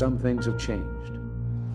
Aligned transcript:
Some 0.00 0.18
things 0.18 0.46
have 0.46 0.58
changed. 0.58 1.20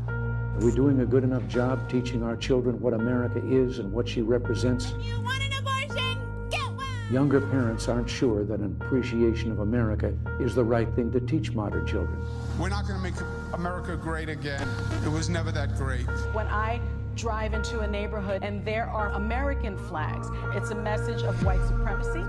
Are 0.09 0.59
we 0.59 0.73
doing 0.73 0.99
a 0.99 1.05
good 1.05 1.23
enough 1.23 1.47
job 1.47 1.89
teaching 1.89 2.21
our 2.21 2.35
children 2.35 2.77
what 2.81 2.93
America 2.93 3.41
is 3.47 3.79
and 3.79 3.93
what 3.93 4.09
she 4.09 4.21
represents? 4.21 4.91
You 5.01 5.21
want 5.21 5.41
an 5.41 5.53
abortion? 5.57 6.49
Get 6.51 6.69
one! 6.69 6.85
Younger 7.13 7.39
parents 7.39 7.87
aren't 7.87 8.09
sure 8.09 8.43
that 8.43 8.59
an 8.59 8.77
appreciation 8.81 9.53
of 9.53 9.59
America 9.59 10.13
is 10.41 10.53
the 10.53 10.65
right 10.65 10.93
thing 10.95 11.13
to 11.13 11.21
teach 11.21 11.53
modern 11.53 11.87
children. 11.87 12.21
We're 12.59 12.67
not 12.67 12.85
going 12.85 13.01
to 13.01 13.01
make 13.01 13.15
America 13.53 13.95
great 13.95 14.27
again. 14.27 14.67
It 15.05 15.09
was 15.09 15.29
never 15.29 15.53
that 15.53 15.77
great. 15.77 16.05
When 16.33 16.47
I 16.47 16.81
drive 17.15 17.53
into 17.53 17.79
a 17.79 17.87
neighborhood 17.87 18.43
and 18.43 18.65
there 18.65 18.89
are 18.89 19.11
American 19.11 19.77
flags, 19.87 20.27
it's 20.57 20.71
a 20.71 20.75
message 20.75 21.21
of 21.23 21.41
white 21.45 21.65
supremacy. 21.65 22.25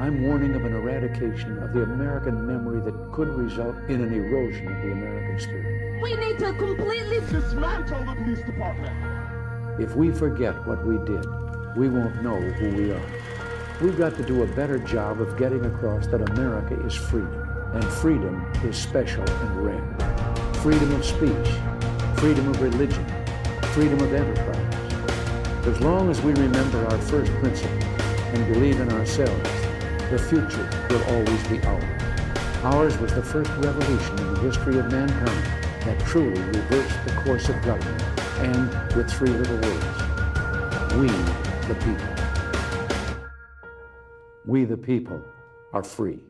I'm 0.00 0.24
warning 0.24 0.56
of 0.56 0.64
an 0.64 0.74
eradication 0.74 1.62
of 1.62 1.72
the 1.72 1.84
American 1.84 2.44
memory 2.44 2.80
that 2.80 3.12
could 3.12 3.28
result 3.28 3.76
in 3.88 4.02
an 4.02 4.12
erosion 4.12 4.66
of 4.66 4.82
the 4.82 4.90
American 4.90 5.38
spirit. 5.38 6.02
We 6.02 6.16
need 6.16 6.36
to 6.40 6.52
completely 6.54 7.20
dismantle 7.20 8.04
the 8.04 8.14
police 8.16 8.44
department. 8.44 8.92
If 9.80 9.94
we 9.94 10.10
forget 10.10 10.66
what 10.66 10.84
we 10.84 10.98
did, 11.06 11.24
we 11.76 11.88
won't 11.88 12.24
know 12.24 12.40
who 12.40 12.70
we 12.70 12.90
are. 12.90 13.06
We've 13.80 13.96
got 13.96 14.16
to 14.16 14.24
do 14.24 14.42
a 14.42 14.46
better 14.48 14.80
job 14.80 15.20
of 15.20 15.38
getting 15.38 15.64
across 15.64 16.08
that 16.08 16.28
America 16.28 16.74
is 16.84 16.94
freedom, 16.94 17.48
and 17.72 17.84
freedom 17.84 18.44
is 18.64 18.76
special 18.76 19.22
and 19.22 19.64
rare. 19.64 20.54
Freedom 20.54 20.90
of 20.92 21.04
speech, 21.04 21.48
freedom 22.16 22.48
of 22.48 22.60
religion, 22.60 23.06
freedom 23.74 24.00
of 24.00 24.12
enterprise. 24.12 25.66
As 25.68 25.80
long 25.80 26.10
as 26.10 26.20
we 26.20 26.32
remember 26.32 26.84
our 26.86 26.98
first 26.98 27.32
principle 27.34 27.84
and 28.34 28.52
believe 28.52 28.80
in 28.80 28.90
ourselves, 28.90 29.63
the 30.10 30.18
future 30.18 30.68
will 30.90 31.02
always 31.04 31.46
be 31.48 31.62
ours. 31.64 32.02
Ours 32.64 32.98
was 32.98 33.12
the 33.14 33.22
first 33.22 33.50
revolution 33.58 34.18
in 34.18 34.34
the 34.34 34.40
history 34.40 34.78
of 34.78 34.90
mankind 34.90 35.44
that 35.84 35.98
truly 36.06 36.40
reversed 36.40 37.04
the 37.04 37.12
course 37.22 37.48
of 37.48 37.60
government, 37.62 38.02
and 38.38 38.96
with 38.96 39.10
three 39.10 39.30
little 39.30 39.56
words, 39.56 40.02
we 40.96 41.08
the 41.68 41.74
people. 41.80 42.14
We 44.46 44.64
the 44.64 44.76
people 44.76 45.22
are 45.72 45.82
free. 45.82 46.20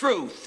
Truth. 0.00 0.46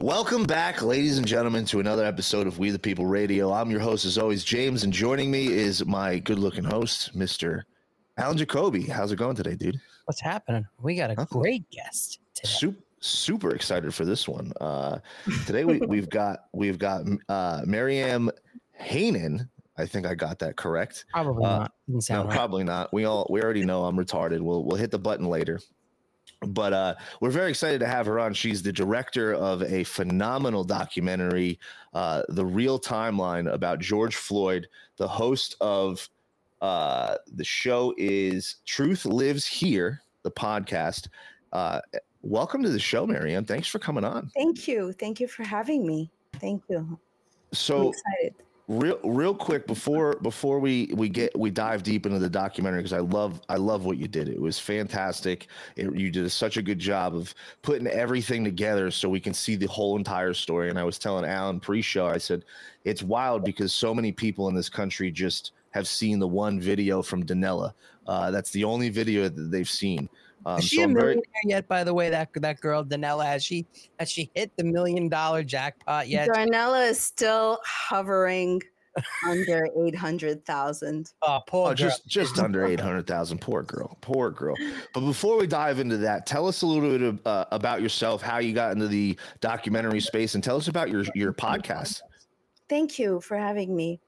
Welcome 0.00 0.42
back, 0.42 0.82
ladies 0.82 1.18
and 1.18 1.26
gentlemen, 1.26 1.66
to 1.66 1.78
another 1.78 2.04
episode 2.04 2.48
of 2.48 2.58
We 2.58 2.70
the 2.70 2.80
People 2.80 3.06
Radio. 3.06 3.52
I'm 3.52 3.70
your 3.70 3.78
host, 3.78 4.04
as 4.04 4.18
always, 4.18 4.42
James, 4.42 4.82
and 4.82 4.92
joining 4.92 5.30
me 5.30 5.46
is 5.46 5.86
my 5.86 6.18
good 6.18 6.40
looking 6.40 6.64
host, 6.64 7.16
Mr. 7.16 7.62
Alan 8.16 8.36
Jacoby. 8.36 8.82
How's 8.82 9.12
it 9.12 9.20
going 9.20 9.36
today, 9.36 9.54
dude? 9.54 9.80
What's 10.06 10.20
happening? 10.20 10.66
We 10.82 10.96
got 10.96 11.12
a 11.12 11.14
huh? 11.14 11.26
great 11.30 11.70
guest 11.70 12.18
today. 12.34 12.48
Super, 12.48 12.82
super 12.98 13.54
excited 13.54 13.94
for 13.94 14.04
this 14.04 14.26
one. 14.26 14.52
Uh, 14.60 14.98
today 15.46 15.64
we, 15.64 15.78
we've 15.78 16.10
got 16.10 16.46
we've 16.52 16.80
got 16.80 17.04
uh, 17.28 17.62
Mariam 17.64 18.32
Hanan. 18.72 19.48
I 19.76 19.86
think 19.86 20.06
I 20.06 20.16
got 20.16 20.40
that 20.40 20.56
correct. 20.56 21.04
Probably 21.12 21.44
uh, 21.44 21.58
not. 21.60 21.72
No, 21.86 22.24
right. 22.24 22.34
probably 22.34 22.64
not. 22.64 22.92
We 22.92 23.04
all 23.04 23.28
we 23.30 23.40
already 23.40 23.64
know 23.64 23.84
I'm 23.84 23.96
retarded. 23.96 24.40
We'll 24.40 24.64
we'll 24.64 24.76
hit 24.76 24.90
the 24.90 24.98
button 24.98 25.26
later 25.26 25.60
but 26.40 26.72
uh, 26.72 26.94
we're 27.20 27.30
very 27.30 27.50
excited 27.50 27.80
to 27.80 27.86
have 27.86 28.06
her 28.06 28.18
on. 28.18 28.32
She's 28.32 28.62
the 28.62 28.72
director 28.72 29.34
of 29.34 29.62
a 29.62 29.84
phenomenal 29.84 30.64
documentary, 30.64 31.58
uh, 31.94 32.22
The 32.28 32.44
Real 32.44 32.78
Timeline, 32.78 33.52
about 33.52 33.80
George 33.80 34.16
Floyd. 34.16 34.68
The 34.96 35.08
host 35.08 35.56
of 35.60 36.08
uh, 36.60 37.16
the 37.34 37.44
show 37.44 37.94
is 37.96 38.56
Truth 38.64 39.04
Lives 39.04 39.46
Here, 39.46 40.00
the 40.22 40.30
podcast. 40.30 41.08
Uh, 41.52 41.80
welcome 42.22 42.62
to 42.62 42.70
the 42.70 42.78
show, 42.78 43.06
Marianne. 43.06 43.44
Thanks 43.44 43.68
for 43.68 43.78
coming 43.78 44.04
on. 44.04 44.30
Thank 44.34 44.68
you. 44.68 44.92
Thank 44.92 45.20
you 45.20 45.28
for 45.28 45.44
having 45.44 45.86
me. 45.86 46.10
Thank 46.34 46.62
you. 46.68 46.98
So 47.52 47.80
I'm 47.80 47.88
excited 47.88 48.34
real 48.68 48.98
real 49.02 49.34
quick 49.34 49.66
before 49.66 50.16
before 50.20 50.60
we 50.60 50.90
we 50.94 51.08
get 51.08 51.36
we 51.36 51.50
dive 51.50 51.82
deep 51.82 52.04
into 52.04 52.18
the 52.18 52.28
documentary 52.28 52.80
because 52.80 52.92
I 52.92 53.00
love 53.00 53.40
I 53.48 53.56
love 53.56 53.86
what 53.86 53.96
you 53.96 54.06
did. 54.06 54.28
It 54.28 54.40
was 54.40 54.58
fantastic. 54.58 55.48
It, 55.76 55.92
you 55.94 56.10
did 56.10 56.30
such 56.30 56.58
a 56.58 56.62
good 56.62 56.78
job 56.78 57.16
of 57.16 57.34
putting 57.62 57.86
everything 57.86 58.44
together 58.44 58.90
so 58.90 59.08
we 59.08 59.20
can 59.20 59.32
see 59.32 59.56
the 59.56 59.66
whole 59.66 59.96
entire 59.96 60.34
story. 60.34 60.68
And 60.68 60.78
I 60.78 60.84
was 60.84 60.98
telling 60.98 61.24
Alan 61.24 61.60
pre-show, 61.60 62.06
I 62.06 62.18
said 62.18 62.44
it's 62.84 63.02
wild 63.02 63.42
because 63.42 63.72
so 63.72 63.94
many 63.94 64.12
people 64.12 64.48
in 64.48 64.54
this 64.54 64.68
country 64.68 65.10
just 65.10 65.52
have 65.70 65.88
seen 65.88 66.18
the 66.18 66.28
one 66.28 66.60
video 66.60 67.02
from 67.02 67.24
Darnella 67.24 67.72
Uh, 68.06 68.30
that's 68.30 68.50
the 68.50 68.64
only 68.64 68.88
video 68.88 69.28
that 69.28 69.50
they've 69.50 69.68
seen. 69.68 70.08
Um, 70.46 70.58
is 70.58 70.64
she 70.64 70.76
so 70.76 70.84
a 70.84 70.88
millionaire 70.88 71.14
very... 71.14 71.22
yet? 71.44 71.68
By 71.68 71.84
the 71.84 71.94
way, 71.94 72.10
that 72.10 72.30
that 72.34 72.60
girl 72.60 72.84
Darnella 72.84 73.24
has 73.24 73.44
she 73.44 73.66
has 73.98 74.10
she 74.10 74.30
hit 74.34 74.56
the 74.56 74.64
million 74.64 75.08
dollar 75.08 75.42
jackpot 75.42 76.08
yet? 76.08 76.28
Darnella 76.28 76.88
is 76.88 77.00
still 77.00 77.60
hovering 77.64 78.62
under 79.26 79.68
eight 79.76 79.94
hundred 79.94 80.44
thousand. 80.44 81.12
Oh, 81.22 81.40
poor 81.46 81.70
oh, 81.70 81.74
just 81.74 82.06
just 82.06 82.38
under 82.38 82.64
eight 82.66 82.80
hundred 82.80 83.06
thousand. 83.06 83.40
Poor 83.40 83.62
girl, 83.62 83.96
poor 84.00 84.30
girl. 84.30 84.56
But 84.94 85.00
before 85.00 85.38
we 85.38 85.46
dive 85.46 85.78
into 85.78 85.96
that, 85.98 86.26
tell 86.26 86.46
us 86.46 86.62
a 86.62 86.66
little 86.66 86.88
bit 86.88 87.02
of, 87.02 87.26
uh, 87.26 87.44
about 87.52 87.82
yourself, 87.82 88.22
how 88.22 88.38
you 88.38 88.52
got 88.52 88.72
into 88.72 88.88
the 88.88 89.18
documentary 89.40 90.00
space, 90.00 90.34
and 90.34 90.42
tell 90.42 90.56
us 90.56 90.68
about 90.68 90.90
your 90.90 91.04
your 91.14 91.32
podcast. 91.32 92.02
Thank 92.68 92.98
you 92.98 93.20
for 93.20 93.36
having 93.36 93.74
me. 93.74 94.00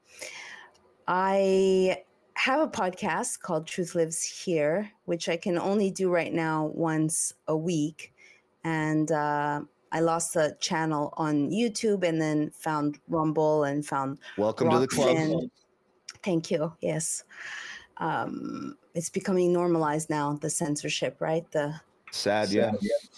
I 1.07 2.03
have 2.41 2.59
a 2.59 2.67
podcast 2.67 3.39
called 3.39 3.67
Truth 3.67 3.93
Lives 3.93 4.23
Here, 4.23 4.89
which 5.05 5.29
I 5.29 5.37
can 5.37 5.59
only 5.59 5.91
do 5.91 6.09
right 6.09 6.33
now 6.33 6.71
once 6.73 7.35
a 7.47 7.55
week. 7.55 8.15
And 8.63 9.11
uh, 9.11 9.61
I 9.91 9.99
lost 9.99 10.33
the 10.33 10.57
channel 10.59 11.13
on 11.17 11.51
YouTube 11.51 12.03
and 12.03 12.19
then 12.19 12.49
found 12.49 12.97
Rumble 13.07 13.65
and 13.65 13.85
found. 13.85 14.17
Welcome 14.39 14.69
Rockfin. 14.69 14.73
to 14.73 14.79
the 14.79 14.87
club. 14.87 15.49
Thank 16.23 16.49
you. 16.49 16.73
Yes. 16.81 17.25
Um, 17.97 18.75
it's 18.95 19.11
becoming 19.11 19.53
normalized 19.53 20.09
now, 20.09 20.33
the 20.41 20.49
censorship, 20.49 21.17
right? 21.19 21.45
The 21.51 21.79
sad, 22.09 22.49
yeah. 22.49 22.71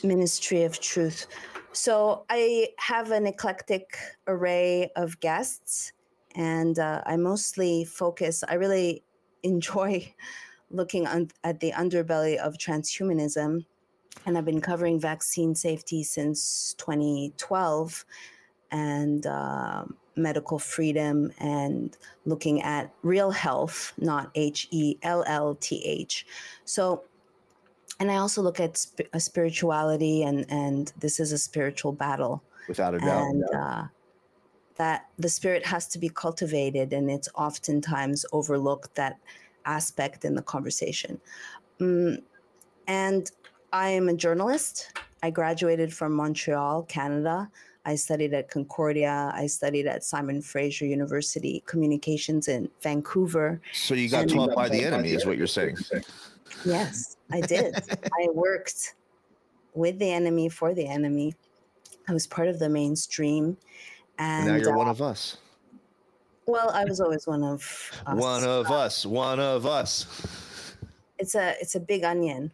Ministry 0.03 0.63
of 0.63 0.81
Truth. 0.81 1.27
So 1.71 2.25
I 2.29 2.71
have 2.77 3.11
an 3.11 3.25
eclectic 3.27 3.95
array 4.27 4.91
of 4.97 5.17
guests 5.21 5.93
and 6.35 6.77
uh, 6.77 7.01
I 7.05 7.15
mostly 7.15 7.85
focus. 7.85 8.43
I 8.49 8.55
really 8.55 9.01
enjoy 9.43 10.13
looking 10.71 11.05
un- 11.05 11.31
at 11.43 11.59
the 11.59 11.71
underbelly 11.71 12.37
of 12.37 12.55
transhumanism. 12.57 13.65
And 14.25 14.37
I've 14.37 14.45
been 14.45 14.61
covering 14.61 14.99
vaccine 14.99 15.55
safety 15.55 16.03
since 16.03 16.75
2012 16.77 18.05
and 18.71 19.25
uh, 19.25 19.85
medical 20.15 20.59
freedom 20.59 21.31
and 21.39 21.97
looking 22.25 22.61
at 22.61 22.93
real 23.01 23.31
health, 23.31 23.93
not 23.97 24.31
H 24.35 24.67
E 24.71 24.97
L 25.01 25.23
L 25.27 25.55
T 25.55 25.83
H. 25.85 26.25
So, 26.65 27.03
and 27.99 28.11
I 28.11 28.17
also 28.17 28.41
look 28.41 28.59
at 28.59 28.77
sp- 28.77 29.09
spirituality, 29.17 30.23
and, 30.23 30.45
and 30.49 30.91
this 30.99 31.19
is 31.19 31.31
a 31.31 31.37
spiritual 31.37 31.91
battle. 31.91 32.43
Without 32.67 32.95
a 32.95 32.99
doubt. 32.99 33.27
And, 33.27 33.43
uh, 33.55 33.83
that 34.75 35.07
the 35.19 35.29
spirit 35.29 35.65
has 35.65 35.87
to 35.87 35.99
be 35.99 36.09
cultivated 36.09 36.93
and 36.93 37.09
it's 37.09 37.29
oftentimes 37.35 38.25
overlooked 38.31 38.95
that 38.95 39.17
aspect 39.65 40.25
in 40.25 40.35
the 40.35 40.41
conversation 40.41 41.19
um, 41.79 42.17
and 42.87 43.31
i 43.71 43.89
am 43.89 44.09
a 44.09 44.13
journalist 44.13 44.91
i 45.21 45.29
graduated 45.29 45.93
from 45.93 46.13
montreal 46.13 46.83
canada 46.83 47.49
I 47.85 47.95
studied 47.95 48.33
at 48.33 48.49
Concordia. 48.49 49.31
I 49.35 49.47
studied 49.47 49.87
at 49.87 50.03
Simon 50.03 50.41
Fraser 50.41 50.85
University 50.85 51.63
Communications 51.65 52.47
in 52.47 52.69
Vancouver. 52.81 53.59
So 53.73 53.93
you 53.93 54.09
got 54.09 54.29
taught 54.29 54.55
by 54.55 54.69
the 54.69 54.83
enemy, 54.83 55.09
is 55.09 55.25
what 55.25 55.37
you're 55.37 55.47
saying. 55.47 55.77
Yes, 56.63 57.17
I 57.31 57.41
did. 57.41 57.75
I 58.21 58.29
worked 58.31 58.95
with 59.73 59.99
the 59.99 60.11
enemy 60.11 60.49
for 60.49 60.73
the 60.73 60.87
enemy. 60.87 61.35
I 62.07 62.13
was 62.13 62.25
part 62.25 62.47
of 62.47 62.59
the 62.59 62.69
mainstream. 62.69 63.57
And 64.17 64.47
now 64.47 64.55
you're 64.55 64.73
uh, 64.73 64.77
one 64.77 64.87
of 64.87 65.01
us. 65.01 65.37
well, 66.45 66.69
I 66.69 66.85
was 66.85 66.99
always 66.99 67.25
one 67.27 67.43
of 67.43 67.61
us. 68.05 68.21
One 68.21 68.43
of 68.43 68.71
us. 68.71 69.05
One 69.05 69.39
of 69.39 69.65
us. 69.65 70.75
It's 71.19 71.35
a 71.35 71.55
it's 71.61 71.75
a 71.75 71.79
big 71.79 72.03
onion. 72.03 72.51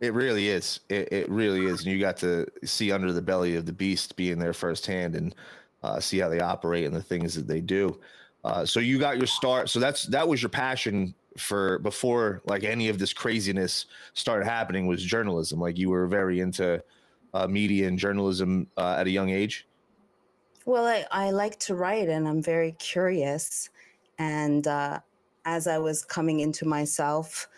It 0.00 0.14
really 0.14 0.48
is. 0.48 0.80
It, 0.88 1.12
it 1.12 1.28
really 1.28 1.66
is. 1.66 1.82
And 1.82 1.92
you 1.92 1.98
got 1.98 2.16
to 2.18 2.46
see 2.64 2.92
under 2.92 3.12
the 3.12 3.22
belly 3.22 3.56
of 3.56 3.66
the 3.66 3.72
beast, 3.72 4.14
being 4.14 4.38
there 4.38 4.52
firsthand, 4.52 5.16
and 5.16 5.34
uh, 5.82 5.98
see 6.00 6.18
how 6.18 6.28
they 6.28 6.40
operate 6.40 6.84
and 6.84 6.94
the 6.94 7.02
things 7.02 7.34
that 7.34 7.48
they 7.48 7.60
do. 7.60 7.98
Uh, 8.44 8.64
so 8.64 8.80
you 8.80 8.98
got 8.98 9.18
your 9.18 9.26
start. 9.26 9.68
So 9.68 9.80
that's 9.80 10.04
that 10.04 10.26
was 10.26 10.40
your 10.42 10.48
passion 10.48 11.14
for 11.36 11.78
before 11.80 12.42
like 12.46 12.64
any 12.64 12.88
of 12.88 12.98
this 12.98 13.12
craziness 13.12 13.86
started 14.14 14.44
happening 14.44 14.86
was 14.86 15.02
journalism. 15.02 15.60
Like 15.60 15.78
you 15.78 15.90
were 15.90 16.06
very 16.06 16.40
into 16.40 16.82
uh, 17.34 17.46
media 17.46 17.88
and 17.88 17.98
journalism 17.98 18.66
uh, 18.76 18.96
at 18.98 19.06
a 19.06 19.10
young 19.10 19.30
age. 19.30 19.67
Well, 20.68 20.86
I, 20.86 21.06
I 21.10 21.30
like 21.30 21.58
to 21.60 21.74
write 21.74 22.10
and 22.10 22.28
I'm 22.28 22.42
very 22.42 22.72
curious. 22.72 23.70
And 24.18 24.66
uh, 24.66 25.00
as 25.46 25.66
I 25.66 25.78
was 25.78 26.04
coming 26.04 26.40
into 26.40 26.66
myself, 26.66 27.48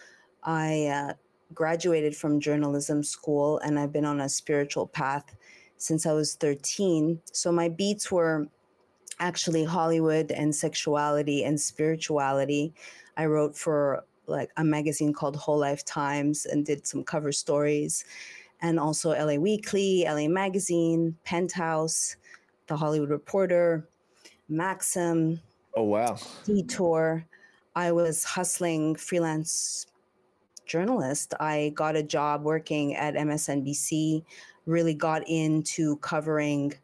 I 0.45 0.87
uh, 0.87 1.15
graduated 1.53 2.15
from 2.15 2.39
journalism 2.39 3.03
school 3.03 3.59
and 3.65 3.81
I've 3.81 3.93
been 3.93 4.05
on 4.05 4.21
a 4.21 4.29
spiritual 4.29 4.87
path 4.87 5.35
since 5.77 6.07
I 6.07 6.12
was 6.12 6.37
13. 6.37 7.21
So 7.33 7.51
my 7.51 7.69
beats 7.69 8.12
were 8.12 8.47
actually 9.19 9.65
Hollywood 9.65 10.31
and 10.31 10.55
sexuality 10.55 11.43
and 11.43 11.61
spirituality. 11.61 12.73
I 13.17 13.27
wrote 13.27 13.57
for 13.59 14.05
like 14.29 14.51
a 14.57 14.62
magazine 14.62 15.12
called 15.12 15.35
Whole 15.35 15.59
Life 15.59 15.85
Times 15.85 16.47
and 16.47 16.65
did 16.65 16.87
some 16.87 17.03
cover 17.03 17.33
stories, 17.33 18.05
and 18.62 18.79
also 18.79 19.11
LA 19.11 19.35
Weekly, 19.35 20.05
LA 20.07 20.29
Magazine, 20.29 21.17
Penthouse, 21.25 22.15
The 22.71 22.79
Hollywood 22.79 23.11
Reporter, 23.11 23.87
Maxim, 24.49 25.43
Oh 25.75 25.83
wow! 25.85 26.17
Detour. 26.45 27.27
I 27.75 27.93
was 27.93 28.25
hustling 28.25 28.97
freelance 28.97 29.87
journalist. 30.67 31.35
I 31.41 31.73
got 31.77 31.97
a 31.97 32.03
job 32.05 32.45
working 32.45 32.95
at 32.97 33.17
MSNBC, 33.17 34.25
really 34.67 34.95
got 34.95 35.29
into 35.29 35.99
covering 35.99 36.75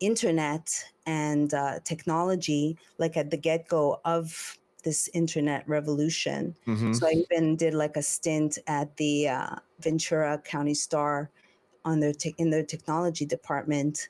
internet 0.00 0.72
and 1.06 1.54
uh, 1.54 1.80
technology, 1.84 2.78
like 2.98 3.16
at 3.16 3.30
the 3.30 3.38
get 3.38 3.68
go 3.68 4.00
of 4.04 4.58
this 4.84 5.08
internet 5.14 5.68
revolution. 5.68 6.56
Mhm. 6.66 6.94
So 6.94 7.06
I 7.08 7.12
even 7.30 7.56
did 7.56 7.74
like 7.74 7.96
a 7.96 8.02
stint 8.02 8.58
at 8.66 8.96
the 8.98 9.28
uh, 9.28 9.56
Ventura 9.80 10.38
County 10.44 10.74
Star 10.74 11.30
on 11.84 12.00
their 12.00 12.12
te- 12.12 12.34
in 12.38 12.50
their 12.50 12.64
technology 12.64 13.26
department. 13.26 14.08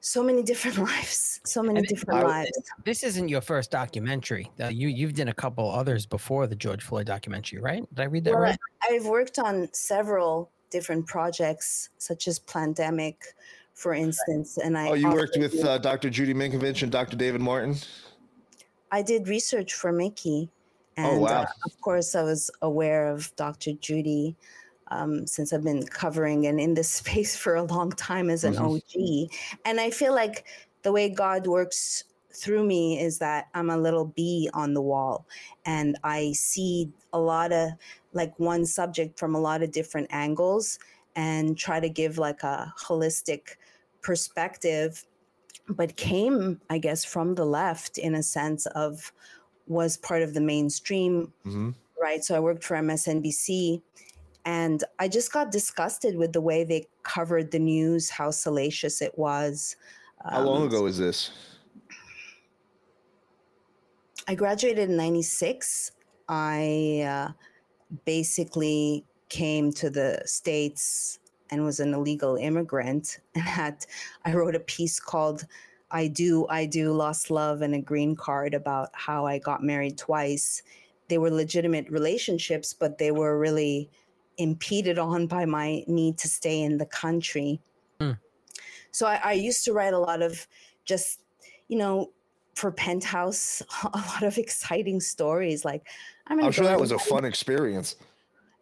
So 0.00 0.22
many 0.22 0.42
different 0.42 0.78
lives, 0.90 1.40
so 1.44 1.62
many 1.62 1.78
And 1.78 1.86
different 1.88 2.20
I- 2.20 2.26
lives. 2.26 2.50
This 2.84 3.02
isn't 3.04 3.28
your 3.28 3.40
first 3.42 3.70
documentary. 3.70 4.50
Uh, 4.58 4.68
you 4.68 4.88
you've 4.88 5.14
done 5.14 5.28
a 5.28 5.34
couple 5.34 5.70
others 5.70 6.06
before 6.06 6.46
the 6.46 6.56
George 6.56 6.82
Floyd 6.82 7.06
documentary, 7.06 7.60
right? 7.60 7.84
Did 7.94 8.00
I 8.02 8.04
read 8.06 8.24
that 8.24 8.32
Well, 8.34 8.42
right? 8.42 8.58
I've 8.90 9.06
worked 9.06 9.38
on 9.38 9.68
several 9.72 10.50
different 10.70 11.06
projects, 11.06 11.90
such 11.98 12.28
as 12.28 12.38
Plandemic, 12.38 13.16
for 13.74 13.92
instance. 13.92 14.56
And 14.58 14.76
I 14.78 14.88
Oh, 14.90 14.94
you 14.94 15.10
worked 15.10 15.36
with 15.38 15.62
uh, 15.64 15.78
Dr. 15.78 16.08
Judy 16.10 16.32
Mikovits 16.32 16.82
and 16.82 16.90
Dr. 16.90 17.16
David 17.16 17.40
Martin. 17.40 17.76
I 18.90 19.02
did 19.02 19.28
research 19.28 19.74
for 19.74 19.92
Mikki. 19.92 20.48
And 20.96 21.18
Oh, 21.18 21.20
wow. 21.20 21.42
uh, 21.42 21.46
of 21.64 21.80
course, 21.80 22.14
I 22.14 22.22
was 22.22 22.50
aware 22.62 23.08
of 23.08 23.34
Dr. 23.36 23.72
Judy 23.74 24.34
um, 24.90 25.26
since 25.26 25.52
I've 25.52 25.64
been 25.64 25.86
covering 25.86 26.46
and 26.46 26.60
in 26.60 26.74
this 26.74 26.90
space 27.02 27.36
for 27.36 27.54
a 27.54 27.62
long 27.64 27.90
time 27.92 28.30
as 28.30 28.44
an 28.44 28.54
Mhm. 28.54 28.58
OG. 28.58 29.30
And 29.64 29.80
I 29.80 29.90
feel 29.90 30.14
like 30.14 30.46
the 30.82 30.92
way 30.92 31.08
God 31.08 31.46
works 31.46 32.04
through 32.32 32.64
me 32.64 33.00
is 33.00 33.18
that 33.18 33.48
I'm 33.54 33.70
a 33.70 33.76
little 33.76 34.04
bee 34.04 34.48
on 34.54 34.74
the 34.74 34.80
wall 34.82 35.26
and 35.66 35.98
I 36.04 36.32
see 36.32 36.92
a 37.12 37.18
lot 37.18 37.52
of 37.52 37.70
like 38.12 38.38
one 38.38 38.64
subject 38.64 39.18
from 39.18 39.34
a 39.34 39.40
lot 39.40 39.62
of 39.62 39.72
different 39.72 40.06
angles 40.10 40.78
and 41.16 41.58
try 41.58 41.80
to 41.80 41.88
give 41.88 42.18
like 42.18 42.42
a 42.44 42.72
holistic 42.78 43.56
perspective 44.00 45.04
but 45.68 45.96
came 45.96 46.60
i 46.70 46.78
guess 46.78 47.04
from 47.04 47.34
the 47.34 47.44
left 47.44 47.98
in 47.98 48.14
a 48.14 48.22
sense 48.22 48.66
of 48.66 49.12
was 49.66 49.96
part 49.96 50.22
of 50.22 50.34
the 50.34 50.40
mainstream 50.40 51.32
Mhm. 51.44 51.74
right 52.00 52.24
so 52.24 52.36
i 52.36 52.40
worked 52.40 52.64
for 52.64 52.76
msnbc 52.76 53.82
and 54.44 54.84
i 54.98 55.06
just 55.08 55.32
got 55.32 55.50
disgusted 55.50 56.16
with 56.16 56.32
the 56.32 56.40
way 56.40 56.64
they 56.64 56.86
covered 57.02 57.50
the 57.50 57.58
news 57.58 58.08
how 58.10 58.30
salacious 58.30 59.02
it 59.02 59.16
was 59.18 59.76
How 60.24 60.42
long 60.42 60.62
Um, 60.62 60.68
ago 60.68 60.86
is 60.86 60.98
this? 60.98 61.30
I 64.28 64.34
graduated 64.34 64.90
in 64.90 64.96
96. 64.96 65.92
I 66.28 67.02
uh, 67.06 67.32
basically 68.04 69.04
came 69.28 69.72
to 69.72 69.90
the 69.90 70.22
States 70.26 71.18
and 71.50 71.64
was 71.64 71.80
an 71.80 71.94
illegal 71.94 72.36
immigrant. 72.36 73.18
And 73.34 73.42
had, 73.44 73.86
I 74.24 74.34
wrote 74.34 74.54
a 74.54 74.60
piece 74.60 75.00
called 75.00 75.46
I 75.90 76.06
Do, 76.06 76.46
I 76.48 76.66
Do, 76.66 76.92
Lost 76.92 77.30
Love 77.30 77.62
and 77.62 77.74
a 77.74 77.80
Green 77.80 78.14
Card 78.14 78.54
about 78.54 78.90
how 78.92 79.26
I 79.26 79.38
got 79.38 79.62
married 79.64 79.98
twice. 79.98 80.62
They 81.08 81.18
were 81.18 81.30
legitimate 81.30 81.90
relationships, 81.90 82.72
but 82.72 82.98
they 82.98 83.10
were 83.10 83.38
really 83.38 83.90
impeded 84.40 84.98
on 84.98 85.26
by 85.26 85.44
my 85.44 85.84
need 85.86 86.16
to 86.18 86.28
stay 86.28 86.62
in 86.62 86.78
the 86.78 86.86
country. 86.86 87.60
Hmm. 88.00 88.12
So 88.90 89.06
I, 89.06 89.20
I 89.22 89.32
used 89.32 89.64
to 89.66 89.72
write 89.72 89.92
a 89.92 89.98
lot 89.98 90.22
of 90.22 90.46
just, 90.84 91.20
you 91.68 91.78
know, 91.78 92.10
for 92.54 92.72
Penthouse, 92.72 93.62
a 93.84 93.98
lot 93.98 94.22
of 94.22 94.38
exciting 94.38 95.00
stories. 95.00 95.64
Like, 95.64 95.86
I'm, 96.26 96.42
I'm 96.42 96.52
sure 96.52 96.64
that 96.64 96.80
was 96.80 96.92
a 96.92 96.98
fun 96.98 97.24
experience. 97.24 97.96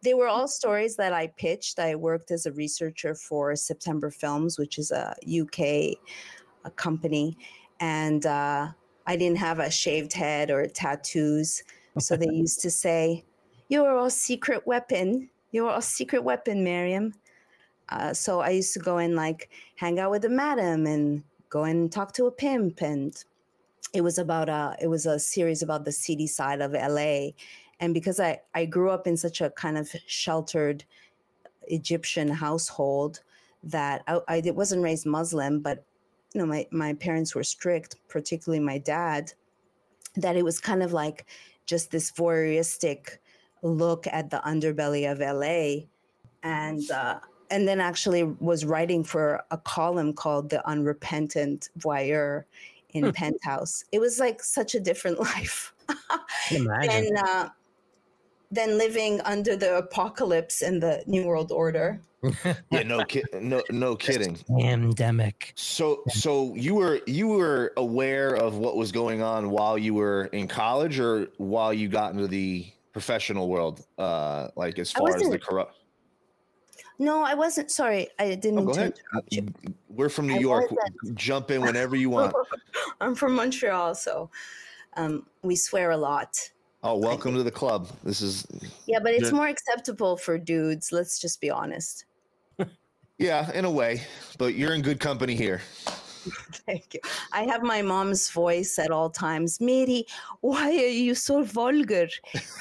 they 0.03 0.13
were 0.13 0.27
all 0.27 0.47
stories 0.47 0.95
that 0.97 1.13
I 1.13 1.27
pitched. 1.27 1.79
I 1.79 1.95
worked 1.95 2.31
as 2.31 2.45
a 2.45 2.51
researcher 2.51 3.15
for 3.15 3.55
September 3.55 4.11
Films, 4.11 4.59
which 4.59 4.77
is 4.77 4.91
a 4.91 5.15
UK 5.25 5.97
a 6.65 6.71
company, 6.71 7.37
and 7.79 8.25
uh, 8.25 8.67
I 9.07 9.15
didn't 9.15 9.37
have 9.37 9.59
a 9.59 9.71
shaved 9.71 10.11
head 10.11 10.51
or 10.51 10.67
tattoos, 10.67 11.63
so 11.97 12.17
they 12.17 12.27
used 12.31 12.59
to 12.61 12.69
say, 12.69 13.23
"You're 13.69 14.05
a 14.05 14.09
secret 14.09 14.67
weapon. 14.67 15.29
You're 15.51 15.75
a 15.75 15.81
secret 15.81 16.23
weapon, 16.23 16.63
Miriam." 16.63 17.13
Uh, 17.89 18.13
so 18.13 18.39
I 18.39 18.51
used 18.51 18.73
to 18.73 18.79
go 18.79 18.97
and 18.97 19.15
like 19.15 19.49
hang 19.75 19.99
out 19.99 20.11
with 20.11 20.21
the 20.21 20.29
madam 20.29 20.85
and 20.85 21.23
go 21.49 21.63
and 21.63 21.91
talk 21.91 22.13
to 22.13 22.27
a 22.27 22.31
pimp 22.31 22.81
and 22.81 23.23
it 23.93 24.01
was 24.01 24.19
about 24.19 24.49
a 24.49 24.75
it 24.79 24.87
was 24.87 25.05
a 25.05 25.19
series 25.19 25.63
about 25.63 25.85
the 25.85 25.91
seedy 25.91 26.27
side 26.27 26.61
of 26.61 26.73
LA 26.73 27.29
and 27.79 27.93
because 27.93 28.19
I 28.19 28.41
I 28.53 28.65
grew 28.65 28.91
up 28.91 29.07
in 29.07 29.17
such 29.17 29.41
a 29.41 29.49
kind 29.49 29.77
of 29.77 29.89
sheltered 30.05 30.83
Egyptian 31.63 32.29
household 32.29 33.21
that 33.63 34.03
I, 34.07 34.19
I 34.27 34.51
wasn't 34.51 34.83
raised 34.83 35.07
Muslim 35.07 35.59
but 35.59 35.83
you 36.33 36.41
know 36.41 36.45
my 36.45 36.67
my 36.71 36.93
parents 36.93 37.33
were 37.33 37.43
strict 37.43 37.95
particularly 38.07 38.63
my 38.63 38.77
dad 38.77 39.33
that 40.15 40.35
it 40.35 40.45
was 40.45 40.59
kind 40.59 40.83
of 40.83 40.93
like 40.93 41.25
just 41.65 41.89
this 41.89 42.11
voyeuristic 42.11 43.17
look 43.61 44.07
at 44.07 44.29
the 44.29 44.41
underbelly 44.45 45.11
of 45.11 45.19
LA 45.19 45.85
and 46.43 46.89
uh, 46.91 47.19
and 47.51 47.67
then 47.67 47.79
actually 47.79 48.23
was 48.23 48.65
writing 48.65 49.03
for 49.03 49.43
a 49.51 49.57
column 49.57 50.13
called 50.13 50.49
the 50.49 50.65
unrepentant 50.67 51.69
voyeur 51.79 52.43
in 52.91 53.11
penthouse 53.13 53.83
it 53.91 53.99
was 53.99 54.19
like 54.19 54.41
such 54.41 54.75
a 54.75 54.79
different 54.79 55.19
life 55.31 55.73
imagine. 56.51 57.13
than 57.13 57.17
uh, 57.17 57.49
than 58.51 58.77
living 58.77 59.21
under 59.21 59.55
the 59.55 59.77
apocalypse 59.77 60.61
and 60.61 60.81
the 60.81 61.03
new 61.05 61.25
world 61.25 61.51
order 61.51 62.01
Yeah, 62.71 62.83
no, 62.83 63.05
ki- 63.05 63.23
no, 63.33 63.63
no 63.69 63.95
kidding. 63.95 64.37
Pandemic. 64.59 65.53
So, 65.55 66.03
so 66.09 66.53
you 66.53 66.75
were 66.75 66.99
you 67.07 67.27
were 67.29 67.73
aware 67.77 68.35
of 68.35 68.57
what 68.57 68.75
was 68.75 68.91
going 68.91 69.21
on 69.21 69.49
while 69.49 69.77
you 69.77 69.93
were 69.93 70.25
in 70.33 70.47
college, 70.47 70.99
or 70.99 71.29
while 71.37 71.73
you 71.73 71.87
got 71.87 72.13
into 72.13 72.27
the 72.27 72.67
professional 72.91 73.47
world, 73.49 73.85
uh, 73.97 74.49
like 74.55 74.79
as 74.79 74.91
far 74.91 75.15
as 75.15 75.21
the 75.29 75.39
corrupt. 75.39 75.75
no 76.97 77.23
i 77.23 77.33
wasn't 77.33 77.69
sorry 77.71 78.07
i 78.19 78.35
didn't 78.35 78.59
Oh, 78.59 78.65
go 78.65 78.71
ahead. 78.71 78.93
you. 79.29 79.47
We're 79.89 80.09
from 80.09 80.27
New 80.27 80.35
I 80.35 80.39
York. 80.39 80.65
Jump 81.13 81.51
in 81.51 81.61
whenever 81.61 81.95
you 81.95 82.09
want. 82.09 82.33
i'm 83.01 83.15
from 83.15 83.35
montreal 83.35 83.95
so 83.95 84.29
um, 84.97 85.25
we 85.43 85.55
swear 85.55 85.91
a 85.91 85.97
lot 85.97 86.35
Oh, 86.81 86.95
welcome 86.97 87.35
to 87.35 87.43
the 87.43 87.51
club. 87.51 87.89
This 88.03 88.21
is 88.21 88.45
yeah 88.87 88.99
but 89.03 89.13
it's 89.13 89.31
more 89.31 89.47
acceptable 89.47 90.15
for 90.17 90.37
dudes 90.37 90.91
let's 90.91 91.19
just 91.19 91.39
be 91.41 91.49
honest 91.49 92.05
Yeah, 93.17 93.51
in 93.51 93.65
a 93.65 93.71
way, 93.71 94.03
but 94.37 94.55
you're 94.55 94.73
in 94.73 94.81
good 94.81 95.01
company 95.01 95.35
here. 95.35 95.59
Thank 96.65 96.93
you. 96.93 96.99
I 97.31 97.43
have 97.43 97.63
my 97.63 97.81
mom's 97.81 98.29
voice 98.29 98.79
at 98.79 98.91
all 98.91 99.09
times. 99.09 99.59
Mary, 99.59 100.05
why 100.41 100.69
are 100.69 100.95
you 101.05 101.15
so 101.15 101.43
vulgar? 101.43 102.07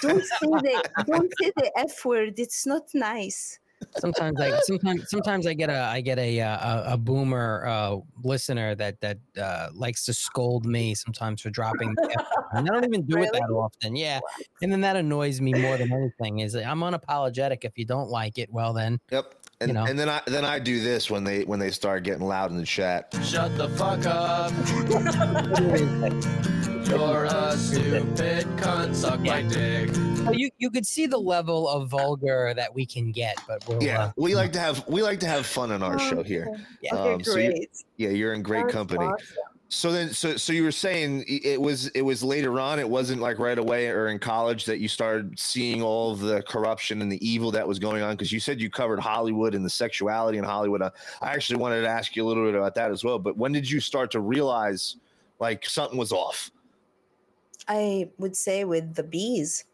Don't 0.00 0.25
say 0.25 0.46
the 0.46 0.82
don't 1.06 1.32
say 1.40 1.52
the 1.56 1.72
F 1.76 2.04
word. 2.04 2.38
It's 2.38 2.66
not 2.66 2.82
nice. 2.94 3.58
Sometimes 3.96 4.40
I 4.40 4.52
sometimes 4.60 5.10
sometimes 5.10 5.46
I 5.46 5.54
get 5.54 5.70
a 5.70 5.78
I 5.78 6.00
get 6.00 6.18
a 6.18 6.40
uh, 6.40 6.90
a, 6.90 6.92
a 6.94 6.96
boomer 6.96 7.64
uh, 7.66 7.96
listener 8.22 8.75
that 8.76 9.00
that 9.00 9.18
uh, 9.40 9.68
likes 9.72 10.04
to 10.04 10.14
scold 10.14 10.66
me 10.66 10.94
sometimes 10.94 11.40
for 11.42 11.50
dropping. 11.50 11.94
The 11.94 12.10
F 12.12 12.26
word. 12.37 12.44
and 12.52 12.68
I 12.68 12.72
don't 12.72 12.84
even 12.84 13.06
do 13.06 13.22
it 13.22 13.30
that 13.32 13.50
often. 13.50 13.96
Yeah, 13.96 14.20
and 14.62 14.70
then 14.70 14.82
that 14.82 14.96
annoys 14.96 15.40
me 15.40 15.54
more 15.54 15.76
than 15.78 15.92
anything. 15.92 16.40
Is 16.40 16.54
I'm 16.54 16.80
unapologetic. 16.80 17.64
If 17.64 17.76
you 17.76 17.87
don't 17.87 18.08
like 18.08 18.38
it, 18.38 18.52
well 18.52 18.72
then 18.72 19.00
Yep. 19.10 19.34
And, 19.60 19.74
know. 19.74 19.84
and 19.86 19.98
then 19.98 20.08
I 20.08 20.20
then 20.26 20.44
I 20.44 20.60
do 20.60 20.80
this 20.80 21.10
when 21.10 21.24
they 21.24 21.42
when 21.42 21.58
they 21.58 21.72
start 21.72 22.04
getting 22.04 22.24
loud 22.24 22.52
in 22.52 22.56
the 22.56 22.64
chat. 22.64 23.12
Shut 23.24 23.56
the 23.58 23.68
fuck 23.70 24.06
up. 24.06 24.52
You're 26.88 27.24
a 27.24 27.56
stupid 27.56 28.46
cunt. 28.56 28.94
Suck 28.94 29.18
my 29.20 29.42
dick. 29.42 29.90
Well, 30.24 30.34
you 30.34 30.50
you 30.58 30.70
could 30.70 30.86
see 30.86 31.06
the 31.06 31.18
level 31.18 31.68
of 31.68 31.88
vulgar 31.90 32.54
that 32.54 32.72
we 32.72 32.86
can 32.86 33.10
get, 33.10 33.36
but 33.48 33.66
we'll, 33.66 33.82
Yeah, 33.82 34.04
uh, 34.04 34.12
we 34.16 34.36
like 34.36 34.52
to 34.52 34.60
have 34.60 34.86
we 34.86 35.02
like 35.02 35.18
to 35.20 35.26
have 35.26 35.44
fun 35.44 35.72
on 35.72 35.82
our 35.82 35.98
show 35.98 36.22
here. 36.22 36.48
Yeah. 36.80 36.94
Okay, 36.94 37.14
Um, 37.14 37.24
so 37.24 37.36
you- 37.36 37.50
great. 37.50 37.70
Yeah, 37.96 38.10
you're 38.10 38.34
in 38.34 38.42
great 38.42 38.62
That's 38.66 38.74
company. 38.74 39.04
awesome. 39.06 39.26
So 39.70 39.92
then, 39.92 40.14
so 40.14 40.38
so 40.38 40.54
you 40.54 40.64
were 40.64 40.72
saying 40.72 41.25
it 41.28 41.60
was 41.60 41.88
it 41.88 42.00
was 42.00 42.22
later 42.22 42.58
on. 42.58 42.78
It 42.78 42.88
wasn't 42.88 43.20
like 43.20 43.38
right 43.38 43.58
away 43.58 43.88
or 43.88 44.08
in 44.08 44.18
college 44.18 44.64
that 44.64 44.78
you 44.78 44.88
started 44.88 45.38
seeing 45.38 45.82
all 45.82 46.10
of 46.10 46.20
the 46.20 46.40
corruption 46.42 47.02
and 47.02 47.12
the 47.12 47.28
evil 47.28 47.50
that 47.50 47.68
was 47.68 47.78
going 47.78 48.02
on. 48.02 48.14
Because 48.14 48.32
you 48.32 48.40
said 48.40 48.62
you 48.62 48.70
covered 48.70 48.98
Hollywood 48.98 49.54
and 49.54 49.62
the 49.62 49.70
sexuality 49.70 50.38
in 50.38 50.44
Hollywood. 50.44 50.80
Uh, 50.80 50.90
I 51.20 51.34
actually 51.34 51.58
wanted 51.58 51.82
to 51.82 51.88
ask 51.88 52.16
you 52.16 52.25
a 52.25 52.26
little 52.26 52.46
bit 52.46 52.54
about 52.54 52.75
that 52.76 52.90
as 52.90 53.04
well. 53.04 53.18
But 53.18 53.37
when 53.37 53.52
did 53.52 53.70
you 53.70 53.78
start 53.78 54.10
to 54.12 54.20
realize 54.20 54.96
like 55.38 55.66
something 55.66 55.98
was 55.98 56.12
off? 56.12 56.50
I 57.68 58.08
would 58.16 58.37
say 58.37 58.64
with 58.64 58.94
the 58.94 59.02
bees. 59.02 59.64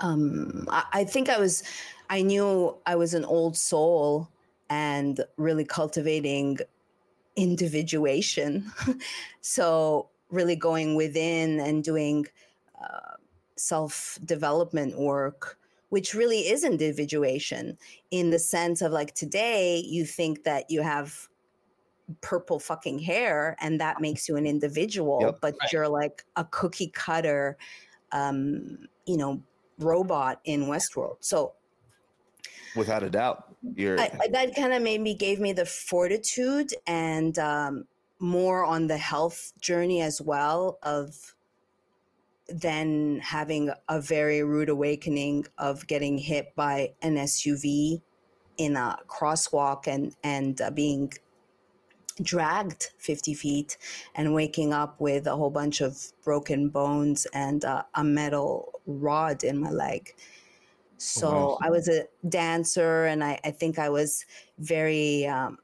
Um, 0.00 0.66
I, 0.70 0.84
I 0.92 1.04
think 1.04 1.30
I 1.30 1.38
was, 1.38 1.62
I 2.10 2.20
knew 2.20 2.76
I 2.84 2.96
was 2.96 3.14
an 3.14 3.24
old 3.24 3.56
soul 3.56 4.28
and 4.68 5.20
really 5.38 5.64
cultivating 5.64 6.58
individuation. 7.36 8.70
so, 9.40 10.10
really 10.30 10.56
going 10.56 10.94
within 10.94 11.60
and 11.60 11.84
doing 11.84 12.26
uh, 12.80 13.16
self 13.56 14.18
development 14.24 14.98
work, 14.98 15.58
which 15.90 16.14
really 16.14 16.40
is 16.40 16.64
individuation 16.64 17.78
in 18.10 18.30
the 18.30 18.38
sense 18.38 18.82
of 18.82 18.92
like 18.92 19.14
today, 19.14 19.78
you 19.78 20.04
think 20.06 20.44
that 20.44 20.70
you 20.70 20.82
have 20.82 21.28
purple 22.20 22.58
fucking 22.58 22.98
hair 22.98 23.56
and 23.60 23.80
that 23.80 24.00
makes 24.00 24.28
you 24.28 24.36
an 24.36 24.46
individual 24.46 25.18
Yep. 25.18 25.40
but 25.40 25.54
Right. 25.60 25.72
you're 25.72 25.88
like 25.88 26.24
a 26.36 26.44
cookie 26.44 26.88
cutter 26.88 27.56
um 28.12 28.78
you 29.06 29.16
know 29.16 29.42
robot 29.78 30.40
in 30.44 30.62
westworld 30.64 31.16
so 31.20 31.54
Without 32.74 33.02
a 33.02 33.10
doubt, 33.10 33.51
you're 33.74 34.00
I, 34.00 34.10
that 34.30 34.54
kind 34.54 34.72
of 34.72 34.82
maybe 34.82 35.14
gave 35.14 35.40
me 35.40 35.52
the 35.52 35.66
fortitude 35.66 36.72
and 36.86 37.38
um 37.38 37.84
more 38.18 38.64
on 38.64 38.86
the 38.86 38.96
health 38.96 39.52
journey 39.60 40.00
as 40.00 40.20
well 40.20 40.78
of 40.82 41.34
then 42.48 43.20
having 43.22 43.72
a 43.88 44.00
very 44.00 44.42
rude 44.42 44.68
awakening 44.68 45.46
of 45.58 45.86
getting 45.86 46.18
hit 46.18 46.54
by 46.54 46.92
an 47.02 47.16
SUV 47.16 48.00
in 48.58 48.76
a 48.76 48.98
crosswalk 49.08 49.86
and 49.86 50.14
and 50.22 50.60
uh, 50.60 50.70
being 50.70 51.12
dragged 52.22 52.90
50 52.98 53.34
feet 53.34 53.76
and 54.14 54.34
waking 54.34 54.72
up 54.72 55.00
with 55.00 55.26
a 55.26 55.34
whole 55.34 55.50
bunch 55.50 55.80
of 55.80 56.12
broken 56.22 56.68
bones 56.68 57.26
and 57.32 57.64
uh, 57.64 57.82
a 57.94 58.04
metal 58.04 58.80
rod 58.86 59.42
in 59.44 59.58
my 59.58 59.70
leg. 59.70 60.14
So 61.02 61.30
wow. 61.30 61.58
I 61.60 61.70
was 61.70 61.88
a 61.88 62.06
dancer, 62.28 63.06
and 63.06 63.24
I, 63.24 63.40
I 63.42 63.50
think 63.50 63.78
I 63.78 63.88
was 63.88 64.24
very 64.58 65.26
um, 65.26 65.58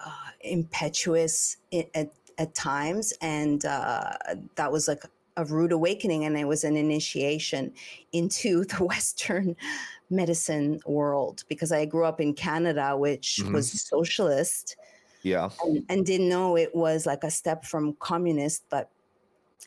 uh, 0.00 0.30
impetuous 0.40 1.58
at, 1.72 2.10
at 2.38 2.54
times. 2.54 3.12
And 3.20 3.66
uh, 3.66 4.12
that 4.54 4.72
was 4.72 4.88
like 4.88 5.02
a 5.36 5.44
rude 5.44 5.72
awakening, 5.72 6.24
and 6.24 6.38
it 6.38 6.46
was 6.46 6.64
an 6.64 6.74
initiation 6.74 7.74
into 8.12 8.64
the 8.72 8.82
Western 8.82 9.56
medicine 10.08 10.80
world 10.86 11.44
because 11.46 11.70
I 11.70 11.84
grew 11.84 12.06
up 12.06 12.18
in 12.18 12.32
Canada, 12.32 12.96
which 12.96 13.40
Mhm. 13.44 13.52
was 13.52 13.70
socialist 13.70 14.76
yeah. 15.22 15.50
and, 15.62 15.84
and 15.90 16.06
didn't 16.06 16.30
know 16.30 16.56
it 16.56 16.74
was 16.74 17.04
like 17.04 17.24
a 17.24 17.30
step 17.30 17.66
from 17.66 17.92
communist, 18.00 18.64
but 18.70 18.90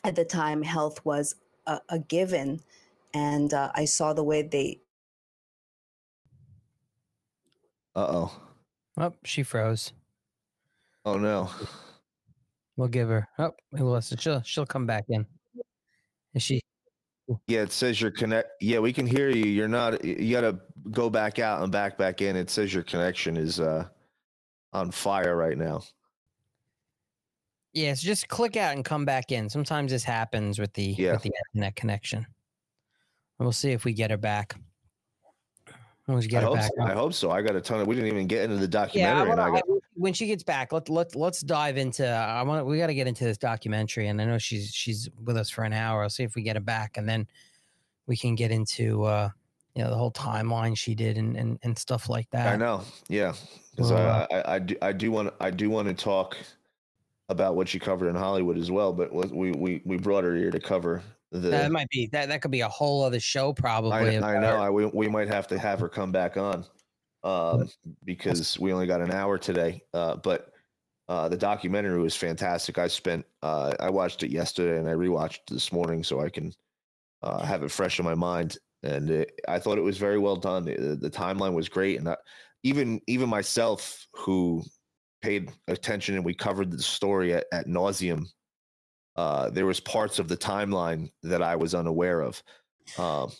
at 0.02 0.16
the 0.16 0.24
time, 0.24 0.62
health 0.62 1.04
was 1.04 1.36
a, 1.68 1.80
a 1.88 2.00
given. 2.00 2.60
And 3.14 3.54
uh, 3.54 3.70
I 3.74 3.84
saw 3.84 4.12
the 4.12 4.24
way 4.24 4.42
they 4.42 4.80
Uh 7.94 8.06
oh. 8.08 8.40
oh, 8.98 9.12
she 9.24 9.42
froze. 9.44 9.92
Oh 11.04 11.16
no. 11.16 11.48
We'll 12.76 12.88
give 12.88 13.08
her. 13.08 13.28
Oh, 13.38 13.52
Melissa, 13.72 14.16
she'll 14.16 14.42
she'll 14.42 14.66
come 14.66 14.84
back 14.84 15.04
in. 15.08 15.24
Is 16.34 16.42
she? 16.42 16.60
Yeah, 17.46 17.62
it 17.62 17.72
says 17.72 18.00
you're 18.00 18.10
connect. 18.10 18.50
Yeah, 18.60 18.80
we 18.80 18.92
can 18.92 19.06
hear 19.06 19.30
you. 19.30 19.46
You're 19.46 19.68
not. 19.68 20.04
You 20.04 20.30
got 20.32 20.40
to 20.42 20.58
go 20.90 21.08
back 21.08 21.38
out 21.38 21.62
and 21.62 21.70
back 21.70 21.96
back 21.96 22.20
in. 22.20 22.34
It 22.36 22.50
says 22.50 22.74
your 22.74 22.82
connection 22.82 23.36
is 23.36 23.60
uh 23.60 23.86
on 24.72 24.90
fire 24.90 25.36
right 25.36 25.56
now. 25.56 25.82
Yeah, 27.72 27.94
so 27.94 28.04
just 28.06 28.28
click 28.28 28.56
out 28.56 28.74
and 28.74 28.84
come 28.84 29.04
back 29.04 29.30
in. 29.32 29.48
Sometimes 29.48 29.92
this 29.92 30.04
happens 30.04 30.58
with 30.58 30.72
the 30.74 30.96
Yeah. 30.98 31.12
with 31.12 31.22
the 31.22 31.32
internet 31.54 31.76
connection. 31.76 32.26
We'll 33.38 33.52
see 33.52 33.72
if 33.72 33.84
we 33.84 33.92
get 33.92 34.10
her 34.10 34.16
back. 34.16 34.54
Once 36.06 36.24
I 36.26 36.28
get 36.28 36.42
her 36.42 36.48
hope, 36.48 36.56
back. 36.56 36.70
so. 36.76 36.82
I 36.84 36.92
hope 36.92 37.14
so. 37.14 37.30
I 37.30 37.40
got 37.42 37.56
a 37.56 37.60
ton 37.60 37.80
of. 37.80 37.86
We 37.86 37.94
didn't 37.94 38.10
even 38.10 38.26
get 38.26 38.50
into 38.50 38.56
the 38.56 38.62
yeah, 38.62 38.82
I 38.82 38.86
documentary. 38.86 39.20
and 39.20 39.28
wanna, 39.30 39.42
I 39.42 39.50
got, 39.60 39.62
I- 39.68 39.78
when 39.96 40.12
she 40.12 40.26
gets 40.26 40.42
back, 40.42 40.72
let 40.72 40.88
let 40.88 41.14
let's 41.16 41.40
dive 41.40 41.76
into. 41.76 42.06
I 42.06 42.42
want 42.42 42.66
we 42.66 42.78
got 42.78 42.88
to 42.88 42.94
get 42.94 43.06
into 43.06 43.24
this 43.24 43.38
documentary, 43.38 44.08
and 44.08 44.20
I 44.20 44.24
know 44.24 44.38
she's 44.38 44.70
she's 44.70 45.08
with 45.24 45.36
us 45.36 45.50
for 45.50 45.64
an 45.64 45.72
hour. 45.72 46.02
I'll 46.02 46.10
see 46.10 46.24
if 46.24 46.34
we 46.34 46.42
get 46.42 46.56
her 46.56 46.60
back, 46.60 46.96
and 46.96 47.08
then 47.08 47.26
we 48.06 48.16
can 48.16 48.34
get 48.34 48.50
into 48.50 49.04
uh 49.04 49.30
you 49.74 49.82
know 49.82 49.90
the 49.90 49.96
whole 49.96 50.12
timeline 50.12 50.76
she 50.76 50.94
did 50.94 51.16
and 51.16 51.36
and, 51.36 51.58
and 51.62 51.78
stuff 51.78 52.08
like 52.08 52.28
that. 52.30 52.48
I 52.48 52.56
know. 52.56 52.82
Yeah, 53.08 53.34
because 53.70 53.92
I, 53.92 54.26
I 54.30 54.54
I 54.54 54.58
do 54.58 54.76
I 54.82 54.92
do 54.92 55.10
want 55.10 55.32
I 55.40 55.50
do 55.50 55.70
want 55.70 55.88
to 55.88 55.94
talk 55.94 56.36
about 57.30 57.56
what 57.56 57.68
she 57.68 57.78
covered 57.78 58.08
in 58.08 58.16
Hollywood 58.16 58.58
as 58.58 58.70
well. 58.70 58.92
But 58.92 59.12
we 59.12 59.52
we 59.52 59.80
we 59.84 59.96
brought 59.96 60.24
her 60.24 60.36
here 60.36 60.50
to 60.50 60.60
cover 60.60 61.02
the. 61.40 61.50
That 61.50 61.72
might 61.72 61.88
be 61.90 62.06
that 62.12 62.28
that 62.28 62.42
could 62.42 62.50
be 62.50 62.62
a 62.62 62.68
whole 62.68 63.02
other 63.02 63.20
show 63.20 63.52
probably. 63.52 64.18
I, 64.18 64.36
I 64.36 64.40
know. 64.40 64.56
I, 64.56 64.70
we, 64.70 64.86
we 64.86 65.08
might 65.08 65.28
have 65.28 65.46
to 65.48 65.58
have 65.58 65.80
her 65.80 65.88
come 65.88 66.12
back 66.12 66.36
on 66.36 66.64
um, 67.22 67.68
because 68.04 68.58
we 68.58 68.72
only 68.72 68.86
got 68.86 69.00
an 69.00 69.10
hour 69.10 69.38
today. 69.38 69.82
Uh, 69.92 70.16
but 70.16 70.52
uh, 71.08 71.28
the 71.28 71.36
documentary 71.36 72.00
was 72.00 72.16
fantastic. 72.16 72.78
I 72.78 72.86
spent, 72.86 73.24
uh, 73.42 73.74
I 73.80 73.90
watched 73.90 74.22
it 74.22 74.30
yesterday 74.30 74.78
and 74.78 74.88
I 74.88 74.92
rewatched 74.92 75.36
it 75.36 75.52
this 75.52 75.72
morning 75.72 76.02
so 76.02 76.20
I 76.20 76.30
can 76.30 76.52
uh, 77.22 77.44
have 77.44 77.62
it 77.62 77.70
fresh 77.70 77.98
in 77.98 78.04
my 78.04 78.14
mind. 78.14 78.56
And 78.82 79.10
it, 79.10 79.40
I 79.48 79.58
thought 79.58 79.78
it 79.78 79.82
was 79.84 79.98
very 79.98 80.18
well 80.18 80.36
done. 80.36 80.64
The, 80.64 80.96
the 81.00 81.10
timeline 81.10 81.54
was 81.54 81.68
great. 81.68 81.98
And 81.98 82.08
I, 82.08 82.16
even, 82.62 83.00
even 83.06 83.28
myself 83.28 84.06
who 84.14 84.62
paid 85.20 85.50
attention 85.68 86.14
and 86.14 86.24
we 86.24 86.34
covered 86.34 86.70
the 86.70 86.82
story 86.82 87.34
at, 87.34 87.46
at 87.52 87.66
nauseum, 87.66 88.26
uh, 89.16 89.50
there 89.50 89.66
was 89.66 89.80
parts 89.80 90.18
of 90.18 90.28
the 90.28 90.36
timeline 90.36 91.10
that 91.22 91.42
I 91.42 91.56
was 91.56 91.74
unaware 91.74 92.20
of. 92.20 92.42
Um, 92.98 93.30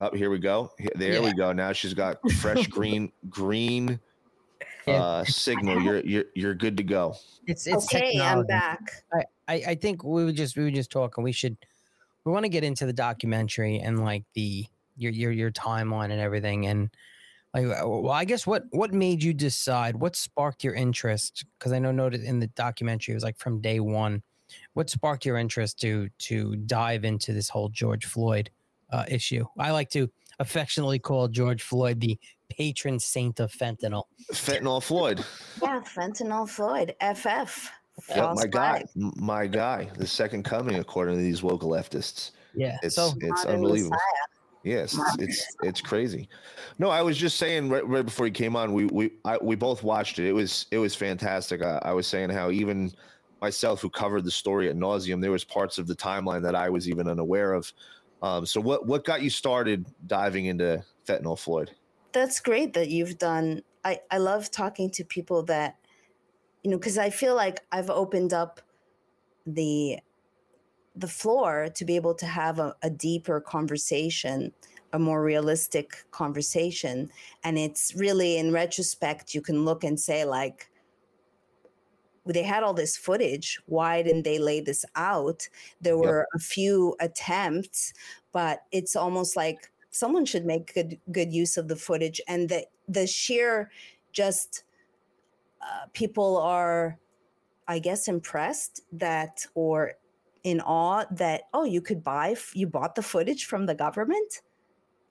oh, 0.00 0.10
here 0.14 0.30
we 0.30 0.38
go. 0.38 0.70
Here- 0.78 0.90
There 0.96 1.12
Yeah. 1.14 1.20
we 1.20 1.32
go. 1.34 1.52
Now 1.52 1.72
she's 1.72 1.94
got 1.94 2.18
fresh 2.32 2.66
green 2.76 3.12
green 3.28 4.00
uh, 4.86 5.24
signal. 5.24 5.80
You're 5.82 6.00
you're 6.00 6.24
you're 6.34 6.54
good 6.54 6.76
to 6.78 6.82
go. 6.82 7.14
It's 7.46 7.66
it's 7.66 7.84
okay, 7.94 8.18
I'm 8.20 8.44
back. 8.46 8.80
I, 9.12 9.24
I 9.48 9.54
I 9.68 9.74
think 9.74 10.02
we 10.04 10.24
were 10.24 10.32
just 10.32 10.56
we 10.56 10.64
would 10.64 10.74
just 10.74 10.90
talk 10.90 11.16
and 11.16 11.24
we 11.24 11.32
should 11.32 11.56
we 12.24 12.32
want 12.32 12.44
to 12.44 12.48
get 12.48 12.64
into 12.64 12.86
the 12.86 12.92
documentary 12.92 13.78
and 13.78 14.02
like 14.04 14.24
the 14.34 14.66
your 14.96 15.12
your 15.12 15.30
your 15.32 15.50
timeline 15.50 16.10
and 16.10 16.20
everything 16.20 16.66
and 16.66 16.90
like 17.54 17.66
uh, 17.66 17.86
well 17.86 18.10
I 18.10 18.24
guess 18.24 18.46
what 18.46 18.64
what 18.70 18.92
made 18.92 19.22
you 19.22 19.32
decide 19.32 19.96
what 19.96 20.16
sparked 20.16 20.64
your 20.64 20.74
interest 20.74 21.44
because 21.58 21.72
I 21.72 21.78
know 21.78 21.92
noted 21.92 22.22
in 22.24 22.40
the 22.40 22.48
documentary 22.48 23.12
it 23.12 23.16
was 23.16 23.24
like 23.24 23.38
from 23.38 23.60
day 23.60 23.80
one 23.80 24.22
what 24.74 24.90
sparked 24.90 25.24
your 25.24 25.38
interest 25.38 25.80
to 25.80 26.08
to 26.18 26.56
dive 26.56 27.04
into 27.04 27.32
this 27.32 27.48
whole 27.48 27.68
George 27.68 28.06
Floyd 28.06 28.50
uh, 28.92 29.04
issue 29.08 29.44
I 29.58 29.70
like 29.70 29.90
to 29.90 30.10
affectionately 30.38 30.98
call 30.98 31.28
George 31.28 31.62
Floyd 31.62 32.00
the 32.00 32.18
patron 32.48 32.98
saint 32.98 33.40
of 33.40 33.52
fentanyl 33.52 34.04
Fentanyl 34.32 34.82
Floyd. 34.82 35.24
Yeah, 35.62 35.80
fentanyl 35.80 36.48
Floyd, 36.48 36.94
FF. 37.00 37.70
Yep, 38.08 38.16
false 38.16 38.40
my 38.40 38.46
guy, 38.46 38.84
my 38.94 39.46
guy, 39.46 39.90
the 39.96 40.06
second 40.06 40.42
coming, 40.44 40.76
according 40.76 41.16
to 41.16 41.22
these 41.22 41.42
woke 41.42 41.62
leftists. 41.62 42.30
yeah 42.54 42.78
It's 42.82 42.96
so 42.96 43.12
it's 43.20 43.44
unbelievable. 43.44 43.90
Messiah. 43.90 44.26
Yes, 44.62 44.94
it's, 44.94 45.22
it's 45.22 45.56
it's 45.62 45.80
crazy. 45.80 46.28
No, 46.78 46.90
I 46.90 47.00
was 47.00 47.16
just 47.16 47.38
saying 47.38 47.70
right, 47.70 47.86
right 47.86 48.04
before 48.04 48.26
you 48.26 48.32
came 48.32 48.56
on, 48.56 48.74
we 48.74 48.86
we 48.86 49.12
I, 49.24 49.38
we 49.40 49.56
both 49.56 49.82
watched 49.82 50.18
it. 50.18 50.28
It 50.28 50.32
was 50.32 50.66
it 50.70 50.78
was 50.78 50.94
fantastic. 50.94 51.62
I, 51.62 51.80
I 51.82 51.92
was 51.92 52.06
saying 52.06 52.30
how 52.30 52.50
even 52.50 52.92
myself, 53.40 53.80
who 53.80 53.90
covered 53.90 54.24
the 54.24 54.30
story 54.30 54.68
at 54.68 54.76
nauseum, 54.76 55.20
there 55.20 55.30
was 55.30 55.44
parts 55.44 55.78
of 55.78 55.86
the 55.86 55.96
timeline 55.96 56.42
that 56.42 56.54
I 56.54 56.68
was 56.68 56.88
even 56.88 57.08
unaware 57.08 57.54
of. 57.54 57.72
Um, 58.22 58.44
so 58.44 58.60
what 58.60 58.86
what 58.86 59.04
got 59.04 59.22
you 59.22 59.30
started 59.30 59.86
diving 60.06 60.46
into 60.46 60.84
fentanyl, 61.06 61.38
Floyd? 61.38 61.70
That's 62.12 62.40
great 62.40 62.74
that 62.74 62.88
you've 62.88 63.18
done. 63.18 63.62
I 63.84 64.00
I 64.10 64.18
love 64.18 64.50
talking 64.50 64.90
to 64.90 65.04
people 65.04 65.42
that 65.44 65.76
you 66.62 66.70
know 66.70 66.78
because 66.78 66.98
I 66.98 67.10
feel 67.10 67.34
like 67.34 67.60
I've 67.72 67.90
opened 67.90 68.32
up 68.32 68.60
the 69.46 69.98
the 70.96 71.08
floor 71.08 71.68
to 71.74 71.84
be 71.84 71.96
able 71.96 72.14
to 72.14 72.26
have 72.26 72.58
a, 72.58 72.74
a 72.82 72.90
deeper 72.90 73.40
conversation 73.40 74.52
a 74.92 74.98
more 74.98 75.22
realistic 75.22 76.04
conversation 76.10 77.08
and 77.44 77.56
it's 77.56 77.94
really 77.94 78.38
in 78.38 78.52
retrospect 78.52 79.34
you 79.34 79.40
can 79.40 79.64
look 79.64 79.84
and 79.84 80.00
say 80.00 80.24
like 80.24 80.69
they 82.32 82.42
had 82.42 82.62
all 82.62 82.74
this 82.74 82.96
footage 82.96 83.60
why 83.66 84.02
didn't 84.02 84.22
they 84.22 84.38
lay 84.38 84.60
this 84.60 84.84
out? 84.96 85.48
There 85.80 85.96
were 85.96 86.20
yep. 86.20 86.26
a 86.34 86.38
few 86.38 86.96
attempts 87.00 87.92
but 88.32 88.62
it's 88.72 88.96
almost 88.96 89.36
like 89.36 89.70
someone 89.90 90.24
should 90.24 90.46
make 90.46 90.74
good 90.74 90.98
good 91.12 91.32
use 91.32 91.56
of 91.56 91.68
the 91.68 91.76
footage 91.76 92.20
and 92.28 92.48
the 92.48 92.64
the 92.88 93.06
sheer 93.06 93.70
just 94.12 94.64
uh, 95.60 95.86
people 95.92 96.36
are 96.38 96.98
i 97.68 97.78
guess 97.78 98.08
impressed 98.08 98.82
that 98.92 99.44
or 99.54 99.94
in 100.44 100.60
awe 100.60 101.04
that 101.10 101.42
oh 101.52 101.64
you 101.64 101.80
could 101.80 102.02
buy 102.02 102.34
you 102.54 102.66
bought 102.66 102.94
the 102.94 103.02
footage 103.02 103.44
from 103.46 103.66
the 103.66 103.74
government? 103.74 104.42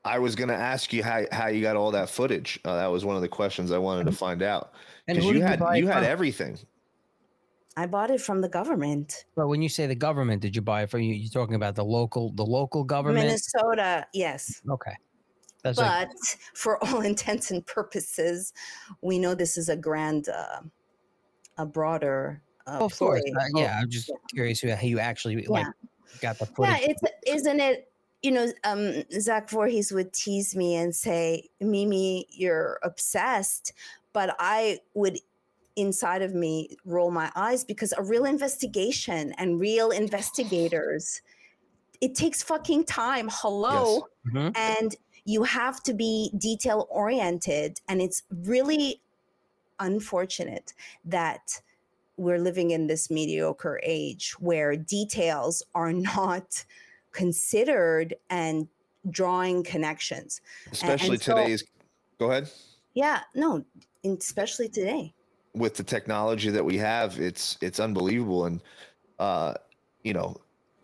I 0.05 0.17
was 0.17 0.33
going 0.33 0.47
to 0.47 0.55
ask 0.55 0.93
you 0.93 1.03
how, 1.03 1.25
how 1.31 1.47
you 1.47 1.61
got 1.61 1.75
all 1.75 1.91
that 1.91 2.09
footage. 2.09 2.57
Uh, 2.63 2.77
that 2.77 2.87
was 2.87 3.03
one 3.03 3.17
of 3.17 3.21
the 3.21 3.27
questions 3.27 3.71
i 3.71 3.77
wanted 3.77 4.05
to 4.05 4.13
find 4.13 4.41
out. 4.41 4.71
because 5.05 5.25
you 5.25 5.41
had 5.41 5.59
you, 5.59 5.83
you 5.83 5.87
had 5.87 6.03
everything 6.03 6.57
i 7.79 7.85
bought 7.85 8.11
it 8.11 8.21
from 8.21 8.41
the 8.41 8.49
government 8.49 9.25
but 9.35 9.47
when 9.47 9.61
you 9.61 9.69
say 9.69 9.87
the 9.87 9.95
government 9.95 10.41
did 10.41 10.55
you 10.55 10.61
buy 10.61 10.83
it 10.83 10.89
from 10.89 11.01
you 11.01 11.13
you're 11.13 11.29
talking 11.29 11.55
about 11.55 11.75
the 11.75 11.85
local 11.85 12.31
the 12.33 12.45
local 12.45 12.83
government 12.83 13.27
minnesota 13.27 14.05
yes 14.13 14.61
okay 14.69 14.93
That's 15.63 15.77
but 15.77 15.85
like- 15.85 16.09
for 16.53 16.83
all 16.85 17.01
intents 17.01 17.51
and 17.51 17.65
purposes 17.65 18.53
we 19.01 19.19
know 19.19 19.35
this 19.35 19.57
is 19.57 19.69
a 19.69 19.75
grand 19.75 20.29
uh, 20.29 20.61
a 21.57 21.65
broader 21.65 22.41
uh, 22.69 22.79
of 22.79 22.97
course. 22.97 23.21
Uh, 23.25 23.45
yeah, 23.55 23.79
I'm 23.81 23.89
just 23.89 24.09
yeah. 24.09 24.15
curious 24.31 24.61
how 24.61 24.81
you 24.81 24.99
actually 24.99 25.43
like 25.47 25.65
got 26.21 26.37
the 26.37 26.45
footage. 26.45 26.81
Yeah, 26.81 26.87
it's 26.89 27.01
isn't 27.27 27.59
it? 27.59 27.91
You 28.21 28.31
know, 28.31 28.51
um, 28.63 29.03
Zach 29.19 29.49
Vorhies 29.49 29.93
would 29.93 30.13
tease 30.13 30.55
me 30.55 30.75
and 30.75 30.93
say, 30.93 31.49
"Mimi, 31.59 32.27
you're 32.29 32.79
obsessed," 32.83 33.73
but 34.13 34.35
I 34.39 34.79
would 34.93 35.19
inside 35.79 36.21
of 36.21 36.33
me 36.33 36.77
roll 36.85 37.11
my 37.11 37.31
eyes 37.35 37.63
because 37.63 37.93
a 37.97 38.03
real 38.03 38.25
investigation 38.25 39.33
and 39.37 39.59
real 39.59 39.91
investigators 39.91 41.21
it 42.01 42.15
takes 42.15 42.41
fucking 42.41 42.85
time. 42.85 43.29
Hello? 43.29 44.07
Yes. 44.25 44.33
mm-hmm. 44.33 44.49
and 44.55 44.95
you 45.25 45.43
have 45.43 45.83
to 45.83 45.93
be 45.93 46.31
detail 46.37 46.87
oriented. 46.89 47.79
And 47.89 48.01
it's 48.01 48.23
really 48.31 49.01
unfortunate 49.79 50.73
that 51.05 51.61
we're 52.17 52.39
living 52.39 52.71
in 52.71 52.87
this 52.87 53.09
mediocre 53.09 53.79
age 53.83 54.33
where 54.39 54.75
details 54.75 55.61
are 55.75 55.93
not 56.15 56.63
considered 57.11 58.15
and 58.29 58.67
drawing 59.09 59.63
connections. 59.63 60.41
Especially 60.71 61.07
and, 61.07 61.13
and 61.15 61.21
so, 61.21 61.35
today's 61.35 61.63
go 62.17 62.31
ahead. 62.31 62.49
Yeah 62.93 63.21
no 63.35 63.63
especially 64.03 64.69
today 64.69 65.13
with 65.53 65.75
the 65.75 65.83
technology 65.83 66.49
that 66.49 66.63
we 66.63 66.77
have 66.77 67.19
it's 67.19 67.57
it's 67.61 67.79
unbelievable 67.79 68.45
and 68.45 68.61
uh 69.17 69.53
you 70.03 70.13
know 70.13 70.35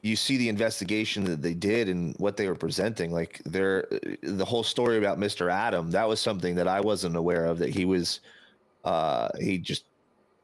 you 0.02 0.16
see 0.16 0.38
the 0.38 0.50
investigation 0.50 1.24
that 1.24 1.42
they 1.42 1.54
did 1.54 1.90
and 1.90 2.16
what 2.18 2.36
they 2.38 2.48
were 2.48 2.56
presenting 2.56 3.12
like 3.12 3.42
they're 3.46 3.88
the 4.24 4.46
whole 4.46 4.64
story 4.64 4.98
about 4.98 5.20
mr 5.20 5.52
adam 5.52 5.92
that 5.92 6.08
was 6.08 6.20
something 6.20 6.56
that 6.56 6.68
i 6.68 6.82
wasn't 6.82 7.16
aware 7.16 7.46
of 7.46 7.60
that 7.60 7.70
he 7.70 7.86
was 7.86 8.22
uh 8.84 9.30
he 9.40 9.58
just 9.58 9.86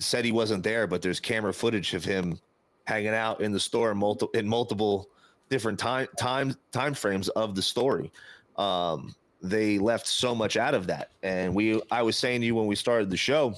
said 0.02 0.26
he 0.26 0.32
wasn't 0.32 0.64
there, 0.64 0.88
but 0.88 1.02
there's 1.02 1.20
camera 1.20 1.54
footage 1.54 1.94
of 1.94 2.04
him 2.04 2.40
hanging 2.86 3.14
out 3.14 3.42
in 3.42 3.52
the 3.52 3.60
store 3.60 3.94
multiple 3.94 4.38
in 4.38 4.48
multiple 4.48 5.10
different 5.50 5.80
time 5.80 6.08
time 6.18 6.56
time 6.72 6.94
frames 6.94 7.30
of 7.30 7.56
the 7.56 7.62
story. 7.62 8.12
Um, 8.58 9.16
they 9.42 9.80
left 9.80 10.08
so 10.08 10.36
much 10.36 10.58
out 10.58 10.74
of 10.74 10.88
that, 10.88 11.12
and 11.24 11.54
we 11.54 11.82
I 11.92 12.02
was 12.02 12.18
saying 12.18 12.42
to 12.42 12.48
you 12.48 12.56
when 12.56 12.68
we 12.68 12.76
started 12.76 13.10
the 13.10 13.18
show 13.18 13.56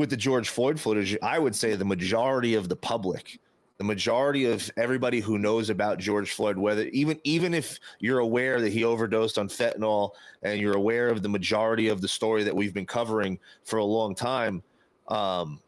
with 0.00 0.08
the 0.08 0.16
George 0.16 0.48
Floyd 0.48 0.80
footage, 0.80 1.16
I 1.22 1.38
would 1.38 1.54
say 1.54 1.74
the 1.74 1.84
majority 1.84 2.54
of 2.54 2.70
the 2.70 2.76
public 2.76 3.38
the 3.76 3.84
majority 3.84 4.44
of 4.44 4.70
everybody 4.76 5.20
who 5.20 5.38
knows 5.38 5.70
about 5.70 5.98
George 5.98 6.32
Floyd, 6.32 6.58
whether 6.58 6.84
even 6.88 7.18
even 7.24 7.54
if 7.54 7.80
you're 7.98 8.18
aware 8.18 8.60
that 8.60 8.74
he 8.74 8.84
overdosed 8.84 9.38
on 9.38 9.48
fentanyl 9.48 10.10
and 10.42 10.60
you're 10.60 10.76
aware 10.76 11.08
of 11.08 11.22
the 11.22 11.30
majority 11.30 11.88
of 11.88 12.02
the 12.02 12.08
story 12.08 12.44
that 12.44 12.54
we've 12.54 12.74
been 12.74 12.84
covering 12.84 13.38
for 13.64 13.78
a 13.78 13.84
long 13.84 14.14
time, 14.14 14.62
um, 15.08 15.60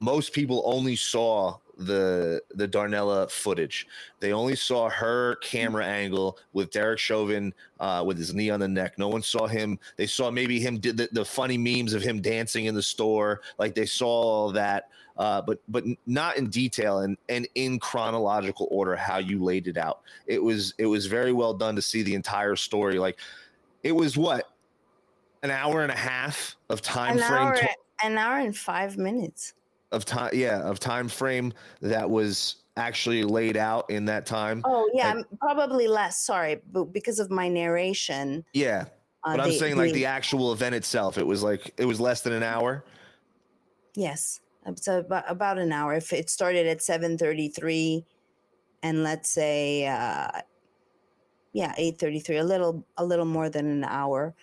most 0.00 0.34
people 0.34 0.62
only 0.66 0.94
saw 0.94 1.56
the 1.78 2.42
the 2.54 2.68
Darnella 2.68 3.30
footage. 3.30 3.86
They 4.20 4.32
only 4.32 4.56
saw 4.56 4.88
her 4.90 5.36
camera 5.36 5.84
angle 5.84 6.38
with 6.52 6.70
Derek 6.70 6.98
Chauvin 6.98 7.52
uh, 7.80 8.02
with 8.06 8.18
his 8.18 8.34
knee 8.34 8.50
on 8.50 8.60
the 8.60 8.68
neck. 8.68 8.98
No 8.98 9.08
one 9.08 9.22
saw 9.22 9.46
him. 9.46 9.78
They 9.96 10.06
saw 10.06 10.30
maybe 10.30 10.60
him 10.60 10.78
did 10.78 10.96
the, 10.96 11.08
the 11.12 11.24
funny 11.24 11.58
memes 11.58 11.94
of 11.94 12.02
him 12.02 12.20
dancing 12.20 12.66
in 12.66 12.74
the 12.74 12.82
store. 12.82 13.40
Like 13.58 13.74
they 13.74 13.86
saw 13.86 14.08
all 14.08 14.52
that, 14.52 14.88
uh, 15.16 15.42
but 15.42 15.60
but 15.68 15.84
not 16.06 16.36
in 16.36 16.48
detail 16.48 17.00
and 17.00 17.16
and 17.28 17.48
in 17.54 17.78
chronological 17.78 18.68
order 18.70 18.96
how 18.96 19.18
you 19.18 19.42
laid 19.42 19.68
it 19.68 19.76
out. 19.76 20.00
It 20.26 20.42
was 20.42 20.74
it 20.78 20.86
was 20.86 21.06
very 21.06 21.32
well 21.32 21.54
done 21.54 21.76
to 21.76 21.82
see 21.82 22.02
the 22.02 22.14
entire 22.14 22.56
story. 22.56 22.98
Like 22.98 23.18
it 23.82 23.92
was 23.92 24.16
what 24.16 24.50
an 25.42 25.50
hour 25.50 25.82
and 25.82 25.90
a 25.90 25.96
half 25.96 26.56
of 26.68 26.82
time 26.82 27.18
an 27.18 27.24
frame. 27.24 27.42
Hour, 27.42 27.56
to- 27.56 27.68
an 28.04 28.18
hour 28.18 28.38
and 28.38 28.56
five 28.56 28.96
minutes 28.98 29.54
of 29.92 30.04
time. 30.04 30.30
Yeah, 30.32 30.60
of 30.62 30.80
time 30.80 31.08
frame 31.08 31.52
that 31.80 32.08
was 32.08 32.56
actually 32.76 33.22
laid 33.24 33.56
out 33.56 33.88
in 33.90 34.04
that 34.06 34.26
time. 34.26 34.62
Oh 34.64 34.90
yeah, 34.94 35.14
like, 35.14 35.26
probably 35.40 35.88
less. 35.88 36.24
Sorry, 36.24 36.60
but 36.72 36.92
because 36.92 37.18
of 37.18 37.30
my 37.30 37.48
narration. 37.48 38.44
Yeah, 38.52 38.86
uh, 39.24 39.36
but 39.36 39.40
I'm 39.40 39.52
saying 39.52 39.76
like 39.76 39.92
the 39.92 40.06
actual 40.06 40.52
event 40.52 40.74
itself, 40.74 41.18
it 41.18 41.26
was 41.26 41.42
like 41.42 41.72
it 41.76 41.84
was 41.84 42.00
less 42.00 42.22
than 42.22 42.32
an 42.32 42.42
hour. 42.42 42.84
Yes, 43.94 44.40
so 44.76 45.00
about 45.00 45.24
about 45.28 45.58
an 45.58 45.72
hour. 45.72 45.94
If 45.94 46.12
it 46.12 46.30
started 46.30 46.66
at 46.66 46.82
seven 46.82 47.18
thirty 47.18 47.48
three, 47.48 48.04
and 48.82 49.02
let's 49.02 49.28
say, 49.28 49.86
uh, 49.86 50.40
yeah, 51.52 51.74
eight 51.76 51.98
thirty 51.98 52.20
three, 52.20 52.38
a 52.38 52.44
little 52.44 52.86
a 52.96 53.04
little 53.04 53.26
more 53.26 53.50
than 53.50 53.66
an 53.66 53.84
hour 53.84 54.34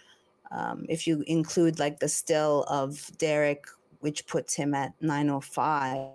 um, 0.52 0.86
if 0.90 1.06
you 1.06 1.24
include 1.28 1.80
like 1.80 2.00
the 2.00 2.10
still 2.10 2.66
of 2.68 3.10
Derek, 3.18 3.66
which 4.00 4.28
puts 4.28 4.54
him 4.54 4.74
at 4.74 4.94
905. 5.02 6.10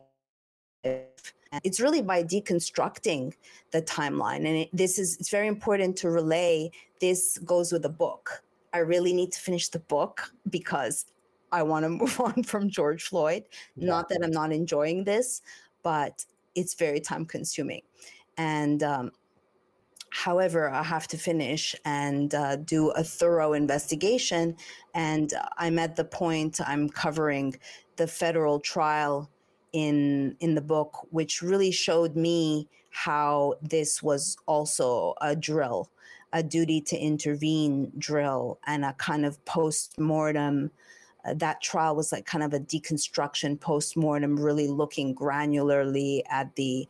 It's 1.63 1.81
really 1.81 2.03
by 2.03 2.23
deconstructing 2.25 3.35
the 3.71 3.83
timeline. 3.83 4.39
And 4.39 4.47
it, 4.47 4.71
this 4.73 4.99
is, 4.99 5.17
it's 5.19 5.31
very 5.31 5.47
important 5.47 5.97
to 5.99 6.11
relay. 6.11 6.71
This 7.01 7.39
goes 7.39 7.73
with 7.73 7.83
the 7.83 7.89
book. 7.89 8.43
I 8.73 8.79
really 8.79 9.13
need 9.13 9.33
to 9.33 9.39
finish 9.39 9.69
the 9.69 9.79
book 9.79 10.33
because 10.51 11.07
I 11.53 11.63
want 11.63 11.85
to 11.85 11.89
move 12.03 12.21
on 12.21 12.43
from 12.43 12.69
George 12.69 13.05
Floyd. 13.05 13.45
Yeah. 13.77 13.87
Not 13.87 14.09
that 14.09 14.21
I'm 14.25 14.33
not 14.33 14.53
enjoying 14.53 15.05
this, 15.05 15.43
but 15.83 16.25
it's 16.55 16.75
very 16.75 17.01
time 17.01 17.25
consuming. 17.25 17.83
And 18.37 18.83
um, 18.83 19.13
However, 20.15 20.71
I 20.71 20.85
have 20.85 21.09
to 21.09 21.19
finish 21.19 21.75
and 21.85 22.33
uh, 22.37 22.55
do 22.55 22.91
a 22.91 23.03
thorough 23.03 23.53
investigation. 23.53 24.57
And 24.95 25.35
I'm 25.59 25.77
at 25.77 25.97
the 25.97 26.05
point 26.05 26.61
I'm 26.65 26.89
covering 26.89 27.57
the 27.97 28.07
federal 28.07 28.61
trial 28.61 29.29
in 29.73 30.37
in 30.39 30.55
the 30.55 30.61
book, 30.61 31.09
which 31.11 31.43
really 31.43 31.73
showed 31.73 32.15
me 32.15 32.69
how 32.91 33.55
this 33.61 34.05
was 34.05 34.37
also 34.47 35.15
a 35.21 35.35
drill, 35.35 35.91
a 36.33 36.45
duty 36.45 36.81
to 36.83 36.97
intervene 36.97 37.91
drill, 37.99 38.61
and 38.69 38.85
a 38.85 38.93
kind 38.93 39.27
of 39.27 39.45
post 39.45 39.99
mortem. 39.99 40.71
Uh, 41.25 41.35
that 41.35 41.61
trial 41.61 41.97
was 41.97 42.13
like 42.13 42.25
kind 42.25 42.45
of 42.45 42.55
a 42.55 42.61
deconstruction 42.61 43.59
post 43.59 43.97
mortem, 43.97 44.39
really 44.39 44.69
looking 44.69 45.13
granularly 45.13 46.23
at 46.31 46.55
the 46.55 46.87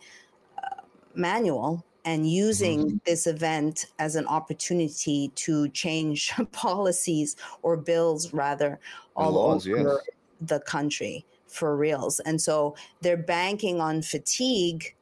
uh, 0.63 0.83
manual 1.15 1.87
and 2.05 2.31
using 2.31 2.87
mm-hmm. 2.87 2.97
this 3.07 3.27
event 3.27 3.87
as 3.99 4.17
an 4.17 4.27
opportunity 4.27 5.31
to 5.35 5.69
change 5.71 6.33
policies 6.53 7.37
or 7.63 7.77
bills 7.77 8.33
rather 8.33 8.79
all 9.17 9.33
laws, 9.33 9.67
over 9.67 9.77
yes. 9.77 10.17
the 10.41 10.61
country 10.61 11.25
for 11.47 11.77
reals 11.77 12.21
and 12.21 12.41
so 12.41 12.75
they're 13.01 13.17
banking 13.17 13.81
on 13.81 14.03
fatigue 14.03 14.97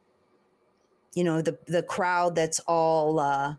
you 1.15 1.23
know 1.23 1.41
the 1.41 1.57
the 1.65 1.81
crowd 1.83 2.35
that's 2.35 2.59
all 2.67 3.19
uh, 3.19 3.55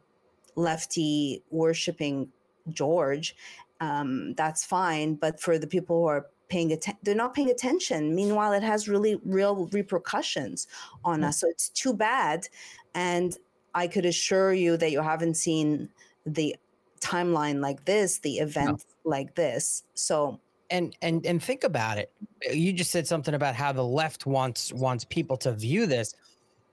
lefty 0.57 1.43
worshiping 1.51 2.29
George, 2.71 3.37
um, 3.81 4.35
that's 4.35 4.65
fine. 4.65 5.15
But 5.15 5.41
for 5.41 5.59
the 5.59 5.67
people 5.67 6.01
who 6.01 6.07
are 6.07 6.27
paying 6.49 6.73
attention, 6.73 6.99
they're 7.03 7.15
not 7.15 7.35
paying 7.35 7.51
attention. 7.51 8.15
Meanwhile, 8.15 8.53
it 8.53 8.63
has 8.63 8.89
really 8.89 9.21
real 9.25 9.67
repercussions 9.73 10.67
on 11.05 11.21
Hmm. 11.21 11.25
us. 11.25 11.41
So 11.41 11.49
it's 11.49 11.69
too 11.71 11.93
bad. 11.95 12.49
And 12.95 13.37
I 13.75 13.87
could 13.89 14.07
assure 14.07 14.53
you 14.53 14.77
that 14.77 14.93
you 14.93 15.01
haven't 15.01 15.35
seen 15.35 15.89
the 16.27 16.57
timeline 17.01 17.61
like 17.61 17.85
this, 17.85 18.19
the 18.19 18.39
event 18.39 18.85
like 19.05 19.35
this. 19.35 19.83
So 19.95 20.41
and 20.71 20.97
and 21.03 21.25
and 21.27 21.43
think 21.43 21.65
about 21.65 21.99
it. 21.99 22.13
You 22.51 22.73
just 22.73 22.91
said 22.91 23.07
something 23.07 23.35
about 23.35 23.55
how 23.55 23.73
the 23.73 23.85
left 23.85 24.27
wants 24.27 24.73
wants 24.73 25.05
people 25.05 25.37
to 25.39 25.53
view 25.53 25.87
this. 25.87 26.15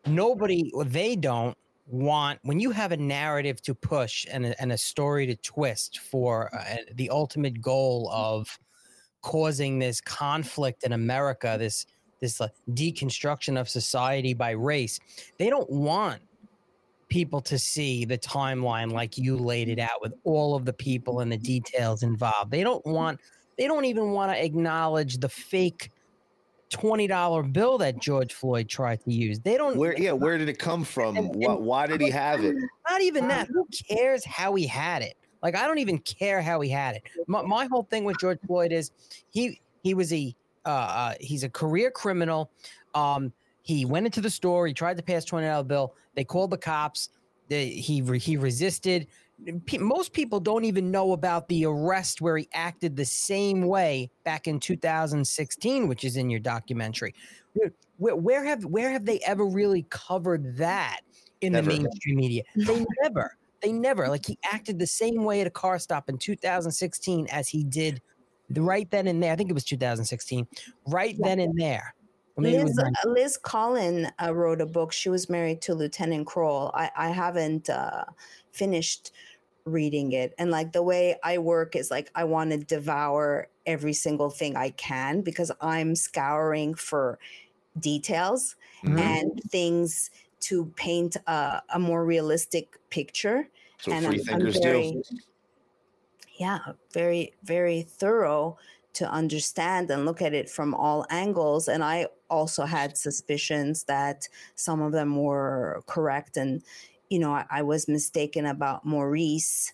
Nobody 0.05 0.71
they 0.85 1.15
don't 1.15 1.57
want 1.91 2.39
when 2.43 2.59
you 2.59 2.71
have 2.71 2.93
a 2.93 2.97
narrative 2.97 3.61
to 3.61 3.75
push 3.75 4.25
and 4.31 4.45
a, 4.45 4.61
and 4.61 4.71
a 4.71 4.77
story 4.77 5.27
to 5.27 5.35
twist 5.35 5.99
for 5.99 6.53
uh, 6.55 6.77
the 6.95 7.09
ultimate 7.09 7.61
goal 7.61 8.09
of 8.13 8.57
causing 9.21 9.77
this 9.77 9.99
conflict 9.99 10.83
in 10.83 10.93
america 10.93 11.57
this 11.59 11.85
this 12.21 12.39
uh, 12.39 12.47
deconstruction 12.71 13.59
of 13.59 13.67
society 13.67 14.33
by 14.33 14.51
race 14.51 14.99
they 15.37 15.49
don't 15.49 15.69
want 15.69 16.21
people 17.09 17.41
to 17.41 17.59
see 17.59 18.05
the 18.05 18.17
timeline 18.17 18.91
like 18.91 19.17
you 19.17 19.35
laid 19.35 19.67
it 19.67 19.79
out 19.79 20.01
with 20.01 20.13
all 20.23 20.55
of 20.55 20.63
the 20.63 20.71
people 20.71 21.19
and 21.19 21.31
the 21.31 21.37
details 21.37 22.03
involved 22.03 22.49
they 22.49 22.63
don't 22.63 22.85
want 22.85 23.19
they 23.57 23.67
don't 23.67 23.85
even 23.85 24.11
want 24.11 24.31
to 24.31 24.43
acknowledge 24.43 25.17
the 25.17 25.27
fake 25.27 25.91
$20 26.71 27.51
bill 27.51 27.77
that 27.77 27.99
George 27.99 28.33
Floyd 28.33 28.69
tried 28.69 29.03
to 29.03 29.13
use. 29.13 29.39
They 29.39 29.57
don't 29.57 29.75
Where 29.75 29.97
yeah, 29.99 30.13
where 30.13 30.37
did 30.37 30.47
it 30.47 30.57
come 30.57 30.85
from? 30.85 31.15
Why, 31.15 31.53
why 31.53 31.85
did 31.87 31.99
he 31.99 32.09
have 32.09 32.43
it? 32.45 32.55
not 32.89 33.01
even 33.01 33.27
that. 33.27 33.47
Who 33.47 33.67
cares 33.89 34.23
how 34.25 34.55
he 34.55 34.65
had 34.65 35.01
it? 35.01 35.15
Like 35.43 35.55
I 35.55 35.67
don't 35.67 35.79
even 35.79 35.99
care 35.99 36.41
how 36.41 36.61
he 36.61 36.69
had 36.69 36.95
it. 36.95 37.03
My, 37.27 37.41
my 37.41 37.65
whole 37.65 37.83
thing 37.83 38.05
with 38.05 38.17
George 38.19 38.39
Floyd 38.47 38.71
is 38.71 38.91
he 39.31 39.59
he 39.83 39.93
was 39.93 40.13
a 40.13 40.33
uh, 40.65 40.69
uh, 40.69 41.13
he's 41.19 41.43
a 41.43 41.49
career 41.49 41.91
criminal. 41.91 42.51
Um, 42.93 43.31
he 43.63 43.85
went 43.85 44.05
into 44.05 44.21
the 44.21 44.29
store. 44.29 44.67
He 44.67 44.73
tried 44.73 44.97
to 44.97 45.03
pass 45.03 45.25
twenty 45.25 45.47
dollar 45.47 45.63
bill. 45.63 45.95
They 46.15 46.23
called 46.23 46.51
the 46.51 46.57
cops. 46.57 47.09
They, 47.47 47.67
he 47.69 48.01
re- 48.01 48.19
he 48.19 48.37
resisted. 48.37 49.07
Pe- 49.65 49.77
Most 49.79 50.13
people 50.13 50.39
don't 50.39 50.65
even 50.65 50.91
know 50.91 51.13
about 51.13 51.47
the 51.47 51.65
arrest 51.65 52.21
where 52.21 52.37
he 52.37 52.47
acted 52.53 52.95
the 52.95 53.05
same 53.05 53.63
way 53.63 54.09
back 54.23 54.47
in 54.47 54.59
2016, 54.59 55.87
which 55.87 56.03
is 56.03 56.15
in 56.15 56.29
your 56.29 56.39
documentary. 56.39 57.13
Where, 57.53 57.71
where, 57.97 58.15
where 58.15 58.43
have 58.45 58.65
where 58.65 58.91
have 58.91 59.05
they 59.05 59.19
ever 59.19 59.45
really 59.45 59.85
covered 59.89 60.55
that 60.57 61.01
in 61.41 61.53
Never. 61.53 61.71
the 61.71 61.79
mainstream 61.79 62.15
media? 62.17 62.43
They 62.55 62.85
never. 63.03 63.37
They 63.61 63.71
never. 63.71 64.07
Like 64.07 64.25
he 64.25 64.37
acted 64.43 64.79
the 64.79 64.87
same 64.87 65.23
way 65.23 65.41
at 65.41 65.47
a 65.47 65.51
car 65.51 65.77
stop 65.77 66.09
in 66.09 66.17
2016 66.17 67.27
as 67.31 67.47
he 67.47 67.63
did 67.63 68.01
the 68.53 68.61
right 68.61 68.89
then 68.91 69.07
and 69.07 69.21
there. 69.21 69.31
I 69.33 69.35
think 69.35 69.49
it 69.49 69.53
was 69.53 69.63
2016. 69.63 70.47
Right 70.87 71.15
then 71.19 71.39
and 71.39 71.57
there. 71.59 71.93
Or 72.37 72.41
maybe 72.43 72.57
it 72.57 72.63
was 72.63 72.75
Liz, 72.75 72.77
19. 72.77 72.93
uh, 73.03 73.09
Liz 73.09 73.37
Collin 73.37 74.11
uh, 74.23 74.33
wrote 74.33 74.61
a 74.61 74.65
book. 74.65 74.93
She 74.93 75.09
was 75.09 75.29
married 75.29 75.61
to 75.63 75.75
Lieutenant 75.75 76.25
Kroll. 76.27 76.71
I, 76.73 76.89
I 76.95 77.09
haven't 77.09 77.69
uh, 77.69 78.05
finished 78.51 79.11
reading 79.65 80.13
it. 80.13 80.33
And 80.39 80.49
like 80.49 80.71
the 80.71 80.81
way 80.81 81.17
I 81.23 81.37
work 81.37 81.75
is 81.75 81.91
like 81.91 82.09
I 82.15 82.23
want 82.23 82.51
to 82.51 82.57
devour 82.57 83.47
every 83.65 83.93
single 83.93 84.29
thing 84.29 84.55
I 84.55 84.69
can 84.71 85.21
because 85.21 85.51
I'm 85.61 85.93
scouring 85.95 86.73
for 86.73 87.19
details 87.79 88.55
Mhm. 88.83 88.99
and 88.99 89.43
things 89.51 90.09
to 90.41 90.65
paint 90.75 91.15
a, 91.27 91.61
a 91.73 91.77
more 91.79 92.03
realistic 92.03 92.79
picture. 92.89 93.47
That's 93.77 93.87
what 93.87 93.95
and 93.97 94.05
free 94.07 94.15
I'm- 94.19 94.21
I'm 94.21 94.39
thinkers 94.39 94.59
very- 94.63 94.91
do. 94.93 95.03
Yeah 96.41 96.59
very 96.91 97.31
very 97.43 97.83
thorough 97.83 98.57
to 98.93 99.07
understand 99.09 99.91
and 99.91 100.05
look 100.05 100.23
at 100.23 100.33
it 100.33 100.49
from 100.49 100.73
all 100.73 101.05
angles 101.11 101.67
and 101.67 101.83
i 101.83 102.07
also 102.31 102.65
had 102.65 102.97
suspicions 102.97 103.83
that 103.83 104.27
some 104.55 104.81
of 104.81 104.91
them 104.91 105.15
were 105.15 105.83
correct 105.85 106.37
and 106.37 106.63
you 107.11 107.19
know 107.19 107.31
i, 107.31 107.45
I 107.51 107.61
was 107.61 107.87
mistaken 107.87 108.47
about 108.47 108.83
maurice 108.83 109.73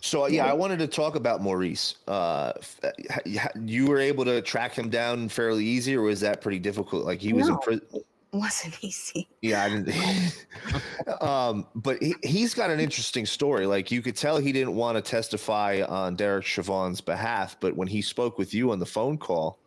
So 0.00 0.26
yeah, 0.26 0.46
I 0.46 0.52
wanted 0.52 0.78
to 0.80 0.86
talk 0.86 1.16
about 1.16 1.42
Maurice. 1.42 1.96
Uh, 2.06 2.52
f- 2.58 2.78
h- 2.84 3.20
h- 3.26 3.40
you 3.64 3.86
were 3.86 3.98
able 3.98 4.24
to 4.24 4.40
track 4.40 4.72
him 4.72 4.88
down 4.88 5.28
fairly 5.28 5.64
easy, 5.64 5.96
or 5.96 6.02
was 6.02 6.20
that 6.20 6.40
pretty 6.40 6.60
difficult? 6.60 7.04
Like 7.04 7.20
he 7.20 7.32
was 7.32 7.48
in 7.48 7.58
prison. 7.58 7.82
Wasn't 8.32 8.76
easy 8.84 9.28
Yeah, 9.40 9.64
I 9.64 9.68
didn't. 9.70 10.46
um, 11.22 11.66
but 11.74 12.02
he, 12.02 12.14
he's 12.22 12.54
got 12.54 12.70
an 12.70 12.80
interesting 12.80 13.24
story. 13.26 13.66
Like 13.66 13.90
you 13.90 14.02
could 14.02 14.16
tell 14.16 14.38
he 14.38 14.52
didn't 14.52 14.74
want 14.74 14.96
to 14.96 15.02
testify 15.02 15.82
on 15.88 16.16
Derek 16.16 16.44
Chauvin's 16.44 17.00
behalf, 17.00 17.56
but 17.60 17.76
when 17.76 17.88
he 17.88 18.02
spoke 18.02 18.38
with 18.38 18.52
you 18.52 18.72
on 18.72 18.78
the 18.78 18.86
phone 18.86 19.16
call, 19.18 19.58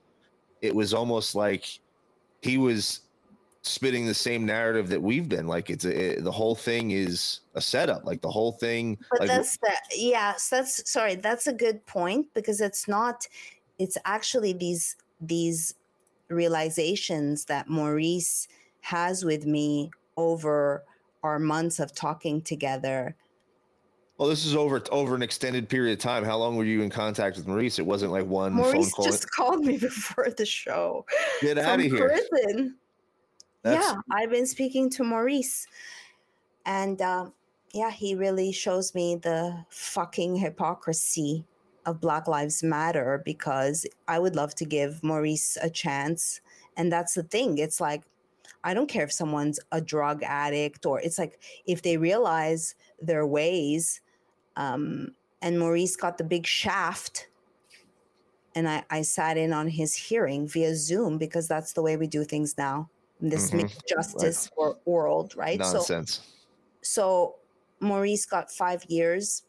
it 0.62 0.76
was 0.76 0.94
almost 0.94 1.36
like 1.36 1.80
he 2.42 2.58
was 2.58 3.02
spitting 3.62 4.06
the 4.06 4.14
same 4.14 4.46
narrative 4.46 4.90
that 4.90 5.02
we've 5.02 5.28
been. 5.28 5.48
Like 5.48 5.70
it's 5.70 5.86
a, 5.86 6.18
it- 6.20 6.24
the 6.24 6.32
whole 6.32 6.56
thing 6.56 6.92
is 6.92 7.42
a 7.56 7.62
setup. 7.62 8.06
Like 8.06 8.22
the 8.22 8.30
whole 8.30 8.54
thing. 8.54 8.98
but 9.12 9.22
like, 9.22 9.30
that's 9.30 9.58
that 9.58 9.82
yes 9.96 10.50
that's 10.50 10.90
sorry 10.90 11.16
that's 11.16 11.48
a 11.48 11.54
good 11.54 11.86
point 11.86 12.28
because 12.34 12.62
it's 12.62 12.88
not 12.88 13.28
it's 13.78 13.98
actually 14.06 14.54
these 14.54 14.96
these 15.22 15.76
realizations 16.30 17.46
that 17.46 17.68
maurice 17.70 18.48
has 18.82 19.26
with 19.26 19.46
me 19.46 19.90
over 20.18 20.84
our 21.24 21.40
months 21.40 21.80
of 21.80 21.94
talking 21.94 22.42
together 22.42 23.16
Well, 24.18 24.30
this 24.30 24.46
is 24.46 24.56
over 24.56 24.82
over 24.92 25.16
an 25.16 25.22
extended 25.22 25.68
period 25.70 25.94
of 25.94 26.00
time. 26.00 26.24
How 26.26 26.38
long 26.38 26.56
were 26.58 26.66
you 26.66 26.82
in 26.82 26.90
contact 26.90 27.38
with 27.38 27.48
Maurice? 27.48 27.80
It 27.80 27.86
wasn't 27.86 28.12
like 28.12 28.26
one 28.26 28.52
phone 28.52 28.62
maurice 28.74 28.94
call. 28.94 29.06
just 29.06 29.32
called 29.36 29.66
me 29.66 29.78
before 29.78 30.30
the 30.30 30.46
show 30.46 31.06
Get 31.42 31.58
out 31.58 31.80
of 31.80 31.86
here. 31.86 32.08
prison 32.10 32.76
That's- 33.64 33.84
yeah 33.84 33.96
i've 34.12 34.30
been 34.30 34.46
speaking 34.48 34.90
to 34.92 35.04
maurice 35.04 35.68
and 36.66 37.02
um, 37.02 37.34
yeah 37.74 37.92
he 37.92 38.16
really 38.16 38.52
shows 38.54 38.94
me 38.96 39.16
the 39.18 39.66
fucking 39.70 40.36
hypocrisy 40.38 41.44
of 41.90 42.00
black 42.02 42.28
lives 42.28 42.64
matter 42.64 43.22
because 43.26 43.86
i 44.08 44.18
would 44.20 44.36
love 44.36 44.54
to 44.56 44.66
give 44.66 45.04
maurice 45.04 45.58
a 45.62 45.70
chance. 45.70 46.42
And 46.78 46.92
that's 46.94 47.14
the 47.16 47.24
thing. 47.24 47.58
It's 47.58 47.82
like 47.82 48.04
i 48.64 48.74
don't 48.76 48.90
care 48.90 49.06
if 49.06 49.14
someone's 49.14 49.60
a 49.72 49.82
drug 49.82 50.24
addict 50.24 50.86
or 50.86 51.00
it's 51.02 51.20
like 51.24 51.36
if 51.66 51.82
they 51.82 51.98
realize 51.98 52.76
their 53.10 53.26
ways 53.26 54.02
um, 54.58 55.16
and 55.42 55.60
maurice 55.60 55.96
got 55.96 56.18
the 56.18 56.24
big 56.36 56.46
shaft 56.48 57.30
and 58.56 58.68
I, 58.68 58.84
I 58.90 59.02
sat 59.04 59.38
in 59.38 59.54
on 59.54 59.68
his 59.68 59.96
hearing 59.96 60.48
via 60.48 60.76
zoom 60.76 61.18
because 61.18 61.48
that's 61.48 61.74
the 61.74 61.82
way 61.82 61.98
we 61.98 62.08
do 62.08 62.24
things 62.24 62.58
now. 62.58 62.90
This 63.22 63.52
Mhm. 63.52 63.58
mixed 63.58 63.82
justice 63.88 64.50
wor- 64.58 64.78
world 64.86 65.36
right? 65.36 65.64
So 65.64 65.78
Nonsense. 65.78 66.22
so 66.82 67.36
Maurice 67.80 68.26
got 68.26 68.52
five 68.52 68.84
years, 68.86 69.44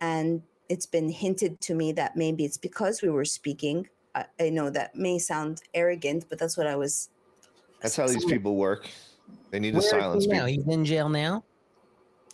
and 0.00 0.42
it's 0.74 0.86
been 0.86 1.08
hinted 1.08 1.60
to 1.60 1.74
me 1.74 1.92
that 1.92 2.16
maybe 2.16 2.44
it's 2.44 2.58
because 2.58 3.00
we 3.00 3.08
were 3.08 3.24
speaking. 3.24 3.88
I, 4.16 4.24
I 4.40 4.50
know 4.50 4.70
that 4.70 4.96
may 4.96 5.20
sound 5.20 5.62
arrogant, 5.72 6.26
but 6.28 6.38
that's 6.40 6.56
what 6.56 6.66
I 6.66 6.74
was. 6.74 7.08
That's 7.80 7.96
how 7.96 8.08
these 8.08 8.24
people 8.24 8.56
work. 8.56 8.88
They 9.50 9.60
need 9.60 9.70
to 9.70 9.78
Where 9.78 9.84
is 9.84 9.90
silence 9.90 10.24
he 10.24 10.32
now? 10.32 10.46
He's 10.46 10.66
in 10.66 10.84
jail 10.84 11.08
now. 11.08 11.44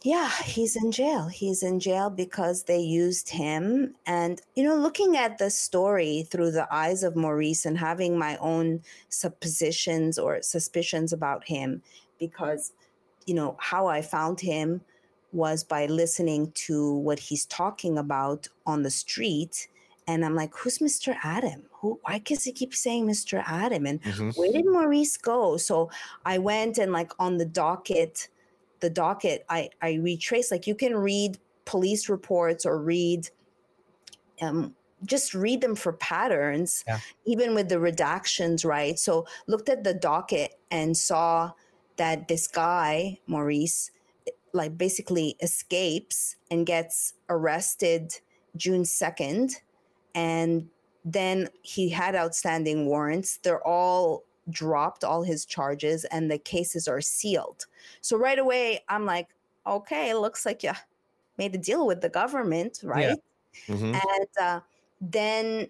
Yeah, 0.02 0.30
he's 0.42 0.76
in 0.76 0.90
jail. 0.90 1.26
He's 1.26 1.62
in 1.62 1.78
jail 1.78 2.08
because 2.08 2.62
they 2.62 2.80
used 2.80 3.28
him. 3.28 3.94
And, 4.06 4.40
you 4.54 4.64
know, 4.64 4.74
looking 4.74 5.18
at 5.18 5.36
the 5.36 5.50
story 5.50 6.26
through 6.30 6.52
the 6.52 6.66
eyes 6.74 7.02
of 7.02 7.16
Maurice 7.16 7.66
and 7.66 7.76
having 7.76 8.18
my 8.18 8.38
own 8.38 8.80
suppositions 9.10 10.18
or 10.18 10.40
suspicions 10.40 11.12
about 11.12 11.46
him, 11.46 11.82
because, 12.18 12.72
you 13.26 13.34
know, 13.34 13.56
how 13.60 13.88
I 13.88 14.00
found 14.00 14.40
him 14.40 14.80
was 15.32 15.64
by 15.64 15.86
listening 15.86 16.52
to 16.52 16.94
what 16.94 17.18
he's 17.18 17.46
talking 17.46 17.96
about 17.98 18.48
on 18.66 18.82
the 18.82 18.90
street. 18.90 19.68
And 20.06 20.24
I'm 20.24 20.34
like, 20.34 20.54
who's 20.56 20.78
Mr. 20.78 21.16
Adam? 21.22 21.66
Who 21.80 22.00
why 22.02 22.18
does 22.18 22.44
he 22.44 22.52
keep 22.52 22.74
saying 22.74 23.06
Mr. 23.06 23.42
Adam? 23.46 23.86
And 23.86 24.02
Mhm. 24.02 24.36
where 24.36 24.50
did 24.52 24.66
Maurice 24.66 25.16
go? 25.16 25.56
So 25.56 25.90
I 26.24 26.38
went 26.38 26.78
and 26.78 26.92
like 26.92 27.12
on 27.18 27.36
the 27.38 27.44
docket, 27.44 28.28
the 28.80 28.90
docket, 28.90 29.44
I 29.48 29.70
I 29.80 29.94
retraced. 29.94 30.50
Like 30.50 30.66
you 30.66 30.74
can 30.74 30.96
read 30.96 31.38
police 31.64 32.08
reports 32.08 32.66
or 32.66 32.78
read, 32.78 33.30
um, 34.42 34.74
just 35.04 35.34
read 35.34 35.60
them 35.60 35.74
for 35.76 35.92
patterns, 35.92 36.84
Yeah. 36.86 36.98
even 37.24 37.54
with 37.54 37.68
the 37.68 37.76
redactions, 37.76 38.64
right? 38.64 38.98
So 38.98 39.26
looked 39.46 39.68
at 39.68 39.84
the 39.84 39.94
docket 39.94 40.58
and 40.70 40.96
saw 40.96 41.52
that 41.96 42.28
this 42.28 42.46
guy 42.46 43.20
Maurice, 43.26 43.90
like 44.52 44.76
basically 44.78 45.36
escapes 45.40 46.36
and 46.50 46.66
gets 46.66 47.14
arrested 47.28 48.20
June 48.56 48.84
second, 48.84 49.62
and 50.14 50.68
then 51.04 51.48
he 51.62 51.88
had 51.90 52.14
outstanding 52.16 52.86
warrants. 52.86 53.38
They're 53.38 53.66
all 53.66 54.24
dropped, 54.50 55.04
all 55.04 55.22
his 55.22 55.44
charges, 55.44 56.04
and 56.06 56.30
the 56.30 56.38
cases 56.38 56.88
are 56.88 57.00
sealed. 57.00 57.66
So 58.00 58.16
right 58.16 58.38
away, 58.38 58.84
I'm 58.88 59.06
like, 59.06 59.28
okay, 59.66 60.10
it 60.10 60.16
looks 60.16 60.44
like 60.44 60.62
you 60.62 60.72
made 61.38 61.54
a 61.54 61.58
deal 61.58 61.86
with 61.86 62.00
the 62.00 62.08
government, 62.08 62.80
right? 62.82 63.18
Mhm. 63.68 63.94
And 63.94 64.28
uh, 64.40 64.60
then 65.00 65.68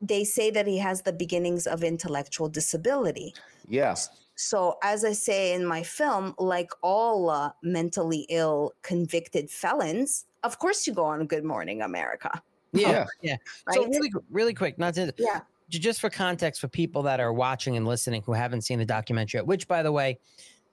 they 0.00 0.24
say 0.24 0.50
that 0.50 0.66
he 0.66 0.78
has 0.78 1.02
the 1.02 1.12
beginnings 1.12 1.66
of 1.66 1.84
intellectual 1.84 2.48
disability. 2.48 3.34
Yeah. 3.68 3.94
So, 4.42 4.76
as 4.82 5.04
I 5.04 5.12
say 5.12 5.54
in 5.54 5.64
my 5.64 5.82
film, 5.82 6.34
like 6.38 6.70
all 6.82 7.30
uh, 7.30 7.52
mentally 7.62 8.26
ill 8.28 8.72
convicted 8.82 9.48
felons, 9.50 10.26
of 10.42 10.58
course 10.58 10.86
you 10.86 10.92
go 10.92 11.04
on 11.04 11.26
Good 11.26 11.44
Morning 11.44 11.82
America. 11.82 12.42
Yeah, 12.72 13.06
yeah. 13.22 13.36
So 13.70 13.86
really, 13.86 14.10
really 14.30 14.54
quick, 14.54 14.78
not 14.78 14.94
to 14.94 15.12
Yeah. 15.18 15.40
just 15.68 16.00
for 16.00 16.10
context 16.10 16.60
for 16.60 16.68
people 16.68 17.02
that 17.02 17.20
are 17.20 17.32
watching 17.32 17.76
and 17.76 17.86
listening 17.86 18.22
who 18.22 18.32
haven't 18.32 18.62
seen 18.62 18.78
the 18.78 18.84
documentary 18.84 19.42
which 19.42 19.68
by 19.68 19.82
the 19.82 19.92
way, 19.92 20.18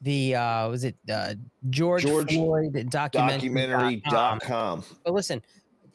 the 0.01 0.33
uh 0.35 0.69
was 0.69 0.83
it 0.85 0.95
uh 1.11 1.35
George, 1.69 2.03
George 2.03 2.33
Floyd 2.33 2.73
documentary. 2.89 3.97
Documentary.com. 4.09 4.83
But 5.03 5.13
listen, 5.13 5.41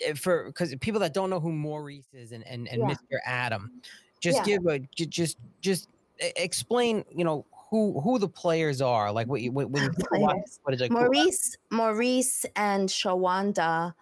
eh, 0.02 0.12
for 0.12 0.44
because 0.44 0.74
people 0.80 1.00
that 1.00 1.14
don't 1.14 1.30
know 1.30 1.40
who 1.40 1.52
Maurice 1.52 2.12
is 2.12 2.32
and 2.32 2.46
and, 2.46 2.68
and 2.68 2.82
Yeah. 2.82 2.94
Mr. 2.94 3.18
Adam, 3.24 3.72
just 4.20 4.38
Yeah. 4.38 4.44
give 4.44 4.66
a 4.66 4.78
j- 4.78 5.06
just 5.06 5.38
just 5.60 5.88
explain, 6.36 7.04
you 7.10 7.24
know, 7.24 7.44
who 7.74 8.00
who 8.00 8.20
the 8.20 8.28
players 8.28 8.80
are. 8.80 9.10
Like 9.10 9.26
what 9.26 9.40
you 9.40 9.50
when, 9.50 9.72
when 9.72 9.82
you 9.82 9.90
watch 10.12 10.32
Players. 10.34 10.60
footage, 10.64 10.80
like 10.80 10.90
who- 10.92 10.98
Maurice, 11.00 11.56
Maurice, 11.70 12.46
and 12.54 12.88
Shawanda 12.88 13.94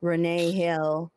Renee 0.00 0.52
Hill 0.52 1.12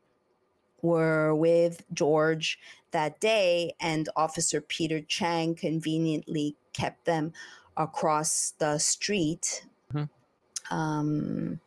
were 0.81 1.33
with 1.33 1.85
George 1.93 2.59
that 2.91 3.21
day, 3.21 3.73
and 3.79 4.09
Officer 4.17 4.59
Peter 4.59 4.99
Chang 4.99 5.55
conveniently 5.55 6.57
kept 6.73 7.05
them 7.05 7.31
across 7.77 8.53
the 8.57 8.77
street. 8.79 9.65
Mhm. 9.93 10.09
Um, 10.69 11.59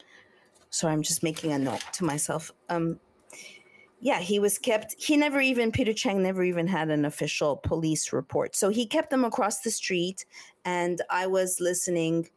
sorry, 0.69 0.93
I'm 0.93 1.03
just 1.03 1.23
making 1.23 1.53
a 1.53 1.59
note 1.59 1.83
to 1.95 2.05
myself. 2.05 2.53
Um, 2.69 3.01
yeah, 4.07 4.21
he 4.21 4.39
was 4.39 4.57
kept. 4.57 4.95
He 5.03 5.17
never 5.17 5.41
even 5.41 5.73
Peter 5.73 5.93
Chang 5.93 6.23
never 6.23 6.45
even 6.45 6.69
had 6.69 6.91
an 6.91 7.05
official 7.05 7.57
police 7.57 8.13
report, 8.13 8.55
so 8.55 8.69
he 8.69 8.87
kept 8.87 9.11
them 9.11 9.25
across 9.25 9.63
the 9.63 9.71
street, 9.73 10.25
and 10.65 11.03
I 11.11 11.27
was 11.27 11.59
listening 11.59 12.29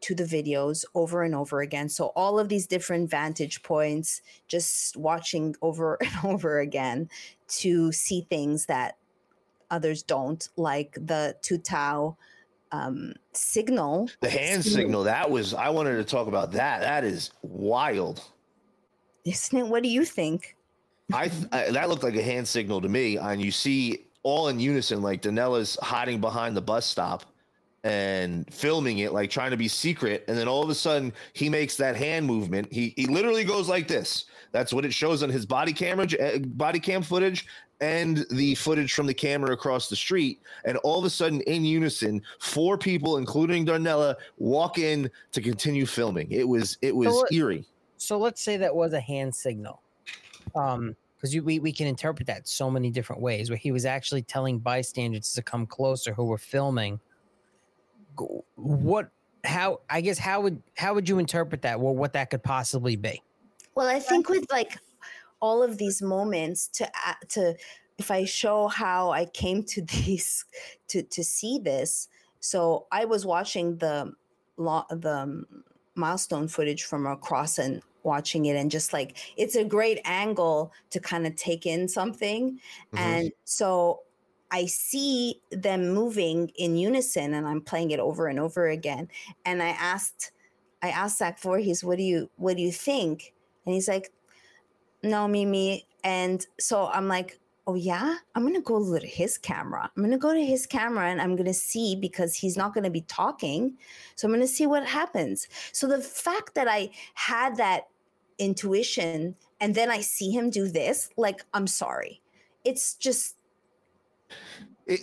to 0.00 0.14
the 0.14 0.24
videos 0.24 0.86
over 0.94 1.24
and 1.24 1.34
over 1.34 1.60
again. 1.60 1.90
So 1.90 2.06
all 2.16 2.38
of 2.38 2.48
these 2.48 2.66
different 2.66 3.10
vantage 3.10 3.62
points, 3.62 4.22
just 4.46 4.96
watching 4.96 5.54
over 5.60 5.98
and 6.00 6.10
over 6.24 6.60
again 6.60 7.10
to 7.58 7.92
see 7.92 8.22
things 8.30 8.64
that 8.64 8.96
others 9.70 10.02
don't, 10.02 10.48
like 10.56 10.94
the 10.94 11.36
Tou 11.42 11.58
Thao 11.58 12.16
um, 12.72 13.12
signal. 13.34 14.08
The 14.20 14.30
hand 14.30 14.64
signal. 14.64 15.02
That 15.02 15.30
was. 15.30 15.52
I 15.52 15.68
wanted 15.68 15.96
to 15.96 16.04
talk 16.04 16.28
about 16.28 16.50
that. 16.52 16.80
That 16.80 17.04
is 17.04 17.32
wild. 17.42 18.24
Isn't 19.26 19.58
it? 19.58 19.66
What 19.66 19.82
do 19.82 19.90
you 19.90 20.06
think? 20.06 20.54
I, 21.12 21.30
I 21.52 21.70
that 21.70 21.88
looked 21.88 22.02
like 22.02 22.16
a 22.16 22.22
hand 22.22 22.46
signal 22.46 22.80
to 22.80 22.88
me, 22.88 23.16
and 23.16 23.40
you 23.40 23.50
see 23.50 24.04
all 24.22 24.48
in 24.48 24.60
unison, 24.60 25.00
like 25.00 25.22
Darnella's 25.22 25.78
hiding 25.80 26.20
behind 26.20 26.56
the 26.56 26.60
bus 26.60 26.84
stop 26.84 27.24
and 27.84 28.52
filming 28.52 28.98
it, 28.98 29.12
like 29.12 29.30
trying 29.30 29.50
to 29.50 29.56
be 29.56 29.68
secret, 29.68 30.24
and 30.28 30.36
then 30.36 30.48
all 30.48 30.62
of 30.62 30.68
a 30.68 30.74
sudden 30.74 31.12
he 31.32 31.48
makes 31.48 31.76
that 31.76 31.96
hand 31.96 32.26
movement. 32.26 32.70
He 32.70 32.92
he 32.96 33.06
literally 33.06 33.44
goes 33.44 33.68
like 33.68 33.88
this. 33.88 34.26
That's 34.52 34.72
what 34.72 34.84
it 34.84 34.92
shows 34.92 35.22
on 35.22 35.30
his 35.30 35.46
body 35.46 35.72
camera, 35.72 36.06
uh, 36.20 36.38
body 36.38 36.80
cam 36.80 37.02
footage, 37.02 37.46
and 37.80 38.26
the 38.30 38.54
footage 38.56 38.92
from 38.92 39.06
the 39.06 39.14
camera 39.14 39.52
across 39.52 39.88
the 39.88 39.96
street. 39.96 40.40
And 40.64 40.76
all 40.78 40.98
of 40.98 41.04
a 41.04 41.10
sudden, 41.10 41.40
in 41.42 41.64
unison, 41.64 42.22
four 42.40 42.76
people, 42.76 43.16
including 43.16 43.64
Darnella, 43.64 44.16
walk 44.38 44.78
in 44.78 45.10
to 45.32 45.40
continue 45.40 45.86
filming. 45.86 46.30
It 46.30 46.46
was 46.46 46.76
it 46.82 46.94
was 46.94 47.14
what- 47.14 47.32
eerie. 47.32 47.64
so 47.96 48.18
let's 48.18 48.42
say 48.42 48.58
that 48.58 48.74
was 48.74 48.92
a 48.92 49.00
hand 49.00 49.34
signal 49.34 49.80
um 50.58 50.96
because 51.16 51.34
we, 51.40 51.58
we 51.58 51.72
can 51.72 51.88
interpret 51.88 52.28
that 52.28 52.46
so 52.46 52.70
many 52.70 52.90
different 52.90 53.20
ways 53.20 53.50
where 53.50 53.56
he 53.56 53.72
was 53.72 53.84
actually 53.84 54.22
telling 54.22 54.60
bystanders 54.60 55.34
to 55.34 55.42
come 55.42 55.66
closer 55.66 56.14
who 56.14 56.24
were 56.24 56.38
filming. 56.38 57.00
What 58.54 59.10
how 59.44 59.80
i 59.88 60.00
guess 60.00 60.18
how 60.18 60.40
would 60.40 60.60
how 60.76 60.94
would 60.94 61.08
you 61.08 61.18
interpret 61.18 61.62
that? 61.62 61.80
Well 61.80 61.94
what 61.94 62.12
that 62.12 62.30
could 62.30 62.42
possibly 62.42 62.96
be? 62.96 63.22
Well, 63.74 63.86
I 63.86 64.00
think 64.00 64.28
with 64.28 64.50
like 64.50 64.78
all 65.40 65.62
of 65.62 65.78
these 65.78 66.02
moments 66.02 66.68
to 66.68 66.90
to 67.28 67.54
if 67.98 68.10
I 68.10 68.24
show 68.24 68.68
how 68.68 69.10
I 69.10 69.26
came 69.26 69.62
to 69.64 69.82
these 70.04 70.44
to 70.88 71.02
to 71.02 71.24
see 71.24 71.58
this. 71.58 72.08
So 72.40 72.86
I 72.92 73.04
was 73.04 73.26
watching 73.26 73.78
the 73.78 74.12
lo- 74.56 74.86
the 74.90 75.16
um, 75.16 75.46
milestone 75.94 76.48
footage 76.48 76.84
from 76.84 77.06
across 77.06 77.58
and 77.58 77.82
watching 78.08 78.46
it 78.46 78.56
and 78.56 78.70
just 78.70 78.92
like 78.92 79.10
it's 79.36 79.56
a 79.56 79.64
great 79.64 80.00
angle 80.04 80.72
to 80.90 80.98
kind 81.00 81.26
of 81.26 81.36
take 81.36 81.66
in 81.66 81.88
something 81.88 82.58
Mhm. 82.92 82.98
and 83.08 83.32
so 83.44 84.02
I 84.50 84.66
see 84.66 85.42
them 85.50 85.90
moving 85.92 86.50
in 86.56 86.76
unison 86.76 87.34
and 87.34 87.46
I'm 87.46 87.60
playing 87.60 87.90
it 87.90 88.00
over 88.00 88.28
and 88.28 88.40
over 88.40 88.66
again. 88.68 89.08
And 89.44 89.62
I 89.62 89.68
asked 89.92 90.32
I 90.82 90.88
asked 90.90 91.18
Zach 91.18 91.40
Vorhies, 91.40 91.84
what 91.84 91.98
do 91.98 92.04
you 92.04 92.30
what 92.36 92.56
do 92.56 92.62
you 92.62 92.72
think? 92.72 93.34
And 93.66 93.74
he's 93.74 93.88
like, 93.88 94.10
No, 95.02 95.28
Mimi. 95.28 95.86
And 96.04 96.46
so 96.58 96.86
I'm 96.88 97.08
like, 97.08 97.38
Oh 97.66 97.74
yeah, 97.74 98.16
I'm 98.34 98.44
gonna 98.46 98.62
go 98.62 98.98
to 98.98 99.06
his 99.06 99.36
camera. 99.36 99.90
I'm 99.96 100.02
gonna 100.02 100.16
go 100.18 100.32
to 100.32 100.44
his 100.44 100.66
camera 100.66 101.10
and 101.10 101.20
I'm 101.20 101.36
gonna 101.36 101.52
see 101.54 101.94
because 101.96 102.34
he's 102.34 102.56
not 102.56 102.72
gonna 102.74 102.90
be 102.90 103.02
talking. 103.02 103.76
So 104.16 104.26
I'm 104.26 104.32
gonna 104.32 104.46
see 104.46 104.66
what 104.66 104.86
happens. 104.86 105.48
So 105.72 105.86
the 105.86 106.00
fact 106.00 106.54
that 106.54 106.68
I 106.68 106.90
had 107.14 107.56
that 107.56 107.88
intuition 108.38 109.36
and 109.60 109.74
then 109.74 109.90
I 109.90 110.00
see 110.00 110.30
him 110.30 110.50
do 110.50 110.68
this, 110.68 111.10
like, 111.16 111.44
I'm 111.52 111.66
sorry. 111.66 112.22
It's 112.64 112.94
just 112.94 113.36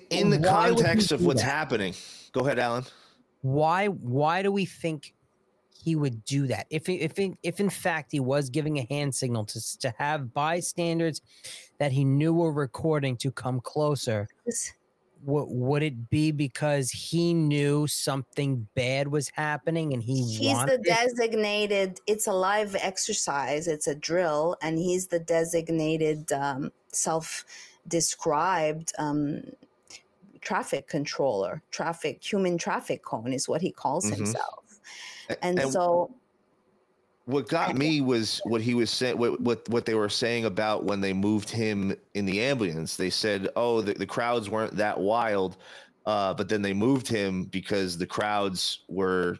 In 0.09 0.29
the 0.29 0.37
Why 0.39 0.69
context 0.69 1.11
of 1.11 1.23
what's 1.25 1.41
that? 1.41 1.49
happening, 1.51 1.93
go 2.31 2.41
ahead, 2.41 2.59
Alan. 2.59 2.85
why 3.41 3.87
why 3.87 4.41
do 4.41 4.51
we 4.51 4.65
think 4.65 5.13
he 5.83 5.95
would 5.95 6.23
do 6.25 6.47
that 6.47 6.65
if 6.71 6.89
if 6.89 7.13
if 7.43 7.59
in 7.59 7.69
fact 7.69 8.11
he 8.11 8.19
was 8.19 8.49
giving 8.49 8.79
a 8.79 8.87
hand 8.89 9.13
signal 9.13 9.45
to 9.45 9.59
to 9.79 9.93
have 9.99 10.33
bystanders 10.33 11.21
that 11.79 11.91
he 11.91 12.03
knew 12.03 12.33
were 12.33 12.51
recording 12.51 13.15
to 13.17 13.29
come 13.31 13.59
closer 13.61 14.27
this- 14.45 14.71
Would 15.25 15.45
would 15.49 15.83
it 15.83 16.09
be 16.09 16.31
because 16.31 16.91
he 16.91 17.33
knew 17.33 17.87
something 17.87 18.67
bad 18.75 19.07
was 19.09 19.29
happening 19.29 19.93
and 19.93 20.01
he 20.03 20.23
he's 20.23 20.63
the 20.63 20.77
wanted 20.83 20.87
it? 20.87 20.89
designated 21.07 21.99
it's 22.07 22.27
a 22.27 22.33
live 22.33 22.75
exercise 22.75 23.67
it's 23.67 23.87
a 23.87 23.95
drill 23.95 24.57
and 24.61 24.77
he's 24.79 25.07
the 25.07 25.19
designated 25.19 26.31
um, 26.31 26.71
self-described 26.91 28.91
um, 28.97 29.41
traffic 30.41 30.87
controller 30.87 31.61
traffic 31.71 32.23
human 32.23 32.57
traffic 32.57 33.03
cone 33.03 33.33
is 33.33 33.47
what 33.47 33.61
he 33.61 33.71
calls 33.71 34.05
Mhm. 34.05 34.09
himself 34.09 34.79
and, 35.41 35.59
and 35.59 35.61
so 35.61 36.11
What 37.25 37.49
got 37.49 37.75
me 37.75 38.01
was 38.01 38.39
what 38.45 38.61
he 38.61 38.75
was 38.75 38.91
saying. 38.91 39.17
What, 39.17 39.41
what 39.41 39.67
what 39.69 39.85
they 39.85 39.95
were 39.95 40.09
saying 40.09 40.45
about 40.45 40.83
when 40.83 41.01
they 41.01 41.11
moved 41.13 41.49
him 41.49 41.95
in 42.13 42.25
the 42.25 42.39
ambulance. 42.41 42.95
They 42.97 43.09
said, 43.09 43.49
"Oh, 43.55 43.81
the, 43.81 43.93
the 43.93 44.05
crowds 44.05 44.49
weren't 44.49 44.75
that 44.77 44.99
wild," 44.99 45.57
uh, 46.05 46.33
but 46.35 46.49
then 46.49 46.61
they 46.61 46.73
moved 46.73 47.07
him 47.07 47.45
because 47.45 47.97
the 47.97 48.05
crowds 48.05 48.83
were 48.87 49.39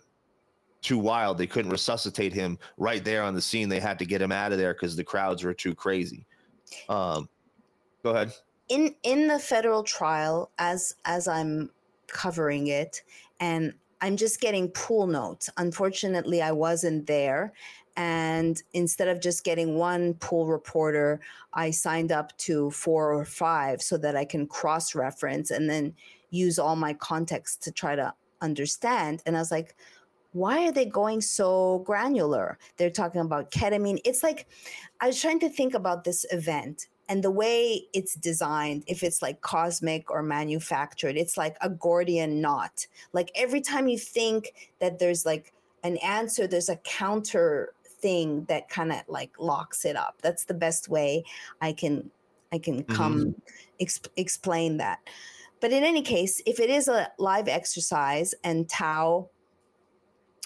too 0.82 0.98
wild. 0.98 1.38
They 1.38 1.48
couldn't 1.48 1.72
resuscitate 1.72 2.34
him 2.34 2.58
right 2.78 3.04
there 3.04 3.22
on 3.24 3.36
the 3.36 3.42
scene. 3.42 3.70
They 3.70 3.80
had 3.80 4.00
to 4.00 4.06
get 4.06 4.22
him 4.22 4.32
out 4.32 4.52
of 4.52 4.58
there 4.58 4.74
because 4.74 4.96
the 4.96 5.04
crowds 5.04 5.44
were 5.44 5.54
too 5.54 5.76
crazy. 5.76 6.26
Um, 6.90 7.30
go 8.04 8.12
ahead. 8.12 8.34
in 8.70 8.96
in 9.04 9.28
the 9.28 9.38
federal 9.40 9.84
trial 9.84 10.50
as 10.58 10.96
as 11.06 11.28
i'm 11.28 11.70
covering 12.08 12.68
it 12.68 13.04
and 13.40 13.74
i'm 14.02 14.18
just 14.18 14.40
getting 14.42 14.70
pool 14.70 15.08
notes. 15.08 15.50
Unfortunately 15.58 16.42
i 16.42 16.52
wasn't 16.52 17.08
there 17.08 17.54
and 17.98 18.62
instead 18.74 19.08
of 19.08 19.22
just 19.22 19.44
getting 19.46 19.76
one 19.76 20.14
pool 20.16 20.48
reporter 20.48 21.22
i 21.54 21.72
signed 21.72 22.12
up 22.12 22.38
to 22.38 22.70
four 22.72 23.14
or 23.14 23.26
five 23.26 23.82
so 23.82 23.98
that 23.98 24.16
i 24.16 24.26
can 24.26 24.48
cross 24.48 24.96
reference 24.96 25.52
and 25.52 25.70
then 25.70 25.94
use 26.30 26.60
all 26.60 26.76
my 26.76 26.94
context 26.94 27.64
to 27.64 27.72
try 27.72 27.96
to 27.96 28.14
understand. 28.42 29.24
And 29.26 29.36
i 29.36 29.40
was 29.40 29.52
like 29.52 29.76
why 30.32 30.68
are 30.68 30.72
they 30.74 30.84
going 30.84 31.22
so 31.22 31.80
granular? 31.86 32.60
They're 32.76 32.90
talking 32.90 33.22
about 33.22 33.52
ketamine. 33.52 34.00
It's 34.04 34.22
like 34.22 34.48
i 35.00 35.08
was 35.08 35.20
trying 35.22 35.40
to 35.40 35.50
think 35.50 35.74
about 35.74 36.04
this 36.04 36.26
event 36.32 36.88
and 37.08 37.24
the 37.24 37.32
way 37.32 37.84
it's 37.94 38.16
designed 38.16 38.84
if 38.88 39.04
it's 39.04 39.22
like 39.22 39.42
cosmic 39.42 40.10
or 40.10 40.24
manufactured 40.24 41.16
it's 41.18 41.38
like 41.38 41.56
a 41.62 41.70
gordian 41.70 42.42
knot. 42.42 42.88
Like 43.14 43.32
every 43.36 43.62
time 43.62 43.88
you 43.88 43.98
think 43.98 44.54
that 44.80 45.00
there's 45.00 45.26
like 45.26 45.54
an 45.84 45.98
answer 45.98 46.48
there's 46.48 46.70
a 46.70 46.78
counter 46.78 47.74
thing 47.86 48.46
that 48.46 48.70
kind 48.70 48.92
of 48.92 49.02
like 49.08 49.32
locks 49.40 49.86
it 49.86 49.96
up. 49.96 50.20
That's 50.22 50.46
the 50.46 50.54
best 50.54 50.90
way 50.90 51.24
i 51.62 51.74
can 51.74 52.10
i 52.52 52.58
can 52.58 52.84
come 52.84 53.36
exp- 53.82 54.10
explain 54.18 54.78
that. 54.78 55.00
But 55.62 55.72
in 55.72 55.84
any 55.84 56.02
case 56.02 56.42
if 56.46 56.60
it 56.60 56.70
is 56.70 56.88
a 56.88 57.12
live 57.18 57.48
exercise 57.48 58.34
and 58.44 58.68
Thao 58.68 59.30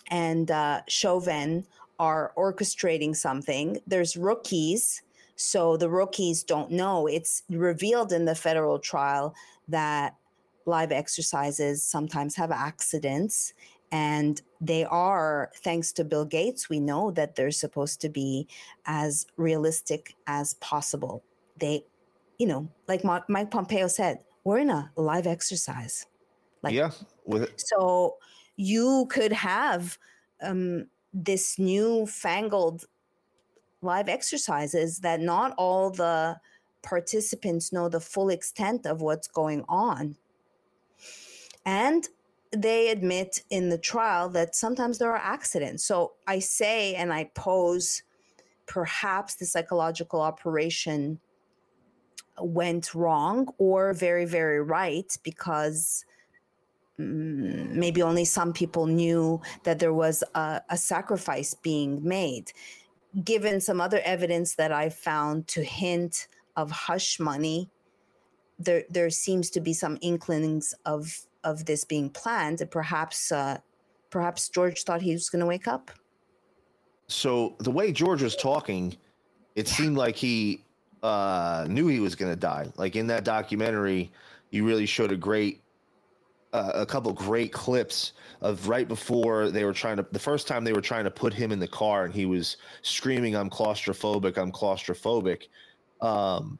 and 0.09 0.49
uh, 0.51 0.81
Chauvin 0.87 1.65
are 1.99 2.31
orchestrating 2.37 3.15
something. 3.15 3.79
There's 3.85 4.15
rookies, 4.15 5.01
so 5.39 5.77
the 5.77 5.89
rookies 5.89 6.43
don't 6.43 6.69
know. 6.69 7.07
It's 7.07 7.43
revealed 7.49 8.11
in 8.11 8.25
the 8.25 8.35
federal 8.35 8.77
trial 8.77 9.33
that 9.69 10.17
live 10.65 10.91
exercises 10.91 11.81
sometimes 11.81 12.35
have 12.35 12.51
accidents 12.51 13.53
and 13.91 14.41
they 14.59 14.83
are 14.83 15.49
thanks 15.55 15.93
to 15.93 16.03
bill 16.03 16.25
gates 16.25 16.69
we 16.69 16.79
know 16.79 17.09
that 17.11 17.35
they're 17.35 17.49
supposed 17.49 18.01
to 18.01 18.09
be 18.09 18.47
as 18.85 19.25
realistic 19.37 20.13
as 20.27 20.55
possible. 20.55 21.23
They 21.57 21.85
you 22.37 22.45
know 22.45 22.67
like 22.89 23.03
mike 23.05 23.49
pompeo 23.49 23.87
said 23.87 24.19
we're 24.43 24.59
in 24.59 24.69
a 24.69 24.91
live 24.97 25.25
exercise. 25.25 26.05
Like 26.63 26.73
yeah 26.73 26.91
so 27.55 28.17
you 28.57 29.07
could 29.09 29.31
have 29.31 29.97
um, 30.41 30.87
this 31.13 31.57
new 31.57 32.05
fangled 32.05 32.83
live 33.81 34.09
exercises 34.09 34.99
that 34.99 35.19
not 35.21 35.53
all 35.57 35.89
the 35.89 36.37
participants 36.81 37.73
know 37.73 37.89
the 37.89 37.99
full 37.99 38.29
extent 38.29 38.85
of 38.85 39.01
what's 39.01 39.27
going 39.27 39.63
on 39.67 40.15
and 41.65 42.07
they 42.51 42.89
admit 42.89 43.43
in 43.49 43.69
the 43.69 43.77
trial 43.77 44.29
that 44.29 44.55
sometimes 44.55 44.97
there 44.97 45.11
are 45.11 45.17
accidents. 45.17 45.83
So 45.83 46.13
I 46.27 46.39
say 46.39 46.95
and 46.95 47.13
I 47.13 47.25
pose 47.35 48.03
perhaps 48.65 49.35
the 49.35 49.45
psychological 49.45 50.21
operation 50.21 51.19
went 52.41 52.95
wrong 52.95 53.49
or 53.57 53.93
very, 53.93 54.25
very 54.25 54.61
right 54.61 55.15
because 55.23 56.05
mm, 56.99 57.69
maybe 57.71 58.01
only 58.01 58.25
some 58.25 58.53
people 58.53 58.87
knew 58.87 59.41
that 59.63 59.79
there 59.79 59.93
was 59.93 60.23
a, 60.35 60.61
a, 60.69 60.77
sacrifice 60.77 61.53
being 61.53 62.03
made. 62.03 62.51
Given 63.23 63.59
some 63.59 63.81
other 63.81 63.99
evidence 64.03 64.55
that 64.55 64.71
I 64.71 64.89
found 64.89 65.47
to 65.49 65.63
hint 65.63 66.27
of 66.55 66.69
hush 66.71 67.19
money, 67.19 67.69
there 68.59 68.83
there 68.89 69.09
seems 69.09 69.49
to 69.51 69.61
be 69.61 69.73
some 69.73 69.97
inklings 70.01 70.73
of 70.85 71.25
of 71.43 71.65
this 71.65 71.85
being 71.85 72.09
planned, 72.09 72.61
perhaps 72.69 73.31
uh, 73.31 73.57
perhaps 74.09 74.49
George 74.49 74.83
thought 74.83 75.01
he 75.01 75.13
was 75.13 75.29
going 75.29 75.39
to 75.39 75.45
wake 75.45 75.67
up. 75.67 75.91
So 77.07 77.55
the 77.59 77.71
way 77.71 77.91
George 77.91 78.21
was 78.21 78.35
talking, 78.35 78.95
it 79.55 79.67
seemed 79.67 79.97
like 79.97 80.15
he 80.15 80.63
uh, 81.01 81.65
knew 81.67 81.87
he 81.87 81.99
was 81.99 82.15
going 82.15 82.31
to 82.31 82.39
die. 82.39 82.71
Like 82.75 82.95
in 82.95 83.07
that 83.07 83.23
documentary, 83.23 84.11
you 84.51 84.65
really 84.65 84.85
showed 84.85 85.11
a 85.11 85.17
great, 85.17 85.61
uh, 86.53 86.71
a 86.75 86.85
couple 86.85 87.13
great 87.13 87.51
clips 87.53 88.13
of 88.41 88.67
right 88.67 88.87
before 88.87 89.51
they 89.51 89.63
were 89.63 89.73
trying 89.73 89.97
to, 89.97 90.05
the 90.11 90.19
first 90.19 90.47
time 90.47 90.63
they 90.63 90.73
were 90.73 90.81
trying 90.81 91.03
to 91.03 91.11
put 91.11 91.33
him 91.33 91.51
in 91.51 91.59
the 91.59 91.67
car 91.67 92.05
and 92.05 92.13
he 92.13 92.25
was 92.25 92.57
screaming, 92.81 93.35
"I'm 93.35 93.49
claustrophobic! 93.49 94.37
I'm 94.37 94.51
claustrophobic." 94.51 95.47
Um, 96.01 96.59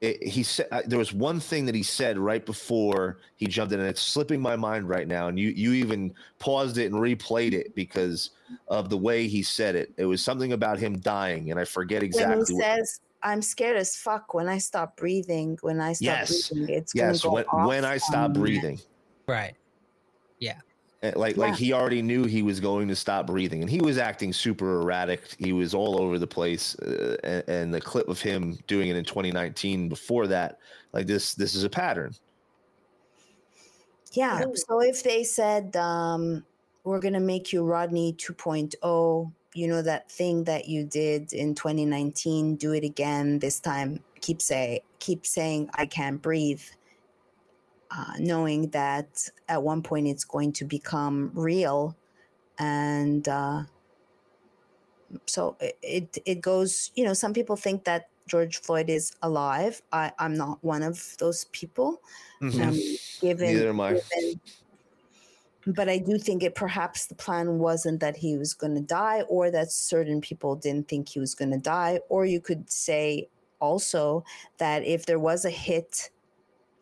it, 0.00 0.22
he 0.22 0.42
said 0.42 0.66
uh, 0.72 0.80
there 0.86 0.98
was 0.98 1.12
one 1.12 1.40
thing 1.40 1.66
that 1.66 1.74
he 1.74 1.82
said 1.82 2.16
right 2.16 2.44
before 2.44 3.18
he 3.36 3.46
jumped 3.46 3.72
in, 3.74 3.80
and 3.80 3.88
it's 3.88 4.00
slipping 4.00 4.40
my 4.40 4.56
mind 4.56 4.88
right 4.88 5.06
now. 5.06 5.28
And 5.28 5.38
you 5.38 5.50
you 5.50 5.74
even 5.74 6.14
paused 6.38 6.78
it 6.78 6.90
and 6.90 6.94
replayed 6.94 7.52
it 7.52 7.74
because 7.74 8.30
of 8.68 8.88
the 8.88 8.96
way 8.96 9.28
he 9.28 9.42
said 9.42 9.76
it. 9.76 9.92
It 9.98 10.06
was 10.06 10.22
something 10.22 10.52
about 10.52 10.78
him 10.78 10.98
dying, 11.00 11.50
and 11.50 11.60
I 11.60 11.64
forget 11.64 12.02
exactly. 12.02 12.36
When 12.36 12.46
he 12.46 12.62
says, 12.62 13.00
"I'm 13.22 13.42
scared 13.42 13.76
as 13.76 13.94
fuck 13.94 14.32
when 14.32 14.48
I 14.48 14.56
stop 14.56 14.96
breathing. 14.96 15.58
When 15.60 15.80
I 15.80 15.92
stop 15.92 16.04
yes, 16.04 16.48
breathing, 16.48 16.74
it's 16.74 16.94
yes. 16.94 17.22
Go 17.22 17.32
when, 17.32 17.44
when 17.66 17.84
I 17.84 17.98
stop 17.98 18.32
breathing, 18.32 18.80
right? 19.30 19.54
Yeah. 20.38 20.60
Eh, 21.02 21.12
like 21.16 21.36
yeah. 21.36 21.42
like 21.44 21.54
he 21.54 21.72
already 21.72 22.02
knew 22.02 22.24
he 22.24 22.42
was 22.42 22.60
going 22.60 22.86
to 22.88 22.96
stop 22.96 23.26
breathing 23.26 23.62
and 23.62 23.70
he 23.70 23.80
was 23.80 23.96
acting 23.96 24.34
super 24.34 24.82
erratic 24.82 25.22
he 25.38 25.54
was 25.54 25.72
all 25.72 25.98
over 26.00 26.18
the 26.18 26.26
place 26.26 26.74
uh, 26.80 27.16
and, 27.24 27.48
and, 27.48 27.74
the 27.74 27.80
clip 27.80 28.06
of 28.08 28.20
him 28.20 28.58
doing 28.66 28.88
it 28.88 28.96
in 28.96 29.04
2019 29.04 29.88
before 29.88 30.26
that 30.26 30.58
like 30.92 31.06
this 31.06 31.32
this 31.34 31.54
is 31.54 31.64
a 31.64 31.70
pattern 31.70 32.12
yeah 34.12 34.42
so 34.54 34.80
if 34.82 35.02
they 35.02 35.24
said 35.24 35.74
um, 35.76 36.44
we're 36.84 37.00
going 37.00 37.14
to 37.14 37.20
make 37.20 37.50
you 37.50 37.64
rodney 37.64 38.12
2.0 38.18 39.32
you 39.54 39.68
know 39.68 39.80
that 39.80 40.10
thing 40.12 40.44
that 40.44 40.68
you 40.68 40.84
did 40.84 41.32
in 41.32 41.54
2019 41.54 42.56
do 42.56 42.72
it 42.72 42.84
again 42.84 43.38
this 43.38 43.58
time 43.58 44.00
keep 44.20 44.42
say 44.42 44.82
keep 44.98 45.24
saying 45.24 45.70
i 45.74 45.86
can't 45.86 46.20
breathe 46.20 46.62
uh, 47.90 48.12
knowing 48.18 48.68
that 48.70 49.28
at 49.48 49.62
one 49.62 49.82
point 49.82 50.06
it's 50.06 50.24
going 50.24 50.52
to 50.52 50.64
become 50.64 51.30
real 51.34 51.96
and 52.58 53.28
uh, 53.28 53.62
so 55.26 55.56
it, 55.60 55.78
it, 55.82 56.18
it 56.24 56.40
goes 56.40 56.92
you 56.94 57.04
know 57.04 57.12
some 57.12 57.32
people 57.32 57.56
think 57.56 57.84
that 57.84 58.08
george 58.28 58.60
floyd 58.60 58.88
is 58.88 59.12
alive 59.22 59.82
I, 59.92 60.12
i'm 60.18 60.34
not 60.34 60.62
one 60.62 60.82
of 60.82 61.16
those 61.18 61.46
people 61.46 62.00
mm-hmm. 62.40 62.62
um, 62.62 62.78
given, 63.20 63.54
Neither 63.54 63.68
am 63.70 63.80
I. 63.80 63.92
Given, 63.92 64.40
but 65.66 65.88
I 65.88 65.98
do 65.98 66.18
think 66.18 66.42
it 66.42 66.54
perhaps 66.54 67.06
the 67.06 67.14
plan 67.14 67.58
wasn't 67.58 68.00
that 68.00 68.16
he 68.16 68.36
was 68.36 68.54
going 68.54 68.74
to 68.74 68.80
die, 68.80 69.22
or 69.28 69.50
that 69.50 69.70
certain 69.70 70.20
people 70.20 70.56
didn't 70.56 70.88
think 70.88 71.08
he 71.08 71.20
was 71.20 71.34
going 71.34 71.50
to 71.50 71.58
die, 71.58 72.00
or 72.08 72.24
you 72.24 72.40
could 72.40 72.70
say 72.70 73.28
also 73.60 74.24
that 74.58 74.84
if 74.84 75.04
there 75.04 75.18
was 75.18 75.44
a 75.44 75.50
hit 75.50 76.10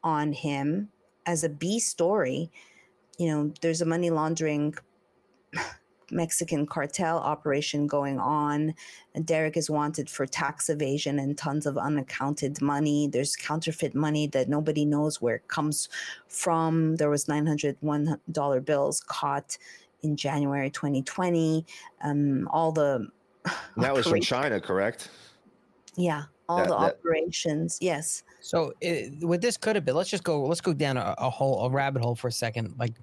on 0.04 0.32
him, 0.32 0.88
as 1.28 1.44
a 1.44 1.48
B 1.48 1.78
story, 1.78 2.50
you 3.18 3.28
know, 3.28 3.52
there's 3.60 3.82
a 3.82 3.86
money 3.86 4.08
laundering 4.08 4.74
Mexican 6.10 6.66
cartel 6.66 7.18
operation 7.18 7.86
going 7.86 8.18
on. 8.18 8.74
Derek 9.26 9.58
is 9.58 9.68
wanted 9.68 10.08
for 10.08 10.24
tax 10.24 10.70
evasion 10.70 11.18
and 11.18 11.36
tons 11.36 11.66
of 11.66 11.76
unaccounted 11.76 12.62
money. 12.62 13.08
There's 13.08 13.36
counterfeit 13.36 13.94
money 13.94 14.26
that 14.28 14.48
nobody 14.48 14.86
knows 14.86 15.20
where 15.20 15.36
it 15.36 15.48
comes 15.48 15.90
from. 16.28 16.96
There 16.96 17.10
was 17.10 17.26
$901 17.26 18.64
bills 18.64 19.00
caught 19.06 19.58
in 20.00 20.16
January 20.16 20.70
2020. 20.70 21.66
Um, 22.02 22.48
all 22.50 22.72
the 22.72 23.06
that 23.76 23.94
was 23.94 24.06
from 24.06 24.20
China, 24.22 24.60
correct? 24.62 25.10
Yeah, 25.94 26.24
all 26.48 26.58
that, 26.58 26.68
the 26.68 26.78
that, 26.78 26.94
operations. 26.96 27.78
Yes. 27.80 28.22
So 28.40 28.72
it, 28.80 29.24
what 29.24 29.40
this 29.40 29.56
could 29.56 29.76
have 29.76 29.84
been, 29.84 29.94
let's 29.94 30.10
just 30.10 30.24
go, 30.24 30.44
let's 30.44 30.60
go 30.60 30.72
down 30.72 30.96
a, 30.96 31.14
a 31.18 31.30
hole, 31.30 31.66
a 31.66 31.70
rabbit 31.70 32.02
hole 32.02 32.14
for 32.14 32.28
a 32.28 32.32
second. 32.32 32.74
Like, 32.78 32.94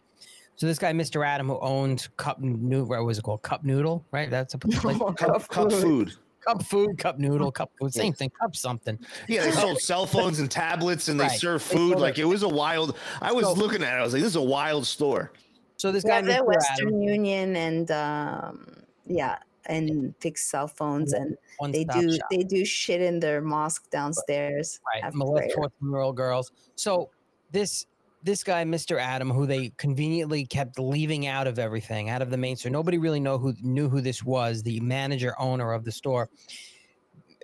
so 0.55 0.65
this 0.65 0.79
guy, 0.79 0.93
Mr. 0.93 1.25
Adam, 1.25 1.47
who 1.47 1.59
owned 1.59 2.07
Cup 2.17 2.39
Noodle, 2.39 2.85
what 2.85 3.03
was 3.03 3.17
it 3.17 3.23
called? 3.23 3.41
Cup 3.41 3.63
Noodle, 3.63 4.05
right? 4.11 4.29
That's 4.29 4.53
a 4.53 4.59
like, 4.83 5.17
cup, 5.17 5.47
cup 5.49 5.71
food. 5.71 6.13
Cup 6.45 6.63
food, 6.63 6.99
cup 6.99 7.17
noodle, 7.17 7.51
cup 7.51 7.71
food, 7.79 7.91
same 7.91 8.13
thing, 8.13 8.29
cup 8.39 8.55
something. 8.55 8.99
Yeah, 9.27 9.45
they 9.45 9.51
sold 9.51 9.79
cell 9.79 10.05
phones 10.05 10.39
and 10.39 10.51
tablets 10.51 11.07
and 11.07 11.19
they 11.19 11.23
right. 11.23 11.39
served 11.39 11.65
food. 11.65 11.97
They 11.97 12.01
like 12.01 12.19
it 12.19 12.25
was 12.25 12.43
a 12.43 12.47
wild. 12.47 12.97
I 13.19 13.31
was 13.31 13.45
so, 13.45 13.53
looking 13.53 13.81
at 13.81 13.95
it. 13.95 13.99
I 13.99 14.03
was 14.03 14.13
like, 14.13 14.21
this 14.21 14.29
is 14.29 14.35
a 14.35 14.41
wild 14.43 14.85
store. 14.85 15.31
So 15.77 15.91
this 15.91 16.03
yeah, 16.05 16.21
guy, 16.21 16.27
Mr. 16.27 16.45
Western 16.45 16.87
Adam, 16.89 17.01
Union, 17.01 17.55
and 17.55 17.89
um, 17.89 18.83
yeah, 19.07 19.39
and 19.67 20.13
fix 20.19 20.49
cell 20.49 20.67
phones 20.67 21.13
and 21.13 21.35
One 21.57 21.71
they 21.71 21.85
do 21.85 22.11
shop. 22.11 22.27
they 22.29 22.43
do 22.43 22.65
shit 22.65 23.01
in 23.01 23.19
their 23.19 23.41
mosque 23.41 23.89
downstairs. 23.89 24.79
Right, 25.01 25.13
molest 25.13 25.55
14 25.55 25.71
year 25.89 25.99
old 25.99 26.17
girls. 26.17 26.51
So 26.75 27.09
this 27.51 27.85
this 28.23 28.43
guy, 28.43 28.63
Mr. 28.63 28.99
Adam, 28.99 29.29
who 29.29 29.45
they 29.45 29.71
conveniently 29.77 30.45
kept 30.45 30.79
leaving 30.79 31.27
out 31.27 31.45
of 31.45 31.59
everything, 31.59 32.09
out 32.09 32.23
of 32.23 32.31
the 32.31 32.37
main 32.37 32.55
store. 32.55 32.71
Nobody 32.71 32.97
really 32.97 33.19
know 33.19 33.37
who 33.37 33.53
knew 33.61 33.87
who 33.87 34.01
this 34.01 34.23
was, 34.23 34.63
the 34.63 34.79
manager 34.79 35.35
owner 35.39 35.71
of 35.71 35.83
the 35.83 35.91
store. 35.91 36.29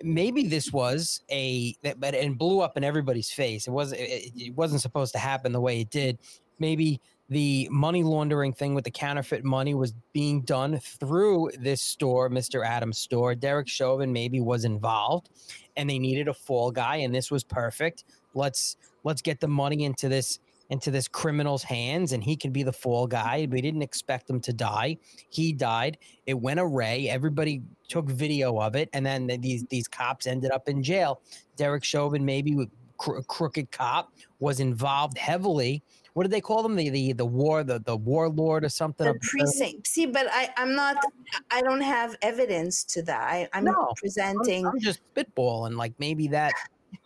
Maybe 0.02 0.46
this 0.46 0.72
was 0.72 1.20
a 1.30 1.74
but 1.98 2.14
and 2.14 2.38
blew 2.38 2.60
up 2.60 2.76
in 2.76 2.84
everybody's 2.84 3.30
face. 3.30 3.66
It 3.66 3.70
wasn't 3.70 4.00
it, 4.00 4.32
it 4.36 4.56
wasn't 4.56 4.82
supposed 4.82 5.12
to 5.12 5.18
happen 5.18 5.52
the 5.52 5.60
way 5.60 5.80
it 5.80 5.90
did. 5.90 6.18
Maybe 6.58 7.00
the 7.28 7.66
money 7.70 8.02
laundering 8.02 8.52
thing 8.52 8.74
with 8.74 8.84
the 8.84 8.90
counterfeit 8.90 9.42
money 9.42 9.74
was 9.74 9.94
being 10.12 10.42
done 10.42 10.78
through 10.78 11.50
this 11.58 11.80
store, 11.80 12.28
Mr. 12.28 12.64
Adams' 12.64 12.98
store. 12.98 13.34
Derek 13.34 13.68
Chauvin 13.68 14.12
maybe 14.12 14.40
was 14.40 14.64
involved, 14.64 15.30
and 15.76 15.88
they 15.88 15.98
needed 15.98 16.28
a 16.28 16.34
fall 16.34 16.70
guy, 16.70 16.96
and 16.96 17.14
this 17.14 17.30
was 17.30 17.42
perfect. 17.42 18.04
Let's 18.34 18.76
let's 19.04 19.22
get 19.22 19.40
the 19.40 19.48
money 19.48 19.84
into 19.84 20.08
this 20.08 20.38
into 20.72 20.90
this 20.90 21.06
criminal's 21.06 21.62
hands, 21.62 22.12
and 22.12 22.24
he 22.24 22.36
can 22.36 22.50
be 22.50 22.62
the 22.62 22.72
fall 22.72 23.06
guy. 23.06 23.46
We 23.50 23.60
didn't 23.60 23.82
expect 23.82 24.28
him 24.28 24.40
to 24.40 24.52
die. 24.52 24.96
He 25.28 25.52
died. 25.52 25.98
It 26.26 26.34
went 26.34 26.58
array. 26.58 27.08
Everybody 27.08 27.62
took 27.88 28.06
video 28.06 28.58
of 28.58 28.74
it, 28.74 28.88
and 28.92 29.06
then 29.06 29.26
these 29.26 29.64
these 29.70 29.86
cops 29.86 30.26
ended 30.26 30.50
up 30.50 30.68
in 30.68 30.82
jail. 30.82 31.20
Derek 31.56 31.84
Chauvin, 31.84 32.24
maybe 32.24 32.56
cro- 32.96 33.22
crooked 33.22 33.70
cop, 33.70 34.12
was 34.40 34.58
involved 34.60 35.18
heavily 35.18 35.82
what 36.14 36.24
did 36.24 36.30
they 36.30 36.40
call 36.40 36.62
them? 36.62 36.76
The 36.76 36.90
the 36.90 37.12
the 37.14 37.24
war 37.24 37.64
the 37.64 37.78
the 37.78 37.96
warlord 37.96 38.64
or 38.64 38.68
something. 38.68 39.06
The 39.06 39.18
precinct. 39.20 39.86
See, 39.86 40.06
but 40.06 40.26
I 40.30 40.50
I'm 40.56 40.74
not. 40.74 40.96
I 41.50 41.62
don't 41.62 41.80
have 41.80 42.16
evidence 42.20 42.84
to 42.84 43.02
that. 43.02 43.22
I, 43.22 43.48
I'm 43.54 43.64
no, 43.64 43.92
presenting. 43.96 44.66
I'm, 44.66 44.72
I'm 44.72 44.80
just 44.80 45.00
spitballing. 45.14 45.76
Like 45.76 45.94
maybe 45.98 46.28
that 46.28 46.52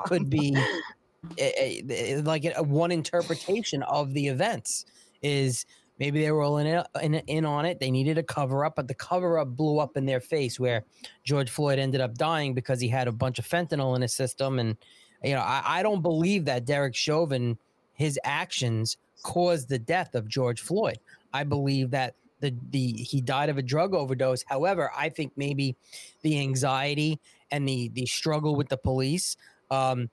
could 0.01 0.29
be 0.29 0.57
Eh, 1.39 1.51
eh, 1.57 1.83
eh, 1.89 2.21
like 2.25 2.45
a, 2.45 2.63
one 2.63 2.91
interpretation 2.91 3.83
of 3.85 4.13
the 4.15 4.29
events 4.29 4.85
is 5.23 5.67
Maybe 5.99 6.21
they 6.21 6.31
were 6.31 6.43
all 6.43 6.59
in, 6.59 6.85
in 7.03 7.15
in 7.15 7.47
on 7.47 7.65
it. 7.65 7.81
They 7.81 7.91
needed 7.91 8.19
a 8.19 8.23
cover 8.23 8.65
up, 8.65 8.77
but 8.77 8.87
the 8.87 8.95
cover 8.95 9.39
up 9.39 9.57
blew 9.57 9.79
up 9.79 9.97
in 9.97 10.05
their 10.05 10.21
face. 10.21 10.61
Where 10.61 10.85
George 11.25 11.49
Floyd 11.49 11.79
ended 11.79 12.01
up 12.01 12.15
dying 12.17 12.53
because 12.55 12.81
he 12.81 12.89
had 12.89 13.09
a 13.09 13.13
bunch 13.13 13.39
of 13.39 13.47
fentanyl 13.47 13.97
in 13.97 14.03
his 14.03 14.13
system, 14.13 14.59
and 14.59 14.77
you 15.25 15.33
know 15.33 15.41
I, 15.41 15.63
I 15.65 15.83
don't 15.83 16.03
believe 16.03 16.45
that 16.45 16.67
Derek 16.67 16.95
Chauvin 16.95 17.57
his 17.95 18.19
actions 18.25 18.99
caused 19.23 19.71
the 19.71 19.79
death 19.79 20.15
of 20.15 20.29
George 20.29 20.61
Floyd. 20.61 20.99
I 21.33 21.45
believe 21.45 21.91
that 21.93 22.15
the 22.41 22.55
the 22.71 22.93
he 22.93 23.23
died 23.23 23.49
of 23.49 23.57
a 23.57 23.63
drug 23.63 23.95
overdose. 23.95 24.45
However, 24.47 24.93
I 24.95 25.09
think 25.09 25.33
maybe 25.37 25.77
the 26.21 26.39
anxiety 26.41 27.19
and 27.51 27.67
the 27.67 27.89
the 27.95 28.05
struggle 28.05 28.55
with 28.55 28.69
the 28.69 28.77
police 28.77 29.39
um, 29.71 30.11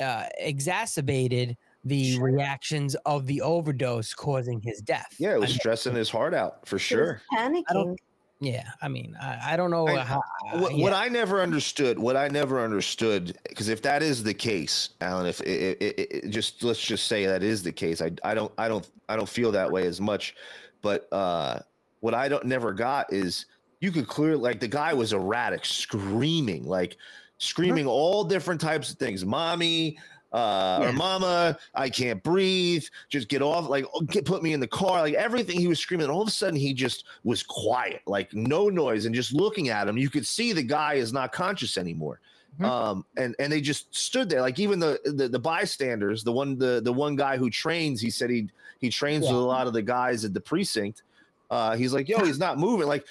uh, 0.00 0.24
exacerbated 0.38 1.56
the 1.84 2.18
reactions 2.18 2.94
of 3.06 3.26
the 3.26 3.40
overdose 3.42 4.14
causing 4.14 4.60
his 4.60 4.80
death. 4.80 5.14
Yeah, 5.18 5.34
it 5.34 5.40
was 5.40 5.50
I 5.50 5.52
mean, 5.52 5.58
stressing 5.58 5.94
his 5.94 6.08
heart 6.08 6.34
out 6.34 6.66
for 6.66 6.78
sure. 6.78 7.20
panicking. 7.32 7.96
yeah, 8.40 8.70
I 8.80 8.88
mean, 8.88 9.16
I, 9.20 9.52
I 9.52 9.56
don't 9.56 9.70
know 9.70 9.86
I- 9.86 9.98
how. 9.98 10.22
what, 10.54 10.74
yeah. 10.74 10.82
what 10.82 10.92
I 10.94 11.08
never 11.08 11.42
understood, 11.42 11.98
what 11.98 12.16
I 12.16 12.28
never 12.28 12.62
understood, 12.64 13.38
because 13.48 13.68
if 13.68 13.82
that 13.82 14.02
is 14.02 14.22
the 14.22 14.34
case, 14.34 14.90
Alan, 15.02 15.26
if 15.26 15.40
it, 15.42 15.76
it, 15.82 15.98
it, 15.98 16.30
just 16.30 16.62
let's 16.64 16.80
just 16.80 17.06
say 17.06 17.26
that 17.26 17.42
is 17.42 17.62
the 17.62 17.72
case, 17.72 18.00
I, 18.00 18.12
I 18.24 18.34
don't, 18.34 18.52
I 18.56 18.66
don't, 18.68 18.88
I 19.08 19.16
don't 19.16 19.28
feel 19.28 19.52
that 19.52 19.70
way 19.70 19.86
as 19.86 20.00
much. 20.00 20.34
But 20.80 21.06
uh, 21.12 21.60
what 22.00 22.14
I 22.14 22.28
don't 22.28 22.44
never 22.44 22.72
got 22.72 23.12
is 23.12 23.46
you 23.80 23.92
could 23.92 24.08
clearly 24.08 24.40
like 24.40 24.60
the 24.60 24.68
guy 24.68 24.94
was 24.94 25.12
erratic, 25.12 25.66
screaming 25.66 26.64
like 26.64 26.96
screaming 27.38 27.86
all 27.86 28.24
different 28.24 28.60
types 28.60 28.90
of 28.90 28.98
things, 28.98 29.24
mommy. 29.24 29.98
Uh, 30.32 30.80
Yeah. 30.82 30.88
or 30.88 30.92
mama, 30.94 31.56
I 31.76 31.88
can't 31.88 32.20
breathe. 32.24 32.84
Just 33.08 33.28
get 33.28 33.40
off, 33.40 33.68
like 33.68 33.84
oh, 33.94 34.00
get 34.00 34.24
put 34.24 34.42
me 34.42 34.52
in 34.52 34.58
the 34.58 34.66
car, 34.66 35.00
like 35.02 35.14
everything 35.14 35.60
he 35.60 35.68
was 35.68 35.78
screaming. 35.78 36.04
And 36.06 36.12
all 36.12 36.22
of 36.22 36.26
a 36.28 36.32
sudden, 36.32 36.56
he 36.56 36.74
just 36.74 37.04
was 37.22 37.44
quiet, 37.44 38.00
like 38.08 38.34
no 38.34 38.68
noise, 38.68 39.06
and 39.06 39.14
just 39.14 39.32
looking 39.32 39.68
at 39.68 39.86
him, 39.86 39.96
you 39.96 40.10
could 40.10 40.26
see 40.26 40.52
the 40.52 40.62
guy 40.64 40.94
is 40.94 41.12
not 41.12 41.30
conscious 41.32 41.78
anymore. 41.78 42.18
Mhm. 42.58 42.64
Um, 42.66 43.04
and 43.16 43.36
and 43.38 43.52
they 43.52 43.60
just 43.60 43.94
stood 43.94 44.28
there, 44.28 44.40
like 44.40 44.58
even 44.58 44.80
the, 44.80 44.98
the 45.04 45.28
the 45.28 45.38
bystanders, 45.38 46.24
the 46.24 46.32
one 46.32 46.58
the 46.58 46.80
the 46.82 46.92
one 46.92 47.14
guy 47.14 47.36
who 47.36 47.48
trains, 47.48 48.00
he 48.00 48.10
said 48.10 48.28
he 48.28 48.48
he 48.80 48.90
trains 48.90 49.24
Yeah. 49.26 49.34
with 49.34 49.40
a 49.40 49.44
lot 49.46 49.68
of 49.68 49.72
the 49.72 49.82
guys 49.82 50.24
at 50.24 50.34
the 50.34 50.40
precinct. 50.40 51.02
Uh, 51.48 51.76
he's 51.76 51.92
like, 51.92 52.08
yo, 52.08 52.18
he's 52.24 52.40
not 52.40 52.58
moving. 52.58 52.88
Like 52.88 53.06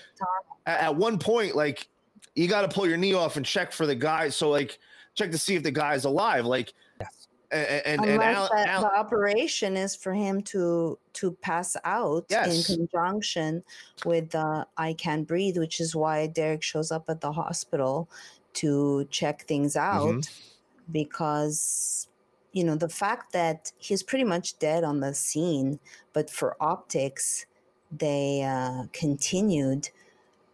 at, 0.65 0.81
at 0.81 0.95
one 0.97 1.17
point, 1.19 1.55
like 1.55 1.87
you 2.35 2.47
got 2.47 2.61
to 2.61 2.67
pull 2.67 2.87
your 2.87 2.97
knee 2.97 3.13
off 3.13 3.37
and 3.37 3.45
check 3.45 3.71
for 3.71 3.85
the 3.85 3.95
guy. 3.95 4.29
So 4.29 4.49
like 4.49 4.79
check 5.15 5.31
to 5.31 5.37
see 5.37 5.55
if 5.55 5.63
the 5.63 5.71
guy's 5.71 6.05
alive. 6.05 6.45
Like 6.45 6.73
Yes. 6.99 7.27
and 7.51 7.67
and, 7.85 8.01
and 8.01 8.11
Unless 8.21 8.51
Al, 8.51 8.57
Al- 8.67 8.81
the 8.81 8.93
operation 8.95 9.77
is 9.77 9.95
for 9.95 10.13
him 10.13 10.41
to 10.43 10.97
to 11.13 11.31
pass 11.41 11.75
out 11.83 12.25
Yes. 12.29 12.69
in 12.69 12.77
conjunction 12.77 13.63
with 14.05 14.29
the 14.31 14.65
I 14.77 14.93
can't 14.93 15.27
Breathe, 15.27 15.57
which 15.57 15.79
is 15.79 15.95
why 15.95 16.27
Derek 16.27 16.63
shows 16.63 16.91
up 16.91 17.09
at 17.09 17.21
the 17.21 17.31
hospital 17.31 18.09
to 18.53 19.05
check 19.09 19.45
things 19.47 19.75
out 19.75 20.09
Mhm. 20.15 20.29
because 20.91 22.07
you 22.51 22.63
know 22.63 22.75
the 22.75 22.89
fact 22.89 23.31
that 23.33 23.71
he's 23.77 24.03
pretty 24.03 24.23
much 24.23 24.57
dead 24.59 24.83
on 24.83 24.99
the 24.99 25.13
scene, 25.13 25.79
but 26.13 26.29
for 26.29 26.55
optics 26.59 27.45
they 27.95 28.41
uh, 28.43 28.85
continued. 28.91 29.89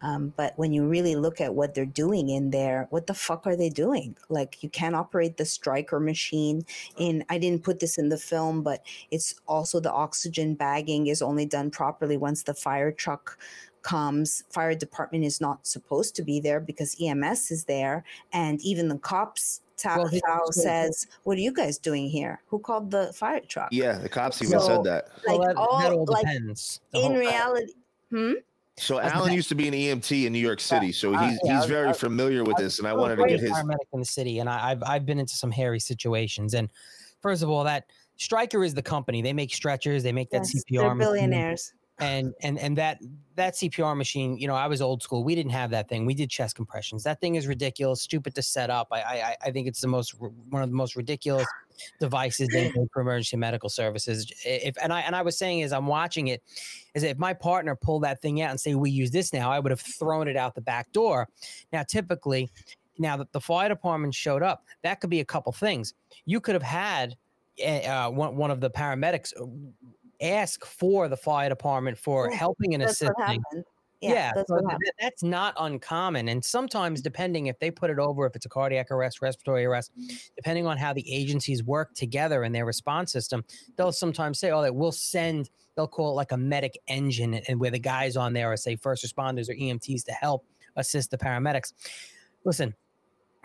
Um, 0.02 0.34
but 0.38 0.54
when 0.58 0.72
you 0.72 0.86
really 0.88 1.16
look 1.16 1.41
at 1.41 1.54
what 1.54 1.74
they're 1.74 1.86
doing 1.86 2.30
in 2.30 2.52
there, 2.52 2.88
what 2.89 3.08
the 3.08 3.14
fuck 3.14 3.45
are 3.45 3.56
they 3.56 3.70
doing? 3.70 4.16
Like, 4.30 4.64
you 4.64 4.70
can't 4.70 4.95
operate 4.95 5.38
the 5.38 5.45
Stryker 5.45 6.00
machine. 6.00 6.66
In 6.97 7.26
I 7.30 7.38
didn't 7.38 7.64
put 7.64 7.80
this 7.80 7.97
in 7.97 8.10
the 8.10 8.18
film, 8.18 8.64
but 8.64 8.84
it's 9.12 9.36
also 9.47 9.80
the 9.80 9.91
oxygen 9.91 10.56
bagging 10.56 11.08
is 11.08 11.22
only 11.22 11.45
done 11.45 11.70
properly 11.70 12.18
once 12.18 12.43
the 12.43 12.54
fire 12.54 12.91
truck 12.91 13.38
comes. 13.82 14.43
Fire 14.50 14.76
department 14.76 15.24
is 15.26 15.39
not 15.41 15.66
supposed 15.68 16.16
to 16.16 16.22
be 16.22 16.39
there 16.39 16.60
because 16.60 16.95
EMS 17.02 17.52
is 17.52 17.66
there, 17.66 18.04
and 18.34 18.62
even 18.62 18.88
the 18.88 18.97
cops. 18.97 19.62
Ta- 19.78 19.95
Well, 19.97 20.08
he- 20.08 20.20
Thao 20.20 20.45
so- 20.52 20.62
says, 20.62 21.08
"What 21.24 21.38
are 21.38 21.41
you 21.41 21.54
guys 21.54 21.78
doing 21.78 22.10
here? 22.10 22.41
Who 22.47 22.60
called 22.60 22.91
the 22.91 23.14
fire 23.14 23.39
truck?" 23.39 23.70
yeah, 23.72 23.97
the 23.97 24.10
cops 24.10 24.41
even 24.41 24.60
So- 24.60 24.68
said 24.68 24.84
that. 24.84 25.08
Well, 25.26 25.39
that, 25.39 25.56
all, 25.56 25.80
that 25.80 25.91
all 25.93 26.06
like 26.06 26.26
depends. 26.26 26.82
The 26.91 27.00
in 27.06 27.14
reality, 27.14 27.74
hmm? 28.10 28.34
So 28.80 28.97
That's 28.97 29.13
Alan 29.13 29.30
the- 29.30 29.36
used 29.36 29.49
to 29.49 29.55
be 29.55 29.67
an 29.67 29.73
EMT 29.73 30.25
in 30.25 30.34
New 30.34 30.39
York 30.39 30.59
City, 30.59 30.91
so 30.91 31.13
uh, 31.13 31.27
he's 31.30 31.39
yeah, 31.43 31.51
he's 31.53 31.61
was- 31.61 31.69
very 31.69 31.89
I- 31.89 31.93
familiar 31.93 32.43
with 32.43 32.57
this, 32.57 32.80
and 32.80 32.88
I 32.88 32.91
I'm 32.91 32.97
a 32.97 33.01
wanted 33.01 33.15
to 33.17 33.21
great 33.23 33.32
get 33.32 33.39
his. 33.41 33.51
paramedic 33.51 33.77
in 33.93 33.99
the 33.99 34.05
city, 34.05 34.39
and 34.39 34.49
I, 34.49 34.71
I've 34.71 34.84
I've 34.84 35.05
been 35.05 35.19
into 35.19 35.36
some 35.36 35.51
hairy 35.51 35.80
situations. 35.80 36.53
And 36.53 36.69
first 37.21 37.43
of 37.43 37.49
all, 37.49 37.63
that 37.65 37.86
Stryker 38.17 38.63
is 38.63 38.73
the 38.73 38.82
company. 38.82 39.21
They 39.21 39.34
make 39.34 39.53
stretchers. 39.53 40.03
They 40.03 40.11
make 40.11 40.30
that 40.32 40.41
CPR. 40.43 40.63
they're 40.69 40.95
machine. 40.95 40.97
billionaires. 41.13 41.73
And 42.00 42.34
and 42.41 42.58
and 42.60 42.78
that 42.78 43.00
that 43.36 43.54
CPR 43.54 43.95
machine, 43.95 44.38
you 44.38 44.47
know, 44.47 44.56
I 44.56 44.68
was 44.68 44.82
old 44.82 45.02
school. 45.02 45.24
We 45.24 45.36
didn't 45.36 45.52
have 45.52 45.72
that 45.72 45.88
thing. 45.88 46.06
We 46.06 46.14
did 46.14 46.30
chest 46.30 46.56
compressions. 46.56 47.04
That 47.04 47.22
thing 47.22 47.36
is 47.36 47.47
ridiculous, 47.47 48.02
stupid 48.02 48.36
to 48.36 48.41
set 48.41 48.70
up. 48.70 48.88
I 48.91 49.02
I, 49.02 49.36
I 49.45 49.52
think 49.52 49.68
it's 49.68 49.82
the 49.82 49.88
most 49.88 50.16
one 50.20 50.62
of 50.62 50.70
the 50.70 50.76
most 50.76 50.95
ridiculous 50.95 51.47
devices 52.00 52.50
for 52.93 53.02
emergency 53.02 53.38
medical 53.38 53.70
services. 53.70 54.32
If 54.45 54.76
and 54.82 54.93
I 54.93 55.02
and 55.02 55.16
I 55.16 55.22
was 55.22 55.38
saying 55.38 55.64
as 55.64 55.74
I'm 55.74 55.88
watching 55.88 56.28
it, 56.28 56.41
is 56.93 57.04
if 57.04 57.18
my 57.18 57.34
partner 57.34 57.76
pulled 57.76 58.04
that 58.04 58.22
thing 58.22 58.41
out 58.41 58.52
and 58.52 58.60
say 58.60 58.76
we 58.76 58.91
use 58.91 59.12
this 59.12 59.34
now, 59.34 59.52
I 59.52 59.60
would 59.60 59.72
have 59.72 59.82
thrown 59.82 60.28
it 60.28 60.38
out 60.38 60.56
the 60.56 60.62
back 60.62 60.91
door. 60.91 61.28
Now, 61.72 61.84
typically, 61.84 62.50
now 62.97 63.18
that 63.18 63.32
the 63.32 63.41
fire 63.41 63.70
department 63.70 64.14
showed 64.14 64.43
up, 64.43 64.66
that 64.84 65.02
could 65.02 65.10
be 65.10 65.20
a 65.20 65.26
couple 65.26 65.52
things. 65.52 65.93
You 66.26 66.39
could 66.39 66.56
have 66.56 66.64
had 66.64 67.16
uh, 67.66 68.10
one 68.10 68.36
one 68.36 68.52
of 68.52 68.62
the 68.62 68.70
paramedics 68.70 69.34
uh, 69.39 69.45
ask 70.22 70.65
for 70.65 71.07
the 71.07 71.17
fire 71.17 71.49
department 71.49 71.97
for 71.97 72.30
Yeah, 72.30 72.36
helping 72.36 72.74
and 72.74 72.82
That's 72.82 73.01
assisting. 73.01 73.41
Yeah, 74.01 74.11
Yeah, 74.13 74.32
that's 74.34 74.47
so 74.47 74.61
what 74.61 74.78
that's 75.01 75.24
not 75.24 75.53
uncommon. 75.57 76.30
And 76.30 76.43
sometimes, 76.43 77.01
depending 77.01 77.47
if 77.47 77.59
they 77.59 77.70
put 77.70 77.89
it 77.89 77.99
over, 77.99 78.26
if 78.26 78.36
it's 78.36 78.45
a 78.45 78.49
cardiac 78.49 78.91
arrest, 78.91 79.22
respiratory 79.22 79.65
arrest, 79.65 79.91
mm-hmm. 79.97 80.15
depending 80.38 80.65
on 80.65 80.78
how 80.78 80.93
the 80.93 81.13
agencies 81.13 81.63
work 81.63 81.93
together 81.95 82.45
in 82.45 82.53
their 82.53 82.65
response 82.65 83.11
system, 83.11 83.43
they'll 83.76 83.91
sometimes 83.91 84.39
say, 84.39 84.51
"Oh, 84.51 84.61
that 84.61 84.74
we'll 84.74 84.93
send." 84.93 85.49
They'll 85.76 85.88
call 85.88 86.11
it 86.11 86.13
like 86.13 86.32
a 86.32 86.38
medic 86.38 86.78
engine, 86.88 87.36
and 87.36 87.59
where 87.59 87.72
the 87.72 87.80
guys 87.80 88.15
on 88.15 88.32
there 88.34 88.51
are 88.51 88.57
say 88.57 88.78
first 88.78 89.03
responders 89.03 89.49
or 89.49 89.53
EMTs 89.53 90.03
to 90.05 90.11
help 90.13 90.45
assist 90.78 91.11
the 91.11 91.17
paramedics. 91.17 91.74
Listen, 92.45 92.74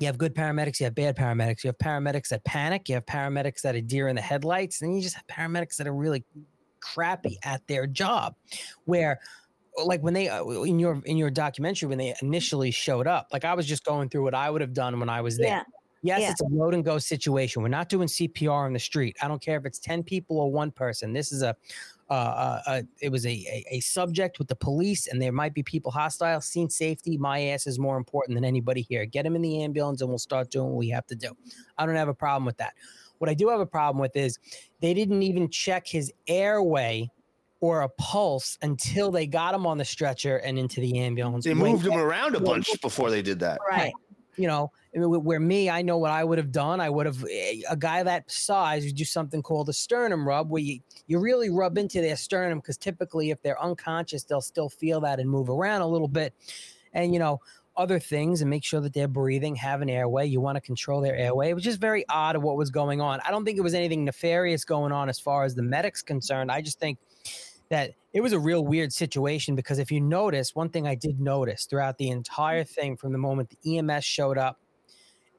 you 0.00 0.06
have 0.06 0.18
good 0.18 0.34
paramedics, 0.34 0.80
you 0.80 0.84
have 0.84 0.94
bad 0.94 1.16
paramedics. 1.16 1.62
You 1.62 1.68
have 1.68 1.78
paramedics 1.78 2.28
that 2.28 2.44
panic, 2.44 2.88
you 2.88 2.96
have 2.96 3.06
paramedics 3.06 3.60
that 3.62 3.76
are 3.76 3.80
deer 3.80 4.08
in 4.08 4.16
the 4.16 4.22
headlights, 4.22 4.82
and 4.82 4.94
you 4.94 5.02
just 5.02 5.14
have 5.14 5.26
paramedics 5.26 5.76
that 5.76 5.86
are 5.86 5.94
really 5.94 6.24
crappy 6.94 7.38
at 7.42 7.66
their 7.66 7.86
job. 7.86 8.34
Where, 8.84 9.20
like 9.84 10.02
when 10.02 10.14
they 10.14 10.28
uh, 10.28 10.44
in 10.44 10.78
your 10.78 11.00
in 11.04 11.16
your 11.16 11.30
documentary 11.30 11.88
when 11.88 11.98
they 11.98 12.14
initially 12.22 12.70
showed 12.70 13.06
up, 13.06 13.28
like 13.32 13.44
I 13.44 13.54
was 13.54 13.66
just 13.66 13.84
going 13.84 14.08
through 14.08 14.22
what 14.22 14.34
I 14.34 14.50
would 14.50 14.60
have 14.60 14.72
done 14.74 15.00
when 15.00 15.08
I 15.08 15.20
was 15.20 15.36
there. 15.38 15.48
Yeah. 15.48 15.62
Yes, 16.02 16.20
Yeah. 16.20 16.30
it's 16.32 16.40
a 16.42 16.46
load 16.50 16.74
and 16.74 16.84
go 16.84 16.98
situation. 16.98 17.62
We're 17.62 17.68
not 17.68 17.88
doing 17.88 18.08
CPR 18.08 18.66
on 18.66 18.74
the 18.74 18.78
street. 18.78 19.16
I 19.22 19.26
don't 19.28 19.40
care 19.40 19.56
if 19.58 19.64
it's 19.64 19.78
ten 19.78 20.02
people 20.02 20.38
or 20.38 20.52
one 20.52 20.70
person. 20.70 21.14
This 21.14 21.32
is 21.32 21.42
a, 21.42 21.56
uh, 22.10 22.12
uh, 22.12 22.60
uh, 22.66 22.82
it 23.00 23.08
was 23.10 23.24
a, 23.24 23.30
a 23.30 23.64
a 23.76 23.80
subject 23.80 24.38
with 24.38 24.48
the 24.48 24.54
police, 24.56 25.06
and 25.06 25.20
there 25.20 25.32
might 25.32 25.54
be 25.54 25.62
people 25.62 25.90
hostile. 25.90 26.42
Scene 26.42 26.68
safety, 26.68 27.16
my 27.16 27.40
ass 27.46 27.66
is 27.66 27.78
more 27.78 27.96
important 27.96 28.36
than 28.36 28.44
anybody 28.44 28.82
here. 28.82 29.06
Get 29.06 29.24
him 29.24 29.34
in 29.34 29.40
the 29.40 29.62
ambulance, 29.62 30.02
and 30.02 30.10
we'll 30.10 30.18
start 30.18 30.50
doing 30.50 30.66
what 30.66 30.76
we 30.76 30.90
have 30.90 31.06
to 31.06 31.14
do. 31.14 31.30
I 31.78 31.86
don't 31.86 31.96
have 31.96 32.08
a 32.08 32.14
problem 32.14 32.44
with 32.44 32.58
that. 32.58 32.74
What 33.18 33.30
I 33.30 33.34
do 33.34 33.48
have 33.48 33.60
a 33.60 33.66
problem 33.66 34.00
with 34.00 34.16
is 34.16 34.38
they 34.80 34.94
didn't 34.94 35.22
even 35.22 35.48
check 35.48 35.86
his 35.86 36.12
airway 36.26 37.10
or 37.60 37.80
a 37.82 37.88
pulse 37.88 38.58
until 38.62 39.10
they 39.10 39.26
got 39.26 39.54
him 39.54 39.66
on 39.66 39.78
the 39.78 39.84
stretcher 39.84 40.36
and 40.38 40.58
into 40.58 40.80
the 40.80 40.98
ambulance. 40.98 41.44
They 41.44 41.54
moved 41.54 41.86
him 41.86 41.94
around 41.94 42.34
a 42.34 42.40
bunch 42.40 42.68
before 42.82 43.10
they 43.10 43.22
did 43.22 43.38
that. 43.40 43.58
Right. 43.66 43.92
you 44.36 44.46
know, 44.46 44.70
I 44.94 44.98
mean, 44.98 45.08
wh- 45.08 45.24
where 45.24 45.40
me, 45.40 45.70
I 45.70 45.82
know 45.82 45.98
what 45.98 46.10
I 46.10 46.24
would 46.24 46.38
have 46.38 46.52
done. 46.52 46.80
I 46.80 46.90
would 46.90 47.06
have 47.06 47.24
eh, 47.30 47.62
a 47.68 47.76
guy 47.76 48.02
that 48.02 48.30
size 48.30 48.84
would 48.84 48.94
do 48.94 49.04
something 49.04 49.42
called 49.42 49.68
a 49.68 49.72
sternum 49.72 50.26
rub, 50.26 50.50
where 50.50 50.62
you 50.62 50.80
you 51.06 51.18
really 51.18 51.50
rub 51.50 51.78
into 51.78 52.00
their 52.00 52.16
sternum 52.16 52.58
because 52.58 52.76
typically, 52.76 53.30
if 53.30 53.40
they're 53.42 53.60
unconscious, 53.62 54.24
they'll 54.24 54.40
still 54.40 54.68
feel 54.68 55.00
that 55.00 55.18
and 55.18 55.28
move 55.28 55.48
around 55.48 55.80
a 55.80 55.88
little 55.88 56.08
bit, 56.08 56.34
and 56.92 57.12
you 57.12 57.18
know 57.18 57.40
other 57.76 57.98
things 57.98 58.40
and 58.40 58.50
make 58.50 58.64
sure 58.64 58.80
that 58.80 58.92
they're 58.92 59.08
breathing, 59.08 59.56
have 59.56 59.82
an 59.82 59.90
airway. 59.90 60.26
You 60.26 60.40
want 60.40 60.56
to 60.56 60.60
control 60.60 61.00
their 61.00 61.16
airway. 61.16 61.50
It 61.50 61.54
was 61.54 61.64
just 61.64 61.80
very 61.80 62.04
odd 62.08 62.36
of 62.36 62.42
what 62.42 62.56
was 62.56 62.70
going 62.70 63.00
on. 63.00 63.20
I 63.26 63.30
don't 63.30 63.44
think 63.44 63.58
it 63.58 63.62
was 63.62 63.74
anything 63.74 64.04
nefarious 64.04 64.64
going 64.64 64.92
on 64.92 65.08
as 65.08 65.18
far 65.18 65.44
as 65.44 65.54
the 65.54 65.62
medics 65.62 66.02
concerned. 66.02 66.50
I 66.50 66.60
just 66.60 66.78
think 66.78 66.98
that 67.70 67.92
it 68.12 68.20
was 68.20 68.32
a 68.32 68.38
real 68.38 68.64
weird 68.64 68.92
situation 68.92 69.56
because 69.56 69.78
if 69.78 69.90
you 69.90 70.00
notice, 70.00 70.54
one 70.54 70.68
thing 70.68 70.86
I 70.86 70.94
did 70.94 71.20
notice 71.20 71.64
throughout 71.66 71.98
the 71.98 72.10
entire 72.10 72.64
thing 72.64 72.96
from 72.96 73.12
the 73.12 73.18
moment 73.18 73.50
the 73.62 73.78
EMS 73.78 74.04
showed 74.04 74.38
up 74.38 74.60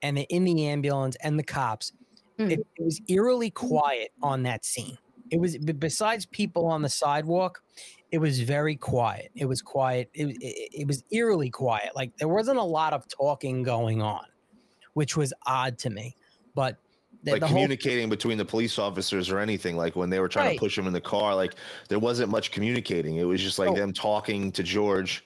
and 0.01 0.17
the 0.17 0.23
in 0.23 0.43
the 0.43 0.65
ambulance 0.67 1.15
and 1.21 1.39
the 1.39 1.43
cops, 1.43 1.93
Mm. 2.37 2.51
it, 2.51 2.67
it 2.75 2.83
was 2.83 2.99
eerily 3.07 3.49
quiet 3.49 4.11
on 4.21 4.43
that 4.43 4.65
scene. 4.65 4.97
It 5.31 5.39
was 5.39 5.57
besides 5.57 6.25
people 6.25 6.65
on 6.65 6.81
the 6.81 6.89
sidewalk, 6.89 7.63
it 8.11 8.17
was 8.19 8.39
very 8.39 8.75
quiet. 8.75 9.31
It 9.35 9.45
was 9.45 9.61
quiet. 9.61 10.09
It, 10.13 10.27
it, 10.41 10.69
it 10.81 10.87
was 10.87 11.03
eerily 11.11 11.49
quiet. 11.49 11.95
Like 11.95 12.15
there 12.17 12.27
wasn't 12.27 12.59
a 12.59 12.63
lot 12.63 12.93
of 12.93 13.05
talking 13.07 13.63
going 13.63 14.01
on, 14.01 14.25
which 14.93 15.17
was 15.17 15.33
odd 15.45 15.77
to 15.79 15.89
me. 15.89 16.15
But 16.53 16.77
The, 17.23 17.31
like 17.33 17.41
the 17.41 17.47
whole 17.47 17.55
communicating 17.55 18.07
between 18.09 18.37
the 18.37 18.45
police 18.45 18.77
officers 18.79 19.29
or 19.29 19.39
anything. 19.39 19.75
Like 19.75 19.95
when 19.95 20.09
they 20.09 20.19
were 20.19 20.29
trying 20.29 20.47
Right. 20.47 20.53
to 20.53 20.59
push 20.59 20.77
him 20.77 20.87
in 20.87 20.93
the 20.93 21.01
car, 21.01 21.35
like 21.35 21.55
there 21.89 21.99
wasn't 21.99 22.29
much 22.29 22.51
communicating. 22.51 23.17
It 23.17 23.23
was 23.25 23.41
just 23.41 23.59
like 23.59 23.69
Oh. 23.69 23.75
them 23.75 23.91
talking 23.91 24.51
to 24.53 24.63
George, 24.63 25.25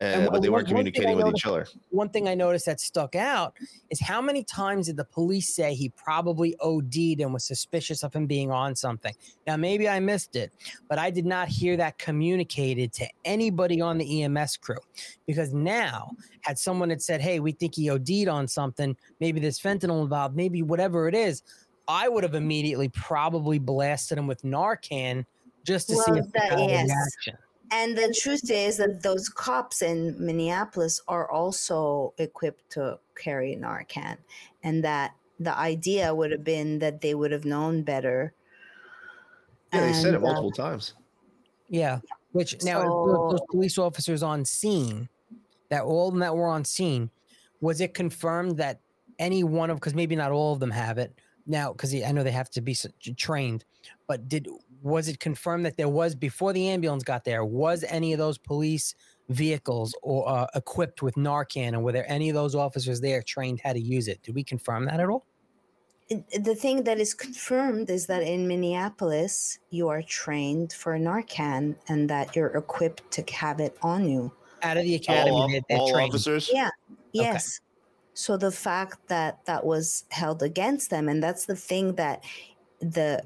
and, 0.00 0.22
And 0.24 0.30
but 0.32 0.42
they 0.42 0.48
weren't 0.48 0.66
one 0.68 0.84
thing 0.84 0.88
I 0.88 0.90
communicating 0.92 1.16
with 1.16 1.34
each 1.36 1.46
other. 1.46 1.66
one 1.90 2.08
thing 2.08 2.28
I 2.28 2.34
noticed 2.34 2.66
that 2.66 2.80
stuck 2.80 3.14
out 3.14 3.54
is 3.90 4.00
how 4.00 4.20
many 4.20 4.42
times 4.44 4.86
did 4.86 4.96
the 4.96 5.04
police 5.04 5.54
say 5.54 5.74
he 5.74 5.88
probably 5.90 6.54
OD'd 6.60 7.20
and 7.20 7.32
was 7.32 7.44
suspicious 7.44 8.02
of 8.02 8.12
him 8.14 8.26
being 8.26 8.50
on 8.50 8.74
something? 8.74 9.14
Now, 9.46 9.56
maybe 9.56 9.88
I 9.88 10.00
missed 10.00 10.36
it, 10.36 10.52
but 10.88 10.98
I 10.98 11.10
did 11.10 11.24
not 11.26 11.48
hear 11.48 11.76
that 11.76 11.98
communicated 11.98 12.92
to 12.94 13.06
anybody 13.24 13.80
on 13.80 13.98
the 13.98 14.22
EMS 14.24 14.56
crew. 14.58 14.78
Because 15.26 15.54
now, 15.54 16.10
had 16.40 16.58
someone 16.58 16.90
had 16.90 17.00
said, 17.00 17.20
hey, 17.20 17.40
we 17.40 17.52
think 17.52 17.74
he 17.76 17.88
OD'd 17.90 18.28
on 18.28 18.48
something, 18.48 18.96
maybe 19.20 19.40
there's 19.40 19.58
fentanyl 19.60 20.02
involved, 20.02 20.34
maybe 20.36 20.62
whatever 20.62 21.08
it 21.08 21.14
is, 21.14 21.42
I 21.86 22.08
would 22.08 22.24
have 22.24 22.34
immediately 22.34 22.88
probably 22.88 23.58
blasted 23.58 24.18
him 24.18 24.26
with 24.26 24.42
Narcan 24.42 25.24
just 25.64 25.88
to 25.88 25.94
see 25.96 26.10
Well, 26.12 26.18
if 26.20 26.24
he 26.26 26.30
that- 26.34 26.50
had 26.50 26.58
a 26.58 26.62
yes. 26.64 26.88
reaction. 26.88 27.38
And 27.74 27.98
the 27.98 28.14
truth 28.22 28.52
is 28.52 28.76
that 28.76 29.02
those 29.02 29.28
cops 29.28 29.82
in 29.82 30.14
Minneapolis 30.24 31.00
are 31.08 31.28
also 31.28 32.14
equipped 32.18 32.70
to 32.72 33.00
carry 33.16 33.56
Narcan, 33.56 34.16
and 34.62 34.84
that 34.84 35.16
the 35.40 35.58
idea 35.58 36.14
would 36.14 36.30
have 36.30 36.44
been 36.44 36.78
that 36.78 37.00
they 37.00 37.16
would 37.16 37.32
have 37.32 37.44
known 37.44 37.82
better. 37.82 38.32
Yeah, 39.72 39.86
they 39.86 39.92
said 39.92 40.14
it 40.14 40.16
And, 40.16 40.24
uh, 40.24 40.28
multiple 40.28 40.52
times. 40.52 40.94
Yeah. 41.68 41.98
Which 42.30 42.62
now 42.62 42.84
those, 42.84 43.32
those 43.32 43.46
police 43.50 43.76
officers 43.76 44.22
on 44.22 44.44
scene, 44.44 45.08
that 45.70 45.82
all 45.82 46.08
of 46.08 46.14
them 46.14 46.20
that 46.20 46.36
were 46.36 46.48
on 46.48 46.64
scene, 46.64 47.10
was 47.60 47.80
it 47.80 47.92
confirmed 47.92 48.56
that 48.58 48.78
any 49.18 49.42
one 49.42 49.70
of 49.70 49.78
because 49.78 49.94
maybe 49.94 50.14
not 50.14 50.30
all 50.30 50.52
of 50.52 50.60
them 50.60 50.70
have 50.70 50.98
it 50.98 51.12
now 51.46 51.72
because 51.72 51.92
I 51.92 52.12
know 52.12 52.22
they 52.22 52.30
have 52.30 52.50
to 52.50 52.60
be 52.60 52.76
trained, 53.16 53.64
but 54.06 54.28
did 54.28 54.46
was 54.84 55.08
it 55.08 55.18
confirmed 55.18 55.64
that 55.64 55.78
there 55.78 55.88
was 55.88 56.14
before 56.14 56.52
the 56.52 56.68
ambulance 56.68 57.02
got 57.02 57.24
there 57.24 57.44
was 57.44 57.84
any 57.88 58.12
of 58.12 58.18
those 58.18 58.36
police 58.36 58.94
vehicles 59.30 59.96
or 60.02 60.28
uh, 60.28 60.46
equipped 60.54 61.02
with 61.02 61.14
Narcan 61.14 61.68
and 61.68 61.82
were 61.82 61.90
there 61.90 62.10
any 62.10 62.28
of 62.28 62.34
those 62.34 62.54
officers 62.54 63.00
there 63.00 63.22
trained 63.22 63.60
how 63.64 63.72
to 63.72 63.80
use 63.80 64.08
it? 64.08 64.22
Did 64.22 64.34
we 64.34 64.44
confirm 64.44 64.84
that 64.84 65.00
at 65.00 65.08
all? 65.08 65.26
the 66.10 66.54
thing 66.54 66.84
that 66.84 67.00
is 67.00 67.14
confirmed 67.14 67.88
is 67.88 68.04
that 68.06 68.22
in 68.22 68.46
Minneapolis, 68.46 69.58
you 69.70 69.88
are 69.88 70.02
trained 70.02 70.70
for 70.74 70.98
Narcan 70.98 71.76
and 71.88 72.10
that 72.10 72.36
you're 72.36 72.54
equipped 72.58 73.10
to 73.12 73.24
have 73.34 73.58
it 73.58 73.74
on 73.80 74.06
you. 74.06 74.30
Out 74.62 74.76
of 74.76 74.82
the 74.82 74.96
academy, 74.96 75.30
All, 75.30 75.48
they, 75.48 75.62
they're 75.66 75.78
all 75.78 75.90
trained. 75.90 76.10
officers. 76.10 76.50
Yeah. 76.52 76.68
Yes. 77.12 77.58
So 78.12 78.36
the 78.36 78.52
fact 78.52 78.98
that 79.08 79.38
that 79.46 79.64
was 79.64 80.04
held 80.10 80.42
against 80.42 80.90
them, 80.90 81.08
and 81.08 81.22
that's 81.22 81.46
the 81.46 81.56
thing 81.56 81.94
that 81.94 82.22
the 82.80 83.22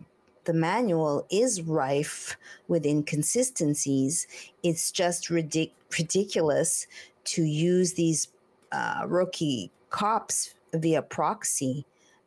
the 0.49 0.55
manual 0.55 1.27
is 1.31 1.61
rife 1.61 2.39
with 2.69 2.87
inconsistencies. 2.87 4.27
It's 4.63 4.91
just 4.91 5.27
ridic- 5.29 5.73
ridiculous 5.99 6.87
to 7.25 7.43
use 7.45 7.93
these 7.93 8.29
uh, 8.73 9.05
rookie 9.07 9.71
cops 9.91 10.55
via 10.73 11.03
proxy 11.03 11.85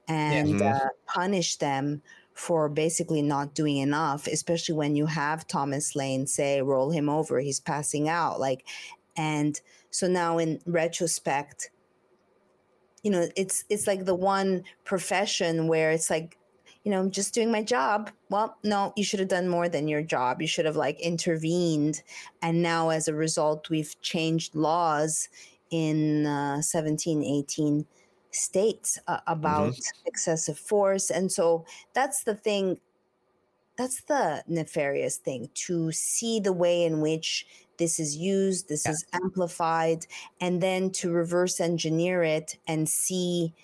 and 0.07 0.61
Mhm. 0.61 0.61
uh, 0.61 0.89
punish 1.07 1.55
them 1.57 2.03
for 2.36 2.69
basically 2.69 3.24
not 3.24 3.55
doing 3.55 3.78
enough, 3.78 4.28
especially 4.28 4.76
when 4.76 4.95
you 4.95 5.07
have 5.07 5.47
Thomas 5.47 5.95
Lane 5.95 6.28
say, 6.28 6.61
roll 6.61 6.91
him 6.91 7.09
over, 7.09 7.39
he's 7.39 7.59
passing 7.59 8.07
out. 8.07 8.39
Like, 8.39 8.67
and 9.17 9.59
so 9.89 10.07
now 10.07 10.38
in 10.38 10.61
retrospect, 10.67 11.72
you 13.03 13.09
know, 13.09 13.28
it's 13.36 13.65
it's 13.69 13.88
like 13.88 14.05
the 14.05 14.15
one 14.15 14.63
profession 14.84 15.67
where 15.67 15.91
it's 15.91 16.09
like, 16.11 16.38
you 16.84 16.92
know, 16.92 17.00
I'm 17.00 17.12
just 17.12 17.34
doing 17.34 17.52
my 17.52 17.64
job. 17.64 18.10
Well, 18.30 18.58
no, 18.64 18.94
you 18.96 19.04
should 19.04 19.20
have 19.20 19.30
done 19.30 19.48
more 19.48 19.70
than 19.70 19.88
your 19.88 20.02
job. 20.02 20.42
You 20.42 20.48
should 20.48 20.66
have 20.66 20.76
like 20.76 21.00
intervened. 21.00 22.02
And 22.42 22.62
now 22.62 22.90
as 22.90 23.08
a 23.08 23.14
result, 23.14 23.70
we've 23.70 24.00
changed 24.02 24.56
laws 24.56 25.30
in 25.70 26.26
uh, 26.26 26.62
17, 26.62 27.24
18 27.24 27.86
states 28.32 28.98
uh, 29.08 29.20
about 29.28 29.76
excessive 30.06 30.58
force. 30.58 31.12
And 31.12 31.32
so 31.32 31.66
that's 31.94 32.24
the 32.24 32.36
thing 32.36 32.80
that's 33.78 34.02
the 34.02 34.44
nefarious 34.48 35.18
thing 35.18 35.50
to 35.54 35.92
see 35.92 36.40
the 36.40 36.54
way 36.54 36.84
in 36.84 37.02
which 37.02 37.48
this 37.78 38.00
is 38.00 38.16
used, 38.16 38.70
this 38.70 38.88
is 38.88 39.06
amplified, 39.14 40.06
and 40.40 40.62
then 40.62 40.92
to 40.92 41.10
reverse 41.10 41.60
engineer 41.60 42.22
it 42.22 42.58
and 42.68 42.88
see, 42.88 43.56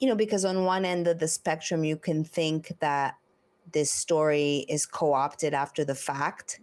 you 0.00 0.08
know, 0.08 0.14
because 0.14 0.44
on 0.44 0.64
one 0.64 0.84
end 0.84 1.08
of 1.08 1.18
the 1.18 1.28
spectrum, 1.28 1.84
you 1.84 1.96
can 1.96 2.24
think 2.24 2.78
that 2.80 3.16
this 3.72 3.90
story 3.90 4.64
is 4.68 4.86
co 4.86 5.12
opted 5.12 5.54
after 5.54 5.84
the 5.84 5.94
fact. 5.94 6.60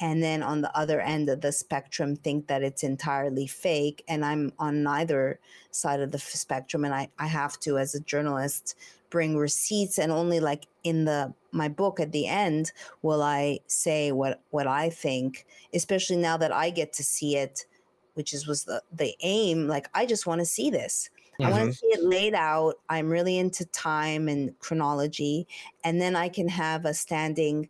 And 0.00 0.22
then 0.22 0.42
on 0.42 0.60
the 0.60 0.76
other 0.76 1.00
end 1.00 1.28
of 1.28 1.40
the 1.40 1.52
spectrum, 1.52 2.16
think 2.16 2.48
that 2.48 2.62
it's 2.62 2.82
entirely 2.82 3.46
fake. 3.46 4.02
And 4.08 4.24
I'm 4.24 4.52
on 4.58 4.82
neither 4.82 5.38
side 5.70 6.00
of 6.00 6.10
the 6.10 6.18
spectrum. 6.18 6.84
And 6.84 6.92
I, 6.92 7.08
I 7.18 7.28
have 7.28 7.58
to, 7.60 7.78
as 7.78 7.94
a 7.94 8.00
journalist, 8.00 8.76
bring 9.14 9.36
receipts 9.36 9.96
and 9.96 10.10
only 10.10 10.40
like 10.40 10.66
in 10.82 11.04
the 11.04 11.32
my 11.52 11.68
book 11.68 12.00
at 12.00 12.10
the 12.10 12.26
end 12.26 12.72
will 13.00 13.22
I 13.22 13.60
say 13.68 14.10
what 14.10 14.40
what 14.50 14.66
I 14.66 14.90
think, 14.90 15.46
especially 15.72 16.16
now 16.16 16.36
that 16.38 16.52
I 16.52 16.70
get 16.70 16.92
to 16.94 17.04
see 17.04 17.36
it, 17.36 17.64
which 18.14 18.34
is 18.34 18.48
was 18.48 18.64
the 18.64 18.82
the 18.92 19.14
aim. 19.22 19.68
Like 19.68 19.88
I 19.94 20.04
just 20.04 20.26
want 20.26 20.40
to 20.40 20.44
see 20.44 20.68
this. 20.68 21.10
I 21.40 21.50
want 21.50 21.66
to 21.66 21.72
see 21.72 21.86
it 21.88 22.02
laid 22.02 22.34
out. 22.34 22.74
I'm 22.88 23.08
really 23.08 23.38
into 23.38 23.64
time 23.66 24.28
and 24.28 24.58
chronology, 24.58 25.46
and 25.82 26.00
then 26.00 26.16
I 26.16 26.28
can 26.28 26.48
have 26.48 26.84
a 26.84 26.94
standing 26.94 27.68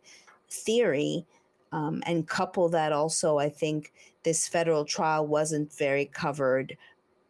theory 0.49 1.25
um, 1.71 2.01
and 2.05 2.27
couple 2.27 2.69
that 2.69 2.93
also. 2.93 3.37
I 3.37 3.49
think 3.49 3.91
this 4.23 4.47
federal 4.47 4.85
trial 4.85 5.25
wasn't 5.27 5.73
very 5.73 6.05
covered, 6.05 6.77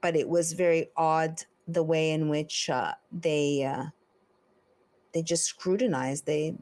but 0.02 0.16
it 0.16 0.28
was 0.28 0.54
very 0.54 0.90
odd 0.98 1.42
the 1.68 1.84
way 1.84 2.12
in 2.12 2.30
which 2.30 2.70
uh, 2.70 2.94
they 3.12 3.64
uh, 3.64 3.86
they 5.14 5.24
just 5.24 5.46
scrutinized 5.46 6.26
they 6.26 6.56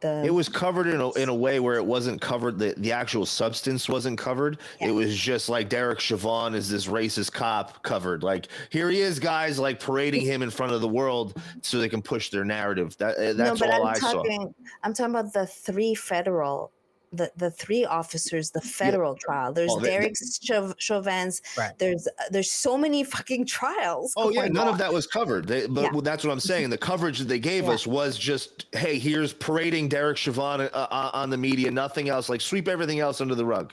the 0.00 0.22
It 0.24 0.30
was 0.34 0.48
covered 0.48 0.86
in 0.86 1.00
a, 1.00 1.10
in 1.12 1.28
a 1.28 1.34
way 1.34 1.60
where 1.60 1.76
it 1.76 1.84
wasn't 1.84 2.20
covered. 2.20 2.58
The, 2.58 2.74
the 2.76 2.92
actual 2.92 3.26
substance 3.26 3.88
wasn't 3.88 4.18
covered. 4.18 4.58
It 4.80 4.90
was 4.90 5.16
just 5.16 5.48
like 5.48 5.68
Derek 5.68 6.00
Chauvin 6.00 6.54
is 6.54 6.68
this 6.68 6.86
racist 6.86 7.32
cop 7.32 7.82
covered. 7.82 8.22
Like 8.22 8.48
here 8.70 8.90
he 8.90 9.00
is, 9.00 9.18
guys, 9.18 9.58
like 9.58 9.80
parading 9.80 10.22
him 10.22 10.42
in 10.42 10.50
front 10.50 10.72
of 10.72 10.80
the 10.80 10.88
world 10.88 11.40
so 11.62 11.78
they 11.78 11.88
can 11.88 12.02
push 12.02 12.30
their 12.30 12.44
narrative. 12.44 12.96
That 12.98 13.16
uh, 13.16 13.32
that's 13.32 13.60
no, 13.60 13.66
but 13.66 13.74
all 13.74 13.86
I'm 13.86 13.94
I 13.94 13.98
saw. 13.98 14.22
I'm 14.82 14.92
talking 14.92 15.14
about 15.14 15.32
the 15.32 15.46
three 15.46 15.94
federal, 15.94 16.72
the 17.16 17.32
the 17.36 17.50
three 17.50 17.84
officers, 17.84 18.50
the 18.50 18.60
federal 18.60 19.14
trial. 19.16 19.52
There's 19.52 19.72
Oh, 19.72 19.80
Derek 19.80 20.14
Chau- 20.42 20.74
Chauvin's. 20.78 21.42
Right. 21.56 21.76
There's 21.78 22.06
uh, 22.06 22.10
there's 22.30 22.50
so 22.52 22.76
many 22.78 23.02
fucking 23.04 23.46
trials. 23.46 24.12
Oh 24.16 24.30
yeah, 24.30 24.46
none 24.46 24.68
of 24.68 24.78
that 24.78 24.92
was 24.92 25.06
covered. 25.06 25.46
They, 25.48 25.66
but 25.66 25.92
Yeah. 25.94 26.00
that's 26.02 26.24
what 26.24 26.32
I'm 26.32 26.40
saying. 26.40 26.70
The 26.70 26.78
coverage 26.78 27.18
that 27.18 27.28
they 27.28 27.38
gave 27.38 27.64
Yeah. 27.64 27.70
us 27.72 27.86
was 27.86 28.16
just, 28.18 28.66
hey, 28.74 28.98
here's 28.98 29.32
parading 29.32 29.88
Derek 29.88 30.16
Chauvin 30.16 30.68
uh, 30.72 30.86
uh, 30.90 31.10
on 31.12 31.30
the 31.30 31.36
media. 31.36 31.70
Nothing 31.70 32.08
else. 32.08 32.28
Like 32.28 32.40
sweep 32.40 32.68
everything 32.68 33.00
else 33.00 33.20
under 33.20 33.34
the 33.34 33.44
rug. 33.44 33.72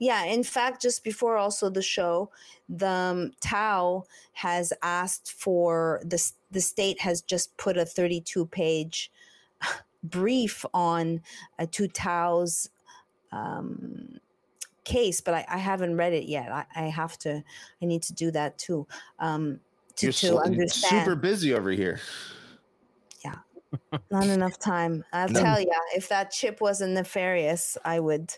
Yeah, 0.00 0.24
in 0.26 0.44
fact, 0.44 0.80
just 0.80 1.02
before 1.02 1.36
also 1.36 1.68
the 1.68 1.82
show, 1.82 2.30
the 2.68 2.88
um, 2.88 3.32
Thao 3.40 4.04
has 4.32 4.72
asked 4.82 5.32
for 5.32 6.00
the 6.04 6.22
the 6.52 6.60
state 6.60 7.00
has 7.00 7.20
just 7.20 7.56
put 7.56 7.76
a 7.76 7.84
32 7.84 8.46
page 8.46 9.10
brief 10.04 10.64
on 10.72 11.20
uh, 11.58 11.66
to 11.72 11.88
Thao's 11.88 12.70
um, 13.32 14.18
case, 14.84 15.20
but 15.20 15.34
I, 15.34 15.44
I 15.48 15.58
haven't 15.58 15.96
read 15.96 16.12
it 16.12 16.24
yet. 16.24 16.50
I, 16.50 16.64
I 16.74 16.82
have 16.84 17.18
to. 17.20 17.42
I 17.82 17.84
need 17.86 18.02
to 18.02 18.12
do 18.14 18.30
that 18.32 18.58
too. 18.58 18.86
Um, 19.18 19.60
to, 19.96 20.06
You're 20.06 20.12
to 20.12 20.38
understand. 20.38 21.04
super 21.04 21.16
busy 21.16 21.54
over 21.54 21.70
here. 21.70 22.00
Yeah, 23.24 23.34
not 24.10 24.26
enough 24.26 24.58
time. 24.58 25.04
I'll 25.12 25.28
No. 25.28 25.40
tell 25.40 25.60
you, 25.60 25.70
if 25.94 26.08
that 26.08 26.30
chip 26.30 26.60
wasn't 26.60 26.94
nefarious, 26.94 27.76
I 27.84 28.00
would 28.00 28.32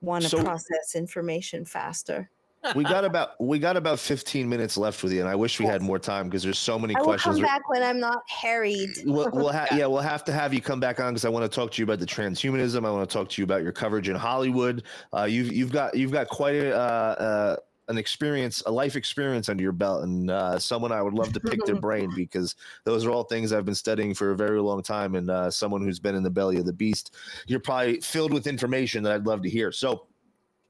want 0.00 0.24
to 0.24 0.30
So- 0.30 0.42
process 0.42 0.94
information 0.94 1.64
faster. 1.64 2.30
We 2.74 2.84
got 2.84 3.04
about 3.04 3.40
we 3.40 3.58
got 3.58 3.76
about 3.76 3.98
15 3.98 4.48
minutes 4.48 4.76
left 4.76 5.02
with 5.02 5.12
you, 5.12 5.20
and 5.20 5.28
I 5.28 5.34
wish 5.34 5.60
we 5.60 5.66
had 5.66 5.82
more 5.82 5.98
time 5.98 6.28
because 6.28 6.42
there's 6.42 6.58
so 6.58 6.78
many 6.78 6.94
I 6.94 6.98
will 7.00 7.06
questions. 7.06 7.36
come 7.36 7.42
back 7.42 7.68
when 7.68 7.82
I'm 7.82 8.00
not 8.00 8.22
harried. 8.28 8.90
We'll, 9.04 9.30
we'll 9.32 9.52
ha- 9.52 9.68
yeah, 9.72 9.86
we'll 9.86 10.00
have 10.00 10.24
to 10.24 10.32
have 10.32 10.54
you 10.54 10.60
come 10.60 10.80
back 10.80 11.00
on 11.00 11.12
because 11.12 11.24
I 11.24 11.28
want 11.28 11.50
to 11.50 11.54
talk 11.54 11.70
to 11.72 11.78
you 11.80 11.84
about 11.84 11.98
the 11.98 12.06
transhumanism. 12.06 12.86
I 12.86 12.90
want 12.90 13.08
to 13.08 13.12
talk 13.12 13.28
to 13.30 13.42
you 13.42 13.44
about 13.44 13.62
your 13.62 13.72
coverage 13.72 14.08
in 14.08 14.16
Hollywood. 14.16 14.84
Uh, 15.12 15.24
you've 15.24 15.52
you've 15.52 15.72
got 15.72 15.94
you've 15.96 16.12
got 16.12 16.28
quite 16.28 16.56
a, 16.56 16.74
uh, 16.74 16.78
uh, 16.78 17.56
an 17.88 17.98
experience, 17.98 18.62
a 18.66 18.70
life 18.70 18.96
experience 18.96 19.48
under 19.48 19.62
your 19.62 19.72
belt, 19.72 20.04
and 20.04 20.30
uh, 20.30 20.58
someone 20.58 20.92
I 20.92 21.02
would 21.02 21.14
love 21.14 21.32
to 21.34 21.40
pick 21.40 21.64
their 21.66 21.76
brain 21.80 22.10
because 22.16 22.54
those 22.84 23.04
are 23.04 23.10
all 23.10 23.24
things 23.24 23.52
I've 23.52 23.66
been 23.66 23.74
studying 23.74 24.14
for 24.14 24.30
a 24.30 24.36
very 24.36 24.60
long 24.60 24.82
time. 24.82 25.16
And 25.16 25.30
uh, 25.30 25.50
someone 25.50 25.82
who's 25.82 26.00
been 26.00 26.14
in 26.14 26.22
the 26.22 26.30
belly 26.30 26.56
of 26.56 26.66
the 26.66 26.72
beast, 26.72 27.14
you're 27.46 27.60
probably 27.60 28.00
filled 28.00 28.32
with 28.32 28.46
information 28.46 29.02
that 29.02 29.12
I'd 29.12 29.26
love 29.26 29.42
to 29.42 29.50
hear. 29.50 29.70
So 29.70 30.06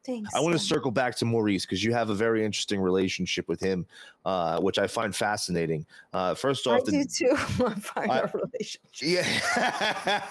Thanks. 0.04 0.34
I 0.34 0.40
want 0.40 0.52
to 0.52 0.58
circle 0.58 0.90
back 0.90 1.16
to 1.16 1.24
Maurice 1.24 1.64
because 1.64 1.82
you 1.82 1.92
have 1.94 2.10
a 2.10 2.14
very 2.14 2.44
interesting 2.44 2.80
relationship 2.80 3.48
with 3.48 3.60
him, 3.60 3.86
uh, 4.24 4.60
which 4.60 4.78
I 4.78 4.86
find 4.86 5.14
fascinating. 5.14 5.86
Uh, 6.12 6.34
first 6.34 6.66
I 6.66 6.72
off, 6.72 6.84
the, 6.84 6.92
do 6.92 7.04
too. 7.04 7.32
I 7.64 7.74
find 7.74 8.10
I- 8.10 8.20
our 8.20 8.30
relationship. 8.34 8.80
Yeah. 9.00 10.22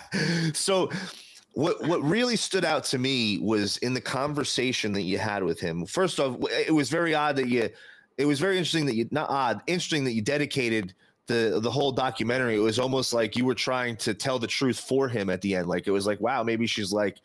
so 0.54 0.92
what 1.54 1.84
what 1.88 2.02
really 2.04 2.36
stood 2.36 2.66
out 2.66 2.84
to 2.86 2.98
me 2.98 3.40
was 3.40 3.78
in 3.78 3.94
the 3.94 4.02
conversation 4.02 4.92
that 4.94 5.04
you 5.04 5.18
had 5.18 5.44
with 5.44 5.60
him. 5.60 5.86
First 5.86 6.20
off, 6.20 6.38
it 6.52 6.74
was 6.74 6.90
very 6.90 7.14
odd 7.14 7.36
that 7.38 7.48
you 7.48 7.70
it 8.18 8.26
was 8.26 8.40
very 8.40 8.58
interesting 8.58 8.86
that 8.86 8.96
you 8.96 9.08
not 9.12 9.30
odd, 9.30 9.62
interesting 9.68 10.04
that 10.04 10.14
you 10.14 10.22
dedicated 10.22 10.94
the 11.28 11.60
the 11.62 11.72
whole 11.72 11.92
documentary. 11.92 12.56
It 12.56 12.60
was 12.60 12.80
almost 12.80 13.14
like 13.14 13.36
you 13.36 13.46
were 13.46 13.56
trying 13.56 13.98
to 13.98 14.14
tell 14.14 14.40
the 14.40 14.48
truth 14.48 14.80
for 14.80 15.08
him 15.08 15.30
at 15.30 15.42
the 15.42 15.56
end. 15.56 15.68
Like 15.68 15.88
it 15.88 15.92
was 15.92 16.06
like, 16.06 16.20
wow, 16.20 16.44
maybe 16.44 16.68
she's 16.68 16.92
like 16.92 17.20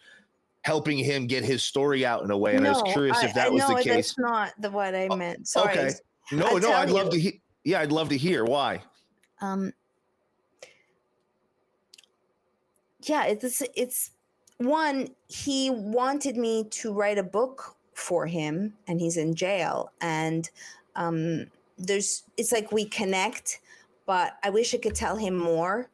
helping 0.69 0.99
him 0.99 1.27
get 1.27 1.43
his 1.45 1.63
story 1.63 2.05
out 2.05 2.23
in 2.25 2.31
a 2.31 2.37
way. 2.37 2.55
And 2.55 2.67
I 2.67 2.73
was 2.73 2.83
curious 2.93 3.17
I- 3.17 3.25
if 3.27 3.35
that 3.35 3.47
I- 3.47 3.51
was 3.51 3.63
no, 3.67 3.69
the 3.77 3.83
case. 3.83 3.95
That's 3.95 4.19
not 4.19 4.53
the 4.61 4.71
what 4.71 4.95
I 4.95 5.09
meant. 5.17 5.49
Sorry. 5.49 5.73
okay. 5.79 5.91
No, 6.31 6.47
I'll 6.47 6.59
no, 6.61 6.73
I'd 6.73 6.91
love 6.91 7.09
to 7.11 7.19
hear 7.19 7.33
yeah, 7.65 7.81
I'd 7.81 7.91
love 7.91 8.11
to 8.11 8.17
hear 8.19 8.45
why. 8.45 8.83
um 9.41 9.73
yeah 13.03 13.25
it's 13.25 13.63
it's 13.75 14.11
one 14.59 15.09
he 15.29 15.71
wanted 15.71 16.37
me 16.37 16.65
to 16.71 16.93
write 16.93 17.17
a 17.17 17.23
book 17.23 17.77
for 17.95 18.27
him 18.27 18.75
and 18.89 19.01
he's 19.01 19.17
in 19.17 19.35
jail 19.35 19.91
and 20.01 20.51
um 20.97 21.47
there's 21.79 22.25
it's 22.37 22.53
like 22.53 22.71
we 22.73 22.85
connect 22.85 23.61
but 24.05 24.33
i 24.43 24.51
wish 24.51 24.75
i 24.75 24.79
could 24.79 24.95
tell 24.97 25.17
him 25.17 25.37
more 25.37 25.89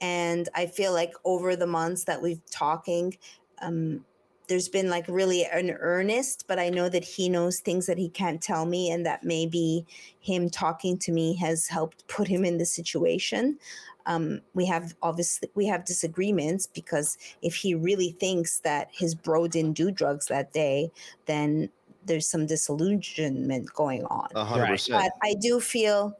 and 0.00 0.48
i 0.54 0.64
feel 0.66 0.92
like 0.92 1.12
over 1.24 1.54
the 1.56 1.66
months 1.66 2.04
that 2.04 2.20
we've 2.20 2.44
talking 2.50 3.14
um 3.62 4.02
there's 4.48 4.68
been 4.68 4.88
like 4.88 5.04
really 5.08 5.44
an 5.44 5.70
earnest 5.70 6.44
but 6.46 6.58
i 6.58 6.68
know 6.68 6.88
that 6.88 7.04
he 7.04 7.28
knows 7.28 7.60
things 7.60 7.86
that 7.86 7.98
he 7.98 8.08
can't 8.08 8.40
tell 8.40 8.64
me 8.66 8.90
and 8.90 9.04
that 9.04 9.24
maybe 9.24 9.84
him 10.26 10.50
talking 10.50 10.98
to 10.98 11.12
me 11.12 11.36
has 11.36 11.68
helped 11.68 12.06
put 12.08 12.26
him 12.26 12.44
in 12.44 12.58
the 12.58 12.66
situation. 12.66 13.58
Um, 14.06 14.40
we 14.54 14.66
have 14.66 14.94
obviously 15.02 15.48
we 15.54 15.66
have 15.66 15.84
disagreements 15.84 16.66
because 16.66 17.16
if 17.42 17.54
he 17.54 17.74
really 17.74 18.10
thinks 18.20 18.60
that 18.60 18.88
his 18.92 19.14
bro 19.14 19.46
didn't 19.48 19.74
do 19.74 19.90
drugs 19.90 20.26
that 20.26 20.52
day 20.52 20.90
then 21.26 21.70
there's 22.04 22.28
some 22.28 22.46
disillusionment 22.46 23.72
going 23.72 24.04
on. 24.04 24.28
A 24.36 24.44
hundred 24.44 24.66
percent. 24.66 25.02
but 25.02 25.12
I 25.28 25.34
do 25.34 25.60
feel 25.60 26.16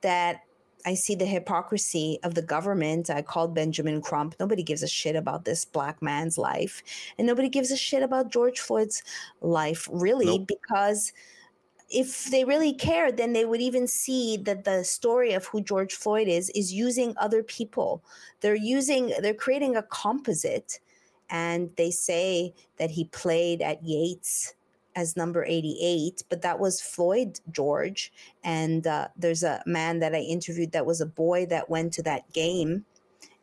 that 0.00 0.40
I 0.86 0.94
see 0.94 1.14
the 1.14 1.26
hypocrisy 1.26 2.18
of 2.22 2.34
the 2.34 2.42
government. 2.42 3.10
I 3.10 3.22
called 3.22 3.54
Benjamin 3.54 4.00
Crump. 4.02 4.34
Nobody 4.38 4.62
gives 4.62 4.82
a 4.82 4.88
shit 4.88 5.16
about 5.16 5.44
this 5.44 5.64
black 5.64 6.02
man's 6.02 6.36
life. 6.36 6.82
And 7.18 7.26
nobody 7.26 7.48
gives 7.48 7.70
a 7.70 7.76
shit 7.76 8.02
about 8.02 8.30
George 8.30 8.60
Floyd's 8.60 9.02
life, 9.40 9.88
really, 9.90 10.38
Nope. 10.38 10.48
because 10.48 11.12
if 11.90 12.26
they 12.30 12.44
really 12.44 12.72
cared, 12.72 13.16
then 13.16 13.32
they 13.32 13.44
would 13.44 13.60
even 13.60 13.86
see 13.86 14.36
that 14.38 14.64
the 14.64 14.84
story 14.84 15.32
of 15.32 15.46
who 15.46 15.60
George 15.62 15.94
Floyd 15.94 16.28
is 16.28 16.50
is 16.50 16.72
using 16.72 17.14
other 17.16 17.42
people. 17.42 18.02
They're 18.40 18.54
using, 18.54 19.12
they're 19.20 19.34
creating 19.34 19.76
a 19.76 19.82
composite. 19.82 20.80
And 21.30 21.70
they 21.76 21.90
say 21.90 22.52
that 22.76 22.90
he 22.90 23.04
played 23.04 23.62
at 23.62 23.82
Yates 23.82 24.54
as 24.96 25.16
number 25.16 25.44
88, 25.44 26.24
but 26.28 26.42
that 26.42 26.58
was 26.58 26.80
Floyd 26.80 27.40
George. 27.50 28.12
And 28.42 28.86
uh, 28.86 29.08
there's 29.16 29.42
a 29.42 29.62
man 29.66 29.98
that 30.00 30.14
I 30.14 30.20
interviewed 30.20 30.72
that 30.72 30.86
was 30.86 31.00
a 31.00 31.06
boy 31.06 31.46
that 31.46 31.70
went 31.70 31.92
to 31.94 32.02
that 32.02 32.32
game 32.32 32.84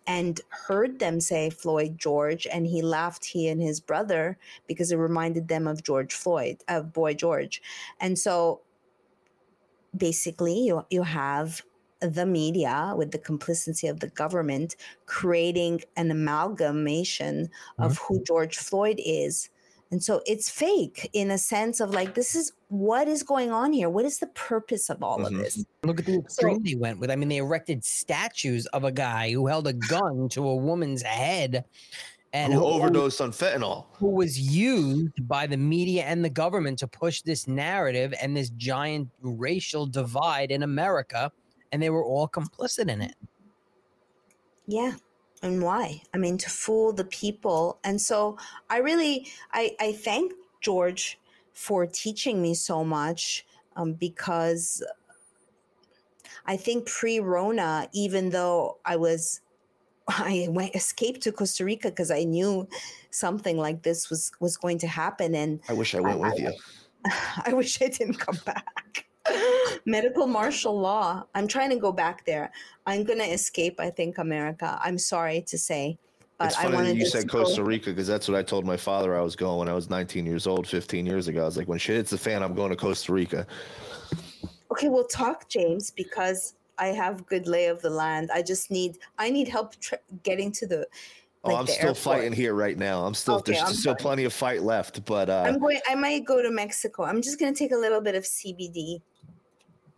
and 0.08 0.42
heard 0.50 1.00
them 1.00 1.20
say 1.20 1.50
Floyd 1.50 1.98
George, 1.98 2.48
and 2.52 2.66
he 2.66 2.82
laughed, 2.82 3.26
he 3.26 3.48
and 3.48 3.62
his 3.62 3.80
brother, 3.80 4.38
because 4.68 4.92
it 4.92 4.98
reminded 4.98 5.48
them 5.48 5.68
of 5.68 5.84
George 5.84 6.14
Floyd, 6.14 6.58
of 6.68 6.92
Boy 6.92 7.14
George. 7.14 7.62
And 8.00 8.18
so 8.18 8.62
basically, 9.96 10.60
you, 10.60 10.86
you 10.90 11.04
have 11.04 11.62
the 12.00 12.26
media 12.26 12.94
with 12.98 13.12
the 13.12 13.20
complicity 13.20 13.88
of 13.88 14.00
the 14.00 14.10
government 14.10 14.76
creating 15.06 15.82
an 15.96 16.10
amalgamation 16.10 17.48
of 17.78 18.00
who 18.00 18.24
George 18.24 18.58
Floyd 18.58 19.00
is. 19.06 19.51
And 19.92 20.02
so 20.02 20.22
it's 20.26 20.50
fake 20.50 21.10
in 21.12 21.32
a 21.32 21.38
sense 21.38 21.82
of 21.82 21.94
like, 21.94 22.16
this 22.16 22.34
is 22.34 22.54
what 22.70 23.10
is 23.10 23.24
going 23.24 23.52
on 23.52 23.74
here? 23.74 23.90
What 23.90 24.06
is 24.06 24.20
the 24.20 24.28
purpose 24.28 24.90
of 24.90 25.04
all 25.04 25.26
of 25.26 25.34
mm-hmm. 25.34 25.42
this? 25.42 25.66
Look 25.84 26.00
at 26.00 26.06
the 26.06 26.20
extreme 26.20 26.64
they 26.64 26.76
went 26.76 27.00
with. 27.00 27.12
I 27.12 27.18
mean, 27.18 27.28
they 27.28 27.38
erected 27.38 27.84
statues 27.84 28.66
of 28.68 28.86
a 28.86 28.92
guy 28.92 29.32
who 29.32 29.48
held 29.48 29.68
a 29.68 29.74
gun 29.74 30.30
to 30.30 30.48
a 30.48 30.56
woman's 30.56 31.02
head 31.02 31.66
and 32.34 32.54
who 32.54 32.64
overdosed 32.64 33.20
on 33.20 33.32
fentanyl. 33.32 33.88
who 33.92 34.10
was 34.10 34.40
used 34.40 35.28
by 35.28 35.46
the 35.46 35.58
media 35.58 36.04
and 36.04 36.24
the 36.24 36.30
government 36.30 36.80
to 36.80 36.88
push 36.88 37.22
this 37.22 37.46
narrative 37.46 38.14
and 38.22 38.36
this 38.36 38.50
giant 38.52 39.10
racial 39.22 39.86
divide 39.86 40.52
in 40.52 40.64
America, 40.64 41.30
and 41.74 41.84
they 41.84 41.90
were 41.90 42.06
all 42.06 42.30
complicit 42.30 42.88
in 42.88 43.02
it. 43.02 43.16
Yeah. 44.66 44.94
And 45.42 45.62
why? 45.64 46.04
I 46.14 46.18
mean, 46.18 46.38
to 46.40 46.50
fool 46.50 46.94
the 46.94 47.06
people. 47.06 47.80
And 47.84 48.00
so 48.00 48.38
I 48.70 48.78
really, 48.78 49.28
I, 49.52 49.76
I 49.80 49.94
thank 49.94 50.34
George 50.62 51.20
for 51.54 51.86
teaching 51.86 52.42
me 52.42 52.54
so 52.54 52.84
much 52.84 53.46
um, 53.76 53.94
because 53.94 54.84
I 56.46 56.58
think 56.58 56.88
pre-Rona, 56.88 57.90
even 57.94 58.30
though 58.30 58.78
I 58.86 58.96
was, 58.96 59.42
I 60.08 60.48
went 60.50 60.76
escaped 60.76 61.22
to 61.22 61.32
Costa 61.32 61.66
Rica 61.66 61.90
because 61.90 62.12
I 62.12 62.24
knew 62.24 62.68
something 63.10 63.58
like 63.58 63.84
this 63.84 64.10
was 64.10 64.32
was 64.40 64.58
going 64.58 64.80
to 64.80 64.88
happen, 64.88 65.36
and 65.36 65.60
I 65.70 65.74
wish 65.74 65.94
I 65.96 66.00
went 66.00 66.20
with 66.20 66.40
you. 66.40 66.52
I 67.46 67.54
wish 67.54 67.82
I 67.82 67.88
didn't 67.88 68.16
come 68.20 68.40
back. 68.46 69.06
Medical 69.86 70.28
martial 70.28 70.78
law. 70.80 71.24
I'm 71.36 71.48
trying 71.48 71.70
to 71.72 71.76
go 71.76 71.92
back 71.92 72.26
there. 72.26 72.52
I'm 72.86 73.04
gonna 73.04 73.24
escape. 73.24 73.80
I 73.80 73.90
think 73.90 74.18
America. 74.18 74.80
I'm 74.84 74.98
sorry 74.98 75.42
to 75.48 75.58
say, 75.58 75.98
but 76.38 76.50
It's 76.50 76.58
I 76.58 76.64
funny 76.64 76.88
that 76.90 76.96
you 76.96 77.06
said 77.06 77.30
Costa 77.30 77.64
Rica 77.64 77.92
because 77.92 78.08
that's 78.08 78.28
what 78.28 78.38
I 78.38 78.44
told 78.44 78.66
my 78.66 78.78
father 78.78 79.16
I 79.18 79.22
was 79.22 79.36
going 79.36 79.60
when 79.60 79.68
I 79.70 79.74
was 79.74 79.90
19 79.90 80.26
years 80.26 80.48
old, 80.48 80.68
15 80.68 81.06
years 81.06 81.28
ago. 81.28 81.42
I 81.44 81.46
was 81.46 81.58
like, 81.58 81.68
when 81.68 81.80
shit 81.80 81.98
hits 81.98 82.12
the 82.12 82.18
fan, 82.18 82.44
I'm 82.44 82.54
going 82.56 82.70
to 82.72 82.76
Costa 82.76 83.14
Rica. 83.14 83.46
Okay, 84.72 84.90
we'll 84.90 85.06
talk, 85.06 85.50
James, 85.50 85.92
because 85.92 86.56
I 86.78 86.88
have 86.88 87.26
good 87.28 87.46
lay 87.48 87.66
of 87.68 87.82
the 87.82 87.90
land. 87.90 88.32
I 88.34 88.42
just 88.42 88.72
need. 88.72 88.98
I 89.18 89.30
need 89.30 89.48
help 89.48 89.76
tr- 89.80 89.96
getting 90.24 90.52
to 90.54 90.68
the. 90.68 90.88
Oh, 91.44 91.56
I'm 91.56 91.66
still 91.66 91.90
airport. 91.90 91.98
fighting 91.98 92.34
here 92.34 92.54
right 92.54 92.78
now. 92.78 93.04
I'm 93.04 93.16
still 93.16 93.36
Okay, 93.38 93.54
there's 93.54 93.64
I'm 93.64 93.74
still 93.74 93.94
sorry. 93.94 93.98
plenty 94.00 94.24
of 94.26 94.34
fight 94.34 94.62
left, 94.62 95.04
but 95.06 95.30
uh, 95.30 95.44
I'm 95.46 95.60
going. 95.60 95.80
I 95.88 95.96
might 95.96 96.26
go 96.26 96.42
to 96.42 96.52
Mexico. 96.52 97.04
I'm 97.04 97.22
just 97.22 97.40
gonna 97.40 97.54
take 97.54 97.72
a 97.72 97.78
little 97.78 98.02
bit 98.02 98.16
of 98.16 98.24
CBD. 98.24 99.02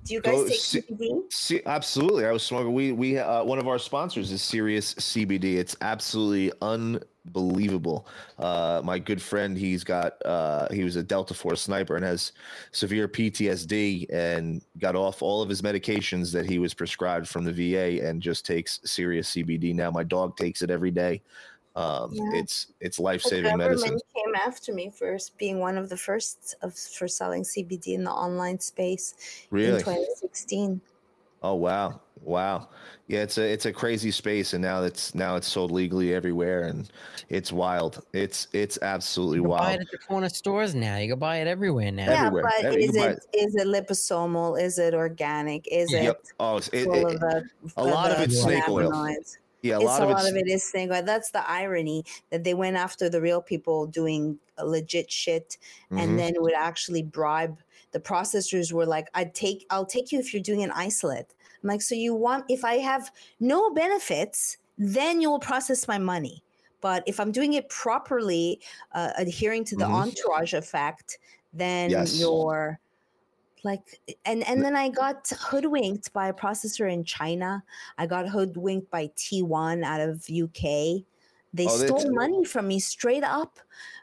Do 0.03 0.13
you 0.15 0.21
guys 0.21 0.33
Go 0.35 0.47
take 0.47 0.59
see- 0.59 0.81
CBD? 0.81 1.31
See, 1.31 1.61
absolutely. 1.65 2.25
I 2.25 2.31
was 2.31 2.43
smoking. 2.43 2.73
We 2.73 2.91
we 2.91 3.17
uh, 3.17 3.43
one 3.43 3.59
of 3.59 3.67
our 3.67 3.79
sponsors 3.79 4.31
is 4.31 4.41
Serious 4.41 4.93
CBD. 4.95 5.55
It's 5.55 5.75
absolutely 5.81 6.51
unbelievable. 6.61 8.07
Uh, 8.37 8.81
my 8.83 8.99
good 8.99 9.21
friend, 9.21 9.57
he's 9.57 9.83
got 9.83 10.13
uh, 10.25 10.67
he 10.71 10.83
was 10.83 10.97
a 10.97 11.03
Delta 11.03 11.33
Force 11.33 11.61
sniper 11.61 11.95
and 11.95 12.03
has 12.03 12.33
severe 12.71 13.07
PTSD 13.07 14.07
and 14.11 14.61
got 14.79 14.95
off 14.95 15.21
all 15.21 15.41
of 15.41 15.47
his 15.49 15.61
medications 15.61 16.33
that 16.33 16.45
he 16.49 16.59
was 16.59 16.73
prescribed 16.73 17.27
from 17.27 17.45
the 17.45 17.53
VA 17.53 18.05
and 18.05 18.21
just 18.21 18.45
takes 18.45 18.79
Serious 18.83 19.31
CBD 19.31 19.73
now. 19.73 19.89
My 19.89 20.03
dog 20.03 20.35
takes 20.35 20.61
it 20.61 20.69
every 20.69 20.91
day. 20.91 21.21
Um, 21.75 22.11
Yeah. 22.13 22.29
It's 22.35 22.67
it's 22.81 22.97
The 22.97 23.03
life 23.03 23.21
saving 23.23 23.57
medicine. 23.57 23.89
government 23.89 24.03
came 24.15 24.35
after 24.35 24.73
me 24.73 24.91
for 24.91 25.17
being 25.37 25.59
one 25.59 25.77
of 25.77 25.89
the 25.89 25.97
first 25.97 26.55
of 26.61 26.75
for 26.77 27.07
selling 27.07 27.43
CBD 27.43 27.95
in 27.95 28.03
the 28.03 28.11
online 28.11 28.59
space 28.59 29.15
in 29.51 29.57
2016. 29.79 30.81
Oh 31.45 31.55
wow, 31.55 31.99
wow. 32.21 32.69
Yeah, 33.07 33.23
it's 33.23 33.37
a 33.37 33.43
it's 33.43 33.65
a 33.65 33.73
crazy 33.73 34.11
space, 34.11 34.53
and 34.53 34.61
now 34.61 34.83
it's 34.83 35.13
now 35.13 35.35
it's 35.35 35.47
sold 35.47 35.71
legally 35.71 36.13
everywhere, 36.13 36.61
and 36.63 36.89
it's 37.27 37.51
wild. 37.51 38.01
It's 38.13 38.47
it's 38.53 38.79
absolutely 38.81 39.37
You 39.39 39.41
can 39.43 39.49
buy 39.51 39.57
wild. 39.59 39.75
it 39.75 39.81
at 39.81 39.87
the 39.91 39.97
corner 39.97 40.29
stores 40.29 40.73
now. 40.73 40.95
You 40.97 41.09
can 41.09 41.19
buy 41.19 41.37
it 41.37 41.47
everywhere 41.47 41.91
now. 41.91 42.05
Yeah, 42.09 42.27
Everywhere. 42.27 42.43
but 42.55 42.65
Every- 42.65 42.83
is 42.85 42.91
can 42.91 43.01
buy 43.01 43.07
it 43.09 43.19
is 43.33 43.55
it 43.55 43.67
liposomal? 43.67 44.61
Is 44.61 44.79
it 44.79 44.93
organic? 44.93 45.67
Is 45.69 45.91
it 45.91 46.15
Oh, 46.39 46.57
it's, 46.57 46.69
it, 46.69 46.87
it- 46.87 47.23
of 47.23 47.43
a 47.75 47.83
lot 47.83 48.11
of 48.11 48.19
the 48.19 48.23
it's 48.25 48.41
snake 48.41 48.69
oil. 48.69 48.89
Yeah, 49.63 49.77
a 49.77 49.79
it's 49.79 49.81
lot 49.81 50.01
a 50.01 50.05
of 50.05 50.09
lot 50.09 50.27
of 50.27 50.35
it 50.35 50.47
is. 50.47 50.71
That's 50.73 51.31
the 51.31 51.49
irony 51.49 52.05
that 52.29 52.43
they 52.43 52.53
went 52.53 52.77
after 52.77 53.09
the 53.09 53.21
real 53.21 53.41
people 53.41 53.87
doing 53.87 54.39
legit 54.63 55.11
shit, 55.11 55.57
Mhm. 55.89 56.03
and 56.03 56.19
then 56.19 56.33
would 56.37 56.53
actually 56.53 57.03
bribe 57.03 57.59
the 57.91 57.99
processors. 57.99 58.71
Were 58.73 58.85
like, 58.85 59.09
"I'd 59.15 59.33
take, 59.35 59.65
I'll 59.69 59.85
take 59.85 60.11
you 60.11 60.19
if 60.19 60.33
you're 60.33 60.43
doing 60.43 60.63
an 60.63 60.71
isolate." 60.71 61.33
I'm 61.63 61.69
like, 61.69 61.81
"So 61.81 61.95
you 61.95 62.13
want? 62.15 62.45
If 62.49 62.65
I 62.65 62.75
have 62.79 63.11
no 63.39 63.71
benefits, 63.73 64.57
then 64.77 65.21
you 65.21 65.29
will 65.31 65.39
process 65.39 65.87
my 65.87 65.97
money." 65.97 66.43
But 66.81 67.03
if 67.07 67.19
I'm 67.19 67.31
doing 67.31 67.53
it 67.53 67.69
properly, 67.69 68.61
uh, 68.93 69.13
adhering 69.17 69.63
to 69.65 69.77
the 69.77 69.87
Mhm. 69.87 70.01
entourage 70.01 70.53
effect, 70.53 71.17
then 71.53 71.99
Yes. 71.99 72.13
you're 72.13 72.79
like 73.63 74.01
and 74.25 74.43
and 74.47 74.63
then 74.63 74.75
i 74.75 74.89
got 74.89 75.27
hoodwinked 75.29 76.11
by 76.13 76.27
a 76.27 76.33
processor 76.33 76.91
in 76.91 77.03
china 77.03 77.63
i 77.97 78.05
got 78.05 78.27
hoodwinked 78.27 78.89
by 78.89 79.07
t1 79.15 79.83
out 79.83 80.01
of 80.01 80.25
uk 80.29 81.05
They 81.53 81.67
Oh, 81.67 81.77
stole 81.77 82.11
money 82.13 82.45
from 82.45 82.67
me 82.67 82.79
straight 82.79 83.23
up. 83.23 83.59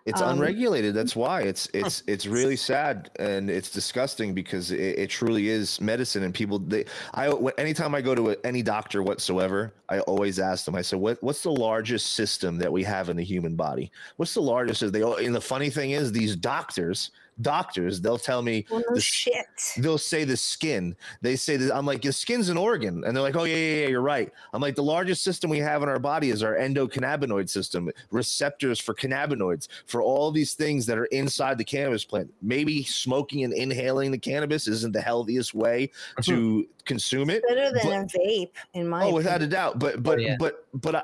It's 0.06 0.20
Um, 0.20 0.38
unregulated. 0.38 0.94
That's 0.94 1.14
why 1.16 1.42
it's 1.42 1.68
it's 1.74 2.02
it's 2.06 2.26
really 2.26 2.56
sad 2.56 3.10
and 3.18 3.50
it's 3.50 3.70
disgusting 3.70 4.32
because 4.34 4.70
it, 4.70 4.80
it 4.98 5.10
truly 5.10 5.48
is 5.48 5.78
medicine 5.80 6.22
and 6.22 6.34
people 6.34 6.58
they 6.58 6.86
I 7.12 7.28
anytime 7.58 7.94
I 7.94 8.00
go 8.00 8.14
to 8.14 8.30
a, 8.30 8.36
any 8.44 8.62
doctor 8.62 9.02
whatsoever, 9.02 9.74
I 9.88 10.00
always 10.00 10.38
ask 10.38 10.64
them. 10.64 10.74
I 10.74 10.82
said, 10.82 11.00
"What 11.00 11.22
what's 11.22 11.42
the 11.42 11.52
largest 11.52 12.14
system 12.14 12.56
that 12.58 12.72
we 12.72 12.82
have 12.84 13.10
in 13.10 13.16
the 13.16 13.24
human 13.24 13.56
body? 13.56 13.90
What's 14.16 14.32
the 14.34 14.40
largest?" 14.42 14.80
They 14.92 15.02
and 15.02 15.34
the 15.34 15.40
funny 15.40 15.68
thing 15.70 15.90
is, 15.90 16.12
these 16.12 16.34
doctors 16.34 17.10
doctors 17.42 18.00
they'll 18.00 18.18
tell 18.18 18.42
me 18.42 18.66
Well, 18.70 18.80
no 18.88 18.94
the 18.94 19.00
shit. 19.00 19.46
they'll 19.78 19.98
say 19.98 20.24
the 20.24 20.36
skin. 20.36 20.94
They 21.22 21.36
say 21.36 21.56
that 21.56 21.74
I'm 21.74 21.86
like, 21.86 22.04
your 22.04 22.12
skin's 22.12 22.48
an 22.48 22.56
organ. 22.56 23.04
And 23.04 23.16
they're 23.16 23.22
like, 23.22 23.36
oh, 23.36 23.44
yeah, 23.44 23.56
yeah, 23.56 23.80
yeah, 23.82 23.86
you're 23.88 24.00
right. 24.02 24.30
I'm 24.52 24.60
like, 24.60 24.74
the 24.74 24.82
largest 24.82 25.22
system 25.22 25.50
we 25.50 25.58
have 25.58 25.82
in 25.82 25.88
our 25.88 25.98
body 25.98 26.30
is 26.30 26.42
our 26.42 26.54
endocannabinoid 26.56 27.48
system, 27.48 27.90
receptors 28.10 28.78
for 28.80 28.94
cannabinoids, 28.94 29.68
for 29.86 30.02
all 30.02 30.30
these 30.30 30.54
things 30.54 30.86
that 30.86 30.98
are 30.98 31.06
inside 31.06 31.58
the 31.58 31.64
cannabis 31.64 32.04
plant. 32.04 32.32
Maybe 32.42 32.82
smoking 32.84 33.44
and 33.44 33.52
inhaling 33.52 34.10
the 34.10 34.18
cannabis 34.18 34.66
isn't 34.68 34.92
the 34.92 35.00
healthiest 35.00 35.54
way 35.54 35.90
to 36.22 36.66
consume 36.84 37.30
it. 37.30 37.42
Better 37.48 37.70
than 37.72 38.06
but- 38.06 38.14
a 38.14 38.18
vape, 38.18 38.50
in 38.74 38.88
my 38.88 39.04
Oh, 39.04 39.14
without 39.14 39.42
a 39.42 39.46
doubt. 39.46 39.78
But, 39.78 40.02
but, 40.02 40.20
yeah. 40.20 40.36
but, 40.38 40.66
but 40.74 40.94
uh, 40.94 41.02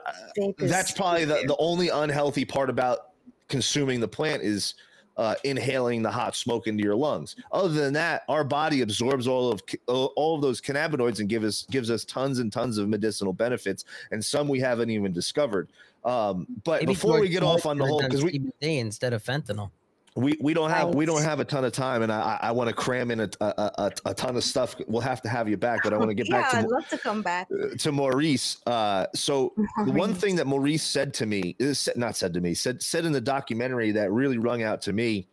that's 0.59 0.93
probably 0.93 1.25
the, 1.25 1.45
the 1.47 1.57
only 1.59 1.89
unhealthy 1.89 2.45
part 2.45 2.71
about 2.71 3.11
consuming 3.49 4.01
the 4.01 4.09
plant 4.09 4.43
is 4.43 4.75
uh, 5.17 5.35
inhaling 5.45 6.03
the 6.03 6.11
hot 6.11 6.37
smoke 6.37 6.67
into 6.67 6.83
your 6.83 6.95
lungs. 6.95 7.37
Other 7.53 7.69
than 7.69 7.93
that, 7.95 8.25
our 8.29 8.45
body 8.45 8.83
absorbs 8.83 9.27
all 9.27 9.51
of 9.51 9.63
all 9.87 10.35
of 10.35 10.43
those 10.43 10.61
cannabinoids 10.61 11.21
and 11.21 11.29
gives 11.29 11.45
us 11.45 11.67
gives 11.71 11.91
us 11.91 12.05
tons 12.05 12.39
and 12.39 12.53
tons 12.53 12.79
of 12.79 12.89
medicinal 12.89 13.33
benefits, 13.33 13.85
and 14.11 14.25
some 14.25 14.49
we 14.49 14.61
haven't 14.61 14.91
even 14.91 15.13
discovered. 15.13 15.69
Um, 16.05 16.47
but 16.65 16.83
Maybe 16.83 16.93
before 16.93 17.21
we 17.21 17.29
get 17.29 17.43
off 17.43 17.67
on 17.67 17.79
the 17.79 17.87
whole, 17.87 18.01
because 18.01 18.25
we, 18.25 18.41
instead 18.61 19.13
of 19.13 19.23
fentanyl. 19.25 19.71
We 20.17 20.35
we 20.41 20.55
don't 20.55 20.71
have 20.71 20.95
we 20.95 21.05
don't 21.05 21.23
have 21.23 21.41
a 21.41 21.45
ton 21.45 21.65
of 21.65 21.73
time, 21.73 22.03
and 22.03 22.11
I 22.11 22.39
I 22.41 22.51
want 22.51 22.69
to 22.69 22.75
cram 22.75 23.11
in 23.11 23.21
a, 23.21 23.31
a, 23.41 23.45
a, 23.45 23.93
a 24.07 24.15
ton 24.15 24.35
of 24.37 24.45
stuff. 24.45 24.75
We'll 24.87 25.03
have 25.03 25.21
to 25.23 25.29
have 25.29 25.47
you 25.47 25.59
back, 25.59 25.83
but 25.83 25.93
I 25.93 25.99
want 25.99 26.09
to 26.09 26.15
get 26.15 26.27
yeah, 26.31 26.41
back 26.41 26.51
to 26.53 26.57
I'd 26.59 26.67
love 26.67 26.89
to 26.89 26.99
come 26.99 27.21
back. 27.21 27.49
Uh, 27.53 27.77
to 27.77 27.93
Maurice. 27.93 28.57
Uh, 28.67 29.07
so 29.15 29.53
the 29.85 29.93
one 29.93 30.15
thing 30.15 30.37
that 30.37 30.47
Maurice 30.47 30.83
said 30.83 31.13
to 31.15 31.27
me 31.27 31.55
uh, 31.61 31.65
is 31.65 31.89
not 31.97 32.17
said 32.17 32.33
to 32.33 32.41
me 32.41 32.55
said 32.55 32.83
said 32.83 33.05
in 33.05 33.13
the 33.13 33.21
documentary 33.21 33.93
that 33.93 34.11
really 34.11 34.39
rung 34.39 34.63
out 34.63 34.81
to 34.83 34.95
me 34.95 35.27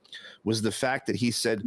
was 0.44 0.62
the 0.62 0.72
fact 0.72 1.08
that 1.08 1.16
he 1.16 1.32
said, 1.32 1.64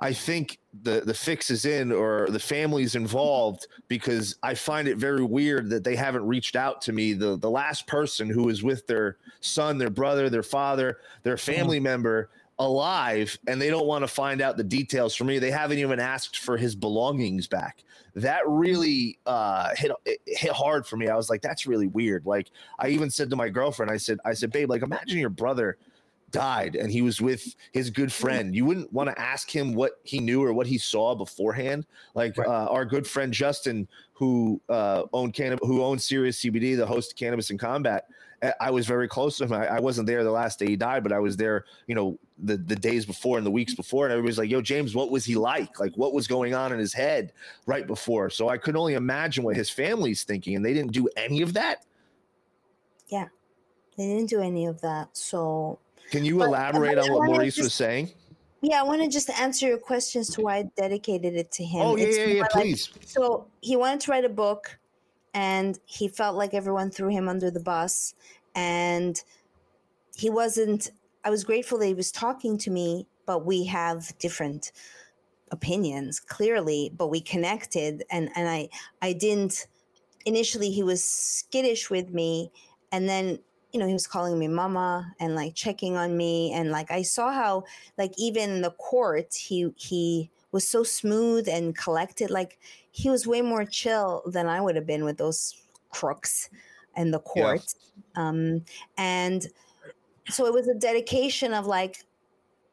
"I 0.00 0.12
think 0.12 0.58
the 0.84 1.00
the 1.00 1.14
fix 1.14 1.50
is 1.50 1.64
in 1.64 1.90
or 1.90 2.28
the 2.30 2.38
family's 2.38 2.94
involved 2.94 3.66
because 3.88 4.36
I 4.40 4.54
find 4.54 4.86
it 4.86 4.98
very 4.98 5.24
weird 5.24 5.68
that 5.70 5.82
they 5.82 5.96
haven't 5.96 6.28
reached 6.28 6.54
out 6.54 6.80
to 6.82 6.92
me. 6.92 7.12
The 7.12 7.36
the 7.36 7.50
last 7.50 7.88
person 7.88 8.30
who 8.30 8.44
was 8.44 8.62
with 8.62 8.86
their 8.86 9.16
son, 9.40 9.78
their 9.78 9.90
brother, 9.90 10.30
their 10.30 10.44
father, 10.44 10.98
their 11.24 11.34
mm-hmm. 11.34 11.52
family 11.52 11.80
member." 11.80 12.30
Alive 12.66 13.36
and 13.46 13.60
they 13.60 13.70
don't 13.70 13.86
want 13.86 14.02
to 14.02 14.08
find 14.08 14.40
out 14.40 14.56
the 14.56 14.64
details 14.64 15.14
for 15.14 15.24
me 15.24 15.38
they 15.38 15.50
haven't 15.50 15.78
even 15.78 16.00
asked 16.00 16.38
for 16.38 16.56
his 16.56 16.74
belongings 16.74 17.46
back. 17.46 17.84
That 18.14 18.42
really 18.46 19.18
uh 19.26 19.74
hit 19.74 19.90
hit 20.26 20.52
hard 20.52 20.86
for 20.86 20.96
me. 20.96 21.08
I 21.08 21.16
was 21.16 21.30
like 21.30 21.42
that's 21.42 21.66
really 21.66 21.86
weird. 21.88 22.26
Like 22.26 22.50
i 22.78 22.88
even 22.88 23.10
said 23.10 23.30
to 23.30 23.36
my 23.36 23.48
girlfriend 23.48 23.90
i 23.90 23.96
said 23.96 24.18
i 24.24 24.32
said 24.34 24.52
babe 24.52 24.70
like 24.70 24.82
imagine 24.82 25.18
your 25.18 25.30
brother 25.30 25.76
died 26.30 26.76
and 26.76 26.90
he 26.90 27.02
was 27.02 27.20
with 27.20 27.54
his 27.72 27.90
good 27.90 28.10
friend. 28.10 28.54
You 28.56 28.64
wouldn't 28.64 28.90
want 28.92 29.10
to 29.10 29.20
ask 29.20 29.50
him 29.54 29.74
what 29.74 30.00
he 30.02 30.18
knew 30.18 30.42
or 30.42 30.52
what 30.54 30.66
he 30.66 30.78
saw 30.78 31.14
beforehand? 31.14 31.84
Like 32.14 32.38
Right. 32.38 32.48
uh, 32.48 32.68
our 32.70 32.84
good 32.86 33.06
friend 33.06 33.32
justin 33.32 33.86
who 34.14 34.60
uh 34.68 35.02
owned 35.12 35.34
cannabis 35.34 35.66
who 35.66 35.82
owned 35.82 36.00
serious 36.00 36.40
cbd 36.40 36.76
the 36.76 36.86
host 36.86 37.12
of 37.12 37.16
cannabis 37.18 37.50
in 37.50 37.58
combat 37.58 38.06
I- 38.60 38.70
was 38.70 38.86
very 38.86 39.06
close 39.08 39.36
to 39.38 39.44
him. 39.44 39.52
I, 39.52 39.76
I 39.76 39.80
wasn't 39.80 40.06
there 40.06 40.24
the 40.24 40.30
last 40.30 40.58
day 40.58 40.66
he 40.66 40.76
died, 40.76 41.02
but 41.02 41.12
I 41.12 41.18
was 41.20 41.36
there, 41.36 41.64
you 41.86 41.94
know, 41.94 42.18
the, 42.38 42.56
the 42.56 42.74
days 42.76 43.06
before 43.06 43.36
and 43.38 43.46
the 43.46 43.50
weeks 43.50 43.74
before. 43.74 44.06
And 44.06 44.12
everybody's 44.12 44.38
like, 44.38 44.50
yo, 44.50 44.60
James, 44.60 44.94
what 44.94 45.10
was 45.10 45.24
he 45.24 45.34
like? 45.36 45.78
Like, 45.78 45.94
what 45.96 46.12
was 46.12 46.26
going 46.26 46.52
on 46.54 46.72
in 46.72 46.78
his 46.78 46.92
head 46.92 47.32
right 47.66 47.86
before? 47.86 48.30
So 48.30 48.48
I 48.48 48.56
could 48.58 48.74
only 48.76 48.94
imagine 48.94 49.44
what 49.44 49.54
his 49.56 49.70
family's 49.70 50.24
thinking. 50.24 50.56
And 50.56 50.64
they 50.64 50.74
didn't 50.74 50.92
do 50.92 51.08
any 51.16 51.42
of 51.42 51.52
that. 51.54 51.84
Yeah. 53.08 53.28
They 53.96 54.06
didn't 54.06 54.30
do 54.30 54.40
any 54.40 54.66
of 54.66 54.80
that. 54.80 55.16
So 55.16 55.78
Can 56.10 56.24
you 56.24 56.38
But- 56.38 56.48
elaborate 56.48 56.98
on 56.98 57.12
what 57.12 57.26
Maurice 57.26 57.58
was 57.58 57.74
saying? 57.74 58.10
yeah, 58.64 58.80
I 58.80 58.84
want 58.84 59.02
to 59.02 59.08
just 59.08 59.28
answer 59.30 59.66
your 59.66 59.78
questions 59.78 60.28
to 60.30 60.40
why 60.40 60.56
I 60.58 60.62
dedicated 60.76 61.34
it 61.34 61.50
to 61.52 61.64
him. 61.64 61.82
Oh, 61.82 61.96
yeah, 61.96 62.04
It's 62.06 62.16
yeah, 62.16 62.24
yeah, 62.26 62.32
more 62.34 62.42
like- 62.42 62.50
please. 62.52 62.90
so 63.06 63.46
he 63.60 63.76
wanted 63.76 64.00
to 64.00 64.10
write 64.10 64.24
a 64.24 64.28
book 64.28 64.78
and 65.34 65.78
he 65.86 66.08
felt 66.08 66.36
like 66.36 66.54
everyone 66.54 66.90
threw 66.90 67.08
him 67.08 67.28
under 67.28 67.50
the 67.50 67.60
bus. 67.60 68.14
And 68.54 69.22
he 70.16 70.30
wasn't 70.30 70.90
i 71.24 71.30
was 71.30 71.44
grateful 71.44 71.78
that 71.78 71.86
he 71.86 71.94
was 71.94 72.12
talking 72.12 72.58
to 72.58 72.70
me 72.70 73.06
but 73.26 73.46
we 73.46 73.64
have 73.64 74.16
different 74.18 74.72
opinions 75.50 76.18
clearly 76.18 76.90
but 76.96 77.08
we 77.08 77.20
connected. 77.20 78.04
And 78.10 78.30
and 78.36 78.48
i 78.48 78.68
i 79.00 79.12
didn't 79.12 79.66
initially 80.24 80.70
he 80.70 80.82
was 80.82 81.02
skittish 81.04 81.90
with 81.90 82.10
me. 82.10 82.50
And 82.90 83.08
then 83.08 83.38
you 83.72 83.80
know 83.80 83.86
he 83.86 83.92
was 83.92 84.06
calling 84.06 84.38
me 84.38 84.48
mama 84.48 85.14
and 85.18 85.34
like 85.34 85.54
checking 85.54 85.96
on 85.96 86.16
me. 86.16 86.52
And 86.52 86.70
like 86.70 86.90
i 86.90 87.02
saw 87.02 87.32
how 87.32 87.64
like 87.98 88.12
even 88.18 88.50
in 88.50 88.62
the 88.62 88.72
court 88.72 89.34
he 89.34 89.72
he 89.76 90.30
was 90.52 90.68
so 90.68 90.82
smooth 90.82 91.48
and 91.48 91.76
collected 91.76 92.30
like 92.30 92.58
he 92.90 93.10
was 93.10 93.26
way 93.26 93.42
more 93.42 93.64
chill 93.64 94.22
than 94.26 94.46
i 94.46 94.60
would 94.60 94.76
have 94.76 94.86
been 94.86 95.04
with 95.04 95.18
those 95.18 95.54
crooks 95.90 96.48
in 96.96 97.10
the 97.10 97.20
Yeah. 97.34 97.54
court 97.54 97.74
um 98.16 98.64
and 98.96 99.48
so 100.30 100.46
it 100.46 100.52
was 100.52 100.68
a 100.68 100.74
dedication 100.74 101.52
of 101.54 101.66
like 101.66 102.04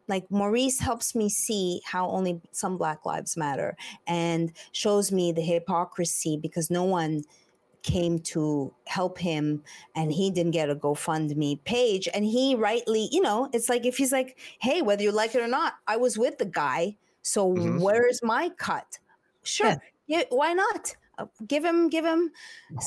like 0.08 0.30
maurice 0.32 0.80
helps 0.80 1.14
me 1.16 1.30
see 1.30 1.82
how 1.86 2.10
only 2.10 2.42
some 2.52 2.78
black 2.78 3.06
lives 3.06 3.38
matter 3.38 3.78
and 4.08 4.52
shows 4.72 5.12
me 5.12 5.32
the 5.32 5.42
hypocrisy 5.42 6.38
because 6.38 6.70
no 6.72 6.84
one 6.84 7.24
came 7.84 8.20
to 8.20 8.74
help 8.88 9.20
him 9.20 9.64
and 9.96 10.12
he 10.14 10.32
didn't 10.32 10.52
get 10.52 10.70
a 10.70 10.76
GoFundMe 10.76 11.64
page. 11.66 12.08
And 12.14 12.26
he 12.26 12.56
rightly, 12.56 13.10
you 13.12 13.22
know, 13.22 13.50
it's 13.54 13.70
like 13.70 13.86
if 13.86 13.98
he's 13.98 14.12
like, 14.12 14.38
hey, 14.62 14.82
whether 14.82 15.04
you 15.04 15.12
like 15.12 15.36
it 15.36 15.42
or 15.42 15.48
not, 15.48 15.76
I 15.88 15.98
was 15.98 16.18
with 16.18 16.38
the 16.40 16.46
guy. 16.46 16.98
So 17.30 17.54
Mhm. 17.54 17.80
where's 17.80 18.22
my 18.24 18.50
cut? 18.58 18.98
Sure. 19.44 19.76
Yeah. 20.08 20.24
why 20.32 20.54
not? 20.54 20.96
Uh, 21.20 21.26
give 21.46 21.64
him, 21.64 21.88
give 21.90 22.04
him, 22.04 22.32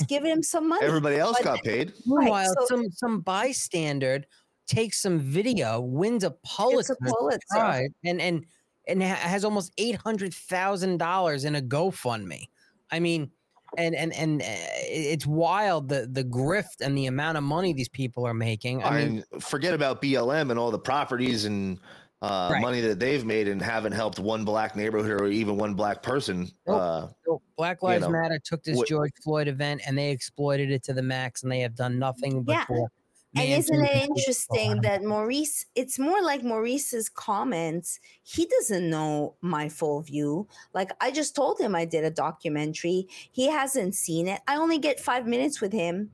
give 0.09 0.25
him 0.25 0.43
some 0.43 0.69
money. 0.69 0.85
Everybody 0.85 1.17
else 1.19 1.37
But- 1.37 1.45
got 1.45 1.63
paid. 1.63 1.93
Meanwhile, 2.05 2.53
so- 2.59 2.67
some 2.67 2.91
some 2.91 3.21
bystander 3.21 4.25
takes 4.67 5.01
some 5.01 5.21
video, 5.21 5.81
wins 5.81 6.25
a 6.25 6.33
Pulitzer, 6.33 6.97
Pulitzer. 7.01 7.39
Prize, 7.51 7.91
and 8.05 8.21
and 8.21 8.45
and 8.89 9.01
has 9.03 9.45
almost 9.45 9.71
eight 9.79 9.95
hundred 9.95 10.35
thousand 10.35 10.97
dollars 10.99 11.45
in 11.45 11.55
a 11.55 11.63
GoFundMe. 11.63 12.49
I 12.91 12.99
mean, 12.99 13.31
and 13.79 13.95
and 13.95 14.13
and 14.15 14.43
uh, 14.43 14.47
it's 14.89 15.25
wild 15.27 15.89
the 15.89 16.09
the 16.11 16.25
grift 16.25 16.81
and 16.81 16.99
the 16.99 17.07
amount 17.07 17.39
of 17.39 17.45
money 17.45 17.73
these 17.73 17.89
people 17.89 18.27
are 18.27 18.35
making. 18.35 18.83
I 18.83 18.89
I 18.89 19.05
mean, 19.05 19.13
mean, 19.31 19.41
forget 19.41 19.75
about 19.75 20.03
BLM 20.03 20.51
and 20.51 20.59
all 20.59 20.73
the 20.73 20.79
properties 20.81 21.45
and 21.45 21.79
uh, 22.23 22.49
Right. 22.53 22.63
money 22.63 22.81
that 22.81 22.99
they've 23.01 23.25
made 23.25 23.49
and 23.49 23.61
haven't 23.61 23.93
helped 23.93 24.19
one 24.19 24.45
black 24.45 24.77
neighborhood 24.77 25.21
or 25.21 25.27
even 25.27 25.57
one 25.57 25.75
black 25.75 26.03
person. 26.03 26.49
Nope. 26.67 26.81
Uh, 26.81 27.09
so 27.27 27.43
Black 27.57 27.79
you 27.83 27.89
Lives 27.89 28.03
know, 28.05 28.11
Matter 28.11 28.39
took 28.43 28.63
this 28.63 28.77
what- 28.77 28.89
George 28.89 29.13
Floyd 29.25 29.49
event 29.49 29.83
and 29.87 29.99
they 29.99 30.11
exploited 30.11 30.71
it 30.71 30.83
to 30.85 30.93
the 30.93 31.03
max, 31.03 31.43
and 31.43 31.51
they 31.53 31.61
have 31.61 31.75
done 31.75 31.99
nothing 31.99 32.43
but 32.45 32.53
Yeah. 32.53 32.65
for 32.67 32.89
And 33.35 33.49
isn't 33.49 33.83
it 33.85 33.97
interesting 34.09 34.83
that 34.83 35.03
Maurice, 35.03 35.65
it's 35.75 35.99
more 35.99 36.21
like 36.23 36.43
Maurice's 36.45 37.09
comments, 37.09 37.99
he 38.23 38.45
doesn't 38.45 38.91
know 38.91 39.37
my 39.41 39.71
full 39.71 40.03
view. 40.03 40.47
Like 40.75 40.91
I 41.01 41.11
just 41.11 41.35
told 41.35 41.59
him 41.59 41.75
I 41.75 41.87
did 41.87 42.05
a 42.05 42.11
documentary. 42.11 43.09
He 43.33 43.49
hasn't 43.49 43.95
seen 43.95 44.29
it. 44.29 44.43
I 44.47 44.57
only 44.57 44.77
get 44.79 45.01
five 45.01 45.27
minutes 45.27 45.63
with 45.63 45.73
him. 45.73 46.11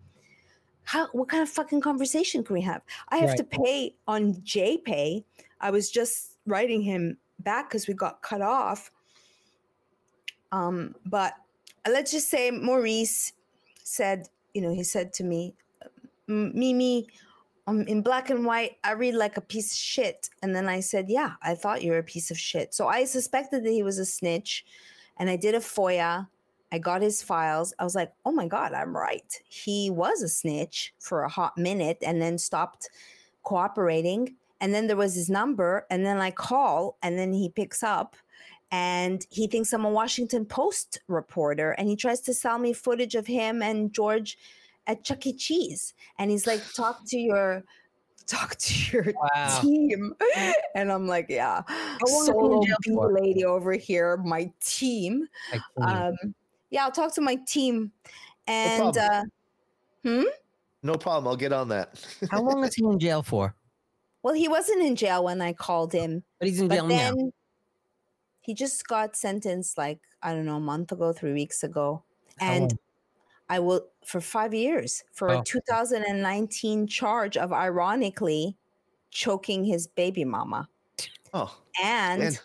How 0.85 1.09
what 1.09 1.29
kind 1.29 1.43
of 1.43 1.49
fucking 1.49 1.81
conversation 1.81 2.45
can 2.45 2.55
we 2.55 2.63
have? 2.63 2.83
I 3.09 3.17
have 3.19 3.31
Right. 3.31 3.39
to 3.39 3.45
pay 3.45 3.97
on 4.07 4.35
JPay. 4.37 5.25
I 5.61 5.71
was 5.71 5.91
just 5.91 6.37
writing 6.47 6.83
him 6.83 7.19
back 7.41 7.69
because 7.69 7.87
we 7.89 7.95
got 7.95 8.23
cut 8.23 8.43
off. 8.43 8.91
Um, 10.53 10.95
but 11.05 11.35
let's 11.87 12.11
just 12.11 12.29
say 12.29 12.51
Maurice 12.51 13.33
said, 13.83 14.29
you 14.55 14.63
know, 14.63 14.73
he 14.73 14.83
said 14.83 15.13
to 15.15 15.25
me, 15.25 15.55
"M- 16.29 16.53
Mimi, 16.55 17.07
um, 17.69 17.83
in 17.83 18.01
black 18.01 18.31
and 18.31 18.47
white, 18.47 18.79
I 18.83 18.93
read 18.93 19.15
like 19.15 19.37
a 19.37 19.43
piece 19.43 19.73
of 19.73 19.79
shit. 19.79 20.31
And 20.43 20.57
then 20.57 20.69
I 20.71 20.81
said, 20.81 21.11
Yeah, 21.11 21.35
I 21.43 21.55
thought 21.55 21.83
you 21.83 21.93
were 21.93 21.99
a 21.99 22.03
piece 22.03 22.31
of 22.31 22.39
shit. 22.39 22.73
So 22.73 22.89
I 22.89 23.05
suspected 23.05 23.63
that 23.63 23.71
he 23.71 23.83
was 23.83 23.99
a 23.99 24.07
snitch. 24.07 24.65
And 25.19 25.29
I 25.29 25.37
did 25.37 25.55
a 25.55 25.59
FOIA. 25.59 26.27
I 26.73 26.79
got 26.79 27.03
his 27.03 27.23
files. 27.23 27.75
I 27.79 27.85
was 27.85 27.95
like, 27.95 28.11
Oh 28.25 28.33
my 28.33 28.47
God, 28.47 28.73
I'm 28.73 28.97
right. 28.97 29.39
He 29.51 29.91
was 29.91 30.23
a 30.23 30.31
snitch 30.31 30.95
for 30.99 31.25
a 31.25 31.29
hot 31.29 31.59
minute 31.59 31.99
and 32.01 32.23
then 32.23 32.39
stopped 32.39 32.89
cooperating. 33.43 34.37
And 34.61 34.75
then 34.75 34.87
there 34.87 34.97
was 34.97 35.15
his 35.15 35.31
number. 35.31 35.87
And 35.91 36.05
then 36.05 36.19
I 36.19 36.31
call 36.31 36.99
and 37.03 37.19
then 37.19 37.33
he 37.33 37.49
picks 37.49 37.83
up 37.83 38.17
and 38.71 39.27
he 39.31 39.47
thinks 39.47 39.73
I'm 39.73 39.85
a 39.85 39.91
Washington 39.91 40.45
Post 40.45 41.01
reporter 41.09 41.73
and 41.73 41.89
he 41.89 41.97
tries 41.97 42.21
to 42.23 42.35
sell 42.35 42.59
me 42.59 42.73
footage 42.73 43.15
of 43.15 43.27
him 43.27 43.63
and 43.63 43.93
George 43.93 44.39
at 44.89 45.05
Chuck 45.05 45.27
E. 45.27 45.35
Cheese, 45.35 45.93
and 46.19 46.31
he's 46.31 46.47
like, 46.47 46.63
"Talk 46.75 47.05
to 47.09 47.19
your." 47.19 47.63
Talk 48.27 48.57
to 48.57 48.75
your 48.93 49.15
Wow. 49.35 49.61
team, 49.63 50.15
and 50.75 50.93
I'm 50.93 51.07
like, 51.07 51.27
yeah, 51.31 51.63
long 51.67 51.99
was 52.03 52.27
he 52.27 52.33
in 52.33 52.35
solo 52.35 52.63
jail 52.63 52.77
B 52.83 52.95
for? 52.95 53.13
lady 53.13 53.45
over 53.47 53.73
here, 53.73 54.19
my 54.19 54.53
team. 54.63 55.27
Um, 55.81 56.13
yeah, 56.69 56.85
I'll 56.85 56.91
talk 56.91 57.15
to 57.15 57.23
my 57.23 57.37
team, 57.47 57.91
and 58.47 58.93
problem. 58.93 59.09
uh, 59.11 60.09
hmm. 60.09 60.25
No 60.83 60.97
problem. 60.97 61.27
I'll 61.29 61.37
get 61.37 61.55
on 61.55 61.69
that. 61.69 62.05
how 62.31 62.43
long 62.43 62.65
is 62.65 62.75
he 62.75 62.85
in 62.85 62.99
jail 62.99 63.23
for? 63.23 63.55
Well, 64.29 64.37
he 64.37 64.47
wasn't 64.47 64.83
in 64.83 64.95
jail 64.95 65.25
when 65.25 65.41
I 65.41 65.55
called 65.55 65.91
him, 65.95 66.23
But 66.39 66.49
he's 66.49 66.61
in 66.61 66.69
but 66.69 66.87
jail 66.87 66.87
now. 66.87 67.33
he 68.43 68.55
just 68.55 68.87
got 68.87 69.17
sentenced 69.17 69.79
like 69.79 70.01
I 70.23 70.35
don't 70.35 70.45
know 70.47 70.57
a 70.57 70.61
month 70.61 70.93
ago, 70.93 71.13
three 71.13 71.33
weeks 71.33 71.63
ago, 71.63 72.03
and? 72.41 72.79
I 73.51 73.61
will 73.61 73.89
for 74.05 74.21
five 74.21 74.55
years 74.55 75.05
for 75.13 75.31
Oh. 75.31 75.41
a 75.41 75.45
2019 75.45 76.87
charge 76.87 77.37
of 77.37 77.53
ironically 77.53 78.57
choking 79.11 79.65
his 79.65 79.87
baby 79.87 80.25
mama 80.25 80.69
oh, 81.33 81.59
and 81.83 82.21
man. 82.21 82.39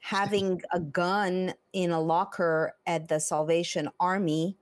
having 0.00 0.62
a 0.72 0.80
gun 0.80 1.54
in 1.72 1.90
a 1.90 2.00
locker 2.00 2.74
at 2.86 3.08
the 3.08 3.20
Salvation 3.20 3.88
Army. 4.00 4.56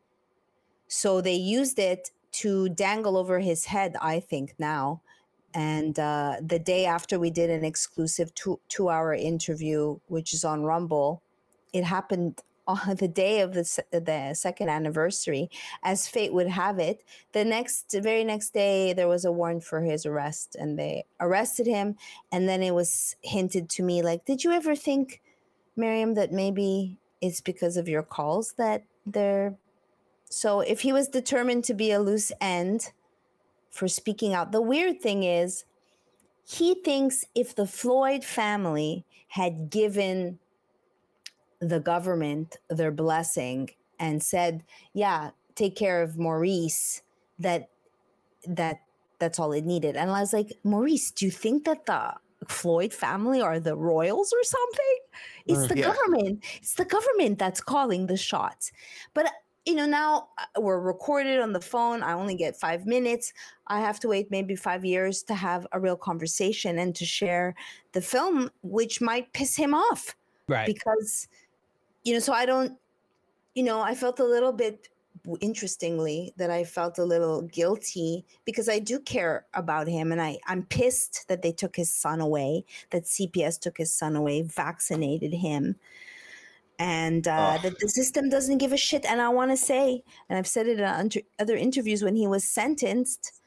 So 0.89 1.21
they 1.21 1.35
used 1.37 1.79
it 1.79 2.11
to 2.33 2.69
dangle 2.71 3.17
over 3.17 3.41
his 3.41 3.67
head, 3.67 3.97
I 4.03 4.21
think, 4.21 4.55
now. 4.59 5.03
And 5.55 5.99
uh, 5.99 6.37
the 6.41 6.59
day 6.59 6.87
after 6.87 7.19
we 7.19 7.31
did 7.31 7.51
an 7.51 7.65
exclusive 7.65 8.35
two, 8.35 8.61
two 8.69 8.89
hour 8.89 9.15
interview, 9.15 9.99
which 10.07 10.33
is 10.33 10.45
on 10.45 10.63
Rumble, 10.63 11.23
it 11.73 11.85
happened 11.85 12.43
on 12.67 12.97
the 12.99 13.09
day 13.09 13.41
of 13.41 13.53
the, 13.53 13.83
the 13.91 14.35
second 14.35 14.69
anniversary. 14.69 15.51
As 15.83 16.07
fate 16.07 16.33
would 16.33 16.49
have 16.49 16.79
it, 16.79 17.03
the 17.33 17.45
next, 17.45 17.95
very 18.01 18.25
next 18.25 18.51
day, 18.51 18.93
there 18.93 19.09
was 19.09 19.25
a 19.25 19.33
warrant 19.33 19.65
for 19.65 19.83
his 19.83 20.07
arrest 20.07 20.57
and 20.59 20.79
they 20.79 21.05
arrested 21.19 21.67
him. 21.67 21.97
And 22.31 22.49
then 22.49 22.63
it 22.63 22.75
was 22.75 23.17
hinted 23.23 23.69
to 23.71 23.83
me, 23.83 24.03
like, 24.03 24.25
did 24.25 24.45
you 24.45 24.53
ever 24.53 24.77
think, 24.77 25.21
Miriam, 25.77 26.15
that 26.15 26.33
maybe 26.33 26.99
it's 27.21 27.41
because 27.41 27.77
of 27.77 27.89
your 27.89 28.03
calls 28.03 28.55
that 28.57 28.85
they're. 29.07 29.57
So 30.33 30.61
if 30.61 30.81
he 30.81 30.93
was 30.93 31.09
determined 31.09 31.65
to 31.65 31.75
be 31.75 31.91
a 31.91 32.01
loose 32.01 32.31
end 32.41 32.93
for 33.71 33.89
speaking 33.89 34.35
out, 34.35 34.53
the 34.53 34.61
weird 34.61 35.01
thing 35.01 35.23
is 35.23 35.64
he 36.45 36.75
thinks 36.75 37.25
if 37.35 37.55
the 37.55 37.66
Floyd 37.66 38.25
family 38.25 39.05
had 39.29 39.71
given 39.71 40.39
the 41.61 41.81
government 41.81 42.57
their 42.68 42.91
blessing 42.91 43.71
and 43.99 44.23
said, 44.23 44.64
yeah, 44.93 45.31
take 45.55 45.77
care 45.77 46.03
of 46.03 46.18
Maurice, 46.18 47.03
that 47.39 47.68
that 48.47 48.81
that's 49.18 49.39
all 49.39 49.53
it 49.53 49.66
needed. 49.66 49.97
And 49.97 50.11
I 50.11 50.21
was 50.21 50.33
like, 50.33 50.59
Maurice, 50.64 51.11
do 51.11 51.27
you 51.27 51.31
think 51.31 51.64
that 51.66 51.87
the 51.87 52.14
Floyd 52.49 52.93
family 52.93 53.43
are 53.43 53.61
the 53.61 53.77
royals 53.77 54.33
or 54.33 54.43
something? 54.43 54.97
It's 55.47 55.61
Mm, 55.61 55.68
the 55.68 55.79
yeah. 55.79 55.93
government. 55.93 56.45
It's 56.57 56.75
the 56.75 56.87
government 56.87 57.39
that's 57.39 57.61
calling 57.61 58.07
the 58.07 58.16
shots. 58.16 58.73
But 59.12 59.31
you 59.71 59.77
know, 59.77 59.87
now 59.87 60.29
uh, 60.39 60.61
we're 60.61 60.81
recorded 60.81 61.41
on 61.41 61.53
the 61.53 61.61
phone. 61.61 62.03
I 62.03 62.12
only 62.12 62.35
get 62.35 62.57
five 62.57 62.87
minutes. 62.87 63.33
I 63.68 63.81
have 63.81 64.01
to 64.01 64.09
wait 64.09 64.31
maybe 64.31 64.57
five 64.57 64.85
years 64.85 65.23
to 65.25 65.35
have 65.35 65.66
a 65.73 65.81
real 65.81 65.97
conversation 65.97 66.79
and 66.79 66.95
to 66.97 67.05
share 67.07 67.55
the 67.93 68.03
film, 68.03 68.51
which 68.62 69.01
might 69.01 69.33
piss 69.33 69.57
him 69.57 69.75
off 69.75 70.16
Right. 70.49 70.66
because 70.66 71.29
you 72.05 72.12
know 72.14 72.18
so 72.21 72.33
i 72.33 72.47
don't 72.47 72.79
you 73.55 73.62
know 73.62 73.81
i 73.81 73.95
felt 73.95 74.21
a 74.21 74.25
little 74.25 74.53
bit 74.53 74.89
interestingly 75.41 76.33
that 76.39 76.51
i 76.51 76.64
felt 76.64 76.99
a 76.99 77.05
little 77.05 77.43
guilty 77.43 78.25
because 78.45 78.68
i 78.68 78.79
do 78.79 78.99
care 79.01 79.47
about 79.55 79.87
him 79.89 80.12
and 80.12 80.23
i 80.23 80.39
i'm 80.47 80.64
pissed 80.64 81.29
that 81.29 81.43
they 81.43 81.53
took 81.53 81.77
his 81.77 81.93
son 81.93 82.21
away 82.21 82.64
that 82.91 83.05
cps 83.05 83.61
took 83.61 83.79
his 83.79 83.93
son 83.93 84.16
away 84.16 84.43
vaccinated 84.43 85.35
him 85.35 85.77
and 86.81 87.28
uh, 87.28 87.59
Ugh. 87.59 87.62
that 87.62 87.78
the 87.78 87.89
system 87.89 88.31
doesn't 88.31 88.59
give 88.59 88.72
a 88.72 88.76
shit 88.76 89.05
and 89.05 89.20
i 89.20 89.28
want 89.28 89.51
to 89.51 89.57
say 89.57 90.03
and 90.28 90.39
i've 90.39 90.47
said 90.47 90.66
it 90.66 90.81
in 90.81 91.11
other 91.39 91.57
interviews 91.57 92.03
when 92.03 92.16
he 92.16 92.26
was 92.26 92.43
sentenced 92.49 93.41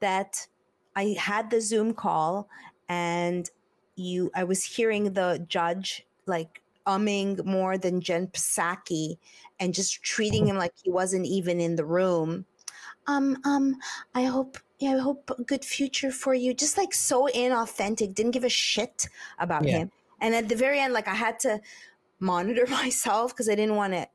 that 0.00 0.46
i 0.94 1.16
had 1.18 1.50
the 1.50 1.60
zoom 1.60 1.94
call 1.94 2.48
and 2.88 3.50
you 3.96 4.30
i 4.34 4.44
was 4.44 4.62
hearing 4.64 5.14
the 5.14 5.44
judge 5.48 6.06
like 6.26 6.62
umming 6.86 7.42
more 7.46 7.78
than 7.78 8.00
jen 8.02 8.26
psaki 8.28 9.16
and 9.58 9.72
just 9.74 10.02
treating 10.02 10.46
him 10.46 10.56
like 10.56 10.72
he 10.82 10.90
wasn't 10.90 11.24
even 11.26 11.60
in 11.60 11.76
the 11.76 11.84
room 11.86 12.44
um 13.06 13.38
um 13.44 13.76
i 14.14 14.24
hope 14.24 14.58
yeah 14.78 14.94
i 14.96 14.98
hope 14.98 15.30
a 15.38 15.42
good 15.44 15.64
future 15.64 16.10
for 16.10 16.34
you 16.34 16.52
just 16.52 16.76
like 16.76 16.92
so 16.92 17.28
inauthentic 17.34 18.14
didn't 18.14 18.32
give 18.32 18.44
a 18.44 18.48
shit 18.50 19.08
about 19.38 19.64
Yeah. 19.64 19.78
him 19.78 19.90
and 20.20 20.34
at 20.34 20.48
the 20.48 20.56
very 20.56 20.78
end 20.80 20.92
like 20.92 21.08
i 21.08 21.14
had 21.14 21.38
to 21.40 21.60
monitor 22.24 22.66
myself 22.70 23.32
because 23.32 23.48
i 23.48 23.54
didn't 23.54 23.76
want 23.76 23.92
to 23.92 24.06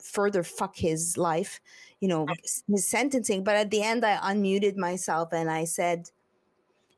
further 0.00 0.42
fuck 0.44 0.76
his 0.76 1.18
life 1.18 1.60
you 2.00 2.08
know 2.08 2.26
his 2.68 2.88
sentencing 2.88 3.42
but 3.42 3.56
at 3.56 3.70
the 3.70 3.82
end 3.82 4.04
i 4.04 4.16
unmuted 4.32 4.76
myself 4.76 5.32
and 5.32 5.50
i 5.50 5.64
said 5.64 6.08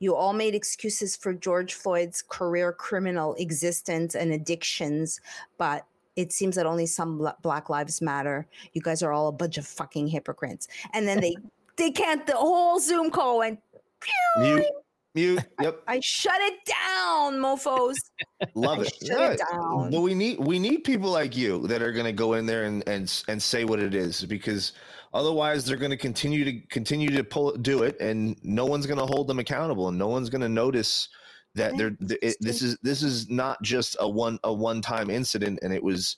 you 0.00 0.16
all 0.16 0.32
made 0.32 0.54
excuses 0.54 1.14
for 1.14 1.34
George 1.34 1.74
Floyd's 1.74 2.22
career 2.22 2.72
criminal 2.72 3.34
existence 3.34 4.14
and 4.14 4.32
addictions, 4.32 5.20
but 5.58 5.84
it 6.16 6.32
seems 6.32 6.56
that 6.56 6.66
only 6.66 6.86
some 6.86 7.30
Black 7.42 7.70
Lives 7.70 8.02
Matter. 8.02 8.46
You 8.72 8.80
guys 8.80 9.02
are 9.02 9.12
all 9.12 9.28
a 9.28 9.32
bunch 9.32 9.58
of 9.58 9.66
fucking 9.66 10.08
hypocrites. 10.08 10.68
And 10.92 11.06
then 11.06 11.20
they 11.20 11.36
they 11.76 11.90
can't. 11.90 12.26
The 12.26 12.34
whole 12.34 12.80
Zoom 12.80 13.10
call 13.10 13.38
went. 13.38 13.60
pew. 14.00 14.42
Mute. 14.42 14.64
Mute. 15.14 15.42
Yep. 15.60 15.82
I 15.86 16.00
shut 16.02 16.40
it 16.40 16.54
down, 16.64 17.38
mofo's. 17.38 17.98
Love 18.54 18.78
I 18.78 18.82
it. 18.82 18.94
shut 19.06 19.32
it 19.32 19.42
down. 19.52 19.90
But 19.90 20.00
we 20.00 20.14
need 20.14 20.38
we 20.38 20.58
need 20.58 20.84
people 20.84 21.10
like 21.10 21.36
you 21.36 21.66
that 21.66 21.82
are 21.82 21.92
going 21.92 22.06
to 22.06 22.12
go 22.12 22.34
in 22.34 22.46
there 22.46 22.64
and 22.64 22.86
and 22.88 23.22
and 23.28 23.42
say 23.42 23.64
what 23.64 23.80
it 23.80 23.94
is 23.94 24.24
because 24.24 24.72
otherwise 25.12 25.64
they're 25.64 25.76
going 25.76 25.90
to 25.90 25.96
continue 25.96 26.44
to 26.44 26.60
continue 26.68 27.10
to 27.10 27.24
pull 27.24 27.52
do 27.52 27.82
it 27.82 28.00
and 28.00 28.36
no 28.42 28.64
one's 28.64 28.86
going 28.86 28.98
to 28.98 29.06
hold 29.06 29.26
them 29.26 29.38
accountable 29.38 29.88
and 29.88 29.98
no 29.98 30.08
one's 30.08 30.30
going 30.30 30.40
to 30.40 30.48
notice 30.48 31.08
that 31.54 31.76
they're 31.76 31.96
it, 32.22 32.36
this 32.40 32.62
is 32.62 32.78
this 32.82 33.02
is 33.02 33.28
not 33.28 33.60
just 33.62 33.96
a 34.00 34.08
one 34.08 34.38
a 34.44 34.52
one 34.52 34.80
time 34.80 35.10
incident 35.10 35.58
and 35.62 35.72
it 35.74 35.82
was 35.82 36.16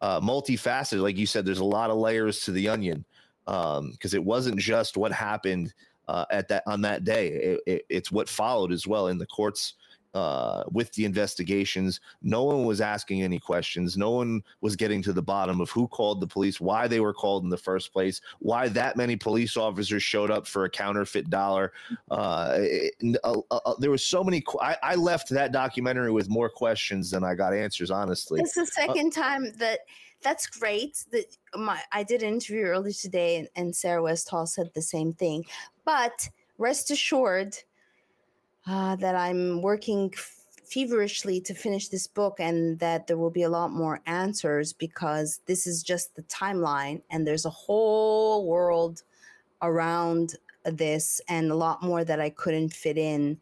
uh, 0.00 0.20
multifaceted 0.20 1.00
like 1.00 1.16
you 1.16 1.26
said 1.26 1.44
there's 1.44 1.58
a 1.58 1.64
lot 1.64 1.90
of 1.90 1.96
layers 1.96 2.40
to 2.40 2.52
the 2.52 2.68
onion 2.68 3.04
because 3.46 4.14
it 4.14 4.22
wasn't 4.22 4.56
just 4.58 4.96
what 4.96 5.10
happened 5.10 5.72
uh, 6.08 6.24
at 6.30 6.48
that 6.48 6.62
on 6.66 6.80
that 6.80 7.04
day 7.04 7.28
it, 7.28 7.60
it, 7.66 7.82
it's 7.88 8.10
what 8.12 8.28
followed 8.28 8.72
as 8.72 8.86
well 8.86 9.08
in 9.08 9.18
the 9.18 9.26
courts 9.26 9.74
uh, 10.14 10.64
with 10.72 10.90
the 10.94 11.04
investigations. 11.04 12.00
No 12.22 12.44
one 12.44 12.64
was 12.64 12.80
asking 12.80 13.22
any 13.22 13.38
questions. 13.38 13.96
No 13.96 14.10
one 14.10 14.42
was 14.62 14.74
getting 14.74 15.02
to 15.02 15.12
the 15.12 15.22
bottom 15.22 15.60
of 15.60 15.68
who 15.70 15.86
called 15.86 16.20
the 16.20 16.26
police, 16.26 16.60
why 16.60 16.88
they 16.88 17.00
were 17.00 17.12
called 17.12 17.44
in 17.44 17.50
the 17.50 17.58
first 17.58 17.92
place, 17.92 18.20
why 18.38 18.68
that 18.70 18.96
many 18.96 19.16
police 19.16 19.56
officers 19.56 20.02
showed 20.02 20.30
up 20.30 20.46
for 20.46 20.64
a 20.64 20.70
counterfeit 20.70 21.28
dollar. 21.30 21.72
Uh, 22.10 22.56
it- 22.58 22.94
uh, 23.22 23.36
uh, 23.50 23.60
uh, 23.66 23.74
there 23.78 23.90
was 23.90 24.04
so 24.04 24.24
many. 24.24 24.40
qu- 24.40 24.58
I, 24.60 24.76
I 24.82 24.94
left 24.94 25.28
that 25.30 25.52
documentary 25.52 26.10
with 26.10 26.28
more 26.28 26.48
questions 26.48 27.10
than 27.10 27.22
I 27.22 27.34
got 27.34 27.52
answers. 27.54 27.90
Honestly, 27.90 28.40
It's 28.40 28.54
the 28.54 28.66
second 28.66 29.12
time 29.12 29.52
that 29.58 29.80
that's 30.22 30.46
great. 30.46 31.04
That 31.12 31.26
my 31.54 31.80
I 31.92 32.02
did 32.02 32.22
an 32.22 32.34
interview 32.34 32.64
earlier 32.64 32.92
today, 32.92 33.36
and, 33.36 33.48
and 33.54 33.76
Sarah 33.76 34.02
Westall 34.02 34.46
said 34.46 34.70
the 34.74 34.82
same 34.82 35.12
thing. 35.12 35.44
But 35.88 36.28
rest 36.58 36.90
assured 36.90 37.56
uh, 38.66 38.96
that 38.96 39.14
I'm 39.14 39.62
working 39.62 40.12
feverishly 40.66 41.40
to 41.40 41.54
finish 41.54 41.88
this 41.88 42.06
book, 42.06 42.36
and 42.40 42.78
that 42.78 43.06
there 43.06 43.16
will 43.16 43.30
be 43.30 43.44
a 43.44 43.48
lot 43.48 43.70
more 43.72 44.02
answers 44.04 44.74
because 44.74 45.40
this 45.46 45.66
is 45.66 45.82
just 45.82 46.14
the 46.14 46.24
timeline, 46.24 47.00
and 47.08 47.26
there's 47.26 47.46
a 47.46 47.50
whole 47.64 48.44
world 48.46 49.02
around 49.62 50.36
this, 50.64 51.22
and 51.26 51.50
a 51.50 51.54
lot 51.56 51.82
more 51.82 52.04
that 52.04 52.20
I 52.20 52.28
couldn't 52.28 52.74
fit 52.74 52.98
in. 52.98 53.40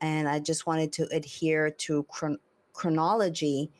And 0.00 0.28
I 0.28 0.40
just 0.40 0.66
wanted 0.66 0.92
to 0.94 1.06
adhere 1.12 1.70
to 1.70 2.02
chron- 2.10 2.40
chronology. 2.72 3.70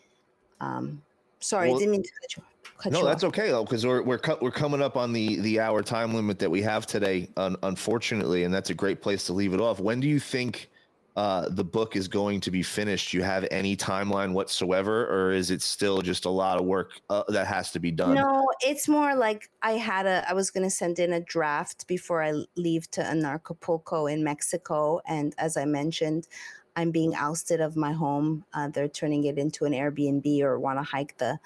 Um, 0.60 1.02
sorry, 1.40 1.70
Well- 1.70 1.78
I 1.78 1.80
didn't 1.80 1.90
mean 1.90 2.04
to 2.04 2.12
cut 2.20 2.36
you. 2.36 2.42
Cut 2.42 2.53
no, 2.86 3.04
that's 3.04 3.24
off. 3.24 3.28
okay 3.28 3.48
though, 3.48 3.64
because 3.64 3.86
we're 3.86 4.02
we're 4.02 4.18
cut, 4.18 4.42
we're 4.42 4.50
coming 4.50 4.82
up 4.82 4.96
on 4.96 5.12
the 5.12 5.36
the 5.40 5.60
hour 5.60 5.82
time 5.82 6.14
limit 6.14 6.38
that 6.38 6.50
we 6.50 6.62
have 6.62 6.86
today, 6.86 7.28
un, 7.36 7.56
unfortunately, 7.62 8.44
and 8.44 8.52
that's 8.52 8.70
a 8.70 8.74
great 8.74 9.00
place 9.00 9.24
to 9.26 9.32
leave 9.32 9.54
it 9.54 9.60
off. 9.60 9.80
When 9.80 10.00
do 10.00 10.08
you 10.08 10.20
think 10.20 10.70
uh, 11.16 11.48
the 11.50 11.64
book 11.64 11.94
is 11.94 12.08
going 12.08 12.40
to 12.40 12.50
be 12.50 12.62
finished? 12.62 13.12
Do 13.12 13.18
you 13.18 13.22
have 13.22 13.46
any 13.50 13.76
timeline 13.76 14.32
whatsoever, 14.32 15.06
or 15.06 15.32
is 15.32 15.50
it 15.50 15.62
still 15.62 16.02
just 16.02 16.24
a 16.24 16.30
lot 16.30 16.58
of 16.58 16.64
work 16.64 16.92
uh, 17.08 17.22
that 17.28 17.46
has 17.46 17.70
to 17.72 17.78
be 17.78 17.90
done? 17.90 18.14
No, 18.14 18.46
it's 18.60 18.88
more 18.88 19.14
like 19.14 19.50
I 19.62 19.72
had 19.72 20.06
a. 20.06 20.28
I 20.28 20.32
was 20.32 20.50
going 20.50 20.64
to 20.64 20.70
send 20.70 20.98
in 20.98 21.12
a 21.12 21.20
draft 21.20 21.86
before 21.86 22.22
I 22.22 22.32
leave 22.56 22.90
to 22.92 23.02
Anarchapulco 23.02 24.12
in 24.12 24.24
Mexico, 24.24 25.00
and 25.06 25.34
as 25.38 25.56
I 25.56 25.64
mentioned, 25.64 26.26
I'm 26.76 26.90
being 26.90 27.14
ousted 27.14 27.60
of 27.60 27.76
my 27.76 27.92
home. 27.92 28.44
Uh, 28.52 28.68
they're 28.68 28.88
turning 28.88 29.24
it 29.24 29.38
into 29.38 29.64
an 29.64 29.72
Airbnb 29.72 30.40
or 30.42 30.58
want 30.58 30.78
to 30.78 30.82
hike 30.82 31.16
the 31.18 31.38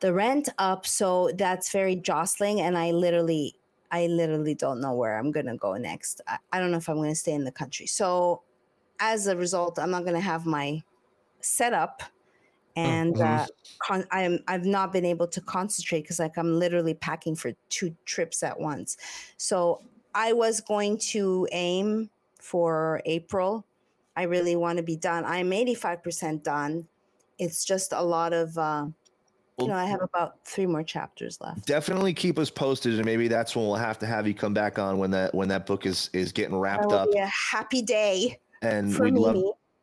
the 0.00 0.12
rent 0.14 0.48
up. 0.58 0.86
So 0.86 1.30
that's 1.34 1.72
very 1.72 1.96
jostling, 1.96 2.60
and 2.60 2.76
I 2.78 2.90
literally 2.92 3.54
I 3.90 4.06
literally 4.06 4.54
don't 4.54 4.80
know 4.80 4.94
where 4.94 5.18
I'm 5.18 5.30
gonna 5.32 5.56
go 5.56 5.74
next. 5.76 6.20
I, 6.26 6.38
I 6.52 6.60
don't 6.60 6.70
know 6.70 6.78
if 6.78 6.88
I'm 6.88 6.96
gonna 6.96 7.14
stay 7.14 7.32
in 7.32 7.44
the 7.44 7.52
country. 7.52 7.86
So 7.86 8.42
as 9.00 9.26
a 9.26 9.36
result, 9.36 9.78
I'm 9.78 9.90
not 9.90 10.04
gonna 10.04 10.20
have 10.20 10.46
my 10.46 10.82
setup 11.40 12.02
and 12.76 13.14
Mhm. 13.14 13.20
uh, 13.20 13.46
con- 13.82 14.06
I'm 14.10 14.40
I've 14.46 14.64
not 14.64 14.92
been 14.92 15.04
able 15.04 15.28
to 15.28 15.40
concentrate 15.40 16.02
because 16.02 16.18
like 16.18 16.36
I'm 16.38 16.58
literally 16.58 16.94
packing 16.94 17.34
for 17.36 17.52
two 17.68 17.96
trips 18.04 18.42
at 18.42 18.58
once. 18.60 18.96
So 19.36 19.82
I 20.14 20.32
was 20.32 20.60
going 20.60 20.98
to 21.10 21.48
aim 21.52 22.10
for 22.40 23.02
April. 23.04 23.66
I 24.16 24.22
really 24.24 24.56
want 24.56 24.78
to 24.78 24.82
be 24.82 24.96
done. 24.96 25.24
I'm 25.24 25.52
85% 25.52 26.42
done. 26.44 26.88
It's 27.38 27.64
just 27.64 27.92
a 27.92 28.02
lot 28.02 28.32
of 28.32 28.58
uh, 28.58 28.88
you 29.58 29.68
know 29.68 29.74
I 29.74 29.84
have 29.84 30.02
about 30.02 30.44
three 30.44 30.66
more 30.66 30.82
chapters 30.82 31.38
left. 31.40 31.66
Definitely 31.66 32.14
keep 32.14 32.38
us 32.38 32.50
posted, 32.50 32.94
and 32.94 33.04
maybe 33.04 33.28
that's 33.28 33.54
when 33.56 33.66
we'll 33.66 33.76
have 33.76 33.98
to 34.00 34.06
have 34.06 34.26
you 34.26 34.34
come 34.34 34.54
back 34.54 34.78
on 34.78 34.98
when 34.98 35.10
that 35.12 35.34
when 35.34 35.48
that 35.48 35.66
book 35.66 35.86
is 35.86 36.10
is 36.12 36.32
getting 36.32 36.56
wrapped 36.56 36.92
up. 36.92 37.08
a 37.14 37.26
happy 37.26 37.82
day 37.82 38.38
And 38.62 38.96
we'd 38.98 39.14
me. 39.14 39.20
love 39.20 39.42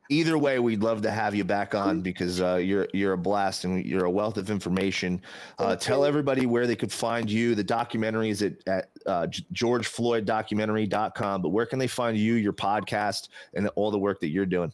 either 0.09 0.37
way. 0.37 0.59
We'd 0.59 0.83
love 0.83 1.01
to 1.01 1.11
have 1.11 1.33
you 1.33 1.43
back 1.43 1.73
on 1.73 2.01
because 2.01 2.41
uh, 2.41 2.55
you're 2.55 2.87
you're 2.93 3.13
a 3.13 3.17
blast 3.17 3.63
and 3.65 3.83
you're 3.85 4.05
a 4.05 4.11
wealth 4.11 4.37
of 4.37 4.49
information. 4.49 5.21
Uh, 5.59 5.75
tell 5.75 6.05
everybody 6.05 6.45
where 6.45 6.67
they 6.67 6.75
could 6.75 6.91
find 6.91 7.29
you. 7.29 7.55
The 7.55 7.63
documentary 7.63 8.29
is 8.29 8.41
at 8.41 8.53
at 8.67 8.89
uh, 9.05 9.27
GeorgeFloydDocumentary.com. 9.53 11.41
But 11.41 11.49
where 11.49 11.65
can 11.65 11.79
they 11.79 11.87
find 11.87 12.17
you, 12.17 12.35
your 12.35 12.53
podcast, 12.53 13.29
and 13.53 13.67
all 13.75 13.91
the 13.91 13.99
work 13.99 14.19
that 14.21 14.29
you're 14.29 14.45
doing? 14.45 14.71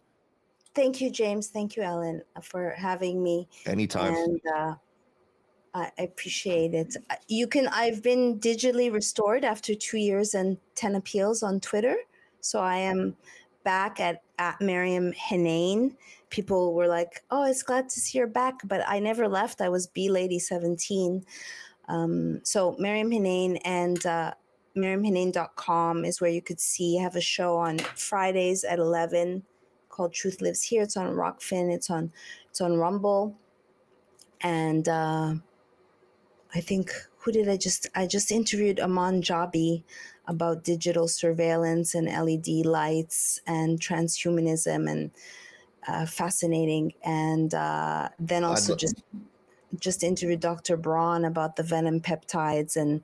Thank 0.74 1.02
you, 1.02 1.10
James. 1.10 1.48
Thank 1.48 1.76
you, 1.76 1.84
Ellen, 1.84 2.22
for 2.42 2.72
having 2.78 3.22
me. 3.22 3.48
Anytime. 3.66 4.14
And 4.16 4.42
uh, 4.56 4.76
I 5.74 5.92
appreciate 5.98 6.74
it. 6.74 6.98
Uh, 7.10 7.16
You 7.28 7.48
can. 7.48 7.68
I've 7.70 8.04
been 8.04 8.40
digitally 8.40 8.92
restored 8.92 9.46
after 9.46 9.74
two 9.74 9.98
years 9.98 10.34
and 10.34 10.58
ten 10.76 10.96
appeals 10.96 11.44
on 11.44 11.60
Twitter, 11.62 11.96
so 12.42 12.60
I 12.60 12.78
am 12.78 13.16
back 13.64 14.00
at 14.00 14.24
at 14.38 14.60
Miriam 14.60 15.14
Henane. 15.14 15.96
People 16.30 16.74
were 16.74 16.88
like, 16.88 17.24
"Oh, 17.32 17.46
it's 17.46 17.64
glad 17.64 17.88
to 17.90 18.00
see 18.02 18.18
you're 18.18 18.28
back," 18.28 18.56
but 18.66 18.82
I 18.88 19.00
never 19.00 19.28
left. 19.30 19.62
I 19.62 19.70
was 19.70 19.88
B 19.88 20.10
Lady 20.10 20.40
Seventeen. 20.40 21.24
Um, 21.88 22.42
so 22.44 22.76
Miriam 22.78 23.10
Henane 23.10 23.60
and 23.66 24.06
uh, 24.06 24.34
MiriamHenane.com 24.76 26.06
is 26.06 26.22
where 26.22 26.30
you 26.30 26.42
could 26.42 26.60
see. 26.60 27.00
I 27.00 27.04
have 27.04 27.16
a 27.16 27.22
show 27.22 27.56
on 27.58 27.78
Fridays 27.80 28.64
at 28.66 28.80
eleven 28.80 29.44
called 29.90 30.14
Truth 30.14 30.42
Lives 30.42 30.64
Here. 30.64 30.82
It's 30.84 30.98
on 30.98 31.14
Rokfin. 31.16 31.74
It's 31.74 31.90
on 31.90 32.12
it's 32.50 32.62
on 32.62 32.78
Rumble, 32.78 33.38
and 34.42 34.88
uh, 34.88 35.36
I 36.54 36.62
think 36.62 36.92
who 37.20 37.32
did 37.32 37.48
I 37.48 37.58
just 37.58 37.88
I 37.96 38.08
just 38.08 38.32
interviewed 38.32 38.80
Aman 38.80 39.22
Jabbi 39.22 39.84
about 40.26 40.64
digital 40.64 41.08
surveillance 41.08 41.96
and 41.96 42.08
LED 42.08 42.66
lights 42.66 43.42
and 43.46 43.80
transhumanism 43.80 44.90
and 44.90 45.12
uh, 45.88 46.06
fascinating. 46.06 46.94
And 47.04 47.54
uh, 47.54 48.10
then 48.20 48.44
also 48.44 48.76
just 48.76 49.04
just 49.80 50.04
interviewed 50.04 50.42
Dr. 50.42 50.78
Braun 50.78 51.26
about 51.26 51.56
the 51.56 51.64
venom 51.64 52.02
peptides 52.02 52.76
and 52.76 53.04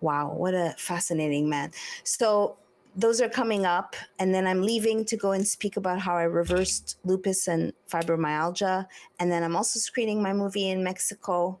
wow, 0.00 0.32
what 0.32 0.54
a 0.54 0.74
fascinating 0.78 1.48
man. 1.48 1.72
So 2.04 2.58
those 2.96 3.20
are 3.20 3.28
coming 3.28 3.66
up 3.66 3.96
and 4.20 4.32
then 4.32 4.46
i'm 4.46 4.62
leaving 4.62 5.04
to 5.04 5.16
go 5.16 5.32
and 5.32 5.48
speak 5.48 5.76
about 5.76 5.98
how 5.98 6.16
i 6.16 6.22
reversed 6.22 6.96
lupus 7.04 7.48
and 7.48 7.72
fibromyalgia 7.90 8.86
and 9.18 9.32
then 9.32 9.42
i'm 9.42 9.56
also 9.56 9.80
screening 9.80 10.22
my 10.22 10.32
movie 10.32 10.68
in 10.70 10.84
mexico 10.84 11.60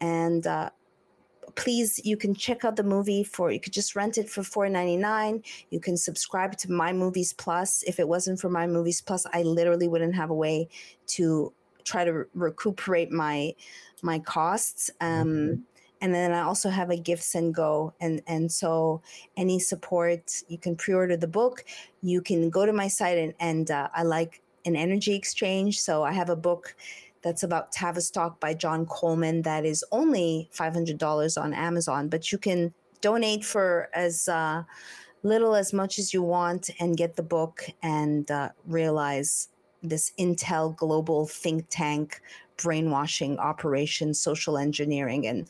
and 0.00 0.46
uh, 0.46 0.70
please 1.54 2.00
you 2.04 2.16
can 2.16 2.34
check 2.34 2.64
out 2.64 2.76
the 2.76 2.82
movie 2.82 3.24
for 3.24 3.50
you 3.50 3.60
could 3.60 3.72
just 3.72 3.96
rent 3.96 4.18
it 4.18 4.28
for 4.28 4.42
$4.99 4.42 5.44
you 5.70 5.80
can 5.80 5.96
subscribe 5.96 6.56
to 6.58 6.70
my 6.70 6.92
movies 6.92 7.32
plus. 7.32 7.82
If 7.84 7.98
it 7.98 8.08
wasn't 8.08 8.40
for 8.40 8.50
my 8.50 8.66
movies 8.66 9.00
plus 9.00 9.26
i 9.32 9.42
literally 9.42 9.88
wouldn't 9.88 10.14
have 10.14 10.30
a 10.30 10.34
way 10.34 10.68
to 11.08 11.52
try 11.84 12.04
to 12.04 12.12
re- 12.12 12.24
recuperate 12.34 13.10
my 13.10 13.54
my 14.02 14.18
costs 14.18 14.90
um, 15.00 15.64
and 16.02 16.14
then 16.14 16.32
i 16.32 16.40
also 16.40 16.68
have 16.68 16.90
a 16.90 16.96
gifts 16.96 17.34
and 17.34 17.54
go 17.54 17.94
and 18.00 18.20
and 18.26 18.52
so 18.52 19.00
any 19.36 19.58
support 19.58 20.42
you 20.48 20.58
can 20.58 20.76
pre-order 20.76 21.16
the 21.16 21.26
book. 21.26 21.64
You 22.02 22.20
can 22.20 22.50
go 22.50 22.66
to 22.66 22.72
my 22.72 22.88
site 22.88 23.18
and, 23.18 23.34
and 23.40 23.70
uh, 23.70 23.88
i 23.94 24.02
like 24.02 24.42
an 24.66 24.76
energy 24.76 25.14
exchange 25.14 25.80
so 25.80 26.02
i 26.02 26.12
have 26.12 26.28
a 26.28 26.36
book 26.36 26.74
that's 27.26 27.42
about 27.42 27.72
tavistock 27.72 28.38
by 28.38 28.54
john 28.54 28.86
coleman 28.86 29.42
that 29.42 29.64
is 29.64 29.84
only 29.90 30.48
$500 30.54 31.42
on 31.42 31.52
amazon 31.52 32.08
but 32.08 32.30
you 32.30 32.38
can 32.38 32.72
donate 33.00 33.44
for 33.44 33.88
as 33.92 34.28
uh, 34.28 34.62
little 35.24 35.56
as 35.56 35.72
much 35.72 35.98
as 35.98 36.14
you 36.14 36.22
want 36.22 36.70
and 36.78 36.96
get 36.96 37.16
the 37.16 37.22
book 37.22 37.64
and 37.82 38.30
uh, 38.30 38.50
realize 38.64 39.48
this 39.82 40.12
intel 40.20 40.74
global 40.76 41.26
think 41.26 41.66
tank 41.68 42.20
brainwashing 42.56 43.38
operation 43.38 44.14
social 44.14 44.56
engineering 44.56 45.26
and 45.26 45.48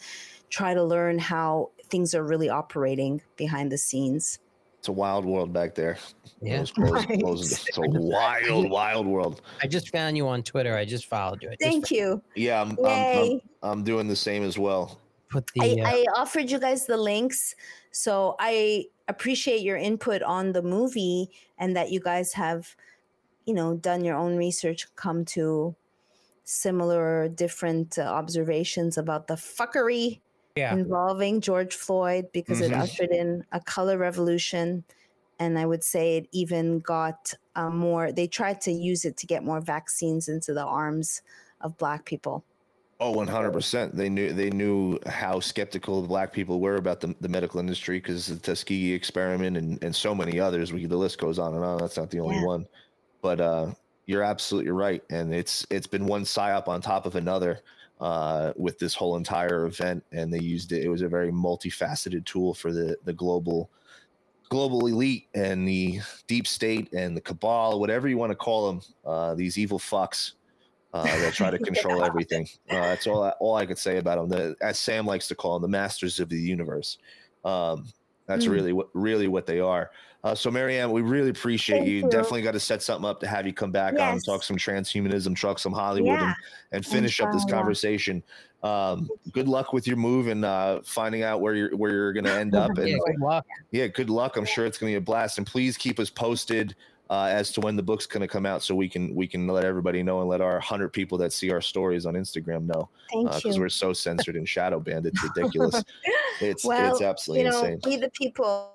try 0.48 0.72
to 0.72 0.82
learn 0.82 1.18
how 1.18 1.70
things 1.88 2.14
are 2.14 2.24
really 2.24 2.48
operating 2.48 3.20
behind 3.36 3.70
the 3.70 3.78
scenes. 3.78 4.38
It's 4.86 4.88
a 4.88 4.92
wild 4.92 5.24
world 5.24 5.52
back 5.52 5.74
there. 5.74 5.98
Yeah. 6.40 6.58
Those 6.58 6.70
closed- 6.70 6.92
Right. 7.10 7.18
closed- 7.20 7.52
It's 7.68 7.76
a 7.76 7.80
wild, 7.90 8.70
wild 8.70 9.04
world. 9.04 9.42
I 9.60 9.66
just 9.66 9.90
found 9.90 10.16
you 10.16 10.28
on 10.28 10.44
Twitter. 10.44 10.76
I 10.76 10.84
just 10.84 11.06
followed 11.06 11.42
you. 11.42 11.50
I 11.50 11.56
Thank 11.60 11.90
you. 11.90 12.22
Yeah, 12.36 12.60
I'm, 12.62 12.78
I'm, 12.86 13.18
I'm, 13.18 13.40
I'm 13.64 13.82
doing 13.82 14.06
the 14.06 14.14
same 14.14 14.44
as 14.44 14.56
well. 14.60 15.00
Put 15.28 15.50
the. 15.56 15.60
I, 15.60 15.82
uh, 15.82 15.88
I 15.88 16.04
offered 16.20 16.52
you 16.52 16.60
guys 16.60 16.86
the 16.86 16.96
links. 16.96 17.56
So 17.90 18.36
I 18.38 18.84
appreciate 19.08 19.62
your 19.62 19.76
input 19.76 20.22
on 20.22 20.52
the 20.52 20.62
movie 20.62 21.30
and 21.58 21.74
that 21.74 21.90
you 21.90 21.98
guys 21.98 22.32
have, 22.34 22.76
you 23.44 23.54
know, 23.54 23.74
done 23.74 24.04
your 24.04 24.14
own 24.16 24.36
research, 24.36 24.86
come 24.94 25.24
to 25.34 25.74
similar 26.44 27.26
different 27.28 27.98
uh, 27.98 28.02
observations 28.02 28.96
about 28.98 29.26
the 29.26 29.34
fuckery 29.34 30.20
yeah. 30.56 30.72
involving 30.74 31.40
George 31.40 31.74
Floyd 31.74 32.26
because 32.32 32.60
it 32.60 32.72
Mhm. 32.72 32.80
ushered 32.80 33.10
in 33.10 33.44
a 33.52 33.60
color 33.60 33.98
revolution. 33.98 34.84
And 35.38 35.58
I 35.58 35.66
would 35.66 35.84
say 35.84 36.16
it 36.16 36.28
even 36.32 36.80
got 36.80 37.34
uh, 37.54 37.70
more, 37.70 38.12
they 38.12 38.26
tried 38.26 38.60
to 38.62 38.72
use 38.72 39.04
it 39.04 39.16
to 39.18 39.26
get 39.26 39.44
more 39.44 39.60
vaccines 39.60 40.28
into 40.28 40.52
the 40.54 40.64
arms 40.64 41.22
of 41.60 41.76
Black 41.78 42.04
people. 42.04 42.44
Oh, 42.98 43.12
100%. 43.12 43.94
They 43.94 44.08
knew 44.08 44.32
they 44.32 44.48
knew 44.48 44.98
how 45.06 45.38
skeptical 45.40 46.06
black 46.06 46.32
people 46.32 46.60
were 46.60 46.76
about 46.76 47.00
the, 47.00 47.14
the 47.20 47.28
medical 47.28 47.60
industry 47.60 47.98
because 47.98 48.26
the 48.26 48.36
Tuskegee 48.36 48.94
experiment 48.94 49.58
and, 49.58 49.82
and 49.84 49.94
so 49.94 50.14
many 50.14 50.40
others. 50.40 50.72
We 50.72 50.86
the 50.86 50.96
list 50.96 51.18
goes 51.18 51.38
on 51.38 51.54
and 51.54 51.62
on. 51.62 51.76
That's 51.76 51.98
not 51.98 52.08
the 52.10 52.20
only 52.20 52.36
Yeah. 52.36 52.46
one. 52.46 52.66
But 53.20 53.40
uh, 53.40 53.74
you're 54.06 54.22
absolutely 54.22 54.70
right. 54.70 55.02
And 55.10 55.34
it's 55.34 55.66
it's 55.68 55.86
been 55.86 56.06
one 56.06 56.22
psyop 56.24 56.68
on 56.68 56.80
top 56.80 57.04
of 57.04 57.16
another 57.16 57.60
uh, 58.00 58.52
with 58.56 58.78
this 58.78 58.94
whole 58.94 59.16
entire 59.16 59.66
event. 59.66 60.04
And 60.12 60.32
they 60.32 60.40
used 60.40 60.72
it. 60.72 60.84
It 60.84 60.88
was 60.88 61.02
a 61.02 61.08
very 61.08 61.30
multifaceted 61.32 62.24
tool 62.24 62.54
for 62.54 62.72
the 62.72 62.96
the 63.04 63.12
global 63.12 63.70
global 64.48 64.86
elite 64.86 65.26
and 65.34 65.66
the 65.66 66.00
deep 66.28 66.46
state 66.46 66.92
and 66.92 67.16
the 67.16 67.20
cabal, 67.20 67.80
whatever 67.80 68.06
you 68.08 68.16
want 68.16 68.30
to 68.30 68.36
call 68.36 68.68
them, 68.68 68.80
uh, 69.04 69.34
these 69.34 69.58
evil 69.58 69.78
fucks 69.78 70.32
uh, 70.94 71.02
that 71.02 71.34
try 71.34 71.50
to 71.50 71.58
control 71.70 72.04
everything. 72.04 72.46
Uh, 72.70 72.80
that's 72.80 73.06
all. 73.06 73.24
I, 73.24 73.30
all 73.40 73.56
I 73.56 73.66
could 73.66 73.78
say 73.78 73.98
about 73.98 74.16
them. 74.18 74.28
The, 74.28 74.56
as 74.60 74.78
Sam 74.78 75.04
likes 75.04 75.26
to 75.28 75.34
call 75.34 75.54
them, 75.54 75.62
the 75.62 75.76
masters 75.76 76.20
of 76.20 76.28
the 76.28 76.38
universe. 76.38 76.98
Um, 77.44 77.86
that's 78.26 78.46
Mm. 78.46 78.50
really 78.50 78.72
what 78.72 78.88
really 78.92 79.28
what 79.28 79.46
they 79.46 79.60
are. 79.60 79.90
Uh, 80.26 80.34
so, 80.34 80.50
Marianne, 80.50 80.90
we 80.90 81.02
really 81.02 81.30
appreciate 81.30 81.78
Thank 81.78 81.88
you. 81.88 81.94
you. 81.98 82.02
Definitely 82.10 82.42
got 82.42 82.50
to 82.52 82.58
set 82.60 82.82
something 82.82 83.08
up 83.08 83.20
to 83.20 83.28
have 83.28 83.46
you 83.46 83.52
come 83.52 83.70
back 83.70 83.94
on 83.94 84.14
and 84.14 84.24
talk 84.24 84.42
some 84.42 84.56
transhumanism, 84.56 85.40
talk 85.40 85.60
some 85.60 85.72
Hollywood, 85.72 86.18
Yeah. 86.18 86.24
and, 86.26 86.34
and 86.72 86.84
finish 86.84 87.20
up 87.20 87.30
this 87.30 87.42
Inshallah. 87.44 87.62
conversation. 87.62 88.22
Um, 88.64 89.08
good 89.30 89.46
luck 89.46 89.72
with 89.72 89.86
your 89.86 89.96
move 89.96 90.26
and 90.26 90.44
uh, 90.44 90.80
finding 90.84 91.22
out 91.22 91.40
where 91.40 91.54
you're 91.54 91.76
where 91.76 91.92
you're 91.92 92.12
going 92.12 92.24
to 92.24 92.32
end 92.32 92.56
up. 92.56 92.72
And 92.76 92.88
yeah, 92.88 92.96
good 93.06 93.20
luck. 93.20 93.46
yeah, 93.70 93.86
good 93.86 94.10
luck. 94.10 94.36
I'm 94.36 94.44
sure 94.44 94.66
it's 94.66 94.78
going 94.78 94.92
to 94.92 94.98
be 94.98 95.00
a 95.00 95.00
blast. 95.00 95.38
And 95.38 95.46
please 95.46 95.76
keep 95.76 96.00
us 96.00 96.10
posted 96.10 96.74
uh, 97.08 97.28
as 97.30 97.52
to 97.52 97.60
when 97.60 97.76
the 97.76 97.82
book's 97.84 98.06
going 98.06 98.22
to 98.22 98.26
come 98.26 98.46
out, 98.46 98.64
so 98.64 98.74
we 98.74 98.88
can 98.88 99.14
we 99.14 99.28
can 99.28 99.46
let 99.46 99.64
everybody 99.64 100.02
know 100.02 100.22
and 100.22 100.28
let 100.28 100.40
our 100.40 100.58
hundred 100.58 100.88
people 100.88 101.16
that 101.18 101.32
see 101.32 101.52
our 101.52 101.60
stories 101.60 102.04
on 102.04 102.14
Instagram 102.14 102.66
know 102.66 102.88
because 103.12 103.44
you. 103.44 103.60
we're 103.60 103.68
so 103.68 103.92
censored 103.92 104.34
and 104.34 104.48
shadow 104.48 104.80
banned. 104.80 105.06
It's 105.06 105.22
ridiculous. 105.22 105.84
it's 106.40 106.64
well, 106.64 106.90
it's 106.92 107.00
absolutely 107.00 107.44
you 107.44 107.50
know, 107.52 107.58
insane. 107.62 107.80
we 107.84 107.96
the 107.96 108.10
people. 108.10 108.72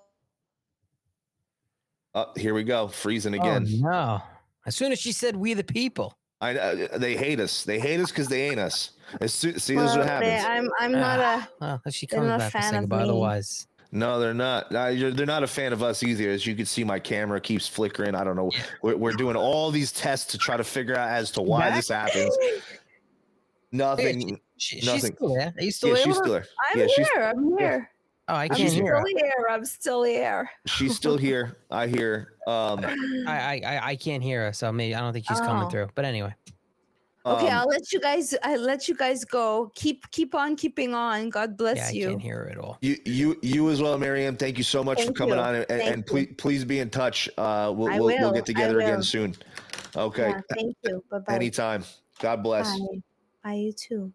Oh, 2.13 2.27
here 2.35 2.53
we 2.53 2.63
go, 2.63 2.87
freezing 2.87 3.33
Oh, 3.35 3.41
again. 3.41 3.67
no. 3.81 4.21
As 4.65 4.75
soon 4.75 4.91
as 4.91 4.99
she 4.99 5.11
said 5.11 5.35
we 5.35 5.53
the 5.53 5.63
people. 5.63 6.17
I 6.41 6.55
uh, 6.57 6.97
they 6.97 7.15
hate 7.15 7.39
us. 7.39 7.63
They 7.63 7.79
hate 7.79 7.99
us 7.99 8.09
because 8.09 8.27
they 8.27 8.49
ain't 8.49 8.59
us. 8.59 8.91
As 9.21 9.31
soon, 9.33 9.59
see, 9.59 9.75
this 9.75 9.91
is 9.91 9.97
what 9.97 10.07
Well, 10.07 10.19
they- 10.19 10.29
happens. 10.31 10.45
I'm 10.47 10.69
I'm 10.79 10.91
not 10.91 11.19
Ah, 11.19 11.49
a 11.61 11.65
well, 11.65 11.81
she 11.91 12.05
they're 12.07 12.19
comes 12.19 12.29
not 12.29 12.39
back 12.39 12.51
to 12.51 12.57
fan 12.59 12.71
say 12.71 12.77
of 12.77 12.81
goodbye 12.83 13.01
otherwise. 13.03 13.67
No, 13.93 14.19
they're 14.19 14.33
not. 14.33 14.73
Uh, 14.73 14.87
you're, 14.87 15.11
they're 15.11 15.25
not 15.25 15.43
a 15.43 15.47
fan 15.47 15.73
of 15.73 15.83
us 15.83 16.01
either. 16.01 16.29
As 16.29 16.47
you 16.47 16.55
can 16.55 16.65
see, 16.65 16.83
my 16.83 16.97
camera 16.97 17.39
keeps 17.41 17.67
flickering. 17.67 18.15
I 18.15 18.23
don't 18.23 18.35
know. 18.37 18.49
We're, 18.81 18.95
we're 18.95 19.11
doing 19.13 19.35
all 19.35 19.69
these 19.69 19.91
tests 19.91 20.31
to 20.31 20.37
try 20.37 20.55
to 20.57 20.63
figure 20.63 20.95
out 20.97 21.09
as 21.09 21.29
to 21.31 21.41
why 21.41 21.71
this 21.75 21.89
happens. 21.89 22.35
Nothing. 23.71 24.39
She, 24.57 24.77
she's 24.79 24.85
Nothing. 24.85 25.15
still 25.15 25.33
there. 25.35 25.53
Are 25.57 25.63
you 25.63 25.71
still 25.71 25.89
yeah, 25.89 25.95
there? 25.95 26.03
she's 26.05 26.15
still 26.17 26.31
there. 26.33 26.45
I'm 26.73 26.79
yeah, 26.79 26.87
she's 26.95 27.07
here. 27.09 27.23
I'm 27.23 27.57
here. 27.57 27.89
Oh, 28.31 28.35
I 28.35 28.43
I'm 28.43 28.49
can't 28.49 28.69
still 28.69 28.83
hear. 28.85 28.95
her. 28.95 29.03
here. 29.07 29.47
I'm 29.49 29.65
still 29.65 30.03
here. 30.03 30.49
She's 30.65 30.95
still 30.95 31.17
here. 31.17 31.57
I 31.71 31.87
hear. 31.87 32.35
Um, 32.47 32.79
I, 33.27 33.27
I 33.27 33.61
I 33.65 33.87
I 33.89 33.95
can't 33.97 34.23
hear 34.23 34.45
her, 34.45 34.53
so 34.53 34.71
maybe 34.71 34.95
I 34.95 35.01
don't 35.01 35.11
think 35.11 35.25
she's 35.27 35.41
coming 35.41 35.63
Oh. 35.65 35.69
through. 35.69 35.89
But 35.95 36.05
anyway, 36.05 36.33
Okay, 37.25 37.49
um, 37.49 37.59
I'll 37.59 37.67
let 37.67 37.91
you 37.91 37.99
guys. 37.99 38.33
I 38.41 38.55
let 38.55 38.87
you 38.87 38.95
guys 38.95 39.25
go. 39.25 39.69
Keep 39.75 40.09
keep 40.11 40.33
on 40.33 40.55
keeping 40.55 40.95
on. 40.95 41.29
God 41.29 41.57
bless 41.57 41.77
yeah, 41.77 41.87
I 41.87 41.91
you. 41.91 42.09
can't 42.11 42.21
hear 42.21 42.37
her 42.45 42.49
at 42.51 42.57
all. 42.57 42.77
You, 42.81 42.95
you, 43.05 43.37
you 43.41 43.69
as 43.69 43.81
well, 43.81 43.97
Miriam. 43.97 44.37
Thank 44.37 44.57
you 44.57 44.63
so 44.63 44.81
much 44.81 45.03
for 45.03 45.11
coming 45.11 45.35
you. 45.35 45.41
on, 45.41 45.55
and, 45.55 45.67
Thank 45.67 45.93
and 45.93 46.05
please, 46.05 46.33
please 46.37 46.63
be 46.63 46.79
in 46.79 46.89
touch. 46.89 47.29
Uh, 47.37 47.73
we'll, 47.75 47.89
we'll, 47.99 48.05
we'll 48.05 48.31
get 48.31 48.45
together 48.45 48.79
again 48.79 49.03
soon. 49.03 49.35
Okay. 49.95 50.29
Yeah, 50.29 50.41
thank 50.55 50.75
you. 50.83 51.03
Bye 51.11 51.19
bye. 51.19 51.35
Anytime. 51.35 51.83
God 52.19 52.41
bless. 52.41 52.71
Bye. 52.79 52.85
Bye. 53.43 53.53
You 53.55 53.73
too. 53.73 54.13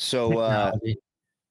So, 0.00 0.38
uh, 0.38 0.72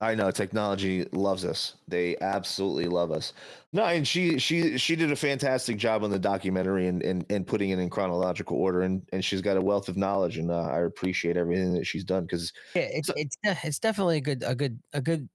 I 0.02 0.16
know 0.16 0.32
technology 0.32 1.06
loves 1.12 1.45
us. 1.45 1.76
They 1.88 2.18
absolutely 2.22 2.88
love 2.88 3.12
us. 3.12 3.34
No, 3.74 3.84
and 3.84 4.08
she 4.08 4.39
she 4.39 4.78
she 4.78 4.95
did 4.95 5.12
a 5.12 5.16
fantastic 5.16 5.78
job 5.78 6.04
on 6.04 6.10
the 6.10 6.18
documentary 6.18 6.88
and 6.88 7.04
and, 7.04 7.26
and 7.30 7.45
putting 7.45 7.70
it 7.72 7.80
in 7.80 7.89
chronological 7.89 8.58
order. 8.58 8.82
And 8.82 9.08
and 9.12 9.24
she's 9.24 9.41
got 9.41 9.58
a 9.58 9.62
wealth 9.62 9.89
of 9.89 9.97
knowledge, 9.97 10.38
and 10.38 10.52
uh, 10.52 10.62
I 10.62 10.80
appreciate 10.80 11.38
everything 11.38 11.74
that 11.74 11.86
she's 11.86 12.06
done 12.06 12.24
because 12.24 12.52
Yeah, 12.76 12.88
it's 12.91 13.12
it's 13.16 13.38
it's 13.43 13.80
definitely 13.80 14.18
a 14.18 14.22
good 14.22 14.43
a 14.43 14.56
good 14.56 14.80
a 14.93 15.02
good. 15.02 15.30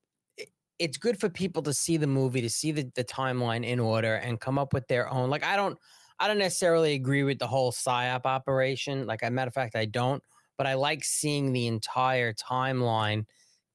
It's 0.80 0.96
good 0.96 1.20
for 1.20 1.28
people 1.28 1.62
to 1.62 1.72
see 1.72 1.98
the 1.98 2.08
movie, 2.08 2.40
to 2.40 2.50
see 2.50 2.72
the, 2.72 2.90
the 2.96 3.04
timeline 3.04 3.64
in 3.64 3.78
order, 3.78 4.16
and 4.16 4.40
come 4.40 4.58
up 4.58 4.72
with 4.72 4.88
their 4.88 5.08
own. 5.08 5.30
Like 5.30 5.44
I 5.44 5.54
don't, 5.54 5.78
I 6.18 6.26
don't 6.26 6.38
necessarily 6.38 6.94
agree 6.94 7.22
with 7.22 7.38
the 7.38 7.46
whole 7.46 7.70
psyop 7.70 8.24
operation. 8.24 9.06
Like, 9.06 9.22
a 9.22 9.30
matter 9.30 9.48
of 9.48 9.54
fact, 9.54 9.76
I 9.76 9.84
don't. 9.84 10.20
But 10.58 10.66
I 10.66 10.74
like 10.74 11.04
seeing 11.04 11.52
the 11.52 11.66
entire 11.66 12.32
timeline 12.34 13.24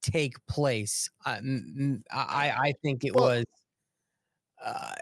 take 0.02 0.34
place. 0.46 1.10
I 1.26 1.38
m- 1.38 1.74
m- 1.78 2.04
I, 2.12 2.50
I 2.58 2.74
think 2.82 3.04
it 3.04 3.14
Well- 3.14 3.24
was. 3.26 3.44
Uh, 4.64 4.94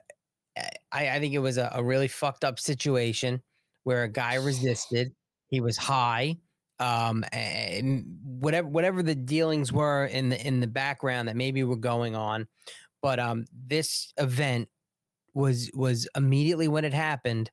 I, 0.93 1.11
I 1.11 1.21
think 1.21 1.35
it 1.35 1.39
was 1.39 1.59
a, 1.59 1.71
a 1.75 1.83
really 1.85 2.09
fucked 2.09 2.45
up 2.45 2.59
situation 2.59 3.43
where 3.85 4.03
a 4.05 4.09
guy 4.09 4.35
resisted. 4.35 5.13
He 5.49 5.61
was 5.61 5.77
high 5.77 6.37
um 6.81 7.25
and 7.33 8.05
whatever 8.23 8.69
whatever 8.69 9.03
the 9.03 9.15
dealings 9.17 9.73
were 9.73 10.07
in 10.07 10.29
the 10.29 10.47
in 10.47 10.61
the 10.61 10.67
background 10.69 11.27
that 11.27 11.35
maybe 11.35 11.65
were 11.65 11.75
going 11.75 12.15
on 12.15 12.47
but 13.03 13.19
um 13.19 13.45
this 13.67 14.13
event 14.17 14.69
was 15.35 15.71
was 15.75 16.09
immediately 16.17 16.69
when 16.69 16.85
it 16.85 16.95
happened 16.95 17.51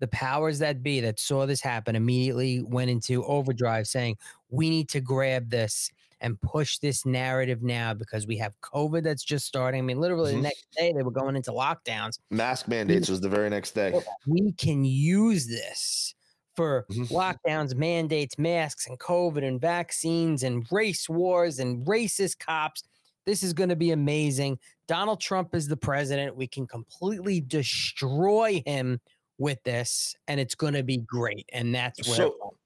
the 0.00 0.08
powers 0.08 0.58
that 0.60 0.82
be 0.82 1.00
that 1.00 1.18
saw 1.18 1.46
this 1.46 1.60
happen 1.60 1.96
immediately 1.96 2.62
went 2.62 2.90
into 2.90 3.24
overdrive 3.24 3.86
saying 3.86 4.16
we 4.50 4.70
need 4.70 4.88
to 4.88 5.00
grab 5.00 5.50
this 5.50 5.90
and 6.20 6.40
push 6.40 6.78
this 6.78 7.06
narrative 7.06 7.62
now 7.62 7.94
because 7.94 8.26
we 8.26 8.36
have 8.36 8.52
covid 8.60 9.04
that's 9.04 9.22
just 9.24 9.46
starting 9.46 9.78
i 9.78 9.82
mean 9.82 10.00
literally 10.00 10.32
Mhm. 10.32 10.36
the 10.36 10.42
next 10.42 10.66
day 10.76 10.92
they 10.92 11.02
were 11.02 11.10
going 11.12 11.36
into 11.36 11.50
lockdowns 11.52 12.18
mask 12.30 12.66
mandates 12.68 13.08
was 13.08 13.20
the 13.20 13.28
very 13.28 13.48
next 13.50 13.72
day. 13.72 13.92
we 14.26 14.52
can 14.52 14.84
use 14.84 15.46
this 15.46 16.14
for 16.56 16.86
Mhm. 16.90 17.06
lockdowns, 17.12 17.76
mandates, 17.76 18.36
masks, 18.36 18.88
and 18.88 18.98
COVID 18.98 19.44
and 19.46 19.60
vaccines 19.60 20.42
and 20.42 20.66
race 20.72 21.08
wars 21.08 21.60
and 21.60 21.86
racist 21.86 22.40
cops. 22.40 22.82
This 23.26 23.44
is 23.44 23.52
going 23.52 23.68
to 23.68 23.76
be 23.76 23.92
amazing. 23.92 24.58
Donald 24.88 25.20
Trump 25.20 25.54
is 25.54 25.68
the 25.68 25.76
president. 25.76 26.34
We 26.34 26.48
can 26.48 26.66
completely 26.66 27.40
destroy 27.40 28.60
him 28.66 29.00
with 29.38 29.62
this, 29.62 30.14
and 30.26 30.40
it's 30.40 30.54
going 30.54 30.74
to 30.74 30.82
be 30.82 30.98
great. 30.98 31.48
And 31.52 31.74
that's 31.74 32.06
where 32.08 32.16
So 32.16 32.56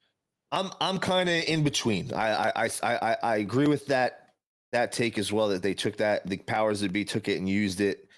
I'm 0.51 0.71
I'm 0.81 0.99
kind 0.99 1.29
of 1.29 1.45
in 1.45 1.63
between. 1.65 2.13
I 2.13 2.53
I, 2.57 2.71
I 2.83 3.17
I 3.23 3.37
agree 3.37 3.67
with 3.67 3.87
that 3.87 4.35
that 4.73 4.93
take 4.93 5.19
as 5.19 5.33
well 5.33 5.49
that 5.49 5.63
they 5.63 5.75
took 5.75 5.99
that 5.99 6.27
the 6.27 6.39
powers 6.39 6.81
that 6.81 6.93
be 6.93 7.05
took 7.05 7.29
it 7.29 7.39
and 7.39 7.49
used 7.49 7.81
it 7.81 8.09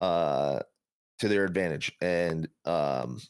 uh 0.00 0.60
to 1.18 1.28
their 1.28 1.44
advantage. 1.44 1.92
And 2.00 2.48
um 2.64 3.20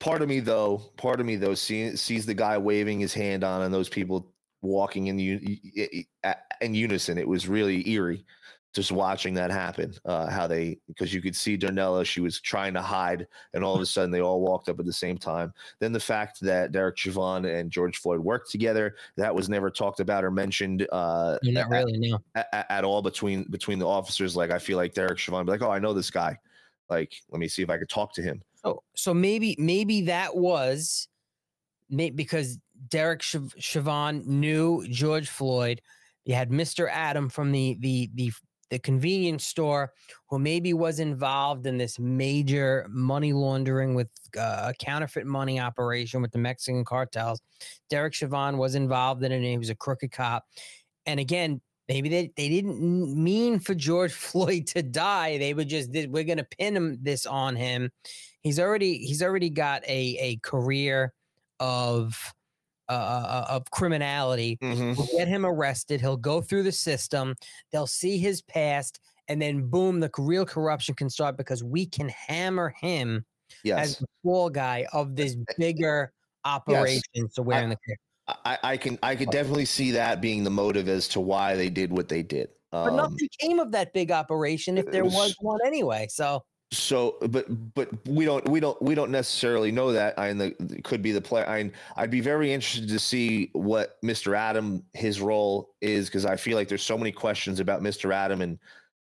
part 0.00 0.22
of 0.22 0.28
me 0.28 0.40
though, 0.40 0.78
part 0.96 1.20
of 1.20 1.26
me 1.26 1.36
though 1.36 1.54
see, 1.54 1.96
sees 1.96 2.26
the 2.26 2.34
guy 2.34 2.58
waving 2.58 3.00
his 3.00 3.14
hand 3.14 3.44
on 3.44 3.62
and 3.62 3.72
those 3.72 3.88
people 3.88 4.32
walking 4.60 5.08
in 5.08 5.18
a- 6.24 6.36
in 6.60 6.74
unison. 6.74 7.18
It 7.18 7.28
was 7.28 7.48
really 7.48 7.88
eerie 7.88 8.24
just 8.72 8.92
watching 8.92 9.34
that 9.34 9.50
happen. 9.50 9.94
Uh 10.04 10.28
how 10.28 10.46
they 10.46 10.78
because 10.88 11.12
you 11.12 11.20
could 11.20 11.36
see 11.36 11.58
Darnella, 11.58 12.04
she 12.04 12.20
was 12.20 12.40
trying 12.40 12.74
to 12.74 12.82
hide 12.82 13.26
and 13.54 13.64
all 13.64 13.74
of 13.74 13.80
a 13.80 13.86
sudden 13.86 14.10
they 14.10 14.20
all 14.20 14.40
walked 14.40 14.68
up 14.68 14.78
at 14.80 14.86
the 14.86 14.92
same 14.92 15.18
time. 15.18 15.52
Then 15.78 15.92
the 15.92 16.00
fact 16.00 16.40
that 16.40 16.72
Derek 16.72 16.96
Chauvin 16.96 17.44
and 17.44 17.70
George 17.70 17.98
Floyd 17.98 18.20
worked 18.20 18.50
together, 18.50 18.96
that 19.16 19.34
was 19.34 19.48
never 19.48 19.70
talked 19.70 20.00
about 20.00 20.24
or 20.24 20.30
mentioned 20.30 20.86
uh, 20.92 21.38
not 21.42 21.64
at, 21.64 21.68
really 21.68 21.98
no. 21.98 22.18
at, 22.34 22.66
at 22.68 22.84
all 22.84 23.02
between 23.02 23.44
between 23.44 23.78
the 23.78 23.86
officers. 23.86 24.36
Like 24.36 24.50
I 24.50 24.58
feel 24.58 24.76
like 24.76 24.94
Derek 24.94 25.18
Chauvin 25.18 25.44
be 25.44 25.52
like, 25.52 25.62
oh, 25.62 25.70
I 25.70 25.78
know 25.78 25.92
this 25.92 26.10
guy. 26.10 26.38
Like, 26.88 27.14
let 27.30 27.38
me 27.38 27.48
see 27.48 27.62
if 27.62 27.70
I 27.70 27.78
could 27.78 27.88
talk 27.88 28.12
to 28.14 28.22
him. 28.22 28.42
So, 28.62 28.82
so 28.94 29.14
maybe 29.14 29.56
maybe 29.58 30.02
that 30.02 30.36
was 30.36 31.08
may, 31.90 32.10
because 32.10 32.58
Derek 32.88 33.22
Chauvin 33.22 34.22
knew 34.26 34.86
George 34.88 35.28
Floyd. 35.28 35.80
You 36.24 36.34
had 36.34 36.50
Mr. 36.50 36.88
Adam 36.90 37.28
from 37.28 37.50
the 37.50 37.76
the 37.80 38.10
the 38.14 38.32
the 38.72 38.78
convenience 38.78 39.44
store 39.44 39.92
who 40.30 40.38
maybe 40.38 40.72
was 40.72 40.98
involved 40.98 41.66
in 41.66 41.76
this 41.76 41.98
major 41.98 42.86
money 42.88 43.34
laundering 43.34 43.94
with 43.94 44.08
uh, 44.38 44.70
a 44.70 44.74
counterfeit 44.78 45.26
money 45.26 45.60
operation 45.60 46.22
with 46.22 46.32
the 46.32 46.38
Mexican 46.38 46.82
cartels. 46.82 47.42
Derek 47.90 48.14
Chauvin 48.14 48.56
was 48.56 48.74
involved 48.74 49.22
in 49.24 49.30
it 49.30 49.36
and 49.36 49.44
he 49.44 49.58
was 49.58 49.68
a 49.68 49.74
crooked 49.74 50.10
cop. 50.10 50.46
And 51.04 51.20
again, 51.20 51.60
maybe 51.86 52.08
they, 52.08 52.32
they 52.34 52.48
didn't 52.48 53.14
mean 53.22 53.58
for 53.58 53.74
George 53.74 54.12
Floyd 54.14 54.66
to 54.68 54.82
die. 54.82 55.36
They 55.36 55.52
would 55.52 55.68
just 55.68 55.90
we're 55.92 56.24
gonna 56.24 56.46
pin 56.58 56.74
him 56.74 56.96
this 57.02 57.26
on 57.26 57.56
him. 57.56 57.90
He's 58.40 58.58
already 58.58 58.96
he's 58.96 59.22
already 59.22 59.50
got 59.50 59.84
a 59.84 60.16
a 60.18 60.36
career 60.36 61.12
of 61.60 62.16
uh, 62.92 63.44
uh, 63.48 63.54
of 63.56 63.70
criminality 63.70 64.58
Mm-hmm. 64.62 64.94
We'll 64.96 65.08
get 65.18 65.28
him 65.28 65.44
arrested. 65.46 66.00
He'll 66.00 66.16
go 66.16 66.40
through 66.40 66.62
the 66.64 66.72
system. 66.72 67.34
They'll 67.72 67.86
see 67.86 68.18
his 68.18 68.42
past, 68.42 69.00
and 69.28 69.40
then 69.40 69.66
boom, 69.68 70.00
the 70.00 70.10
real 70.18 70.44
corruption 70.44 70.94
can 70.94 71.08
start 71.10 71.36
because 71.36 71.62
we 71.64 71.86
can 71.86 72.08
hammer 72.08 72.74
him 72.80 73.24
as 73.50 73.62
Yes, 73.64 73.96
the 73.96 74.06
fall 74.22 74.50
guy 74.50 74.86
of 74.92 75.14
this 75.16 75.36
bigger 75.58 76.12
operation. 76.44 77.28
So 77.30 77.42
wearing 77.42 77.70
the. 77.70 77.76
I, 78.28 78.58
I 78.62 78.76
can 78.76 78.98
I 79.02 79.16
could 79.16 79.30
definitely 79.30 79.64
see 79.64 79.90
that 79.92 80.20
being 80.20 80.44
the 80.44 80.50
motive 80.50 80.88
as 80.88 81.08
to 81.08 81.20
why 81.20 81.56
they 81.56 81.68
did 81.68 81.92
what 81.92 82.08
they 82.08 82.22
did. 82.22 82.48
But 82.70 82.88
Um, 82.90 82.96
nothing 82.96 83.28
came 83.38 83.58
of 83.58 83.72
that 83.72 83.92
big 83.92 84.10
operation 84.10 84.78
if 84.78 84.90
there 84.90 85.04
was- 85.04 85.14
was 85.14 85.36
one 85.40 85.60
anyway. 85.66 86.06
So 86.08 86.44
so 86.72 87.18
but 87.28 87.46
but 87.74 87.90
we 88.08 88.24
don't 88.24 88.48
we 88.48 88.58
don't 88.58 88.80
we 88.80 88.94
don't 88.94 89.10
necessarily 89.10 89.70
know 89.70 89.92
that. 89.92 90.18
I 90.18 90.32
the 90.32 90.52
could 90.82 91.02
be 91.02 91.12
the 91.12 91.20
player. 91.20 91.46
I, 91.48 91.70
i'd 91.96 92.10
be 92.10 92.20
very 92.20 92.52
interested 92.52 92.88
to 92.88 92.98
see 92.98 93.50
what 93.52 94.00
mr 94.02 94.36
adam 94.36 94.82
his 94.94 95.20
role 95.20 95.74
is 95.80 96.06
because 96.06 96.24
i 96.24 96.36
feel 96.36 96.56
like 96.56 96.68
there's 96.68 96.82
so 96.82 96.96
many 96.96 97.12
questions 97.12 97.60
about 97.60 97.82
mr 97.82 98.14
adam 98.14 98.40
and 98.40 98.58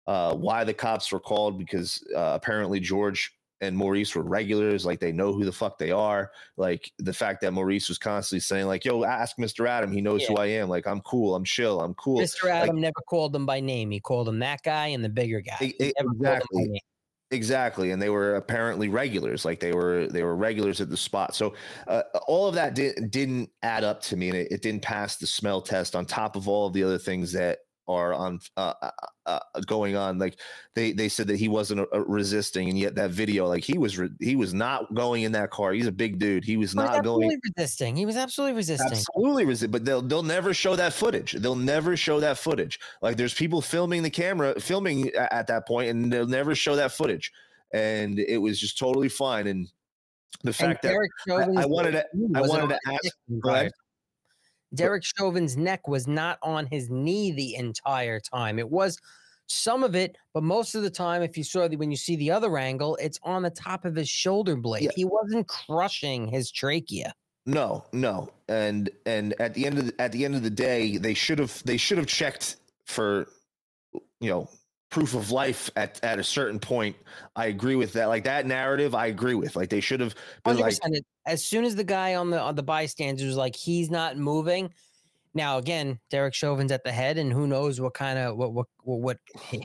uh 0.07 0.34
why 0.34 0.63
the 0.63 0.74
cops 0.74 1.11
were 1.11 1.20
called 1.20 1.57
because 1.57 2.03
uh, 2.15 2.32
apparently 2.36 2.80
george 2.80 3.34
and 3.61 3.76
maurice 3.76 4.15
were 4.15 4.24
regulars 4.24 4.86
like 4.86 4.99
they 4.99 5.11
know 5.11 5.34
who 5.34 5.44
the 5.44 5.52
fuck 5.52 5.80
they 5.80 5.89
are. 5.89 6.31
Like 6.57 6.91
the 6.99 7.14
fact 7.14 7.41
that 7.41 7.53
maurice 7.53 7.89
was 7.89 7.98
constantly 7.98 8.39
saying 8.39 8.68
like 8.68 8.85
yo 8.85 9.03
ask 9.03 9.38
mr 9.38 9.68
adam. 9.68 9.91
He 9.91 9.99
knows 9.99 10.23
who 10.26 10.35
i 10.35 10.45
am. 10.45 10.69
Like 10.69 10.85
i'm 10.85 11.02
cool. 11.02 11.35
I'm 11.35 11.44
chill. 11.44 11.81
I'm 11.81 11.95
cool. 11.95 12.19
Mr. 12.19 12.44
Like, 12.44 12.64
Adam 12.64 12.80
never 12.80 13.02
called 13.10 13.34
them 13.34 13.48
by 13.48 13.60
name. 13.60 13.89
He 13.89 13.99
called 13.99 14.27
them 14.27 14.38
that 14.39 14.61
guy 14.64 14.88
and 14.88 15.03
the 15.03 15.10
bigger 15.10 15.41
guy. 15.41 15.56
He 15.60 15.76
never 15.80 15.94
called 15.94 16.18
them 16.18 16.19
by 16.19 16.35
exactly. 16.35 16.81
Exactly, 17.31 17.91
and 17.91 18.01
they 18.01 18.09
were 18.09 18.35
apparently 18.35 18.87
regulars, 18.87 19.43
like 19.43 19.59
they 19.59 19.73
were 19.73 20.07
they 20.07 20.23
were 20.23 20.35
regulars 20.37 20.79
at 20.79 20.89
the 20.89 20.95
spot. 20.95 21.35
So 21.35 21.55
uh, 21.85 22.03
all 22.25 22.47
of 22.47 22.55
that 22.55 22.73
did, 22.73 23.11
didn't 23.11 23.49
add 23.63 23.83
up 23.83 24.01
to 24.03 24.15
me, 24.15 24.29
and 24.29 24.37
it, 24.37 24.49
it 24.49 24.61
didn't 24.61 24.81
pass 24.81 25.17
the 25.17 25.27
smell 25.27 25.61
test. 25.61 25.93
On 25.93 26.05
top 26.05 26.37
of 26.37 26.47
all 26.47 26.67
of 26.67 26.73
the 26.73 26.83
other 26.83 26.97
things 26.97 27.33
that 27.33 27.59
are 27.88 28.14
on 28.14 28.39
uh, 28.57 28.73
uh, 28.81 28.91
uh, 29.26 29.39
going 29.65 29.95
on, 29.95 30.18
like 30.19 30.39
they 30.76 30.91
they 30.91 31.07
said 31.09 31.27
that 31.27 31.38
he 31.38 31.47
wasn't 31.47 31.80
uh, 31.93 32.05
resisting, 32.05 32.69
and 32.69 32.77
yet 32.77 32.95
that 32.95 33.11
video, 33.11 33.47
like 33.47 33.64
he 33.64 33.77
was 33.77 33.97
re- 33.97 34.09
he 34.19 34.35
was 34.35 34.53
not 34.53 34.93
going 34.93 35.23
in 35.23 35.31
that 35.31 35.51
car. 35.51 35.72
He's 35.73 35.88
a 35.88 35.91
big 35.91 36.19
dude. 36.19 36.43
He 36.43 36.57
was 36.57 36.72
He 36.73 36.77
was 36.80 36.85
not 36.85 37.03
going 37.03 37.39
resisting. 37.57 37.95
He 37.95 38.05
was 38.05 38.15
absolutely 38.18 38.55
resisting. 38.55 38.91
absolutely 38.91 39.45
resist 39.45 39.72
but 39.72 39.85
they'll 39.85 40.01
they'll 40.01 40.23
never 40.23 40.53
show 40.53 40.76
that 40.76 40.93
footage 40.93 41.34
they'll 41.34 41.55
never 41.55 41.95
show 41.97 42.19
that 42.19 42.38
footage 42.38 42.80
like 43.01 43.15
there's 43.18 43.34
people 43.34 43.61
filming 43.61 44.03
the 44.03 44.09
camera 44.09 44.59
filming 44.59 45.09
a- 45.15 45.34
at 45.34 45.47
that 45.47 45.68
point 45.68 45.89
and 45.89 46.11
they'll 46.11 46.27
never 46.27 46.55
show 46.55 46.76
that 46.76 46.91
footage 46.91 47.31
and 47.73 48.19
it 48.19 48.38
was 48.38 48.59
just 48.59 48.77
totally 48.77 49.09
fine 49.09 49.47
and 49.47 49.68
the 50.43 50.49
And 50.49 50.55
fact 50.55 50.84
that 50.84 50.95
I, 51.30 51.64
I 51.64 51.65
wanted 51.65 51.91
to 51.91 52.05
i 52.35 52.41
wanted 52.41 52.69
to 52.69 52.80
ask 52.88 53.03
neck 53.03 53.14
the 53.27 53.39
go 53.39 53.49
ahead. 53.49 53.65
entire- 53.65 53.72
Derek 54.73 55.03
Chauvin's 55.03 55.57
neck 55.57 55.88
was 55.88 56.07
not 56.07 56.39
on 56.41 56.68
his 56.68 56.89
knee 56.89 57.31
the 57.31 57.56
entire 57.56 58.19
time. 58.19 58.60
It 58.60 58.69
was 58.69 58.99
some 59.48 59.84
of 59.84 59.95
it, 59.95 60.18
but 60.34 60.44
most 60.44 60.76
of 60.76 60.84
the 60.84 60.89
time, 60.89 61.22
if 61.22 61.38
you 61.38 61.44
saw 61.44 61.68
the 61.68 61.77
when 61.77 61.89
you 61.89 61.98
see 61.98 62.15
the 62.15 62.31
other 62.31 62.57
angle, 62.57 62.98
it's 62.98 63.19
on 63.23 63.44
the 63.44 63.49
top 63.49 63.85
of 63.85 63.95
his 63.95 64.10
shoulder 64.10 64.56
blade. 64.56 64.84
Yeah. 64.84 64.91
He 64.95 65.06
wasn't 65.06 65.48
crushing 65.48 66.27
his 66.27 66.52
trachea. 66.52 67.14
No, 67.45 67.85
no, 67.94 68.30
and 68.49 68.89
and 69.06 69.34
at 69.39 69.53
the 69.53 69.65
end 69.65 69.77
of 69.77 69.85
the, 69.85 70.02
at 70.02 70.11
the 70.11 70.26
end 70.26 70.35
of 70.35 70.44
the 70.44 70.49
day, 70.49 70.98
they 70.98 71.14
should 71.14 71.39
have 71.39 71.64
they 71.64 71.77
should 71.77 71.98
have 71.98 72.07
checked 72.07 72.57
for 72.85 73.30
you 74.19 74.30
know 74.30 74.49
proof 74.89 75.14
of 75.14 75.31
life 75.31 75.69
at 75.76 75.99
at 76.03 76.19
a 76.19 76.23
certain 76.23 76.59
point. 76.59 76.95
I 77.35 77.47
agree 77.47 77.76
with 77.76 77.93
that. 77.93 78.05
Like 78.05 78.23
that 78.23 78.45
narrative, 78.45 78.95
I 78.95 79.07
agree 79.07 79.35
with. 79.35 79.55
Like 79.55 79.69
they 79.69 79.81
should 79.81 79.99
have 79.99 80.15
been 80.45 80.57
like 80.57 80.76
100%. 80.76 81.01
As 81.26 81.43
soon 81.43 81.65
as 81.65 81.76
the 81.76 81.84
guy 81.84 82.15
on 82.15 82.30
the 82.30 82.39
on 82.39 82.55
the 82.55 82.64
bystanders 82.64 83.26
was 83.26 83.35
like, 83.35 83.55
he's 83.55 83.89
not 83.89 84.18
moving. 84.18 84.73
Now 85.34 85.57
again, 85.57 85.99
Derek 86.09 86.34
Chauvin's 86.34 86.72
at 86.72 86.84
the 86.84 86.91
head, 86.91 87.18
and 87.18 87.31
who 87.31 87.47
knows 87.47 87.80
what 87.81 87.93
kind 87.93 88.18
of 88.18 88.38
what 88.38 88.53
what 88.53 88.68
what 88.84 88.99
what 88.99 89.18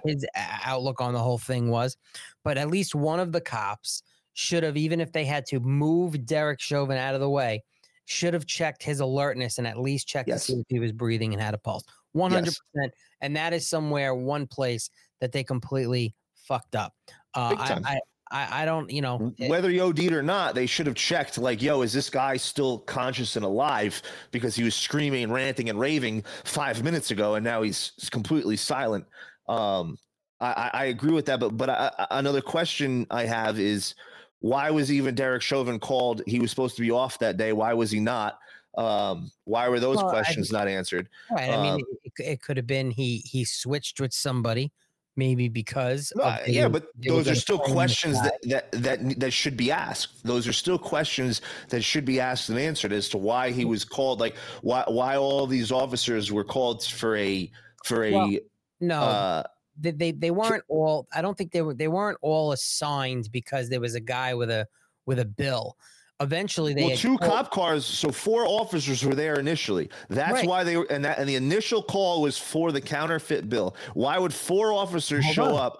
his 0.04 0.26
outlook 0.34 1.00
on 1.00 1.14
the 1.14 1.20
whole 1.20 1.38
thing 1.38 1.70
was. 1.70 1.96
But 2.44 2.58
at 2.58 2.68
least 2.68 2.94
one 2.94 3.20
of 3.20 3.32
the 3.32 3.40
cops 3.40 4.02
should 4.34 4.62
have, 4.64 4.76
even 4.76 5.00
if 5.00 5.12
they 5.12 5.24
had 5.24 5.46
to 5.46 5.60
move 5.60 6.26
Derek 6.26 6.60
Chauvin 6.60 6.98
out 6.98 7.14
of 7.14 7.20
the 7.20 7.30
way, 7.30 7.62
should 8.06 8.34
have 8.34 8.46
checked 8.46 8.82
his 8.82 9.00
alertness 9.00 9.58
and 9.58 9.66
at 9.66 9.78
least 9.78 10.08
checked 10.08 10.28
Yes. 10.28 10.46
to 10.46 10.52
see 10.52 10.58
if 10.60 10.66
he 10.68 10.78
was 10.78 10.92
breathing 10.92 11.32
and 11.32 11.40
had 11.40 11.54
a 11.54 11.58
pulse. 11.58 11.84
One 12.12 12.30
hundred 12.30 12.54
percent. 12.74 12.92
And 13.20 13.36
that 13.36 13.52
is 13.52 13.68
somewhere, 13.68 14.14
one 14.14 14.46
place 14.46 14.90
that 15.20 15.32
they 15.32 15.44
completely 15.44 16.14
fucked 16.46 16.74
up. 16.74 16.94
Uh, 17.34 17.54
I. 17.58 17.80
I 17.84 18.00
I 18.32 18.62
I 18.62 18.64
don't, 18.64 18.90
you 18.90 19.02
know, 19.02 19.32
whether 19.46 19.68
he 19.68 19.78
OD'd 19.78 20.12
or 20.12 20.22
not, 20.22 20.54
they 20.54 20.66
should 20.66 20.86
have 20.86 20.94
checked. 20.96 21.36
Like, 21.38 21.62
yo, 21.62 21.82
is 21.82 21.92
this 21.92 22.08
guy 22.08 22.38
still 22.38 22.78
conscious 22.78 23.36
and 23.36 23.44
alive? 23.44 24.00
Because 24.30 24.56
he 24.56 24.64
was 24.64 24.74
screaming 24.74 25.30
ranting 25.30 25.68
and 25.68 25.78
raving 25.78 26.24
five 26.44 26.82
minutes 26.82 27.10
ago, 27.10 27.34
and 27.34 27.44
now 27.44 27.62
he's 27.62 27.92
completely 28.10 28.56
silent. 28.56 29.04
Um, 29.48 29.98
I, 30.40 30.70
I, 30.72 30.84
agree 30.86 31.12
with 31.12 31.26
that, 31.26 31.38
but 31.38 31.56
but 31.56 31.68
I- 31.68 32.06
another 32.12 32.40
question 32.40 33.06
I 33.10 33.26
have 33.26 33.60
is 33.60 33.94
why 34.40 34.70
was 34.70 34.90
even 34.90 35.14
Derek 35.14 35.42
Chauvin 35.42 35.78
called? 35.78 36.22
He 36.26 36.40
was 36.40 36.50
supposed 36.50 36.74
to 36.76 36.82
be 36.82 36.90
off 36.90 37.18
that 37.18 37.36
day. 37.36 37.52
Why 37.52 37.74
was 37.74 37.90
he 37.90 38.00
not? 38.00 38.38
Um, 38.76 39.30
why 39.44 39.68
were 39.68 39.80
those 39.80 39.96
Well, 39.96 40.08
I- 40.08 40.10
questions 40.12 40.50
not 40.50 40.68
answered? 40.68 41.08
Right. 41.30 41.50
I 41.50 41.62
mean, 41.62 41.74
Um, 41.74 41.80
it, 42.04 42.12
it 42.18 42.42
could 42.42 42.56
have 42.56 42.66
been 42.66 42.90
he 42.90 43.18
he 43.18 43.44
switched 43.44 44.00
with 44.00 44.12
somebody, 44.14 44.72
maybe 45.16 45.48
because. 45.48 46.12
No, 46.16 46.24
I- 46.24 46.44
yeah, 46.46 46.68
but 46.68 46.86
those 46.96 47.28
are 47.28 47.34
still 47.34 47.58
questions 47.58 48.20
that, 48.22 48.38
that 48.44 48.72
that 48.72 49.20
that 49.20 49.32
should 49.32 49.56
be 49.56 49.70
asked. 49.70 50.24
Those 50.24 50.48
are 50.48 50.52
still 50.54 50.78
questions 50.78 51.42
that 51.68 51.82
should 51.82 52.04
be 52.04 52.18
asked 52.20 52.48
and 52.48 52.58
answered 52.58 52.92
as 52.92 53.08
to 53.10 53.18
why 53.18 53.50
he 53.50 53.64
was 53.64 53.84
called. 53.84 54.20
Like 54.20 54.36
why 54.62 54.84
why 54.88 55.16
all 55.16 55.46
these 55.46 55.70
officers 55.70 56.32
were 56.32 56.44
called 56.44 56.82
for 56.84 57.16
a 57.16 57.50
for 57.84 58.04
a 58.04 58.12
Well, 58.12 58.36
No, 58.80 59.00
uh, 59.02 59.42
they, 59.78 59.90
they 59.90 60.12
they 60.12 60.30
weren't 60.30 60.64
all. 60.68 61.06
I 61.14 61.20
don't 61.22 61.36
think 61.36 61.52
they 61.52 61.62
were. 61.62 61.74
They 61.74 61.88
weren't 61.88 62.18
all 62.22 62.52
assigned 62.52 63.30
because 63.32 63.68
there 63.68 63.80
was 63.80 63.94
a 63.94 64.00
guy 64.00 64.34
with 64.34 64.50
a 64.50 64.66
with 65.04 65.18
a 65.18 65.24
bill. 65.24 65.76
Eventually, 66.22 66.72
they 66.74 66.82
well 66.82 66.90
had 66.90 66.98
two 66.98 67.18
called- 67.18 67.30
cop 67.30 67.50
cars. 67.50 67.84
So 67.84 68.10
four 68.12 68.46
officers 68.46 69.04
were 69.04 69.14
there 69.14 69.38
initially. 69.38 69.90
That's 70.08 70.32
Right. 70.32 70.46
why 70.48 70.64
they 70.64 70.76
were 70.76 70.86
and 70.90 71.04
that 71.04 71.18
and 71.18 71.28
the 71.28 71.34
initial 71.36 71.82
call 71.82 72.22
was 72.22 72.38
for 72.38 72.70
the 72.72 72.80
counterfeit 72.80 73.48
bill. 73.48 73.74
Why 73.94 74.18
would 74.18 74.32
four 74.32 74.72
officers 74.72 75.24
Hold 75.24 75.34
show 75.34 75.54
on. 75.56 75.66
up? 75.66 75.78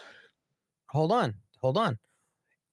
Hold 0.90 1.12
on, 1.12 1.34
hold 1.60 1.78
on. 1.78 1.98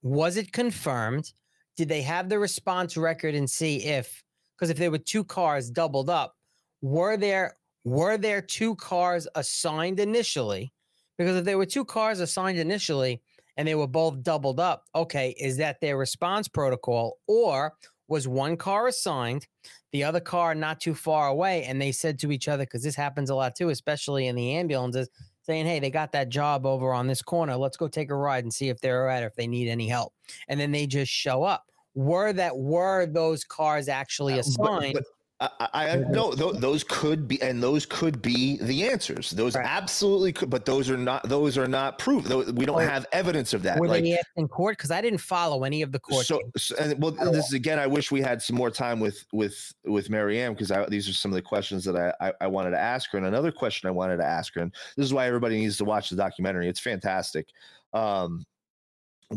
Was 0.01 0.35
it 0.37 0.51
confirmed? 0.51 1.31
Did 1.77 1.89
they 1.89 2.01
have 2.01 2.27
the 2.27 2.39
response 2.39 2.97
record 2.97 3.35
and 3.35 3.49
see 3.49 3.83
if 3.85 4.23
because 4.57 4.69
if 4.69 4.77
there 4.77 4.91
were 4.91 4.97
two 4.97 5.23
cars 5.23 5.69
doubled 5.69 6.09
up, 6.09 6.35
were 6.81 7.15
there 7.17 7.55
were 7.85 8.17
there 8.17 8.41
two 8.41 8.75
cars 8.75 9.27
assigned 9.35 9.99
initially? 9.99 10.73
Because 11.17 11.37
if 11.37 11.45
there 11.45 11.57
were 11.57 11.65
two 11.65 11.85
cars 11.85 12.19
assigned 12.19 12.57
initially 12.57 13.21
and 13.59 13.67
they 13.67 13.75
were 13.75 13.87
both 13.87 14.23
doubled 14.23 14.57
up, 14.57 14.85
okay, 14.95 15.35
is 15.37 15.57
that 15.57 15.81
their 15.81 15.97
response 15.97 16.47
protocol 16.47 17.17
or 17.27 17.73
was 18.07 18.25
one 18.25 18.55
car 18.55 18.87
assigned, 18.87 19.45
the 19.91 20.01
other 20.01 20.21
car 20.21 20.55
not 20.55 20.79
too 20.79 20.95
far 20.95 21.27
away, 21.27 21.65
and 21.65 21.79
they 21.81 21.91
said 21.91 22.17
to 22.19 22.31
each 22.31 22.47
other, 22.47 22.63
because 22.63 22.83
this 22.83 22.95
happens 22.95 23.29
a 23.29 23.35
lot 23.35 23.57
too, 23.57 23.67
especially 23.67 24.27
in 24.27 24.35
the 24.37 24.53
ambulances, 24.55 25.09
saying, 25.41 25.65
Hey, 25.65 25.79
they 25.79 25.91
got 25.91 26.13
that 26.13 26.29
job 26.29 26.65
over 26.65 26.93
on 26.93 27.05
this 27.05 27.21
corner. 27.21 27.57
Let's 27.57 27.75
go 27.75 27.89
take 27.89 28.11
a 28.11 28.15
ride 28.15 28.45
and 28.45 28.53
see 28.53 28.69
if 28.69 28.79
they're 28.79 29.01
all 29.01 29.07
right 29.07 29.23
or 29.23 29.27
if 29.27 29.35
they 29.35 29.45
need 29.47 29.67
any 29.67 29.89
help. 29.89 30.13
And 30.47 30.57
then 30.57 30.71
they 30.71 30.87
just 30.87 31.11
show 31.11 31.43
up. 31.43 31.65
Were 31.95 32.31
that 32.31 32.55
were 32.57 33.07
those 33.07 33.43
cars 33.43 33.89
actually 33.89 34.35
Uh, 34.35 34.37
But- 34.37 34.47
assigned? 34.47 34.93
but 34.93 35.03
I, 35.41 35.49
I, 35.73 35.89
I 35.91 35.95
no, 35.95 36.33
tho- 36.33 36.51
those 36.51 36.83
could 36.83 37.27
be, 37.27 37.41
and 37.41 37.63
those 37.63 37.85
could 37.85 38.21
be 38.21 38.57
the 38.61 38.83
answers. 38.89 39.31
Those 39.31 39.55
Right. 39.55 39.65
absolutely 39.65 40.33
could, 40.33 40.49
but 40.49 40.65
those 40.65 40.89
are 40.89 40.97
not. 40.97 41.27
Those 41.29 41.57
are 41.57 41.67
not 41.67 41.97
proof. 41.97 42.27
We 42.27 42.65
don't 42.65 42.81
have 42.81 43.05
evidence 43.13 43.53
of 43.53 43.63
that. 43.63 43.79
were 43.79 43.87
Like 43.87 44.03
they 44.03 44.19
in 44.35 44.47
court? 44.49 44.77
Because 44.77 44.91
I 44.91 44.99
didn't 44.99 45.19
follow 45.19 45.63
any 45.63 45.81
of 45.81 45.93
the 45.93 45.99
court. 45.99 46.25
so, 46.25 46.41
so- 46.57 46.75
and 46.77 47.01
well, 47.01 47.11
this 47.11 47.47
is 47.47 47.53
again. 47.53 47.79
I 47.79 47.87
wish 47.87 48.11
we 48.11 48.21
had 48.21 48.41
some 48.41 48.57
more 48.57 48.69
time 48.69 48.99
with 48.99 49.25
with 49.31 49.73
with 49.85 50.09
Marianne 50.09 50.53
because 50.53 50.71
these 50.89 51.07
are 51.07 51.13
some 51.13 51.31
of 51.31 51.35
the 51.35 51.41
questions 51.41 51.85
that 51.85 51.95
I, 51.95 52.27
I 52.27 52.33
I 52.41 52.47
wanted 52.47 52.71
to 52.71 52.79
ask 52.79 53.09
her. 53.11 53.17
And 53.17 53.25
another 53.27 53.51
question 53.51 53.87
I 53.87 53.91
wanted 53.91 54.17
to 54.17 54.25
ask 54.25 54.53
her, 54.55 54.61
and 54.61 54.73
this 54.97 55.05
is 55.05 55.13
why 55.13 55.25
everybody 55.25 55.57
needs 55.57 55.77
to 55.77 55.85
watch 55.85 56.09
the 56.09 56.17
documentary. 56.17 56.67
It's 56.67 56.81
fantastic. 56.81 57.47
Um, 57.93 58.45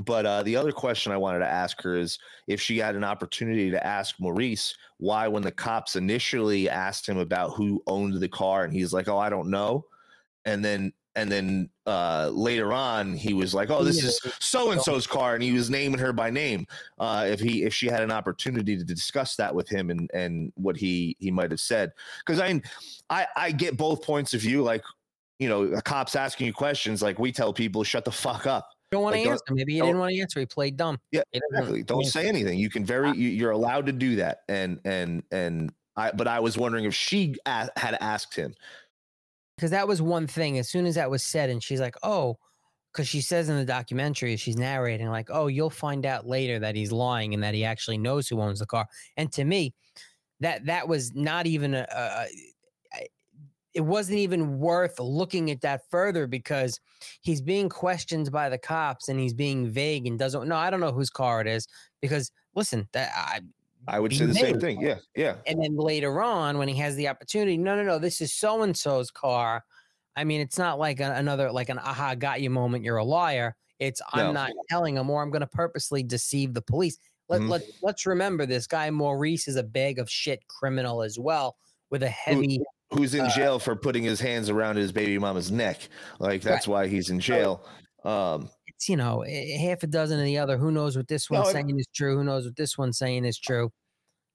but 0.04 0.24
uh, 0.24 0.42
the 0.42 0.56
other 0.56 0.72
question 0.72 1.12
I 1.12 1.18
wanted 1.18 1.40
to 1.40 1.48
ask 1.48 1.80
her 1.82 1.96
is 1.96 2.18
if 2.46 2.60
she 2.60 2.78
had 2.78 2.96
an 2.96 3.04
opportunity 3.04 3.70
to 3.70 3.86
ask 3.86 4.14
Maurice 4.18 4.74
why, 4.98 5.28
when 5.28 5.42
the 5.42 5.52
cops 5.52 5.96
initially 5.96 6.68
asked 6.68 7.06
him 7.06 7.18
about 7.18 7.50
who 7.54 7.82
owned 7.86 8.14
the 8.14 8.28
car, 8.28 8.64
and 8.64 8.72
he's 8.72 8.92
like, 8.92 9.08
"Oh, 9.08 9.18
I 9.18 9.28
don't 9.28 9.50
know," 9.50 9.84
and 10.44 10.64
then 10.64 10.92
and 11.14 11.30
then 11.30 11.68
uh, 11.86 12.30
later 12.32 12.72
on 12.72 13.14
he 13.14 13.34
was 13.34 13.52
like, 13.52 13.68
"Oh, 13.68 13.84
this 13.84 14.02
is 14.02 14.18
so 14.40 14.70
and 14.70 14.80
so's 14.80 15.06
car," 15.06 15.34
and 15.34 15.42
he 15.42 15.52
was 15.52 15.68
naming 15.68 15.98
her 15.98 16.12
by 16.12 16.30
name. 16.30 16.66
Uh, 16.98 17.26
if 17.28 17.40
he 17.40 17.64
if 17.64 17.74
she 17.74 17.88
had 17.88 18.02
an 18.02 18.10
opportunity 18.10 18.78
to 18.78 18.84
discuss 18.84 19.36
that 19.36 19.54
with 19.54 19.68
him 19.68 19.90
and 19.90 20.10
and 20.14 20.52
what 20.54 20.76
he 20.76 21.16
he 21.18 21.30
might 21.30 21.50
have 21.50 21.60
said, 21.60 21.92
because 22.24 22.40
I 22.40 22.62
I 23.10 23.26
I 23.36 23.50
get 23.50 23.76
both 23.76 24.02
points 24.02 24.32
of 24.32 24.40
view. 24.40 24.62
Like 24.62 24.84
you 25.38 25.48
know, 25.48 25.64
a 25.64 25.82
cop's 25.82 26.16
asking 26.16 26.46
you 26.46 26.52
questions, 26.52 27.02
like 27.02 27.18
we 27.18 27.32
tell 27.32 27.52
people, 27.52 27.82
shut 27.82 28.04
the 28.04 28.12
fuck 28.12 28.46
up. 28.46 28.68
Don't 28.92 29.02
want 29.02 29.14
to 29.14 29.18
like, 29.20 29.24
don't- 29.24 29.32
answer. 29.32 29.54
Maybe 29.54 29.74
he 29.74 29.80
didn't 29.80 29.98
want 29.98 30.12
to 30.14 30.20
answer. 30.20 30.38
He 30.40 30.46
played 30.46 30.76
dumb. 30.76 30.98
Yeah, 31.10 31.22
Exactly. 31.32 31.82
Don't 31.82 32.04
say 32.04 32.28
anything. 32.28 32.58
You 32.58 32.70
can 32.70 32.84
very 32.84 33.10
you, 33.16 33.28
you're 33.28 33.50
allowed 33.50 33.86
to 33.86 33.92
do 33.92 34.16
that. 34.16 34.42
And 34.48 34.78
and 34.84 35.22
and 35.32 35.72
I 35.96 36.12
but 36.12 36.28
I 36.28 36.38
was 36.40 36.56
wondering 36.56 36.84
if 36.84 36.94
she 36.94 37.34
a- 37.46 37.70
had 37.76 37.96
asked 38.00 38.34
him. 38.36 38.54
because 39.56 39.70
that 39.72 39.88
was 39.88 40.00
one 40.00 40.26
thing. 40.26 40.58
As 40.58 40.68
soon 40.70 40.86
as 40.86 40.94
that 40.94 41.10
was 41.10 41.22
said, 41.24 41.50
and 41.50 41.62
she's 41.62 41.80
like, 41.80 41.96
"Oh," 42.02 42.38
because 42.92 43.08
she 43.08 43.20
says 43.20 43.48
in 43.48 43.56
the 43.56 43.64
documentary, 43.64 44.36
she's 44.36 44.56
narrating 44.56 45.08
like, 45.08 45.28
"Oh, 45.30 45.46
you'll 45.48 45.70
find 45.70 46.06
out 46.06 46.26
later 46.26 46.58
that 46.60 46.74
he's 46.76 46.92
lying 46.92 47.34
and 47.34 47.42
that 47.42 47.54
he 47.54 47.64
actually 47.64 47.98
knows 47.98 48.28
who 48.28 48.40
owns 48.40 48.58
the 48.60 48.66
car." 48.66 48.86
And 49.16 49.30
to 49.32 49.44
me, 49.44 49.74
that 50.40 50.64
that 50.66 50.88
was 50.88 51.14
not 51.14 51.46
even 51.46 51.74
a 51.74 51.86
a- 51.90 52.26
it 53.74 53.80
wasn't 53.80 54.18
even 54.18 54.58
worth 54.58 54.98
looking 54.98 55.50
at 55.50 55.60
that 55.62 55.82
further 55.90 56.26
because 56.26 56.78
he's 57.22 57.40
being 57.40 57.68
questioned 57.68 58.30
by 58.30 58.48
the 58.48 58.58
cops 58.58 59.08
and 59.08 59.18
he's 59.18 59.34
being 59.34 59.68
vague 59.68 60.06
and 60.06 60.18
doesn't 60.18 60.48
no 60.48 60.56
I 60.56 60.70
don't 60.70 60.80
know 60.80 60.92
whose 60.92 61.10
car 61.10 61.40
it 61.40 61.46
is 61.46 61.66
because 62.00 62.30
listen 62.54 62.88
that 62.92 63.12
I 63.14 63.40
I 63.88 63.98
would 63.98 64.12
say 64.14 64.26
the 64.26 64.34
same 64.34 64.60
thing. 64.60 64.80
Yeah, 64.80 64.98
yeah. 65.16 65.36
and 65.46 65.60
then 65.60 65.76
later 65.76 66.22
on, 66.22 66.58
when 66.58 66.68
he 66.68 66.76
has 66.76 66.94
the 66.94 67.08
opportunity, 67.08 67.58
no, 67.58 67.74
no, 67.74 67.82
no, 67.82 67.98
this 67.98 68.20
is 68.20 68.32
so 68.32 68.62
and 68.62 68.76
so's 68.76 69.10
car. 69.10 69.64
I 70.14 70.24
mean, 70.24 70.40
it's 70.40 70.58
not 70.58 70.78
like 70.78 71.00
a, 71.00 71.12
another 71.14 71.50
like 71.50 71.68
an 71.68 71.78
aha 71.78 72.14
got 72.14 72.40
you 72.40 72.50
moment. 72.50 72.84
You're 72.84 72.98
a 72.98 73.04
liar. 73.04 73.56
It's 73.78 74.00
I'm 74.12 74.34
not 74.34 74.52
telling 74.68 74.96
him, 74.96 75.10
or 75.10 75.20
I'm 75.20 75.30
going 75.30 75.40
to 75.40 75.48
purposely 75.48 76.04
deceive 76.04 76.54
the 76.54 76.62
police. 76.62 76.98
Let 77.28 77.40
Mhm. 77.40 77.48
let 77.48 77.62
let's 77.82 78.06
remember 78.06 78.46
this 78.46 78.66
guy 78.66 78.90
Maurice 78.90 79.48
is 79.48 79.56
a 79.56 79.62
bag 79.64 79.98
of 79.98 80.08
shit 80.08 80.46
criminal 80.46 81.02
as 81.02 81.18
well 81.18 81.56
with 81.90 82.02
a 82.04 82.08
heavy. 82.08 82.60
Who's 82.92 83.14
in 83.14 83.22
Uh, 83.22 83.30
jail 83.30 83.58
for 83.58 83.74
putting 83.76 84.02
his 84.02 84.20
hands 84.20 84.50
around 84.50 84.76
his 84.76 84.92
baby 84.92 85.18
mama's 85.18 85.50
neck? 85.50 85.80
Like 86.18 86.42
that's 86.42 86.68
why 86.68 86.88
he's 86.88 87.10
in 87.10 87.20
jail. 87.20 87.64
Um, 88.04 88.50
It's 88.68 88.88
you 88.88 88.96
know 88.96 89.24
half 89.58 89.82
a 89.82 89.86
dozen 89.86 90.18
of 90.18 90.24
the 90.24 90.38
other. 90.38 90.56
Who 90.58 90.70
knows 90.70 90.96
what 90.96 91.08
this 91.08 91.30
No, 91.30 91.38
one's 91.40 91.50
it- 91.50 91.52
saying 91.52 91.78
is 91.78 91.86
true? 91.94 92.16
Who 92.18 92.24
knows 92.24 92.44
what 92.44 92.56
this 92.56 92.76
one's 92.76 92.98
saying 92.98 93.24
is 93.24 93.38
true? 93.38 93.70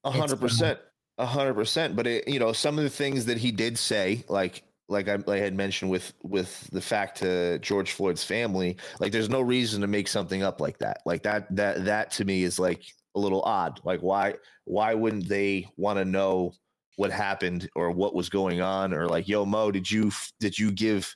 A 0.04 0.12
hundred 0.12 0.40
percent, 0.40 0.80
a 1.18 1.26
hundred 1.26 1.56
percent. 1.56 1.96
But 1.96 2.08
it, 2.08 2.28
you 2.28 2.40
know, 2.40 2.54
some 2.54 2.78
of 2.78 2.84
the 2.84 2.90
things 2.90 3.26
that 3.26 3.38
he 3.38 3.52
did 3.52 3.78
say, 3.78 4.24
like 4.30 4.64
like 4.90 5.10
I, 5.10 5.18
I 5.28 5.38
had 5.38 5.54
mentioned 5.54 5.92
with 5.92 6.14
with 6.24 6.70
the 6.72 6.80
fact 6.82 7.18
to 7.20 7.60
George 7.60 7.92
Floyd's 7.92 8.24
family, 8.24 8.78
like 9.02 9.12
there's 9.12 9.30
no 9.30 9.42
reason 9.42 9.82
to 9.82 9.88
make 9.88 10.08
something 10.08 10.44
up 10.44 10.62
like 10.62 10.78
that. 10.80 11.02
Like 11.06 11.24
that 11.24 11.54
that 11.56 11.84
that 11.86 12.12
to 12.12 12.26
me 12.26 12.44
is 12.44 12.58
like 12.58 12.84
a 13.16 13.20
little 13.20 13.42
odd. 13.42 13.82
Like 13.84 14.00
why 14.00 14.36
why 14.64 14.94
wouldn't 14.94 15.28
they 15.28 15.68
want 15.76 16.00
to 16.00 16.06
know 16.06 16.54
what 16.98 17.12
happened 17.12 17.70
or 17.76 17.92
what 17.92 18.14
was 18.14 18.28
going 18.28 18.60
on 18.60 18.94
or 18.94 19.08
like 19.08 19.28
yo 19.28 19.46
Mo, 19.46 19.72
did 19.72 19.90
you 19.90 20.12
did 20.40 20.58
you 20.60 20.72
give 20.72 21.16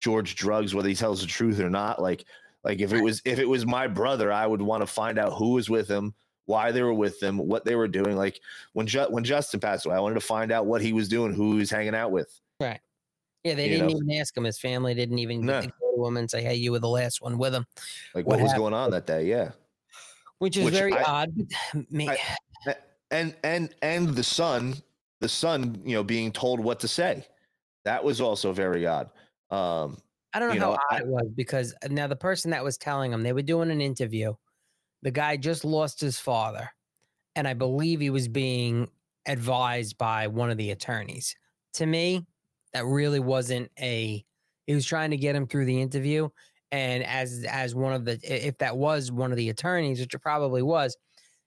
George 0.00 0.34
drugs 0.36 0.74
whether 0.74 0.88
he 0.88 0.94
tells 0.94 1.20
the 1.20 1.26
truth 1.26 1.60
or 1.60 1.68
not? 1.68 2.00
Like 2.00 2.24
like 2.64 2.80
if 2.80 2.92
it 2.92 3.00
was 3.02 3.20
if 3.24 3.38
it 3.38 3.48
was 3.48 3.66
my 3.66 3.86
brother, 3.86 4.32
I 4.32 4.46
would 4.46 4.62
want 4.62 4.82
to 4.82 4.86
find 4.86 5.18
out 5.18 5.34
who 5.34 5.50
was 5.50 5.68
with 5.68 5.88
him, 5.88 6.14
why 6.46 6.70
they 6.72 6.82
were 6.82 6.94
with 6.94 7.18
them, 7.20 7.38
what 7.38 7.64
they 7.64 7.74
were 7.74 7.88
doing. 7.88 8.16
Like 8.16 8.40
when 8.72 8.86
Ju- 8.86 9.08
when 9.10 9.24
Justin 9.24 9.60
passed 9.60 9.84
away, 9.84 9.96
I 9.96 10.00
wanted 10.00 10.14
to 10.14 10.20
find 10.20 10.50
out 10.52 10.66
what 10.66 10.80
he 10.80 10.92
was 10.92 11.08
doing, 11.08 11.32
who 11.34 11.52
he 11.52 11.58
was 11.58 11.70
hanging 11.70 11.94
out 11.94 12.12
with. 12.12 12.28
Right. 12.60 12.80
Yeah, 13.44 13.54
they 13.54 13.64
You 13.64 13.70
didn't 13.78 13.86
know? 13.92 13.96
even 13.98 14.12
ask 14.20 14.36
him. 14.36 14.44
His 14.44 14.58
family 14.58 14.94
didn't 14.94 15.18
even 15.18 15.40
No. 15.44 15.60
go 15.62 15.68
to 15.96 16.06
him 16.06 16.16
and 16.16 16.28
say, 16.30 16.42
"Hey, 16.42 16.54
you 16.56 16.72
were 16.72 16.80
the 16.80 16.88
last 16.88 17.20
one 17.22 17.36
with 17.38 17.54
him," 17.54 17.64
Like 18.14 18.26
What 18.26 18.38
what, 18.38 18.44
was 18.44 18.54
going 18.54 18.74
on 18.74 18.90
that 18.92 19.06
day? 19.06 19.24
Yeah. 19.26 19.52
which 20.38 20.56
is 20.56 20.64
Which 20.66 20.74
very 20.74 20.92
I- 20.92 21.02
odd. 21.02 21.34
I- 21.98 22.18
and 23.12 23.36
and 23.44 23.72
and 23.82 24.08
the 24.16 24.24
son, 24.24 24.74
the 25.20 25.28
son, 25.28 25.80
you 25.84 25.94
know, 25.94 26.04
being 26.04 26.32
told 26.32 26.60
what 26.60 26.80
to 26.80 26.88
say. 26.88 27.26
That 27.84 28.04
was 28.04 28.20
also 28.20 28.52
very 28.52 28.86
odd. 28.86 29.10
Um, 29.50 29.98
I 30.32 30.38
don't 30.40 30.48
know 30.48 30.54
you 30.54 30.60
how 30.60 30.70
know, 30.72 30.72
odd 30.74 30.80
I- 30.90 30.98
it 31.00 31.06
was 31.06 31.28
because 31.34 31.74
uh, 31.84 31.88
now 31.90 32.06
the 32.06 32.16
person 32.16 32.50
that 32.50 32.64
was 32.64 32.76
telling 32.78 33.12
him, 33.12 33.22
they 33.22 33.32
were 33.32 33.42
doing 33.42 33.70
an 33.70 33.80
interview. 33.80 34.34
The 35.02 35.10
guy 35.10 35.36
just 35.36 35.64
lost 35.64 36.00
his 36.00 36.18
father, 36.18 36.70
and 37.34 37.46
I 37.48 37.54
believe 37.54 38.00
he 38.00 38.10
was 38.10 38.28
being 38.28 38.90
advised 39.26 39.98
by 39.98 40.26
one 40.28 40.50
of 40.50 40.58
the 40.58 40.70
attorneys. 40.70 41.36
To 41.74 41.86
me, 41.86 42.26
that 42.72 42.84
really 42.84 43.20
wasn't 43.20 43.70
a. 43.78 44.24
He 44.66 44.74
was 44.74 44.86
trying 44.86 45.10
to 45.12 45.16
get 45.16 45.36
him 45.36 45.46
through 45.46 45.66
the 45.66 45.80
interview, 45.80 46.28
and 46.72 47.04
as 47.04 47.44
as 47.48 47.74
one 47.74 47.92
of 47.92 48.04
the 48.04 48.18
if 48.24 48.58
that 48.58 48.76
was 48.76 49.12
one 49.12 49.32
of 49.32 49.36
the 49.36 49.50
attorneys, 49.50 50.00
which 50.00 50.14
it 50.14 50.20
probably 50.20 50.62
was, 50.62 50.96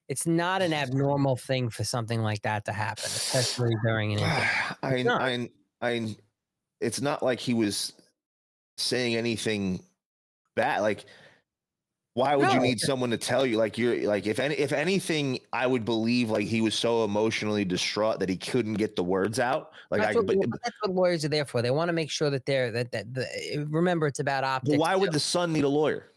it's 0.10 0.26
not 0.26 0.64
an 0.64 0.74
abnormal 0.74 1.38
thing 1.38 1.70
for 1.70 1.84
something 1.84 2.22
like 2.22 2.42
that 2.42 2.66
to 2.66 2.74
happen, 2.74 3.06
especially 3.06 3.76
during 3.86 4.14
an 4.14 4.20
interview. 4.20 5.12
I. 5.20 5.50
I, 5.82 5.88
I, 5.88 6.16
it's 6.82 7.00
not 7.00 7.22
like 7.22 7.40
he 7.40 7.54
was 7.54 7.94
saying 8.78 9.16
anything 9.16 9.84
bad. 10.56 10.82
Like, 10.82 11.06
why 12.16 12.36
would 12.36 12.52
you 12.52 12.60
need 12.60 12.80
someone 12.80 13.12
to 13.12 13.18
tell 13.18 13.46
you? 13.46 13.58
Like, 13.58 13.78
you're 13.78 14.08
like, 14.08 14.26
if 14.26 14.40
any, 14.40 14.56
if 14.56 14.74
anything, 14.74 15.40
I 15.54 15.68
would 15.68 15.86
believe 15.86 16.32
like 16.32 16.48
he 16.48 16.60
was 16.60 16.74
so 16.74 17.04
emotionally 17.04 17.64
distraught 17.64 18.20
that 18.20 18.30
he 18.30 18.36
couldn't 18.36 18.74
get 18.74 18.96
the 18.96 19.04
words 19.04 19.40
out. 19.40 19.72
Like, 19.92 20.02
That's, 20.02 20.18
I, 20.18 20.20
what, 20.20 20.28
but, 20.28 20.60
that's 20.64 20.76
what 20.82 20.96
lawyers 20.96 21.24
are 21.24 21.30
there 21.30 21.46
for. 21.46 21.62
They 21.62 21.72
want 21.72 21.90
to 21.90 21.94
make 21.94 22.10
sure 22.10 22.30
that 22.32 22.46
they're 22.46 22.72
that 22.72 22.92
that 22.92 23.14
the, 23.14 23.68
remember 23.70 24.08
it's 24.08 24.20
about 24.20 24.44
optics. 24.44 24.78
why 24.78 24.96
would 24.96 25.12
too. 25.12 25.14
the 25.14 25.20
son 25.20 25.54
need 25.54 25.66
a 25.66 25.70
lawyer? 25.70 26.08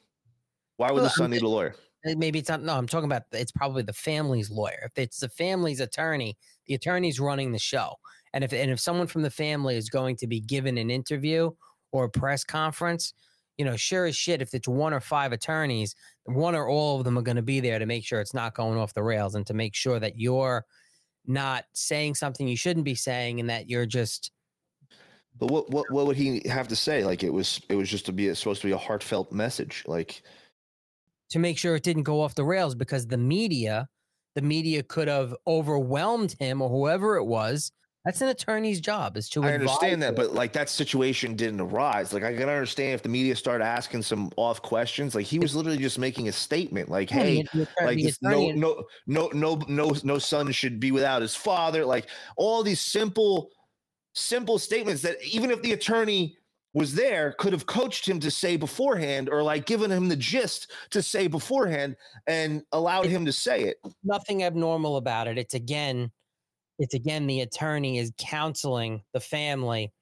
Why 0.78 0.88
would 0.90 1.02
Well, 1.02 1.04
the 1.04 1.10
son 1.10 1.30
need 1.30 1.42
a 1.42 1.48
lawyer? 1.48 1.74
Maybe 2.04 2.38
it's 2.38 2.48
not 2.48 2.62
no 2.62 2.76
i'm 2.76 2.88
talking 2.88 3.06
about 3.06 3.22
it's 3.32 3.52
probably 3.52 3.82
the 3.82 3.92
family's 3.92 4.50
lawyer 4.50 4.82
if 4.84 4.92
it's 4.96 5.20
the 5.20 5.28
family's 5.28 5.80
attorney 5.80 6.36
the 6.66 6.74
attorney's 6.74 7.20
running 7.20 7.52
the 7.52 7.58
show 7.58 7.94
and 8.32 8.42
if 8.42 8.52
and 8.52 8.70
if 8.70 8.80
someone 8.80 9.06
from 9.06 9.22
the 9.22 9.30
family 9.30 9.76
is 9.76 9.88
going 9.88 10.16
to 10.16 10.26
be 10.26 10.40
given 10.40 10.78
an 10.78 10.90
interview 10.90 11.50
or 11.92 12.04
a 12.04 12.10
press 12.10 12.42
conference 12.44 13.14
you 13.56 13.64
know 13.64 13.76
sure 13.76 14.06
as 14.06 14.16
shit 14.16 14.42
if 14.42 14.54
it's 14.54 14.66
one 14.66 14.92
or 14.92 15.00
five 15.00 15.32
attorneys 15.32 15.94
one 16.24 16.54
or 16.54 16.68
all 16.68 16.98
of 16.98 17.04
them 17.04 17.18
are 17.18 17.22
going 17.22 17.36
to 17.36 17.42
be 17.42 17.60
there 17.60 17.78
to 17.78 17.86
make 17.86 18.04
sure 18.04 18.20
it's 18.20 18.34
not 18.34 18.54
going 18.54 18.78
off 18.78 18.94
the 18.94 19.02
rails 19.02 19.34
and 19.34 19.46
to 19.46 19.54
make 19.54 19.74
sure 19.74 20.00
that 20.00 20.18
you're 20.18 20.64
not 21.26 21.64
saying 21.72 22.14
something 22.14 22.48
you 22.48 22.56
shouldn't 22.56 22.84
be 22.84 22.94
saying 22.94 23.38
and 23.38 23.48
that 23.48 23.68
you're 23.68 23.86
just 23.86 24.32
But 25.38 25.50
what, 25.50 25.70
what, 25.70 25.90
what 25.90 26.06
would 26.06 26.16
he 26.16 26.42
have 26.48 26.68
to 26.68 26.76
say? 26.76 27.04
Like, 27.04 27.22
it 27.22 27.32
was, 27.32 27.60
it 27.68 27.74
was 27.74 27.88
just 27.88 28.06
to 28.06 28.12
be 28.12 28.32
supposed 28.34 28.60
to 28.62 28.66
be 28.66 28.72
a 28.72 28.78
heartfelt 28.78 29.32
message. 29.32 29.84
Like, 29.86 30.22
to 31.32 31.38
make 31.38 31.58
sure 31.58 31.74
it 31.74 31.82
didn't 31.82 32.02
go 32.02 32.20
off 32.20 32.34
the 32.34 32.44
rails 32.44 32.74
because 32.74 33.06
the 33.06 33.16
media, 33.16 33.88
the 34.34 34.42
media 34.42 34.82
could 34.82 35.08
have 35.08 35.34
overwhelmed 35.46 36.36
him 36.38 36.60
or 36.60 36.68
whoever 36.68 37.16
it 37.16 37.24
was. 37.24 37.72
That's 38.04 38.20
an 38.20 38.28
attorney's 38.28 38.80
job 38.80 39.16
is 39.16 39.28
to 39.30 39.44
I 39.44 39.52
understand 39.52 40.02
that, 40.02 40.16
but 40.16 40.34
like 40.34 40.52
that 40.54 40.68
situation 40.68 41.36
didn't 41.36 41.60
arise. 41.60 42.12
Like 42.12 42.24
I 42.24 42.32
can 42.32 42.48
understand 42.48 42.94
if 42.94 43.02
the 43.02 43.08
media 43.08 43.36
started 43.36 43.64
asking 43.64 44.02
some 44.02 44.30
off 44.36 44.60
questions. 44.60 45.14
Like 45.14 45.24
he 45.24 45.38
was 45.38 45.54
literally 45.54 45.78
just 45.78 46.00
making 46.00 46.28
a 46.28 46.32
statement, 46.32 46.88
like, 46.88 47.08
"Hey, 47.08 47.44
like 47.80 47.98
this, 47.98 48.18
no, 48.20 48.50
no, 48.50 48.82
no, 49.06 49.30
no, 49.32 49.62
no, 49.68 49.94
no 50.02 50.18
son 50.18 50.50
should 50.50 50.80
be 50.80 50.90
without 50.90 51.22
his 51.22 51.36
father." 51.36 51.86
Like 51.86 52.08
all 52.36 52.64
these 52.64 52.80
simple, 52.80 53.50
simple 54.14 54.58
statements 54.58 55.00
that 55.02 55.22
even 55.24 55.52
if 55.52 55.62
the 55.62 55.70
attorney 55.70 56.36
was 56.74 56.94
there, 56.94 57.32
could 57.38 57.52
have 57.52 57.66
coached 57.66 58.08
him 58.08 58.18
to 58.20 58.30
say 58.30 58.56
beforehand, 58.56 59.28
or 59.28 59.42
like 59.42 59.66
given 59.66 59.90
him 59.90 60.08
the 60.08 60.16
gist 60.16 60.72
to 60.90 61.02
say 61.02 61.26
beforehand, 61.26 61.96
and 62.26 62.62
allowed 62.72 63.06
him 63.06 63.24
to 63.26 63.32
say 63.32 63.62
it. 63.64 63.76
nothing 64.04 64.42
abnormal 64.44 64.96
about 64.96 65.28
it. 65.28 65.36
It's 65.38 65.54
again, 65.54 66.10
it's 66.78 66.94
again 66.94 67.26
the 67.26 67.40
attorney 67.42 67.98
is 67.98 68.12
counseling 68.18 69.02
the 69.12 69.20
family 69.20 69.92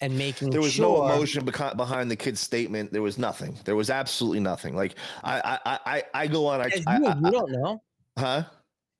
and 0.00 0.16
making 0.16 0.50
There 0.50 0.60
was 0.60 0.72
sure 0.74 1.06
no 1.08 1.12
emotion 1.14 1.44
beca- 1.44 1.76
behind 1.76 2.10
the 2.10 2.16
kid's 2.16 2.40
statement. 2.40 2.92
There 2.92 3.02
was 3.02 3.18
nothing. 3.18 3.58
There 3.64 3.74
was 3.74 3.90
absolutely 3.90 4.40
nothing. 4.40 4.76
Like 4.76 4.94
I, 5.24 5.40
I, 5.40 5.58
I, 5.64 5.78
I- 5.86 6.04
I 6.22 6.26
go 6.26 6.46
on. 6.46 6.60
I, 6.60 6.68
Says 6.68 6.84
I, 6.86 6.98
you, 6.98 7.06
I- 7.06 7.16
you 7.16 7.30
don't 7.30 7.50
know. 7.52 7.82
huh? 8.18 8.42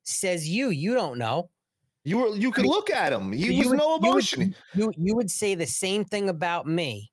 Says 0.05 0.49
you, 0.49 0.71
you 0.71 0.95
don't 0.95 1.19
know. 1.19 1.51
You 2.05 2.19
were. 2.19 2.29
You 2.35 2.51
could 2.51 2.65
look 2.65 2.89
at 2.91 3.13
him. 3.13 3.33
He 3.33 3.53
You 3.53 3.59
was 3.59 3.69
would- 3.69 3.79
no 3.79 3.85
you 3.97 4.01
would- 4.01 4.09
emotion. 4.09 4.55
You 4.75 4.91
you 4.97 5.15
would 5.15 5.31
say 5.31 5.55
the 5.55 5.67
same 5.67 6.05
thing 6.07 6.31
about 6.31 6.67
me 6.67 7.11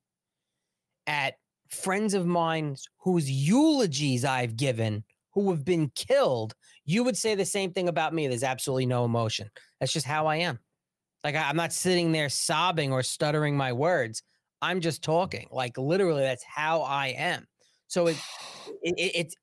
at 1.07 1.36
friends 1.69 2.14
of 2.14 2.26
mine 2.26 2.76
whose 2.98 3.30
eulogies 3.30 4.23
I've 4.26 4.56
given 4.56 5.03
who 5.34 5.49
have 5.52 5.65
been 5.65 5.91
killed. 5.95 6.53
You 6.86 7.03
would 7.03 7.18
say 7.18 7.36
the 7.36 7.45
same 7.45 7.73
thing 7.73 7.90
about 7.90 8.14
me. 8.14 8.27
There's 8.27 8.44
absolutely 8.44 8.86
no 8.86 9.03
emotion. 9.06 9.49
That's 9.80 9.91
just 9.91 10.06
how 10.06 10.27
I 10.27 10.38
am. 10.38 10.60
Like 11.23 11.36
I, 11.36 11.49
I'm 11.49 11.57
not 11.57 11.73
sitting 11.73 12.11
there 12.11 12.30
sobbing 12.30 12.94
or 12.94 13.03
stuttering 13.03 13.57
my 13.57 13.73
words. 13.73 14.23
I'm 14.61 14.80
just 14.80 15.03
talking. 15.03 15.48
Like 15.52 15.77
literally, 15.77 16.22
that's 16.22 16.44
how 16.44 16.82
I 16.82 17.07
am. 17.07 17.45
So 17.88 18.07
it, 18.07 18.18
it, 18.82 18.94
it 18.98 19.11
it's 19.15 19.36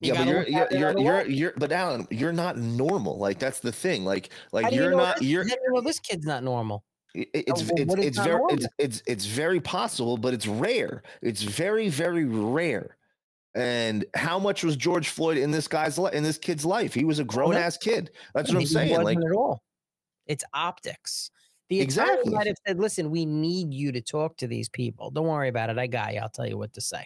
you 0.00 0.12
yeah, 0.12 0.18
but 0.18 0.28
you're 0.28 0.48
you're 0.48 0.60
at 0.60 0.72
it 0.72 0.74
the 0.74 0.78
you're, 0.78 0.98
you're 0.98 1.26
you're 1.26 1.52
but 1.56 1.72
Alan, 1.72 2.06
you're 2.10 2.32
not 2.32 2.56
normal. 2.56 3.18
Like 3.18 3.38
that's 3.38 3.60
the 3.60 3.72
thing. 3.72 4.04
Like 4.04 4.30
like 4.52 4.70
you 4.72 4.82
you're 4.82 4.90
know 4.92 4.98
not. 4.98 5.18
this- 5.18 5.28
You're. 5.28 5.42
how 5.42 5.54
do 5.54 5.60
you 5.66 5.72
know 5.74 5.80
this 5.80 5.98
kid's 5.98 6.26
not 6.26 6.44
normal. 6.44 6.84
I- 7.18 7.44
oh, 7.48 7.54
It's 7.54 7.62
well, 7.64 7.98
it's 7.98 8.06
it's 8.06 8.18
very 8.18 8.40
it's, 8.50 8.66
it's 8.78 9.02
it's 9.06 9.24
very 9.26 9.60
possible, 9.60 10.16
but 10.16 10.34
it's 10.34 10.46
rare. 10.46 11.02
It's 11.22 11.42
very 11.42 11.88
very 11.88 12.24
rare. 12.24 12.96
And 13.54 14.04
how 14.14 14.38
much 14.38 14.62
was 14.62 14.76
George 14.76 15.08
Floyd 15.08 15.36
in 15.38 15.50
this 15.50 15.66
guy's 15.66 15.98
li- 15.98 16.12
in 16.12 16.22
this 16.22 16.38
kid's 16.38 16.64
life? 16.64 16.94
He 16.94 17.04
was 17.04 17.18
a 17.18 17.24
grown 17.24 17.54
ass 17.56 17.76
kid. 17.76 18.10
That's 18.34 18.52
what 18.52 18.60
I'm 18.60 18.66
saying. 18.66 19.02
Like 19.02 19.18
at 19.18 19.32
all. 19.32 19.62
It's 20.26 20.44
optics. 20.54 21.30
The 21.70 21.80
Exactly. 21.80 22.32
might 22.32 22.46
have 22.46 22.56
said, 22.66 22.78
"Listen, 22.78 23.10
we 23.10 23.26
need 23.26 23.74
you 23.74 23.90
to 23.92 24.00
talk 24.00 24.36
to 24.38 24.46
these 24.46 24.68
people. 24.68 25.10
Don't 25.10 25.26
worry 25.26 25.48
about 25.48 25.70
it. 25.70 25.78
I 25.78 25.86
got 25.86 26.14
you. 26.14 26.20
I'll 26.20 26.28
tell 26.28 26.46
you 26.46 26.56
what 26.58 26.72
to 26.74 26.80
say." 26.80 27.04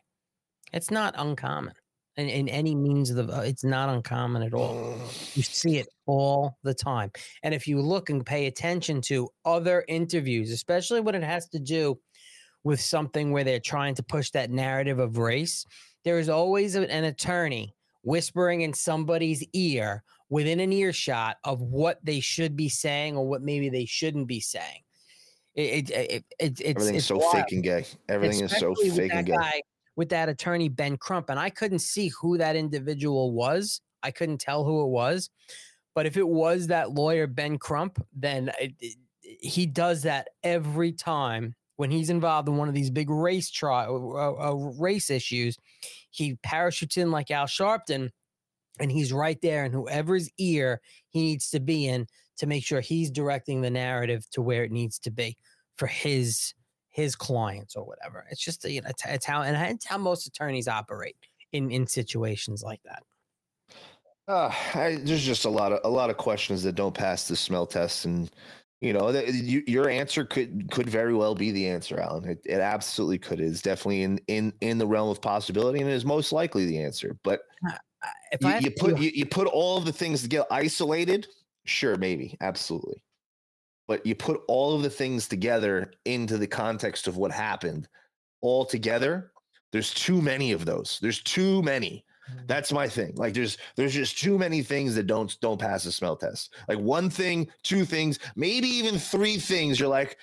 It's 0.73 0.91
not 0.91 1.15
uncommon, 1.17 1.75
in, 2.17 2.29
in 2.29 2.49
any 2.49 2.75
means 2.75 3.11
of 3.11 3.27
the. 3.27 3.37
uh, 3.37 3.41
It's 3.41 3.65
not 3.65 3.89
uncommon 3.89 4.43
at 4.43 4.55
all. 4.55 4.99
You 5.35 5.43
see 5.43 5.79
it 5.79 5.89
all 6.07 6.57
the 6.63 6.75
time, 6.75 7.11
and 7.43 7.55
if 7.55 7.67
you 7.67 7.81
look 7.81 8.11
and 8.11 8.25
pay 8.25 8.47
attention 8.47 9.01
to 9.03 9.31
other 9.45 9.85
interviews, 9.89 10.51
especially 10.51 11.01
when 11.01 11.15
it 11.15 11.23
has 11.23 11.49
to 11.51 11.59
do 11.59 11.99
with 12.65 12.81
something 12.81 13.33
where 13.33 13.45
they're 13.45 13.59
trying 13.61 13.95
to 13.97 14.03
push 14.03 14.31
that 14.31 14.51
narrative 14.51 14.99
of 14.99 15.17
race, 15.19 15.65
there 16.05 16.19
is 16.19 16.29
always 16.29 16.75
an 16.77 17.05
attorney 17.05 17.75
whispering 18.03 18.61
in 18.63 18.73
somebody's 18.75 19.45
ear 19.53 20.03
within 20.29 20.61
an 20.61 20.73
earshot 20.73 21.37
of 21.45 21.61
what 21.61 21.99
they 22.05 22.21
should 22.21 22.57
be 22.57 22.69
saying 22.69 23.17
or 23.17 23.27
what 23.27 23.43
maybe 23.43 23.69
they 23.69 23.85
shouldn't 23.85 24.27
be 24.27 24.41
saying. 24.41 24.81
It, 25.55 25.91
it, 25.91 25.91
it, 25.91 26.11
it, 26.11 26.25
it's 26.39 26.61
everything's 26.63 26.97
it's 27.03 27.07
so 27.09 27.19
wild, 27.19 27.33
fake 27.33 27.53
and 27.53 27.63
gay. 27.63 27.85
Everything 28.09 28.41
is 28.45 28.51
so 28.53 28.75
fake 28.75 29.13
and 29.13 29.27
gay. 29.27 29.33
guy- 29.33 29.61
with 29.97 30.09
that 30.11 30.29
attorney 30.29 30.69
Ben 30.69 30.97
Crump, 30.97 31.31
and 31.31 31.39
I 31.39 31.51
couldn't 31.51 31.81
see 31.81 32.11
who 32.21 32.39
that 32.39 32.57
individual 32.57 33.33
was. 33.33 33.81
I 34.03 34.11
couldn't 34.11 34.41
tell 34.41 34.65
who 34.65 34.83
it 34.85 34.89
was, 34.89 35.31
but 35.95 36.07
if 36.07 36.17
it 36.17 36.27
was 36.27 36.67
that 36.69 36.93
lawyer 36.93 37.27
Ben 37.27 37.59
Crump, 37.59 38.05
then 38.15 38.51
it, 38.61 38.73
it- 38.81 38.97
he 39.41 39.67
does 39.67 40.03
that 40.03 40.29
every 40.43 40.93
time 40.93 41.55
when 41.77 41.91
he's 41.91 42.11
involved 42.11 42.49
in 42.49 42.57
one 42.57 42.69
of 42.69 42.75
these 42.75 42.91
big 42.91 43.09
race 43.09 43.51
trial 43.51 44.15
uh, 44.17 44.51
uh, 44.51 44.55
race 44.79 45.11
issues. 45.11 45.57
He 46.11 46.37
parachutes 46.43 46.97
in 46.97 47.11
like 47.11 47.31
Al 47.31 47.47
Sharpton, 47.47 48.11
and 48.79 48.93
he's 48.93 49.13
right 49.13 49.41
there 49.41 49.65
in 49.65 49.73
whoever's 49.73 50.29
ear 50.39 50.81
he 51.09 51.23
needs 51.23 51.51
to 51.51 51.61
be 51.61 51.87
in 51.89 52.07
to 52.39 52.47
make 52.47 52.65
sure 52.65 52.81
he's 52.81 53.11
directing 53.11 53.61
the 53.63 53.71
narrative 53.71 54.29
to 54.33 54.43
where 54.43 54.65
it 54.65 54.73
needs 54.73 54.99
to 55.01 55.11
be 55.11 55.37
for 55.77 55.87
his 55.87 56.53
his 56.93 57.17
clients 57.17 57.75
or 57.75 57.85
whatever. 57.85 58.25
It's 58.31 58.41
just 58.41 58.65
you 58.65 58.81
know 58.81 58.89
it's, 58.89 59.03
it's 59.05 59.27
how 59.27 59.43
and 59.43 59.57
it's 59.73 59.87
how 59.87 59.99
most 59.99 60.27
attorneys 60.27 60.69
operate 60.69 61.17
in 61.53 61.71
in 61.71 61.87
situations 61.87 62.63
like 62.63 62.81
that. 62.85 63.03
Uh, 64.29 64.55
I, 64.75 64.99
there's 65.03 65.25
just 65.25 65.45
a 65.45 65.51
lot 65.51 65.73
of 65.73 65.81
a 65.85 65.89
lot 65.89 66.11
of 66.11 66.17
questions 66.17 66.63
that 66.63 66.75
don't 66.75 66.95
pass 66.95 67.27
the 67.27 67.35
smell 67.35 67.67
test, 67.67 68.05
and 68.05 68.31
you 68.81 68.93
know, 68.93 69.11
you, 69.11 69.63
your 69.67 69.89
answer 69.89 70.25
could 70.25 70.71
could 70.71 70.89
very 70.89 71.15
well 71.15 71.35
be 71.35 71.51
the 71.51 71.69
answer, 71.69 71.99
Alan. 72.01 72.29
It, 72.29 72.41
it 72.45 72.61
absolutely 72.61 73.19
could. 73.19 73.41
It's 73.41 73.63
definitely 73.63 74.03
in 74.03 74.21
in 74.29 74.53
in 74.61 74.79
the 74.79 74.87
realm 74.87 75.09
of 75.09 75.21
possibility, 75.21 75.81
and 75.81 75.89
it 75.89 75.93
is 75.93 76.05
most 76.05 76.33
likely 76.33 76.67
the 76.67 76.81
answer. 76.81 77.17
But 77.25 77.43
If 78.33 78.43
you, 78.43 78.49
I 78.49 78.59
you 78.59 78.71
put 78.71 78.99
you, 78.99 79.11
you 79.15 79.27
put 79.27 79.47
all 79.47 79.79
of 79.79 79.85
the 79.85 79.93
things 79.93 80.23
together, 80.23 80.47
isolated, 80.51 81.29
sure, 81.65 81.97
maybe, 81.97 82.37
absolutely. 82.41 83.03
But 83.89 84.05
you 84.07 84.15
put 84.15 84.43
all 84.49 84.75
of 84.75 84.83
the 84.83 84.91
things 84.91 85.29
together 85.29 85.93
into 86.05 86.39
the 86.39 86.47
context 86.47 87.07
of 87.09 87.17
what 87.17 87.33
happened, 87.33 87.89
all 88.41 88.65
together. 88.65 89.33
There's 89.73 89.93
too 89.93 90.21
many 90.21 90.53
of 90.53 90.65
those. 90.65 90.99
There's 91.03 91.23
too 91.23 91.63
many. 91.63 92.05
That's 92.47 92.73
my 92.73 92.89
thing. 92.89 93.13
Like 93.17 93.35
there's 93.35 93.59
there's 93.77 93.95
just 93.95 94.19
too 94.19 94.39
many 94.39 94.63
things 94.63 94.95
that 94.95 95.07
don't 95.07 95.37
don't 95.41 95.61
pass 95.61 95.85
the 95.85 95.93
smell 95.93 96.17
test. 96.17 96.55
Like 96.69 96.79
one 96.79 97.11
thing, 97.11 97.49
two 97.63 97.85
things, 97.85 98.19
maybe 98.37 98.69
even 98.69 98.99
three 98.99 99.39
things. 99.39 99.81
You're 99.81 99.89
like, 99.89 100.17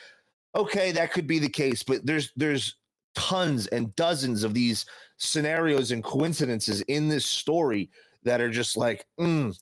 okay, 0.56 0.92
that 0.92 1.12
could 1.12 1.28
be 1.28 1.40
the 1.40 1.50
case, 1.50 1.84
but 1.84 2.06
there's 2.06 2.32
there's 2.36 2.76
tons 3.16 3.68
and 3.68 3.96
dozens 3.96 4.44
of 4.44 4.54
these 4.54 4.86
scenarios 5.18 5.92
and 5.92 6.04
coincidences 6.04 6.82
in 6.82 7.10
this 7.10 7.26
story 7.26 7.90
that 8.24 8.42
are 8.42 8.50
just 8.50 8.78
like, 8.78 9.06
mm, 9.20 9.56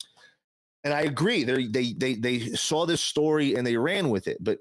and 0.84 0.94
I 0.94 1.02
agree. 1.02 1.44
They 1.44 1.68
they 1.68 1.94
they 1.94 2.16
they 2.16 2.40
saw 2.56 2.86
this 2.86 3.02
story 3.02 3.56
and 3.56 3.66
they 3.66 3.78
ran 3.78 4.10
with 4.10 4.28
it, 4.28 4.38
but 4.40 4.60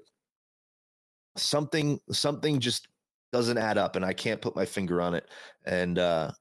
something 1.37 1.99
something 2.11 2.59
just 2.59 2.87
doesn't 3.31 3.57
add 3.57 3.77
up, 3.77 3.95
and 3.95 4.05
I 4.05 4.13
can't 4.13 4.41
put 4.41 4.55
my 4.55 4.65
finger 4.65 5.01
on 5.01 5.13
it. 5.13 5.29
And 5.65 5.99
uh, 5.99 6.31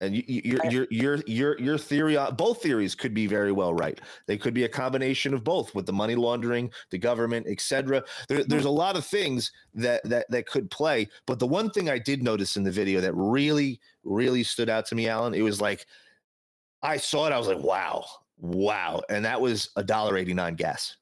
and 0.00 0.14
your 0.14 0.60
your 0.70 0.86
your 0.90 1.18
your 1.26 1.60
your 1.60 1.78
theory, 1.78 2.16
both 2.36 2.62
theories 2.62 2.94
could 2.94 3.14
be 3.14 3.26
very 3.26 3.52
well 3.52 3.74
right. 3.74 4.00
They 4.26 4.36
could 4.36 4.54
be 4.54 4.64
a 4.64 4.68
combination 4.68 5.34
of 5.34 5.44
both, 5.44 5.74
with 5.74 5.86
the 5.86 5.92
money 5.92 6.14
laundering, 6.14 6.70
the 6.90 6.98
government, 6.98 7.46
etc. 7.48 8.02
There, 8.28 8.44
there's 8.44 8.64
a 8.64 8.70
lot 8.70 8.96
of 8.96 9.04
things 9.04 9.52
that 9.74 10.02
that 10.04 10.26
that 10.30 10.46
could 10.46 10.70
play. 10.70 11.08
But 11.26 11.38
the 11.38 11.46
one 11.46 11.70
thing 11.70 11.88
I 11.88 11.98
did 11.98 12.22
notice 12.22 12.56
in 12.56 12.64
the 12.64 12.70
video 12.70 13.00
that 13.00 13.14
really 13.14 13.80
really 14.04 14.42
stood 14.42 14.68
out 14.68 14.86
to 14.86 14.94
me, 14.94 15.08
Alan, 15.08 15.34
it 15.34 15.42
was 15.42 15.60
like 15.60 15.86
I 16.82 16.98
saw 16.98 17.26
it, 17.26 17.32
I 17.32 17.38
was 17.38 17.48
like, 17.48 17.62
wow, 17.62 18.04
wow, 18.38 19.02
and 19.08 19.24
that 19.24 19.40
was 19.40 19.70
a 19.76 19.84
dollar 19.84 20.16
eighty 20.16 20.34
nine 20.34 20.54
gas. 20.54 20.96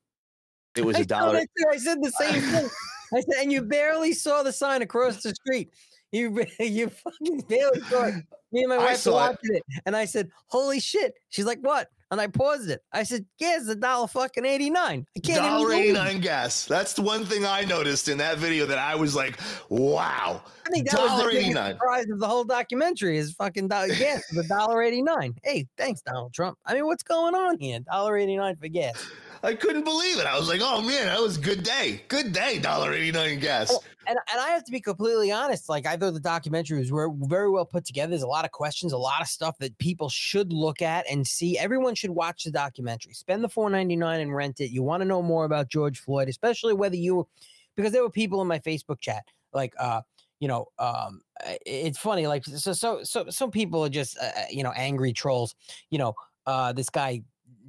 It 0.76 0.84
was 0.84 0.98
a 0.98 1.04
dollar. 1.04 1.42
I 1.70 1.76
said 1.76 2.02
the 2.02 2.10
same 2.10 2.40
thing. 2.40 2.70
I 3.14 3.20
said, 3.20 3.42
and 3.42 3.52
you 3.52 3.62
barely 3.62 4.12
saw 4.12 4.42
the 4.42 4.52
sign 4.52 4.82
across 4.82 5.22
the 5.22 5.34
street. 5.34 5.70
You 6.12 6.44
you 6.60 6.90
fucking 6.90 7.40
barely 7.48 7.80
saw 7.82 8.04
it. 8.04 8.14
Me 8.52 8.60
and 8.60 8.68
my 8.68 8.76
wife 8.76 9.06
watched 9.06 9.38
it. 9.44 9.62
it, 9.68 9.82
and 9.86 9.96
I 9.96 10.04
said, 10.04 10.30
"Holy 10.48 10.78
shit!" 10.78 11.14
She's 11.30 11.46
like, 11.46 11.60
"What?" 11.60 11.88
And 12.10 12.20
I 12.20 12.26
paused 12.26 12.68
it. 12.68 12.82
I 12.92 13.02
said, 13.04 13.24
"Yeah, 13.38 13.56
it's 13.56 13.68
a 13.68 13.74
dollar 13.74 14.06
fucking 14.06 14.44
eighty 14.44 14.68
nine. 14.68 15.06
I 15.16 15.20
can't 15.20 15.38
dollar 15.38 15.72
eighty 15.72 15.92
nine 15.92 16.20
gas. 16.20 16.66
That's 16.66 16.92
the 16.92 17.00
one 17.00 17.24
thing 17.24 17.46
I 17.46 17.64
noticed 17.64 18.08
in 18.08 18.18
that 18.18 18.36
video 18.36 18.66
that 18.66 18.78
I 18.78 18.94
was 18.94 19.16
like, 19.16 19.38
"Wow." 19.70 20.42
I 20.66 20.70
think 20.70 20.90
that 20.90 21.00
was 21.00 21.24
the 21.24 21.30
biggest 21.30 21.70
surprise 21.72 22.08
of 22.10 22.18
the 22.18 22.26
whole 22.26 22.44
documentary 22.44 23.18
is 23.18 23.32
fucking 23.32 23.68
dollar 23.68 23.88
gas, 23.88 24.26
the 24.28 24.44
dollar 24.44 24.82
eighty 24.82 25.02
nine. 25.02 25.34
Hey, 25.42 25.66
thanks, 25.76 26.02
Donald 26.02 26.32
Trump. 26.32 26.58
I 26.64 26.74
mean, 26.74 26.86
what's 26.86 27.02
going 27.02 27.34
on 27.34 27.58
here? 27.58 27.80
Dollar 27.80 28.16
eighty 28.16 28.36
nine 28.36 28.56
for 28.56 28.68
gas. 28.68 29.10
I 29.44 29.54
couldn't 29.54 29.82
believe 29.82 30.20
it. 30.20 30.26
I 30.26 30.38
was 30.38 30.48
like, 30.48 30.60
oh 30.62 30.80
man, 30.82 31.06
that 31.06 31.20
was 31.20 31.36
a 31.36 31.40
good 31.40 31.64
day. 31.64 32.02
Good 32.06 32.32
day, 32.32 32.60
$1.89 32.62 33.40
gas. 33.40 33.70
Well, 33.70 33.82
and, 34.06 34.16
and 34.32 34.40
I 34.40 34.50
have 34.50 34.62
to 34.64 34.70
be 34.70 34.80
completely 34.80 35.32
honest. 35.32 35.68
Like 35.68 35.84
I 35.84 35.96
thought 35.96 36.14
the 36.14 36.20
documentary 36.20 36.78
was 36.78 36.90
very 37.28 37.50
well 37.50 37.64
put 37.64 37.84
together. 37.84 38.10
There's 38.10 38.22
a 38.22 38.28
lot 38.28 38.44
of 38.44 38.52
questions, 38.52 38.92
a 38.92 38.98
lot 38.98 39.20
of 39.20 39.26
stuff 39.26 39.58
that 39.58 39.76
people 39.78 40.08
should 40.08 40.52
look 40.52 40.80
at 40.80 41.10
and 41.10 41.26
see. 41.26 41.58
Everyone 41.58 41.96
should 41.96 42.10
watch 42.10 42.44
the 42.44 42.52
documentary. 42.52 43.14
Spend 43.14 43.42
the 43.42 43.48
$4.99 43.48 44.22
and 44.22 44.34
rent 44.34 44.60
it. 44.60 44.70
You 44.70 44.84
want 44.84 45.00
to 45.00 45.08
know 45.08 45.22
more 45.22 45.44
about 45.44 45.68
George 45.68 45.98
Floyd, 45.98 46.28
especially 46.28 46.74
whether 46.74 46.96
you 46.96 47.26
because 47.74 47.90
there 47.90 48.02
were 48.02 48.10
people 48.10 48.40
in 48.42 48.48
my 48.48 48.60
Facebook 48.60 49.00
chat 49.00 49.24
like 49.52 49.74
uh 49.78 50.02
you 50.42 50.48
know 50.48 50.66
um 50.80 51.22
it's 51.64 51.98
funny 51.98 52.26
like 52.26 52.44
so 52.44 52.72
so 52.72 53.04
so 53.04 53.24
some 53.30 53.50
people 53.50 53.84
are 53.84 53.88
just 53.88 54.18
uh, 54.18 54.24
uh 54.24 54.44
you 54.50 54.64
know 54.64 54.72
angry 54.76 55.12
trolls 55.12 55.54
you 55.90 55.98
know 55.98 56.12
uh 56.46 56.72
this 56.72 56.90
guy 56.90 57.22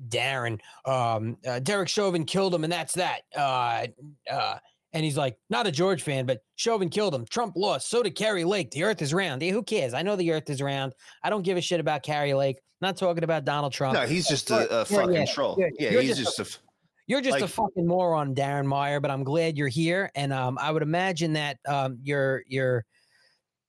Darren, 0.10 0.60
um, 0.86 1.38
uh, 1.48 1.60
Derek 1.60 1.88
Chauvin 1.88 2.26
killed 2.26 2.54
him, 2.54 2.64
and 2.64 2.74
that's 2.74 2.94
that. 2.96 3.22
Uh, 3.38 3.88
uh, 4.30 4.58
and 4.92 5.04
he's 5.04 5.18
like, 5.18 5.38
not 5.50 5.66
a 5.66 5.72
George 5.72 6.04
fan, 6.04 6.26
but 6.26 6.44
Chauvin 6.56 6.90
killed 6.90 7.16
him. 7.16 7.26
Trump 7.30 7.56
lost. 7.56 7.90
So 7.90 8.04
did 8.04 8.16
Kari 8.16 8.44
Lake. 8.44 8.72
The 8.72 8.84
earth 8.84 9.02
is 9.02 9.14
round. 9.14 9.42
Yeah, 9.42 9.52
who 9.52 9.64
cares? 9.64 9.94
I 9.94 10.02
know 10.02 10.16
the 10.16 10.32
earth 10.32 10.50
is 10.50 10.62
round. 10.62 10.94
I 11.24 11.30
don't 11.30 11.44
give 11.44 11.58
a 11.58 11.62
shit 11.62 11.80
about 11.80 12.04
Kari 12.04 12.34
Lake. 12.34 12.58
I'm 12.58 12.88
not 12.88 12.98
talking 12.98 13.24
about 13.24 13.46
Donald 13.46 13.72
Trump. 13.72 13.96
No, 13.96 14.06
he's 14.06 14.28
just 14.28 14.52
a, 14.52 14.82
a 14.82 14.86
fucking 14.86 15.14
yeah, 15.14 15.26
troll. 15.26 15.56
You're, 15.58 15.72
yeah, 15.80 16.02
he's 16.02 16.18
just, 16.18 16.38
just 16.38 16.58
a. 16.58 16.60
You're 17.14 17.22
just 17.22 17.34
like, 17.34 17.44
a 17.44 17.48
fucking 17.48 17.86
moron, 17.86 18.34
Darren 18.34 18.66
Meyer. 18.66 19.00
But 19.00 19.12
I'm 19.12 19.24
glad 19.24 19.56
you're 19.56 19.68
here, 19.68 20.10
and 20.16 20.34
um, 20.34 20.58
I 20.60 20.72
would 20.72 20.82
imagine 20.82 21.34
that 21.34 21.60
um, 21.68 22.00
you're 22.02 22.42
you're 22.48 22.84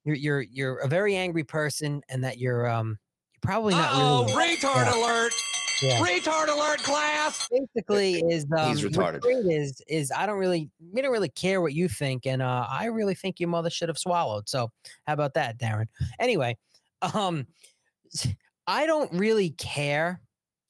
you're 0.07 0.15
you're 0.15 0.41
you're 0.41 0.77
a 0.79 0.89
very 0.89 1.15
angry 1.15 1.45
person, 1.45 2.01
and 2.09 2.25
that 2.25 2.39
you're 2.39 2.67
um, 2.67 2.99
you're 3.35 3.41
probably 3.43 3.75
not. 3.75 3.91
Oh, 3.93 4.25
really, 4.35 4.57
retard 4.57 4.87
yeah. 4.87 4.99
alert! 4.99 5.33
Yeah. 5.83 5.99
Retard 6.01 6.49
alert, 6.49 6.79
class. 6.79 7.47
Basically, 7.51 8.15
is 8.31 8.47
um, 8.57 8.71
he's 8.71 8.83
retarded. 8.83 9.21
Is 9.53 9.83
is 9.89 10.11
I 10.11 10.25
don't 10.25 10.39
really 10.39 10.71
we 10.95 11.03
don't 11.03 11.13
really 11.13 11.29
care 11.29 11.61
what 11.61 11.75
you 11.75 11.87
think, 11.87 12.25
and 12.25 12.41
uh, 12.41 12.67
I 12.67 12.87
really 12.87 13.15
think 13.15 13.41
your 13.41 13.51
mother 13.51 13.69
should 13.69 13.91
have 13.91 13.99
swallowed. 13.99 14.49
So 14.49 14.71
how 15.07 15.13
about 15.13 15.35
that, 15.35 15.59
Darren? 15.59 15.89
Anyway, 16.19 16.57
um, 17.15 17.47
I 18.67 18.87
don't 18.87 19.13
really 19.13 19.51
care 19.51 20.23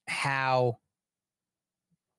how 0.08 0.78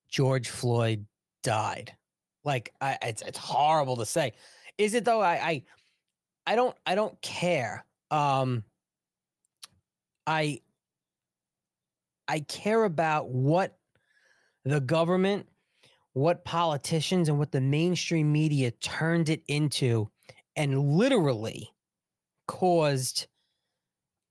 George 0.10 0.49
Floyd 0.49 1.06
died. 1.44 1.95
Like, 2.44 2.72
I, 2.80 2.98
it's 3.02 3.22
it's 3.22 3.38
horrible 3.38 3.98
to 3.98 4.06
say. 4.06 4.34
Is 4.77 4.94
it 4.94 5.06
though? 5.06 5.22
I 5.22 5.34
I 5.34 5.64
I 6.48 6.56
don't 6.56 6.76
I 6.86 6.95
don't 6.95 7.19
care. 7.22 7.86
Um, 8.11 8.64
I 10.27 10.61
I 12.27 12.40
care 12.41 12.84
about 12.84 13.30
what 13.30 13.77
the 14.64 14.80
government, 14.80 15.48
what 16.14 16.44
politicians, 16.44 17.30
and 17.30 17.38
what 17.38 17.52
the 17.52 17.61
mainstream 17.61 18.32
media 18.32 18.72
turned 18.72 19.30
it 19.30 19.44
into 19.48 20.10
and 20.56 20.80
literally 20.80 21.69
caused, 22.48 23.27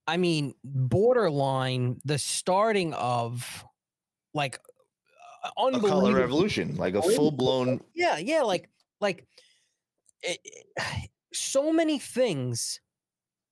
I 0.07 0.17
mean, 0.17 0.55
borderline 0.65 2.01
the 2.05 2.19
starting 2.19 2.95
of 2.95 3.65
like 4.33 4.59
unbelievable 5.57 5.87
a 5.87 6.03
color 6.03 6.17
revolution, 6.17 6.77
like 6.77 6.95
a 6.95 7.03
full 7.03 7.31
blown. 7.31 7.81
Yeah, 7.95 8.19
yeah, 8.19 8.43
like 8.43 8.69
like 9.01 9.27
it, 10.23 10.39
it, 10.45 11.11
so 11.33 11.73
many 11.73 11.99
things 11.99 12.81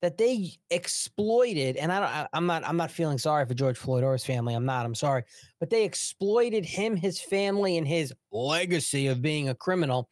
that 0.02 0.18
they 0.18 0.50
exploited 0.70 1.76
and 1.76 1.92
I 1.92 2.00
don't 2.00 2.08
I, 2.08 2.28
I'm 2.32 2.46
not 2.46 2.66
I'm 2.66 2.76
not 2.76 2.90
feeling 2.90 3.18
sorry 3.18 3.46
for 3.46 3.54
George 3.54 3.78
Floyd 3.78 4.02
or 4.02 4.12
his 4.12 4.24
family. 4.24 4.54
I'm 4.54 4.66
not. 4.66 4.84
I'm 4.84 4.96
sorry. 4.96 5.22
But 5.60 5.70
they 5.70 5.84
exploited 5.84 6.64
him, 6.64 6.96
his 6.96 7.20
family 7.20 7.78
and 7.78 7.86
his 7.86 8.12
legacy 8.32 9.06
of 9.06 9.22
being 9.22 9.48
a 9.48 9.54
criminal 9.54 10.08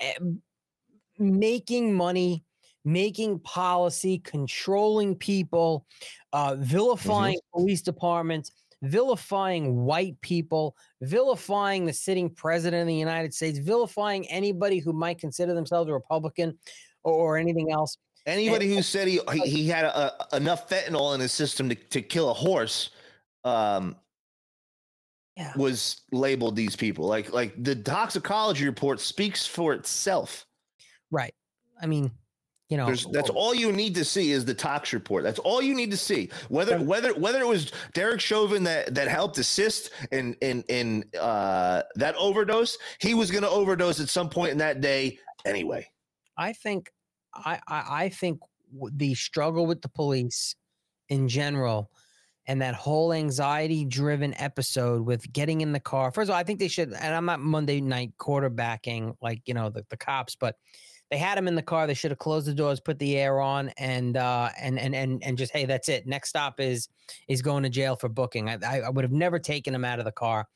eh, 0.00 0.14
making 1.18 1.94
money, 1.94 2.44
making 2.84 3.38
policy, 3.40 4.18
controlling 4.18 5.14
people, 5.14 5.86
uh, 6.32 6.56
vilifying 6.58 7.36
mm-hmm. 7.36 7.60
police 7.60 7.82
departments, 7.82 8.52
vilifying 8.82 9.84
white 9.84 10.20
people, 10.20 10.76
vilifying 11.02 11.84
the 11.86 11.92
sitting 11.92 12.30
president 12.30 12.82
of 12.82 12.86
the 12.86 12.94
United 12.94 13.34
States, 13.34 13.58
vilifying 13.58 14.26
anybody 14.28 14.78
who 14.78 14.92
might 14.92 15.18
consider 15.18 15.54
themselves 15.54 15.90
a 15.90 15.92
Republican 15.92 16.58
or, 17.02 17.12
or 17.12 17.36
anything 17.36 17.70
else. 17.70 17.96
Anybody 18.26 18.66
and, 18.66 18.76
who 18.76 18.82
said 18.82 19.08
he 19.08 19.20
he, 19.32 19.40
he 19.40 19.68
had 19.68 19.84
a, 19.86 20.34
a, 20.34 20.36
enough 20.36 20.68
fentanyl 20.68 21.14
in 21.14 21.20
his 21.20 21.32
system 21.32 21.68
to, 21.68 21.74
to 21.74 22.02
kill 22.02 22.30
a 22.30 22.34
horse, 22.34 22.90
um, 23.44 23.96
yeah. 25.36 25.52
was 25.56 26.02
labeled 26.12 26.54
these 26.54 26.76
people. 26.76 27.06
Like 27.06 27.32
like 27.32 27.62
the 27.62 27.74
toxicology 27.74 28.66
report 28.66 29.00
speaks 29.00 29.46
for 29.46 29.72
itself. 29.72 30.46
Right. 31.10 31.34
I 31.80 31.86
mean, 31.86 32.10
you 32.70 32.76
know, 32.76 32.86
There's, 32.86 33.04
that's 33.06 33.30
all 33.30 33.52
you 33.52 33.72
need 33.72 33.96
to 33.96 34.04
see 34.04 34.30
is 34.30 34.44
the 34.44 34.54
tox 34.54 34.92
report. 34.92 35.24
That's 35.24 35.40
all 35.40 35.60
you 35.60 35.74
need 35.74 35.90
to 35.90 35.96
see. 35.96 36.30
Whether 36.48 36.80
whether 36.80 37.12
whether 37.14 37.40
it 37.40 37.46
was 37.46 37.72
Derek 37.94 38.20
Chauvin 38.20 38.62
that 38.62 38.94
that 38.94 39.08
helped 39.08 39.38
assist 39.38 39.90
in 40.12 40.34
in 40.40 40.62
in 40.68 41.04
uh, 41.20 41.82
that 41.96 42.14
overdose, 42.14 42.78
he 43.00 43.12
was 43.12 43.32
going 43.32 43.42
to 43.42 43.50
overdose 43.50 43.98
at 43.98 44.08
some 44.08 44.30
point 44.30 44.52
in 44.52 44.58
that 44.58 44.80
day 44.80 45.18
anyway. 45.44 45.84
I 46.38 46.52
think 46.52 46.92
I, 47.34 47.58
I, 47.66 47.84
I 48.04 48.08
think 48.08 48.38
the 48.92 49.14
struggle 49.14 49.66
with 49.66 49.82
the 49.82 49.88
police 49.88 50.54
in 51.08 51.26
general 51.28 51.90
and 52.46 52.62
that 52.62 52.74
whole 52.74 53.12
anxiety 53.12 53.84
driven 53.84 54.32
episode 54.38 55.04
with 55.04 55.30
getting 55.32 55.60
in 55.60 55.72
the 55.72 55.80
car. 55.80 56.10
First 56.12 56.30
of 56.30 56.34
all, 56.34 56.40
I 56.40 56.44
think 56.44 56.58
they 56.58 56.68
should, 56.68 56.92
and 56.92 57.14
I'm 57.14 57.24
not 57.24 57.40
Monday 57.40 57.80
night 57.80 58.12
quarterbacking 58.18 59.14
like, 59.20 59.42
you 59.44 59.54
know, 59.54 59.70
the, 59.70 59.84
the 59.90 59.96
cops, 59.96 60.36
but 60.36 60.56
they 61.10 61.18
had 61.18 61.36
him 61.36 61.48
in 61.48 61.54
the 61.54 61.62
car. 61.62 61.86
They 61.86 61.94
should 61.94 62.10
have 62.10 62.18
closed 62.18 62.46
the 62.46 62.54
doors, 62.54 62.80
put 62.80 62.98
the 62.98 63.16
air 63.16 63.40
on, 63.40 63.70
and 63.78 64.16
uh, 64.16 64.50
and 64.60 64.78
and 64.78 64.94
and 64.94 65.22
and 65.24 65.36
just 65.36 65.52
hey, 65.52 65.64
that's 65.64 65.88
it. 65.88 66.06
Next 66.06 66.30
stop 66.30 66.60
is 66.60 66.88
is 67.28 67.42
going 67.42 67.62
to 67.64 67.68
jail 67.68 67.96
for 67.96 68.08
booking. 68.08 68.48
I, 68.48 68.80
I 68.80 68.90
would 68.90 69.04
have 69.04 69.12
never 69.12 69.38
taken 69.38 69.74
him 69.74 69.84
out 69.84 69.98
of 69.98 70.04
the 70.04 70.12
car, 70.12 70.46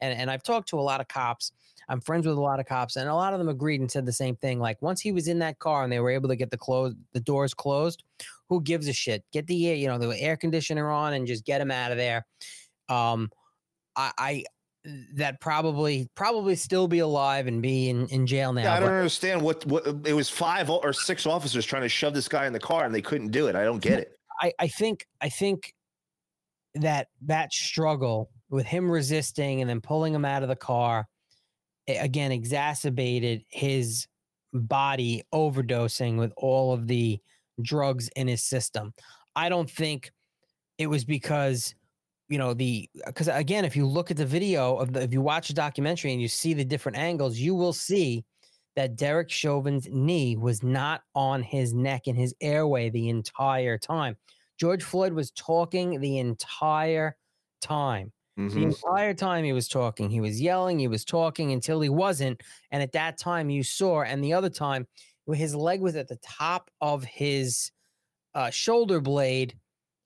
and 0.00 0.18
and 0.18 0.30
I've 0.30 0.42
talked 0.42 0.68
to 0.70 0.78
a 0.78 0.82
lot 0.82 1.00
of 1.00 1.08
cops, 1.08 1.52
I'm 1.88 2.00
friends 2.00 2.26
with 2.26 2.36
a 2.36 2.40
lot 2.40 2.60
of 2.60 2.66
cops, 2.66 2.96
and 2.96 3.08
a 3.08 3.14
lot 3.14 3.32
of 3.32 3.38
them 3.38 3.48
agreed 3.48 3.80
and 3.80 3.90
said 3.90 4.06
the 4.06 4.12
same 4.12 4.36
thing. 4.36 4.58
Like 4.58 4.80
once 4.80 5.00
he 5.00 5.12
was 5.12 5.28
in 5.28 5.38
that 5.40 5.58
car 5.58 5.84
and 5.84 5.92
they 5.92 6.00
were 6.00 6.10
able 6.10 6.28
to 6.28 6.36
get 6.36 6.50
the 6.50 6.56
close 6.56 6.94
the 7.12 7.20
doors 7.20 7.54
closed, 7.54 8.02
who 8.48 8.62
gives 8.62 8.88
a 8.88 8.92
shit? 8.92 9.24
Get 9.32 9.46
the 9.46 9.68
air, 9.68 9.76
you 9.76 9.88
know, 9.88 9.98
the 9.98 10.18
air 10.20 10.36
conditioner 10.36 10.90
on 10.90 11.12
and 11.12 11.26
just 11.26 11.44
get 11.44 11.60
him 11.60 11.70
out 11.70 11.92
of 11.92 11.98
there. 11.98 12.26
Um, 12.88 13.30
I, 13.96 14.12
I 14.18 14.44
that 15.14 15.40
probably 15.40 16.08
probably 16.14 16.54
still 16.54 16.86
be 16.86 16.98
alive 16.98 17.46
and 17.46 17.62
be 17.62 17.88
in, 17.88 18.06
in 18.08 18.26
jail 18.26 18.52
now. 18.52 18.62
Yeah, 18.62 18.74
I 18.74 18.80
don't 18.80 18.90
but, 18.90 18.94
understand 18.94 19.42
what 19.42 19.64
what 19.66 19.86
it 20.04 20.12
was 20.12 20.28
five 20.28 20.68
or 20.68 20.92
six 20.92 21.26
officers 21.26 21.64
trying 21.64 21.82
to 21.82 21.88
shove 21.88 22.14
this 22.14 22.28
guy 22.28 22.46
in 22.46 22.52
the 22.52 22.60
car 22.60 22.84
and 22.84 22.94
they 22.94 23.02
couldn't 23.02 23.30
do 23.30 23.46
it. 23.46 23.56
I 23.56 23.64
don't 23.64 23.80
get 23.80 24.00
it. 24.00 24.18
I, 24.40 24.52
I 24.58 24.68
think 24.68 25.06
I 25.20 25.28
think 25.28 25.72
that 26.74 27.08
that 27.22 27.52
struggle 27.52 28.30
with 28.50 28.66
him 28.66 28.90
resisting 28.90 29.60
and 29.60 29.70
then 29.70 29.80
pulling 29.80 30.14
him 30.14 30.24
out 30.24 30.42
of 30.42 30.48
the 30.48 30.56
car 30.56 31.06
again 31.88 32.32
exacerbated 32.32 33.44
his 33.48 34.06
body 34.52 35.22
overdosing 35.32 36.18
with 36.18 36.32
all 36.36 36.72
of 36.72 36.86
the 36.86 37.18
drugs 37.62 38.08
in 38.16 38.28
his 38.28 38.42
system. 38.42 38.92
I 39.36 39.48
don't 39.48 39.70
think 39.70 40.12
it 40.78 40.86
was 40.86 41.04
because 41.04 41.74
you 42.28 42.38
know 42.38 42.54
the 42.54 42.88
because 43.06 43.28
again 43.28 43.64
if 43.64 43.76
you 43.76 43.86
look 43.86 44.10
at 44.10 44.16
the 44.16 44.26
video 44.26 44.76
of 44.76 44.92
the 44.92 45.02
if 45.02 45.12
you 45.12 45.20
watch 45.20 45.48
the 45.48 45.54
documentary 45.54 46.12
and 46.12 46.22
you 46.22 46.28
see 46.28 46.54
the 46.54 46.64
different 46.64 46.96
angles 46.96 47.38
you 47.38 47.54
will 47.54 47.72
see 47.72 48.24
that 48.76 48.96
Derek 48.96 49.30
Chauvin's 49.30 49.88
knee 49.90 50.36
was 50.36 50.62
not 50.62 51.02
on 51.14 51.42
his 51.42 51.72
neck 51.72 52.06
and 52.06 52.18
his 52.18 52.34
airway 52.40 52.90
the 52.90 53.08
entire 53.08 53.78
time. 53.78 54.16
George 54.58 54.82
Floyd 54.82 55.12
was 55.12 55.30
talking 55.32 56.00
the 56.00 56.18
entire 56.18 57.16
time. 57.60 58.12
Mm-hmm. 58.38 58.54
The 58.54 58.62
entire 58.64 59.14
time 59.14 59.44
he 59.44 59.52
was 59.52 59.68
talking, 59.68 60.10
he 60.10 60.20
was 60.20 60.40
yelling, 60.40 60.78
he 60.78 60.88
was 60.88 61.04
talking 61.04 61.52
until 61.52 61.80
he 61.80 61.88
wasn't. 61.88 62.42
And 62.72 62.82
at 62.82 62.92
that 62.92 63.16
time, 63.16 63.48
you 63.48 63.62
saw, 63.62 64.02
and 64.02 64.22
the 64.24 64.32
other 64.32 64.50
time, 64.50 64.86
his 65.32 65.54
leg 65.54 65.80
was 65.80 65.94
at 65.96 66.08
the 66.08 66.18
top 66.22 66.70
of 66.80 67.04
his 67.04 67.70
uh, 68.34 68.50
shoulder 68.50 69.00
blade, 69.00 69.56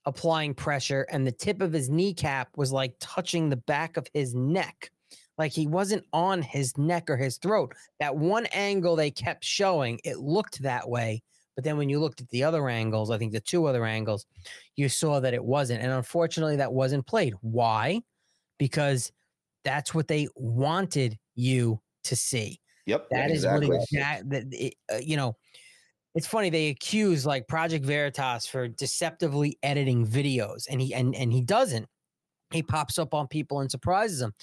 applying 0.09 0.55
pressure, 0.55 1.07
and 1.13 1.27
the 1.27 1.33
tip 1.33 1.61
of 1.61 1.73
his 1.73 1.91
kneecap 1.91 2.49
was 2.57 2.73
like 2.73 2.95
touching 2.99 3.49
the 3.49 3.57
back 3.57 3.97
of 3.99 4.07
his 4.15 4.35
neck. 4.35 4.91
Like 5.37 5.53
he 5.53 5.67
wasn't 5.67 6.05
on 6.13 6.43
his 6.43 6.77
neck 6.79 7.09
or 7.11 7.17
his 7.17 7.37
throat. 7.37 7.75
That 8.01 8.17
one 8.17 8.47
angle 8.47 8.97
they 8.97 9.11
kept 9.11 9.45
showing, 9.45 10.01
it 10.03 10.19
looked 10.19 10.63
that 10.63 10.89
way. 10.89 11.23
But 11.55 11.65
then 11.65 11.77
when 11.77 11.89
you 11.89 12.01
looked 12.01 12.21
at 12.21 12.29
the 12.31 12.43
other 12.43 12.69
angles, 12.69 13.11
I 13.11 13.19
think 13.19 13.33
the 13.33 13.41
two 13.41 13.67
other 13.67 13.85
angles, 13.85 14.27
you 14.77 14.89
saw 14.89 15.21
that 15.21 15.35
it 15.35 15.45
wasn't. 15.45 15.83
And 15.83 15.93
unfortunately, 15.93 16.57
that 16.57 16.73
wasn't 16.73 17.07
played. 17.07 17.35
Why? 17.41 18.01
Because 18.59 19.13
that's 19.65 19.95
what 19.95 20.09
they 20.09 20.29
wanted 20.37 21.19
you 21.35 21.81
to 22.05 22.17
see. 22.17 22.61
Yep. 22.87 23.09
That 23.11 23.31
exactly. 23.31 23.67
is 23.67 23.71
what 23.71 24.45
it, 24.53 24.75
uh, 24.93 24.97
you 24.97 25.17
know, 25.17 25.37
it's 26.19 26.27
funny 26.27 26.51
they 26.51 26.67
accuse 26.67 27.25
like 27.25 27.47
Project 27.47 27.85
Veritas 27.85 28.45
for 28.45 28.67
deceptively 28.67 29.57
editing 29.63 30.05
videos 30.05 30.67
and 30.69 30.81
he 30.81 30.93
and 30.93 31.15
and 31.15 31.33
he 31.33 31.41
doesn't. 31.41 31.87
He 32.51 32.61
pops 32.61 32.99
up 32.99 33.15
on 33.15 33.29
people 33.29 33.61
and 33.61 33.71
surprises 33.71 34.19
them 34.19 34.35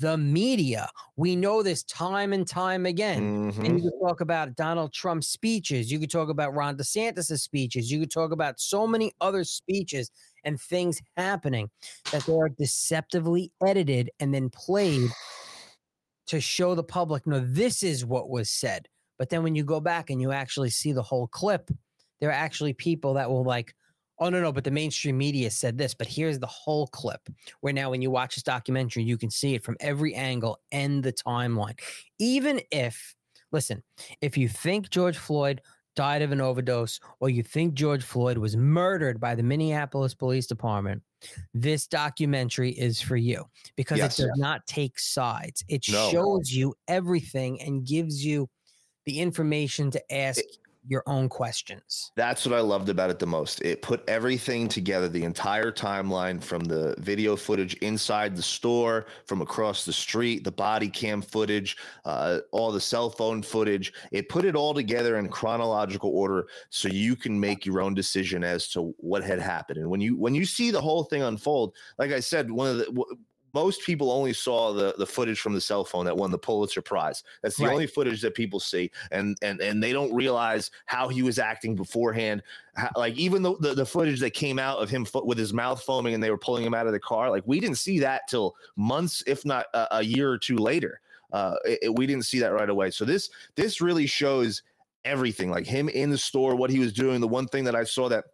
the 0.00 0.18
media. 0.18 0.90
We 1.16 1.34
know 1.34 1.62
this 1.62 1.82
time 1.84 2.34
and 2.34 2.46
time 2.46 2.84
again. 2.84 3.52
Mm-hmm. 3.52 3.64
And 3.64 3.82
you 3.82 3.90
could 3.90 4.06
talk 4.06 4.20
about 4.20 4.54
Donald 4.54 4.92
Trump's 4.92 5.28
speeches. 5.28 5.90
You 5.90 5.98
could 5.98 6.10
talk 6.10 6.28
about 6.28 6.54
Ron 6.54 6.76
DeSantis' 6.76 7.40
speeches. 7.40 7.90
You 7.90 8.00
could 8.00 8.10
talk 8.10 8.30
about 8.30 8.60
so 8.60 8.86
many 8.86 9.10
other 9.22 9.44
speeches 9.44 10.10
and 10.44 10.60
things 10.60 11.00
happening 11.16 11.70
that 12.12 12.26
they 12.26 12.34
are 12.34 12.50
deceptively 12.50 13.50
edited 13.66 14.10
and 14.20 14.34
then 14.34 14.50
played 14.50 15.08
to 16.26 16.38
show 16.38 16.74
the 16.74 16.84
public, 16.84 17.26
no, 17.26 17.40
this 17.40 17.82
is 17.82 18.04
what 18.04 18.28
was 18.28 18.50
said. 18.50 18.88
But 19.18 19.30
then 19.30 19.42
when 19.42 19.54
you 19.54 19.64
go 19.64 19.80
back 19.80 20.10
and 20.10 20.20
you 20.20 20.32
actually 20.32 20.70
see 20.70 20.92
the 20.92 21.02
whole 21.02 21.26
clip, 21.26 21.70
there 22.20 22.30
are 22.30 22.32
actually 22.32 22.72
people 22.72 23.14
that 23.14 23.30
will 23.30 23.44
like, 23.44 23.74
oh 24.20 24.28
no 24.28 24.40
no 24.40 24.52
but 24.52 24.62
the 24.62 24.70
mainstream 24.70 25.18
media 25.18 25.50
said 25.50 25.76
this 25.76 25.92
but 25.92 26.06
here's 26.06 26.38
the 26.38 26.46
whole 26.46 26.86
clip. 26.86 27.20
Where 27.60 27.72
now 27.72 27.90
when 27.90 28.00
you 28.00 28.10
watch 28.10 28.36
this 28.36 28.44
documentary 28.44 29.02
you 29.02 29.18
can 29.18 29.28
see 29.28 29.54
it 29.54 29.64
from 29.64 29.76
every 29.80 30.14
angle 30.14 30.60
and 30.70 31.02
the 31.02 31.12
timeline. 31.12 31.78
Even 32.20 32.60
if 32.70 33.16
listen 33.50 33.82
if 34.20 34.36
you 34.36 34.48
think 34.48 34.90
george 34.90 35.16
floyd 35.16 35.60
died 35.96 36.22
of 36.22 36.32
an 36.32 36.40
overdose 36.40 36.98
or 37.20 37.28
you 37.28 37.42
think 37.42 37.74
george 37.74 38.02
floyd 38.02 38.38
was 38.38 38.56
murdered 38.56 39.20
by 39.20 39.34
the 39.34 39.42
minneapolis 39.42 40.14
police 40.14 40.46
department 40.46 41.02
this 41.52 41.86
documentary 41.86 42.70
is 42.70 43.00
for 43.00 43.16
you 43.16 43.44
because 43.76 43.98
yes, 43.98 44.18
it 44.18 44.22
does 44.22 44.32
not 44.36 44.66
take 44.66 44.98
sides. 44.98 45.64
It 45.68 45.84
no. 45.90 46.10
shows 46.10 46.50
you 46.50 46.74
everything 46.88 47.60
and 47.62 47.86
gives 47.86 48.24
you 48.24 48.48
the 49.06 49.20
information 49.20 49.90
to 49.90 50.14
ask 50.14 50.40
it, 50.40 50.58
your 50.86 51.02
own 51.06 51.28
questions. 51.28 52.12
That's 52.14 52.44
what 52.44 52.54
I 52.54 52.60
loved 52.60 52.88
about 52.88 53.10
it 53.10 53.18
the 53.18 53.26
most. 53.26 53.62
It 53.62 53.82
put 53.82 54.06
everything 54.08 54.68
together, 54.68 55.08
the 55.08 55.24
entire 55.24 55.72
timeline 55.72 56.42
from 56.42 56.64
the 56.64 56.94
video 56.98 57.36
footage 57.36 57.74
inside 57.74 58.36
the 58.36 58.42
store, 58.42 59.06
from 59.26 59.40
across 59.40 59.84
the 59.84 59.92
street, 59.92 60.44
the 60.44 60.52
body 60.52 60.88
cam 60.88 61.22
footage, 61.22 61.76
uh, 62.04 62.40
all 62.52 62.70
the 62.70 62.80
cell 62.80 63.08
phone 63.08 63.42
footage. 63.42 63.92
It 64.12 64.28
put 64.28 64.44
it 64.44 64.56
all 64.56 64.74
together 64.74 65.16
in 65.18 65.28
chronological 65.28 66.10
order 66.10 66.46
so 66.70 66.88
you 66.88 67.16
can 67.16 67.38
make 67.38 67.64
your 67.64 67.80
own 67.80 67.94
decision 67.94 68.44
as 68.44 68.68
to 68.70 68.94
what 68.98 69.24
had 69.24 69.40
happened. 69.40 69.78
And 69.78 69.90
when 69.90 70.00
you 70.00 70.16
when 70.16 70.34
you 70.34 70.44
see 70.44 70.70
the 70.70 70.80
whole 70.80 71.04
thing 71.04 71.22
unfold, 71.22 71.74
like 71.98 72.12
I 72.12 72.20
said, 72.20 72.50
one 72.50 72.68
of 72.68 72.76
the 72.78 73.16
most 73.54 73.82
people 73.82 74.10
only 74.10 74.32
saw 74.32 74.72
the 74.72 74.94
the 74.98 75.06
footage 75.06 75.40
from 75.40 75.54
the 75.54 75.60
cell 75.60 75.84
phone 75.84 76.04
that 76.04 76.16
won 76.16 76.30
the 76.30 76.38
Pulitzer 76.38 76.82
Prize. 76.82 77.22
That's 77.42 77.56
the 77.56 77.64
right. 77.64 77.72
only 77.72 77.86
footage 77.86 78.20
that 78.22 78.34
people 78.34 78.60
see, 78.60 78.90
and 79.12 79.36
and 79.42 79.60
and 79.60 79.82
they 79.82 79.92
don't 79.92 80.12
realize 80.12 80.70
how 80.86 81.08
he 81.08 81.22
was 81.22 81.38
acting 81.38 81.76
beforehand. 81.76 82.42
How, 82.74 82.90
like 82.96 83.14
even 83.14 83.42
the, 83.42 83.56
the, 83.58 83.74
the 83.74 83.86
footage 83.86 84.20
that 84.20 84.30
came 84.30 84.58
out 84.58 84.78
of 84.78 84.90
him 84.90 85.04
fo- 85.04 85.24
with 85.24 85.38
his 85.38 85.52
mouth 85.52 85.80
foaming 85.82 86.12
and 86.12 86.22
they 86.22 86.30
were 86.30 86.38
pulling 86.38 86.64
him 86.64 86.74
out 86.74 86.86
of 86.86 86.92
the 86.92 87.00
car, 87.00 87.30
like 87.30 87.44
we 87.46 87.60
didn't 87.60 87.78
see 87.78 88.00
that 88.00 88.22
till 88.28 88.56
months, 88.76 89.22
if 89.26 89.44
not 89.44 89.66
a, 89.72 89.98
a 89.98 90.02
year 90.02 90.30
or 90.30 90.38
two 90.38 90.56
later. 90.56 91.00
Uh, 91.32 91.54
it, 91.64 91.78
it, 91.82 91.94
we 91.94 92.06
didn't 92.06 92.24
see 92.24 92.40
that 92.40 92.52
right 92.52 92.68
away. 92.68 92.90
So 92.90 93.04
this 93.04 93.30
this 93.54 93.80
really 93.80 94.06
shows 94.06 94.62
everything, 95.04 95.50
like 95.50 95.66
him 95.66 95.88
in 95.88 96.10
the 96.10 96.18
store, 96.18 96.56
what 96.56 96.70
he 96.70 96.78
was 96.78 96.92
doing. 96.92 97.20
The 97.20 97.28
one 97.28 97.46
thing 97.46 97.64
that 97.64 97.74
I 97.76 97.84
saw 97.84 98.08
that 98.08 98.24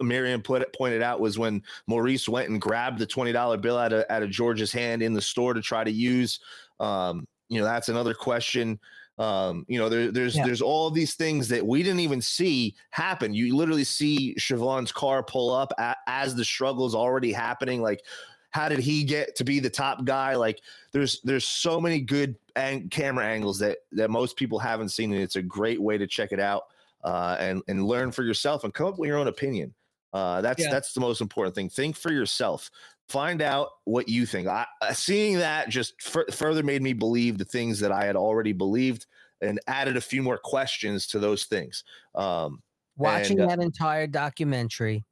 Miriam 0.00 0.42
put 0.42 0.62
it, 0.62 0.74
pointed 0.76 1.02
out 1.02 1.20
was 1.20 1.38
when 1.38 1.62
Maurice 1.86 2.28
went 2.28 2.48
and 2.48 2.60
grabbed 2.60 2.98
the 2.98 3.06
twenty 3.06 3.32
dollar 3.32 3.56
bill 3.56 3.78
out 3.78 3.92
of 3.92 4.04
out 4.10 4.22
of 4.22 4.30
George's 4.30 4.72
hand 4.72 5.02
in 5.02 5.12
the 5.12 5.20
store 5.20 5.54
to 5.54 5.62
try 5.62 5.84
to 5.84 5.90
use. 5.90 6.40
Um, 6.80 7.26
you 7.48 7.58
know, 7.58 7.64
that's 7.64 7.88
another 7.88 8.14
question. 8.14 8.78
Um, 9.18 9.66
you 9.68 9.78
know, 9.78 9.88
there, 9.88 10.10
there's 10.10 10.36
yeah. 10.36 10.44
there's 10.46 10.62
all 10.62 10.90
these 10.90 11.14
things 11.14 11.48
that 11.48 11.66
we 11.66 11.82
didn't 11.82 12.00
even 12.00 12.20
see 12.20 12.74
happen. 12.90 13.34
You 13.34 13.54
literally 13.54 13.84
see 13.84 14.34
Chauvin's 14.38 14.92
car 14.92 15.22
pull 15.22 15.52
up 15.52 15.72
a, 15.78 15.94
as 16.06 16.34
the 16.34 16.44
struggle's 16.44 16.94
already 16.94 17.32
happening. 17.32 17.82
Like, 17.82 18.02
how 18.50 18.68
did 18.68 18.78
he 18.78 19.04
get 19.04 19.36
to 19.36 19.44
be 19.44 19.60
the 19.60 19.70
top 19.70 20.04
guy? 20.04 20.34
Like, 20.36 20.60
there's 20.92 21.20
there's 21.22 21.46
so 21.46 21.80
many 21.80 22.00
good 22.00 22.36
ang- 22.56 22.88
camera 22.88 23.26
angles 23.26 23.58
that 23.58 23.78
that 23.92 24.10
most 24.10 24.36
people 24.36 24.58
haven't 24.58 24.88
seen, 24.88 25.12
and 25.12 25.22
it's 25.22 25.36
a 25.36 25.42
great 25.42 25.80
way 25.80 25.98
to 25.98 26.06
check 26.06 26.32
it 26.32 26.40
out 26.40 26.64
uh, 27.04 27.36
and 27.38 27.62
and 27.68 27.86
learn 27.86 28.12
for 28.12 28.22
yourself 28.22 28.64
and 28.64 28.74
come 28.74 28.86
up 28.86 28.98
with 28.98 29.08
your 29.08 29.18
own 29.18 29.28
opinion. 29.28 29.74
Uh, 30.12 30.40
that's 30.40 30.62
yeah. 30.62 30.70
that's 30.70 30.92
the 30.92 31.00
most 31.00 31.20
important 31.20 31.54
thing. 31.54 31.68
Think 31.68 31.96
for 31.96 32.12
yourself. 32.12 32.70
Find 33.08 33.42
out 33.42 33.68
what 33.84 34.08
you 34.08 34.26
think. 34.26 34.46
I, 34.46 34.66
seeing 34.92 35.38
that 35.38 35.68
just 35.68 35.94
f- 36.04 36.34
further 36.34 36.62
made 36.62 36.82
me 36.82 36.92
believe 36.92 37.38
the 37.38 37.44
things 37.44 37.80
that 37.80 37.92
I 37.92 38.04
had 38.04 38.16
already 38.16 38.52
believed, 38.52 39.06
and 39.40 39.58
added 39.66 39.96
a 39.96 40.00
few 40.00 40.22
more 40.22 40.38
questions 40.38 41.06
to 41.08 41.18
those 41.18 41.44
things. 41.44 41.84
Um, 42.14 42.62
Watching 42.96 43.40
and, 43.40 43.50
uh, 43.50 43.56
that 43.56 43.62
entire 43.62 44.06
documentary 44.06 45.04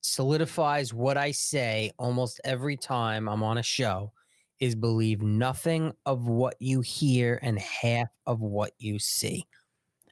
solidifies 0.00 0.92
what 0.92 1.16
I 1.16 1.30
say 1.30 1.92
almost 1.98 2.40
every 2.44 2.76
time 2.76 3.28
I'm 3.28 3.42
on 3.42 3.58
a 3.58 3.62
show 3.62 4.12
is 4.60 4.74
believe 4.74 5.22
nothing 5.22 5.92
of 6.04 6.26
what 6.26 6.56
you 6.58 6.80
hear 6.80 7.38
and 7.42 7.58
half 7.58 8.08
of 8.26 8.40
what 8.40 8.72
you 8.78 8.98
see. 8.98 9.46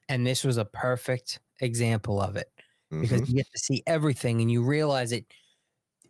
And 0.08 0.26
this 0.26 0.44
was 0.44 0.56
a 0.56 0.64
perfect 0.64 1.40
example 1.60 2.20
of 2.20 2.36
it 2.36 2.48
because 2.90 3.22
mm-hmm. 3.22 3.30
you 3.30 3.36
get 3.36 3.50
to 3.52 3.58
see 3.58 3.82
everything 3.86 4.40
and 4.40 4.50
you 4.50 4.62
realize 4.62 5.12
it. 5.12 5.26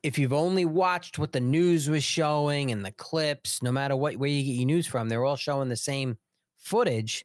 If 0.02 0.18
you've 0.18 0.32
only 0.32 0.64
watched 0.64 1.18
what 1.18 1.32
the 1.32 1.40
news 1.40 1.88
was 1.88 2.04
showing 2.04 2.70
and 2.70 2.84
the 2.84 2.92
clips, 2.92 3.62
no 3.62 3.72
matter 3.72 3.96
what 3.96 4.16
where 4.16 4.28
you 4.28 4.42
get 4.44 4.52
your 4.52 4.66
news 4.66 4.86
from, 4.86 5.08
they're 5.08 5.24
all 5.24 5.36
showing 5.36 5.68
the 5.68 5.76
same 5.76 6.18
footage. 6.58 7.24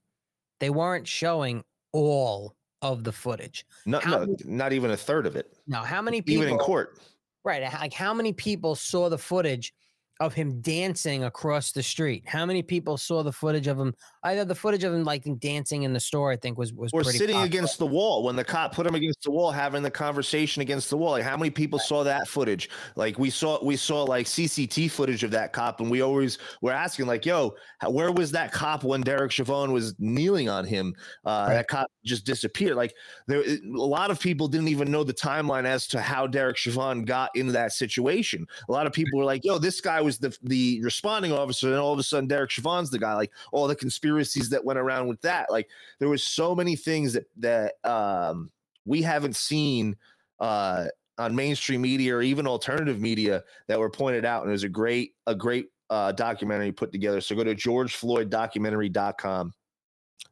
They 0.59 0.69
weren't 0.69 1.07
showing 1.07 1.63
all 1.91 2.55
of 2.81 3.03
the 3.03 3.11
footage. 3.11 3.65
Not, 3.85 4.07
no, 4.07 4.35
not 4.45 4.73
even 4.73 4.91
a 4.91 4.97
third 4.97 5.25
of 5.25 5.35
it. 5.35 5.53
Now, 5.67 5.83
how 5.83 6.01
many 6.01 6.21
people 6.21 6.43
even 6.43 6.53
in 6.53 6.59
court? 6.59 6.99
Right, 7.43 7.61
like 7.73 7.93
how 7.93 8.13
many 8.13 8.33
people 8.33 8.75
saw 8.75 9.09
the 9.09 9.17
footage 9.17 9.73
of 10.21 10.35
him 10.35 10.61
dancing 10.61 11.23
across 11.23 11.71
the 11.71 11.81
street. 11.81 12.23
How 12.27 12.45
many 12.45 12.61
people 12.61 12.95
saw 12.95 13.23
the 13.23 13.31
footage 13.31 13.65
of 13.65 13.79
him? 13.79 13.93
I 14.23 14.31
Either 14.31 14.45
the 14.45 14.55
footage 14.55 14.83
of 14.83 14.93
him 14.93 15.03
like 15.03 15.27
dancing 15.39 15.83
in 15.83 15.93
the 15.93 15.99
store, 15.99 16.31
I 16.31 16.37
think 16.37 16.57
was 16.57 16.71
was 16.71 16.91
or 16.93 17.03
sitting 17.03 17.35
popular. 17.35 17.45
against 17.45 17.79
the 17.79 17.87
wall 17.87 18.23
when 18.23 18.35
the 18.35 18.43
cop 18.43 18.73
put 18.73 18.85
him 18.85 18.95
against 18.95 19.23
the 19.23 19.31
wall, 19.31 19.51
having 19.51 19.83
the 19.83 19.91
conversation 19.91 20.61
against 20.61 20.89
the 20.89 20.95
wall. 20.95 21.11
Like 21.11 21.23
how 21.23 21.35
many 21.35 21.49
people 21.49 21.79
saw 21.79 22.03
that 22.03 22.27
footage? 22.27 22.69
Like 22.95 23.19
we 23.19 23.29
saw 23.29 23.61
we 23.63 23.75
saw 23.75 24.03
like 24.03 24.27
CCT 24.27 24.91
footage 24.91 25.23
of 25.23 25.31
that 25.31 25.51
cop, 25.53 25.81
and 25.81 25.89
we 25.89 26.01
always 26.01 26.37
were 26.61 26.71
asking 26.71 27.07
like, 27.07 27.25
"Yo, 27.25 27.55
where 27.89 28.11
was 28.11 28.31
that 28.31 28.51
cop 28.51 28.83
when 28.83 29.01
Derek 29.01 29.31
Chauvin 29.31 29.73
was 29.73 29.95
kneeling 29.99 30.47
on 30.47 30.65
him? 30.65 30.93
Uh, 31.25 31.45
right. 31.47 31.55
That 31.55 31.67
cop 31.67 31.91
just 32.05 32.25
disappeared. 32.25 32.75
Like 32.75 32.93
there, 33.27 33.41
a 33.41 33.59
lot 33.65 34.11
of 34.11 34.19
people 34.19 34.47
didn't 34.47 34.69
even 34.69 34.91
know 34.91 35.03
the 35.03 35.13
timeline 35.13 35.65
as 35.65 35.87
to 35.87 35.99
how 35.99 36.27
Derek 36.27 36.57
Chauvin 36.57 37.03
got 37.03 37.31
into 37.35 37.51
that 37.53 37.73
situation. 37.73 38.45
A 38.69 38.71
lot 38.71 38.87
of 38.87 38.93
people 38.93 39.19
were 39.19 39.25
like, 39.25 39.43
"Yo, 39.43 39.57
this 39.57 39.81
guy 39.81 39.99
was." 39.99 40.10
Was 40.11 40.19
the 40.19 40.37
the 40.43 40.81
responding 40.81 41.31
officer, 41.31 41.69
and 41.69 41.77
all 41.77 41.93
of 41.93 41.99
a 41.99 42.03
sudden 42.03 42.27
Derek 42.27 42.51
Chauvin's 42.51 42.89
the 42.89 42.99
guy. 42.99 43.13
Like 43.13 43.31
all 43.51 43.67
the 43.67 43.75
conspiracies 43.75 44.49
that 44.49 44.63
went 44.63 44.79
around 44.79 45.07
with 45.07 45.21
that. 45.21 45.51
Like 45.51 45.69
there 45.99 46.09
was 46.09 46.23
so 46.23 46.55
many 46.55 46.75
things 46.75 47.13
that 47.13 47.25
that 47.37 47.73
um, 47.89 48.51
we 48.85 49.01
haven't 49.01 49.35
seen 49.35 49.95
uh, 50.39 50.85
on 51.17 51.35
mainstream 51.35 51.81
media 51.81 52.15
or 52.15 52.21
even 52.21 52.47
alternative 52.47 52.99
media 52.99 53.43
that 53.67 53.79
were 53.79 53.89
pointed 53.89 54.25
out. 54.25 54.41
And 54.41 54.49
it 54.49 54.53
was 54.53 54.63
a 54.63 54.69
great 54.69 55.13
a 55.27 55.35
great 55.35 55.67
uh, 55.89 56.11
documentary 56.11 56.71
put 56.71 56.91
together. 56.91 57.21
So 57.21 57.35
go 57.35 57.43
to 57.43 57.55
georgefloyddocumentary.com. 57.55 59.53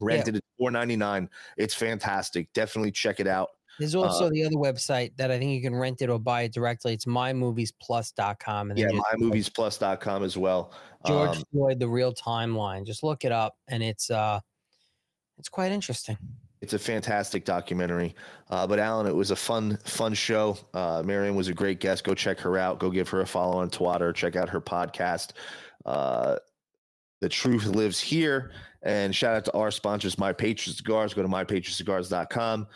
Rented 0.01 0.35
yeah. 0.35 0.37
at 0.37 0.43
four 0.57 0.71
ninety 0.71 0.95
nine. 0.95 1.29
It's 1.57 1.73
fantastic. 1.73 2.51
Definitely 2.53 2.91
check 2.91 3.19
it 3.19 3.27
out. 3.27 3.49
There's 3.79 3.95
also 3.95 4.25
Uh, 4.25 4.29
the 4.29 4.43
other 4.43 4.55
website 4.57 5.15
that 5.17 5.31
I 5.31 5.39
think 5.39 5.51
you 5.51 5.61
can 5.61 5.75
rent 5.75 6.01
it 6.01 6.09
or 6.09 6.19
buy 6.19 6.41
it 6.43 6.53
directly. 6.53 6.93
It's 6.93 7.05
mymoviesplus.com. 7.05 8.69
And 8.71 8.79
yeah, 8.79 8.87
then 8.87 8.95
just 8.97 9.07
like 9.11 9.19
mymoviesplus.com 9.21 10.23
as 10.23 10.37
well. 10.37 10.73
George 11.07 11.37
Um, 11.37 11.43
Floyd, 11.51 11.79
the 11.79 11.87
real 11.87 12.13
timeline. 12.13 12.85
Just 12.85 13.03
look 13.03 13.23
it 13.23 13.31
up, 13.31 13.55
and 13.69 13.81
it's 13.81 14.11
uh, 14.11 14.39
it's 15.37 15.49
quite 15.49 15.71
interesting. 15.71 16.17
It's 16.61 16.73
a 16.73 16.79
fantastic 16.79 17.45
documentary. 17.45 18.13
Uh, 18.49 18.67
but 18.67 18.79
Alan, 18.79 19.07
it 19.07 19.15
was 19.15 19.31
a 19.31 19.35
fun, 19.37 19.77
fun 19.85 20.13
show. 20.13 20.57
Uh, 20.73 21.01
Marion 21.05 21.35
was 21.35 21.47
a 21.47 21.53
great 21.53 21.79
guest. 21.79 22.03
Go 22.03 22.13
check 22.13 22.37
her 22.41 22.57
out. 22.57 22.79
Go 22.79 22.89
give 22.89 23.07
her 23.07 23.21
a 23.21 23.25
follow 23.25 23.59
on 23.59 23.69
Twitter. 23.69 24.11
Check 24.11 24.35
out 24.35 24.49
her 24.49 24.59
podcast. 24.59 25.31
Uh, 25.85 26.35
the 27.21 27.29
truth 27.29 27.65
lives 27.65 27.97
here. 28.01 28.51
And 28.81 29.15
shout 29.15 29.35
out 29.37 29.45
to 29.45 29.53
our 29.53 29.71
sponsors, 29.71 30.17
My 30.17 30.33
Patriot 30.33 30.75
Cigars. 30.75 31.13
Go 31.13 31.21
to 31.21 31.29
mypatriotcigars.com. 31.29 32.67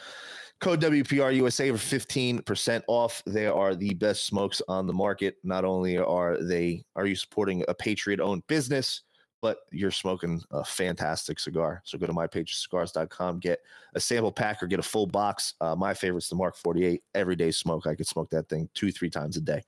Code 0.64 0.80
WPR 0.80 1.36
USA 1.36 1.70
for 1.72 1.78
15% 1.78 2.84
off. 2.88 3.22
They 3.26 3.48
are 3.48 3.76
the 3.76 3.94
best 3.96 4.26
smokes 4.26 4.62
on 4.70 4.88
the 4.88 4.94
market. 4.94 5.36
Not 5.44 5.66
only 5.66 5.98
are 5.98 6.42
they 6.42 6.86
are 6.96 7.06
you 7.06 7.18
supporting 7.18 7.66
a 7.68 7.74
patriot 7.74 8.22
owned 8.22 8.48
business, 8.48 9.02
but 9.42 9.58
you're 9.74 9.92
smoking 9.92 10.42
a 10.52 10.64
fantastic 10.64 11.38
cigar. 11.38 11.82
So 11.84 11.98
go 11.98 12.08
to 12.08 12.14
mypatriotcigars.com, 12.14 13.40
get 13.40 13.60
a 13.94 14.00
sample 14.00 14.32
pack 14.32 14.64
or 14.64 14.68
get 14.68 14.80
a 14.80 14.84
full 14.84 15.06
box. 15.06 15.56
Uh, 15.60 15.76
my 15.76 15.94
favorite's 15.94 16.30
the 16.30 16.36
Mark 16.36 16.56
48. 16.56 17.04
Everyday 17.14 17.52
smoke. 17.52 17.86
I 17.86 17.94
could 17.94 18.08
smoke 18.08 18.30
that 18.30 18.48
thing 18.48 18.70
two, 18.74 18.90
three 18.90 19.10
times 19.10 19.36
a 19.36 19.42
day. 19.42 19.62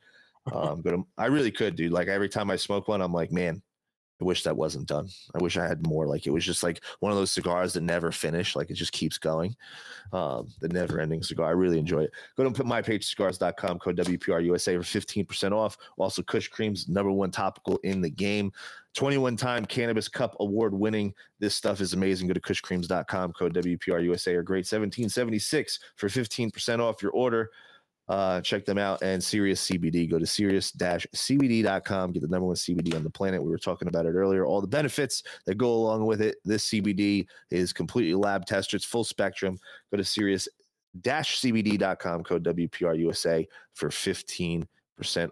Um, 0.53 0.81
go 0.81 0.91
to, 0.91 1.07
I 1.17 1.26
really 1.26 1.51
could, 1.51 1.76
dude. 1.76 1.91
Like 1.91 2.07
every 2.07 2.30
time 2.30 2.49
I 2.49 2.55
smoke 2.55 2.88
one, 2.88 3.01
I'm 3.01 3.11
like, 3.11 3.34
man, 3.34 3.61
I 4.22 4.24
wish 4.24 4.44
that 4.44 4.56
wasn't 4.56 4.88
done. 4.88 5.10
I 5.34 5.44
wish 5.44 5.58
I 5.58 5.68
had 5.68 5.86
more. 5.86 6.08
Like 6.08 6.26
it 6.26 6.32
was 6.32 6.46
just 6.46 6.64
like 6.64 6.82
one 7.00 7.12
of 7.12 7.18
those 7.18 7.32
cigars 7.32 7.74
that 7.74 7.82
never 7.82 8.12
finish. 8.12 8.56
Like 8.56 8.70
it 8.70 8.76
just 8.76 8.94
keeps 8.94 9.18
going. 9.18 9.56
Um, 10.14 10.48
the 10.62 10.70
never 10.70 11.02
ending 11.02 11.22
cigar. 11.22 11.48
I 11.48 11.52
really 11.52 11.80
enjoy 11.80 12.04
it. 12.04 12.12
Go 12.38 12.50
to 12.50 12.64
mypagecigars.com, 12.64 13.80
code 13.80 13.98
WPRUSA 13.98 14.84
for 14.84 15.00
15% 15.00 15.52
off. 15.52 15.78
Also, 15.98 16.22
Kush 16.22 16.48
Cream's 16.48 16.88
number 16.88 17.12
one 17.12 17.32
topical 17.32 17.78
in 17.84 18.02
the 18.02 18.10
game. 18.10 18.52
21 18.96 19.36
time 19.36 19.66
Cannabis 19.66 20.08
Cup 20.08 20.38
award 20.40 20.74
winning. 20.74 21.14
This 21.40 21.54
stuff 21.54 21.82
is 21.82 21.92
amazing. 21.92 22.28
Go 22.28 22.34
to 22.34 22.40
kushcreams.com, 22.40 23.34
code 23.34 23.54
WPRUSA 23.54 24.34
or 24.34 24.44
great 24.44 24.60
1776 24.60 25.80
for 25.98 26.08
15% 26.08 26.80
off 26.80 27.02
your 27.02 27.12
order. 27.12 27.52
Uh, 28.07 28.40
check 28.41 28.65
them 28.65 28.77
out 28.77 29.02
and 29.02 29.23
Serious 29.23 29.68
CBD. 29.68 30.07
Go 30.10 30.19
to 30.19 30.27
serious-cbd.com. 30.27 32.11
Get 32.11 32.22
the 32.22 32.27
number 32.27 32.45
one 32.45 32.56
CBD 32.56 32.95
on 32.95 33.03
the 33.03 33.10
planet. 33.10 33.44
We 33.44 33.49
were 33.49 33.57
talking 33.57 33.88
about 33.88 34.06
it 34.06 34.11
earlier. 34.11 34.45
All 34.45 34.61
the 34.61 34.68
benefits 34.68 35.23
that 35.45 35.56
go 35.56 35.72
along 35.72 36.06
with 36.06 36.22
it. 36.22 36.36
This 36.45 36.69
CBD 36.69 37.26
is 37.49 37.73
completely 37.73 38.14
lab 38.14 38.45
tested. 38.45 38.77
It's 38.77 38.86
full 38.86 39.03
spectrum. 39.03 39.57
Go 39.91 39.98
to 39.98 40.03
serious-cbd.com. 40.03 42.23
Code 42.23 42.44
WPRUSA 42.44 43.48
for 43.73 43.90
15% 43.90 44.68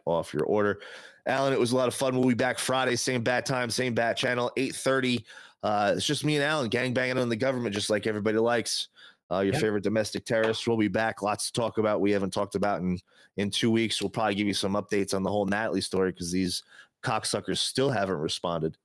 off 0.06 0.34
your 0.34 0.46
order. 0.46 0.80
Alan, 1.26 1.54
it 1.54 1.60
was 1.60 1.72
a 1.72 1.78
lot 1.78 1.88
of 1.88 1.94
fun. 1.94 2.18
We'll 2.18 2.28
be 2.28 2.34
back 2.34 2.60
Friday, 2.60 2.96
same 2.96 3.24
bat 3.24 3.46
time, 3.46 3.70
same 3.70 3.94
bat 3.94 4.18
channel, 4.18 4.52
8:30. 4.58 5.24
Uh, 5.62 5.94
it's 5.96 6.06
just 6.06 6.26
me 6.26 6.36
and 6.36 6.44
Alan 6.44 6.68
gang 6.68 6.94
banging 6.94 7.18
on 7.18 7.30
the 7.30 7.38
government, 7.38 7.74
just 7.74 7.90
like 7.90 8.06
everybody 8.06 8.38
likes. 8.38 8.90
Uh, 9.32 9.40
your 9.40 9.54
Yep. 9.54 9.62
favorite 9.62 9.84
domestic 9.84 10.26
terrorists. 10.26 10.68
We'll 10.68 10.78
be 10.78 10.88
back. 10.90 11.22
Lots 11.22 11.48
to 11.48 11.54
talk 11.54 11.78
about. 11.78 12.02
We 12.02 12.12
haven't 12.12 12.32
talked 12.34 12.56
about 12.56 12.82
in 12.82 13.00
in 13.38 13.50
two 13.50 13.72
weeks. 13.72 14.02
We'll 14.02 14.10
probably 14.12 14.36
give 14.36 14.48
you 14.48 14.54
some 14.54 14.74
updates 14.74 15.14
on 15.14 15.24
the 15.24 15.30
whole 15.32 15.46
Natalie 15.46 15.82
story 15.82 16.12
because 16.12 16.32
these 16.32 16.62
cocksuckers 17.04 17.58
still 17.58 17.90
haven't 17.90 18.18
responded. 18.18 18.78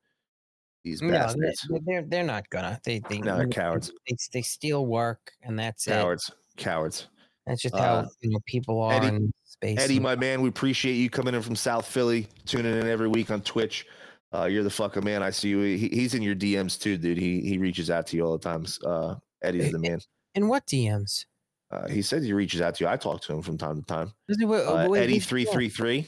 These 0.84 1.02
No, 1.02 1.08
they're, 1.10 1.18
bastards, 1.18 1.68
they're 1.84 2.02
they're 2.02 2.24
not 2.24 2.48
gonna. 2.50 2.80
They 2.84 3.00
they 3.00 3.18
No, 3.18 3.36
they're 3.36 3.48
cowards. 3.48 3.92
They, 4.08 4.16
they 4.32 4.42
steal 4.42 4.86
work, 4.86 5.32
and 5.42 5.58
that's 5.58 5.86
it. 5.86 5.90
cowards, 5.90 6.30
cowards. 6.56 7.08
That's 7.46 7.60
just 7.60 7.74
Uh, 7.74 7.78
how 8.04 8.08
you 8.20 8.30
know 8.30 8.38
people 8.46 8.80
are 8.80 8.92
Eddie- 8.94 9.08
in 9.08 9.32
space. 9.44 9.78
Eddie, 9.80 9.98
my 10.00 10.14
man, 10.16 10.40
we 10.40 10.48
appreciate 10.48 10.94
you 10.94 11.10
coming 11.10 11.34
in 11.34 11.42
from 11.42 11.56
South 11.56 11.86
Philly, 11.86 12.28
tuning 12.46 12.78
in 12.78 12.86
every 12.86 13.08
week 13.08 13.30
on 13.30 13.42
Twitch. 13.42 13.86
Uh, 14.32 14.44
you're 14.44 14.62
the 14.62 14.70
fucking 14.70 15.04
man. 15.04 15.22
I 15.22 15.30
see 15.30 15.48
you. 15.48 15.60
He, 15.60 15.88
he's 15.88 16.14
in 16.14 16.22
your 16.22 16.34
DMs 16.36 16.78
too, 16.80 16.96
dude. 16.96 17.18
He 17.18 17.40
he 17.40 17.58
reaches 17.58 17.90
out 17.90 18.06
to 18.08 18.16
you 18.16 18.24
all 18.24 18.32
the 18.32 18.38
times. 18.38 18.78
Uh, 18.84 19.16
Eddie's 19.42 19.72
the 19.72 19.78
man. 19.78 19.98
In 20.38 20.48
what 20.48 20.66
DMs? 20.66 21.26
Uh, 21.70 21.86
he 21.88 22.00
says 22.00 22.24
he 22.24 22.32
reaches 22.32 22.60
out 22.62 22.74
to 22.76 22.84
you. 22.84 22.88
I 22.88 22.96
talk 22.96 23.20
to 23.22 23.34
him 23.34 23.42
from 23.42 23.58
time 23.58 23.76
to 23.76 23.82
time. 23.86 24.12
Does 24.26 24.38
he- 24.38 24.46
wha- 24.46 24.56
Uh, 24.56 24.92
Eddie 24.94 25.14
who's 25.14 25.26
three 25.26 25.44
doing? 25.44 25.54
three 25.54 25.68
three, 25.68 26.06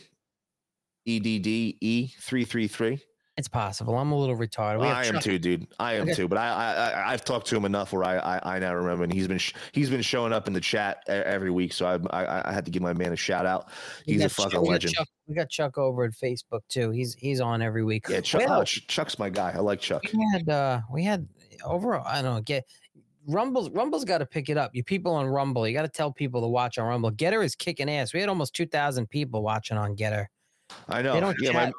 E 1.05 1.19
D 1.21 1.39
D 1.39 1.77
E 1.81 2.09
three 2.21 2.45
three 2.45 2.67
three. 2.69 3.01
It's 3.37 3.49
possible. 3.49 3.97
I'm 3.97 4.13
a 4.13 4.19
little 4.19 4.37
retarded. 4.37 4.81
We 4.81 4.87
have 4.87 4.97
I 4.97 5.05
am 5.07 5.15
Chuck- 5.15 5.23
too, 5.23 5.39
dude. 5.39 5.67
I 5.79 5.95
am 5.95 6.03
Okay. 6.03 6.15
too. 6.15 6.29
But 6.29 6.37
I, 6.39 6.49
I, 6.49 6.73
I 6.91 7.13
I've 7.13 7.25
talked 7.25 7.47
to 7.47 7.57
him 7.57 7.65
enough 7.65 7.91
where 7.93 8.05
I, 8.05 8.17
I, 8.19 8.57
I 8.57 8.59
now 8.59 8.75
remember, 8.75 9.05
and 9.05 9.13
he's 9.13 9.29
been, 9.29 9.39
sh- 9.39 9.55
he's 9.73 9.89
been 9.89 10.03
showing 10.03 10.33
up 10.35 10.47
in 10.47 10.53
the 10.53 10.61
chat 10.61 11.03
every 11.09 11.51
week. 11.51 11.73
So 11.73 11.87
I, 11.87 11.99
I, 12.23 12.51
I 12.51 12.53
had 12.53 12.67
to 12.67 12.71
give 12.71 12.83
my 12.83 12.93
man 12.93 13.13
a 13.15 13.17
shout 13.17 13.47
out. 13.47 13.71
He's 14.05 14.21
a 14.21 14.25
got 14.25 14.31
Chuck- 14.31 14.45
fucking 14.45 14.61
we 14.61 14.67
got 14.67 14.73
legend. 14.73 14.95
Chuck- 14.95 15.09
we 15.27 15.35
got 15.35 15.49
Chuck 15.49 15.79
over 15.79 16.05
at 16.05 16.13
Facebook 16.13 16.61
too. 16.69 16.91
He's 16.91 17.15
he's 17.15 17.41
on 17.41 17.63
every 17.63 17.85
week. 17.85 18.07
Yeah, 18.11 18.21
Chuck, 18.21 18.43
Well, 18.47 18.61
oh, 18.61 18.65
Chuck's 18.65 19.19
my 19.19 19.31
guy. 19.31 19.53
I 19.55 19.59
like 19.61 19.81
Chuck. 19.81 20.03
we 20.13 20.27
had 20.33 20.49
uh 20.49 20.81
we 20.93 21.05
had 21.05 21.27
over 21.65 21.99
I 21.99 22.21
don't 22.21 22.35
know 22.35 22.41
get 22.43 22.65
Rumble's 23.33 23.71
Rumble's 23.71 24.05
got 24.05 24.19
to 24.19 24.27
pick 24.27 24.49
it 24.49 24.57
up. 24.57 24.71
You 24.75 24.83
people 24.85 25.13
on 25.13 25.27
Rumble, 25.27 25.67
you 25.67 25.75
got 25.75 25.83
to 25.83 25.89
tell 25.89 26.13
people 26.13 26.41
to 26.43 26.49
watch 26.49 26.79
on 26.79 26.87
Rumble. 26.87 27.11
GETTR 27.11 27.45
is 27.45 27.55
kicking 27.55 27.91
ass. 27.91 28.13
We 28.13 28.21
had 28.21 28.29
almost 28.29 28.55
two 28.55 28.67
thousand 28.67 29.09
people 29.09 29.43
watching 29.43 29.77
on 29.77 29.97
GETTR. 29.97 30.27
I 30.89 31.03
know. 31.03 31.19
don't 31.19 31.37
Yeah, 31.41 31.51
my, 31.53 31.65
chat 31.67 31.73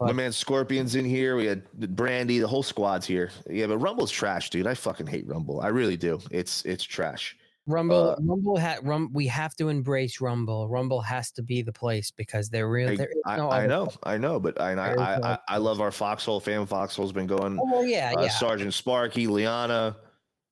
my 0.00 0.06
but- 0.08 0.16
man 0.16 0.32
Scorpion's 0.32 0.94
in 0.96 1.04
here. 1.04 1.36
We 1.36 1.46
had 1.46 1.70
Brandy. 1.94 2.38
The 2.40 2.48
whole 2.48 2.62
squad's 2.64 3.06
here. 3.06 3.30
Yeah, 3.48 3.66
but 3.66 3.78
Rumble's 3.78 4.10
trash, 4.10 4.50
dude. 4.50 4.66
I 4.66 4.74
fucking 4.74 5.06
hate 5.06 5.26
Rumble. 5.26 5.60
I 5.60 5.68
really 5.68 5.96
do. 5.96 6.20
It's 6.30 6.64
it's 6.64 6.82
trash. 6.84 7.36
Rumble, 7.66 8.10
Uh, 8.10 8.16
Rumble 8.20 8.58
had 8.58 8.86
Rum. 8.86 9.08
We 9.14 9.26
have 9.28 9.54
to 9.56 9.70
embrace 9.70 10.20
Rumble. 10.20 10.68
Rumble 10.68 11.00
has 11.00 11.30
to 11.30 11.42
be 11.42 11.62
the 11.62 11.72
place 11.72 12.10
because 12.10 12.50
they're 12.50 12.68
real. 12.68 12.90
I, 12.90 12.96
There 12.96 13.08
I, 13.24 13.36
no 13.38 13.48
I 13.48 13.58
other 13.60 13.68
know. 13.68 13.88
I 14.02 14.18
know, 14.18 14.38
but 14.38 14.60
I 14.60 14.72
I, 14.72 14.94
I, 14.94 15.32
I, 15.32 15.38
I 15.48 15.56
love 15.56 15.80
our 15.80 15.90
Foxhole 15.90 16.40
fam. 16.40 16.66
Foxhole's 16.66 17.12
been 17.12 17.26
going. 17.26 17.58
Oh 17.62 17.82
yeah, 17.82 18.12
uh, 18.18 18.22
yeah. 18.24 18.28
Sergeant 18.28 18.74
Sparky, 18.74 19.26
Liana, 19.26 19.96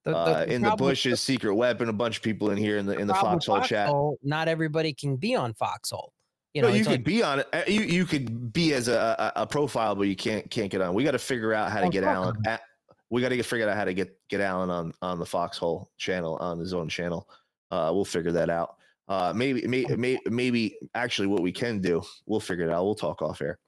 The- 0.04 0.10
the- 0.10 0.16
uh, 0.16 0.44
in 0.48 0.62
the 0.62 0.74
bushes, 0.74 1.20
secret 1.20 1.54
weapon, 1.54 1.88
a 1.88 1.92
bunch 1.92 2.16
of 2.16 2.22
people 2.22 2.50
in 2.50 2.58
here 2.58 2.78
in 2.78 2.86
the 2.86 2.98
in 2.98 3.06
the 3.06 3.12
with 3.12 3.22
Foxhole 3.22 3.60
chat. 3.60 3.92
Not 4.22 4.48
everybody 4.48 4.92
can 4.92 5.16
be 5.16 5.34
on 5.36 5.54
Foxhole. 5.54 6.12
You 6.54 6.62
no, 6.62 6.68
know, 6.68 6.74
you 6.74 6.80
it's 6.80 6.88
could 6.88 6.98
like, 6.98 7.04
be 7.04 7.22
on 7.22 7.38
it. 7.40 7.48
uh, 7.52 7.62
You 7.66 7.82
you 7.82 8.04
could 8.04 8.52
be 8.52 8.74
as 8.74 8.88
a, 8.88 9.32
a, 9.36 9.42
a 9.42 9.46
profile, 9.46 9.94
but 9.94 10.02
you 10.08 10.16
can't 10.16 10.50
can't 10.50 10.70
get 10.70 10.80
on. 10.80 10.92
We 10.92 11.04
got 11.04 11.12
to 11.12 11.18
figure 11.18 11.54
out 11.54 11.70
how 11.70 11.80
to 11.80 11.88
get 11.88 12.04
Alan. 12.04 12.36
At, 12.46 12.62
we 13.10 13.22
got 13.22 13.28
to 13.30 13.36
get 13.36 13.46
figure 13.46 13.68
out 13.68 13.76
how 13.76 13.84
to 13.84 13.94
get 13.94 14.18
get 14.28 14.40
Alan 14.40 14.70
on 14.70 14.92
on 15.00 15.18
the 15.18 15.26
Foxhole 15.26 15.90
channel 15.98 16.36
on 16.36 16.58
his 16.58 16.74
own 16.74 16.88
channel. 16.88 17.28
Uh, 17.70 17.90
we'll 17.94 18.04
figure 18.04 18.32
that 18.32 18.50
out. 18.50 18.76
Uh, 19.08 19.32
maybe 19.34 19.66
maybe 19.66 19.96
maybe, 19.96 20.20
maybe 20.26 20.76
actually 20.94 21.28
what 21.28 21.42
we 21.42 21.52
can 21.52 21.80
do, 21.80 22.02
we'll 22.26 22.40
figure 22.40 22.66
it 22.66 22.70
out. 22.70 22.84
We'll 22.84 22.94
talk 22.94 23.22
off 23.22 23.40
air. 23.40 23.58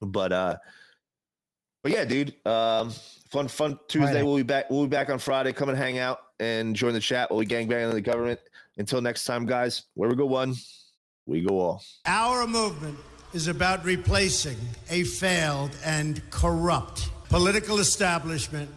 But 0.00 0.32
uh, 0.32 0.56
but 1.86 1.92
yeah, 1.92 2.04
dude. 2.04 2.34
Um, 2.44 2.90
fun 3.30 3.46
fun 3.46 3.78
Tuesday. 3.86 4.06
Friday. 4.06 4.22
We'll 4.24 4.38
be 4.38 4.42
back. 4.42 4.68
We'll 4.70 4.82
be 4.82 4.88
back 4.88 5.08
on 5.08 5.20
Friday. 5.20 5.52
Come 5.52 5.68
and 5.68 5.78
hang 5.78 6.00
out 6.00 6.18
and 6.40 6.74
join 6.74 6.94
the 6.94 7.00
chat. 7.00 7.30
While 7.30 7.38
we 7.38 7.46
gang 7.46 7.68
bang 7.68 7.84
on 7.84 7.94
the 7.94 8.00
government. 8.00 8.40
Until 8.76 9.00
next 9.00 9.24
time, 9.24 9.46
guys. 9.46 9.84
Where 9.94 10.08
we 10.08 10.16
go 10.16 10.26
one, 10.26 10.56
we 11.26 11.42
go 11.42 11.60
all. 11.60 11.84
Our 12.04 12.44
movement 12.48 12.98
is 13.34 13.46
about 13.46 13.84
replacing 13.84 14.56
a 14.90 15.04
failed 15.04 15.76
and 15.84 16.28
corrupt 16.30 17.08
political 17.28 17.78
establishment 17.78 18.68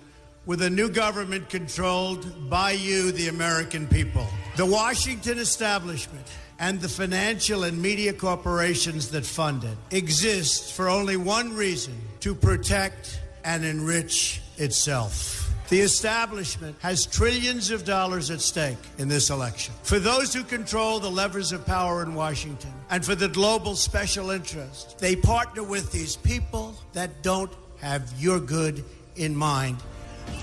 with 0.46 0.62
a 0.62 0.70
new 0.70 0.88
government 0.88 1.50
controlled 1.50 2.48
by 2.48 2.74
you, 2.74 3.12
the 3.12 3.30
American 3.30 3.88
people. 3.88 4.28
The 4.56 4.68
Washington 4.68 5.40
establishment 5.40 6.28
and 6.60 6.82
the 6.82 6.90
financial 6.90 7.64
and 7.64 7.82
media 7.82 8.14
corporations 8.14 9.10
that 9.12 9.26
fund 9.26 9.64
it 9.64 9.78
exist 9.92 10.74
for 10.74 10.90
only 10.90 11.16
one 11.18 11.56
reason 11.56 11.96
to 12.20 12.36
protect 12.36 13.22
and 13.46 13.64
enrich 13.64 14.42
itself. 14.58 15.46
The 15.70 15.80
establishment 15.82 16.76
has 16.80 17.06
trillions 17.06 17.70
of 17.70 17.86
dollars 17.86 18.32
at 18.32 18.42
stake 18.42 18.78
in 18.98 19.08
this 19.08 19.30
election. 19.30 19.74
For 19.84 20.00
those 20.00 20.34
who 20.34 20.44
control 20.44 21.00
the 21.00 21.12
levers 21.12 21.52
of 21.52 21.64
power 21.66 22.02
in 22.02 22.16
Washington 22.16 22.74
and 22.90 23.06
for 23.06 23.14
the 23.14 23.30
global 23.30 23.76
special 23.76 24.32
interest, 24.32 24.98
they 24.98 25.16
partner 25.16 25.64
with 25.64 25.92
these 25.92 26.16
people 26.16 26.76
that 26.94 27.22
don't 27.22 27.52
have 27.82 28.12
your 28.18 28.40
good 28.40 28.84
in 29.16 29.36
mind. 29.36 29.78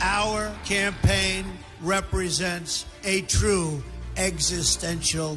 Our 0.01 0.55
campaign 0.65 1.45
represents 1.83 2.87
a 3.05 3.23
true 3.23 3.83
existential 4.17 5.37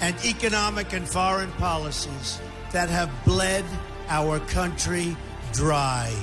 and 0.00 0.16
economic 0.24 0.92
and 0.92 1.08
foreign 1.08 1.50
policies 1.52 2.40
that 2.72 2.88
have 2.88 3.10
bled 3.24 3.64
our 4.08 4.40
country 4.40 5.16
dry. 5.52 6.14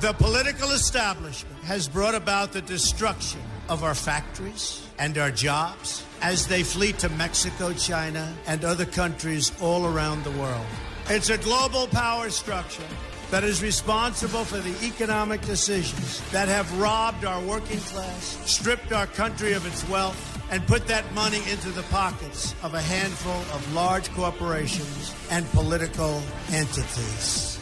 The 0.00 0.12
political 0.14 0.70
establishment 0.70 1.62
has 1.64 1.88
brought 1.88 2.14
about 2.14 2.52
the 2.52 2.62
destruction 2.62 3.40
of 3.68 3.84
our 3.84 3.94
factories 3.94 4.86
and 4.98 5.16
our 5.18 5.30
jobs 5.30 6.04
as 6.22 6.46
they 6.46 6.62
flee 6.62 6.92
to 6.92 7.08
Mexico, 7.10 7.72
China, 7.72 8.34
and 8.46 8.64
other 8.64 8.86
countries 8.86 9.52
all 9.60 9.86
around 9.86 10.24
the 10.24 10.30
world. 10.32 10.66
It's 11.08 11.30
a 11.30 11.38
global 11.38 11.86
power 11.88 12.30
structure 12.30 12.82
that 13.30 13.44
is 13.44 13.62
responsible 13.62 14.44
for 14.44 14.58
the 14.58 14.74
economic 14.86 15.40
decisions 15.42 16.20
that 16.30 16.48
have 16.48 16.80
robbed 16.80 17.24
our 17.24 17.42
working 17.42 17.78
class, 17.78 18.38
stripped 18.44 18.92
our 18.92 19.06
country 19.06 19.52
of 19.52 19.66
its 19.66 19.88
wealth, 19.88 20.39
and 20.50 20.66
put 20.66 20.86
that 20.88 21.12
money 21.14 21.40
into 21.48 21.70
the 21.70 21.82
pockets 21.84 22.54
of 22.62 22.74
a 22.74 22.80
handful 22.80 23.40
of 23.54 23.74
large 23.74 24.10
corporations 24.12 25.14
and 25.30 25.48
political 25.50 26.22
entities. 26.50 27.58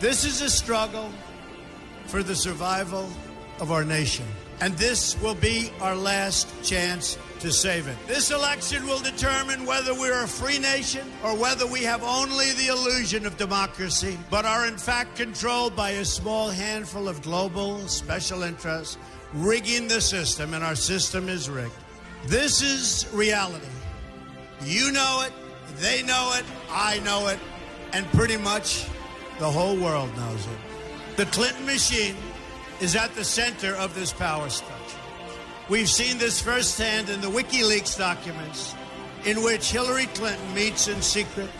This 0.00 0.24
is 0.24 0.40
a 0.40 0.50
struggle 0.50 1.10
for 2.06 2.22
the 2.22 2.34
survival 2.34 3.08
of 3.60 3.70
our 3.70 3.84
nation. 3.84 4.26
And 4.60 4.74
this 4.74 5.20
will 5.20 5.34
be 5.34 5.72
our 5.80 5.96
last 5.96 6.48
chance 6.62 7.18
to 7.40 7.50
save 7.50 7.88
it. 7.88 7.96
This 8.06 8.30
election 8.30 8.86
will 8.86 9.00
determine 9.00 9.66
whether 9.66 9.92
we're 9.92 10.22
a 10.22 10.28
free 10.28 10.58
nation 10.58 11.10
or 11.24 11.36
whether 11.36 11.66
we 11.66 11.82
have 11.82 12.02
only 12.04 12.52
the 12.52 12.68
illusion 12.68 13.26
of 13.26 13.36
democracy, 13.36 14.16
but 14.30 14.44
are 14.44 14.66
in 14.66 14.76
fact 14.76 15.16
controlled 15.16 15.74
by 15.74 15.90
a 15.90 16.04
small 16.04 16.48
handful 16.48 17.08
of 17.08 17.22
global 17.22 17.78
special 17.88 18.42
interests 18.42 18.98
rigging 19.34 19.88
the 19.88 20.00
system, 20.00 20.54
and 20.54 20.62
our 20.62 20.76
system 20.76 21.28
is 21.28 21.48
rigged. 21.48 21.72
This 22.26 22.62
is 22.62 23.12
reality. 23.12 23.66
You 24.64 24.92
know 24.92 25.24
it, 25.26 25.32
they 25.76 26.02
know 26.02 26.34
it, 26.36 26.44
I 26.70 27.00
know 27.00 27.28
it, 27.28 27.38
and 27.92 28.06
pretty 28.12 28.36
much 28.36 28.86
the 29.38 29.50
whole 29.50 29.76
world 29.76 30.14
knows 30.16 30.46
it. 30.46 31.16
The 31.16 31.26
Clinton 31.26 31.66
machine 31.66 32.16
is 32.80 32.94
at 32.94 33.14
the 33.14 33.24
center 33.24 33.74
of 33.74 33.94
this 33.94 34.12
power 34.12 34.48
structure. 34.48 34.98
We've 35.68 35.88
seen 35.88 36.18
this 36.18 36.40
firsthand 36.40 37.08
in 37.08 37.20
the 37.20 37.28
WikiLeaks 37.28 37.98
documents, 37.98 38.74
in 39.24 39.42
which 39.42 39.72
Hillary 39.72 40.06
Clinton 40.06 40.54
meets 40.54 40.88
in 40.88 41.02
secret 41.02 41.50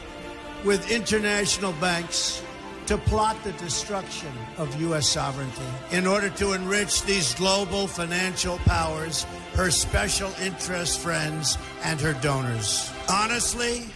with 0.65 0.91
international 0.91 1.73
banks 1.75 2.43
to 2.87 2.99
plot 2.99 3.37
the 3.45 3.53
destruction 3.53 4.33
of 4.59 4.81
U.S. 4.81 5.09
sovereignty 5.09 5.63
in 5.93 6.07
order 6.07 6.29
to 6.31 6.53
enrich 6.53 7.03
these 7.05 7.35
global 7.35 7.87
financial 7.87 8.59
powers, 8.59 9.25
her 9.55 9.71
special 9.71 10.31
interest 10.43 11.01
friends, 11.01 11.59
and 11.85 12.01
her 12.01 12.15
donors. 12.15 12.91
Honestly, 13.09 13.87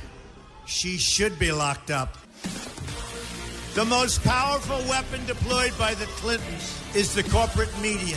she 0.66 0.98
should 0.98 1.38
be 1.38 1.52
locked 1.52 1.90
up. 1.90 2.16
The 3.74 3.84
most 3.84 4.22
powerful 4.24 4.78
weapon 4.88 5.24
deployed 5.26 5.76
by 5.78 5.94
the 5.94 6.06
Clintons 6.06 6.80
is 6.94 7.14
the 7.14 7.24
corporate 7.24 7.78
media, 7.80 8.16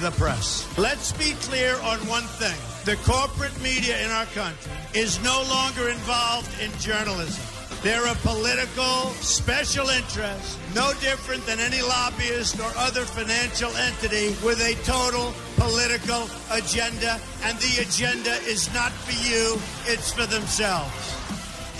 the 0.00 0.12
press. 0.12 0.66
Let's 0.78 1.12
be 1.12 1.32
clear 1.40 1.74
on 1.82 1.98
one 2.06 2.22
thing. 2.22 2.56
The 2.84 2.96
corporate 3.02 3.60
media 3.62 4.04
in 4.04 4.10
our 4.10 4.26
country 4.26 4.72
is 4.94 5.22
no 5.24 5.42
longer 5.48 5.88
involved 5.88 6.50
in 6.60 6.70
journalism. 6.78 7.61
They're 7.82 8.06
a 8.06 8.14
political 8.14 9.10
special 9.18 9.88
interest, 9.88 10.56
no 10.72 10.92
different 11.00 11.44
than 11.46 11.58
any 11.58 11.82
lobbyist 11.82 12.60
or 12.60 12.70
other 12.76 13.04
financial 13.04 13.74
entity 13.74 14.28
with 14.44 14.60
a 14.60 14.74
total 14.84 15.34
political 15.56 16.28
agenda. 16.52 17.20
And 17.42 17.58
the 17.58 17.82
agenda 17.82 18.34
is 18.46 18.72
not 18.72 18.92
for 18.92 19.12
you, 19.28 19.58
it's 19.92 20.12
for 20.12 20.26
themselves. 20.26 21.16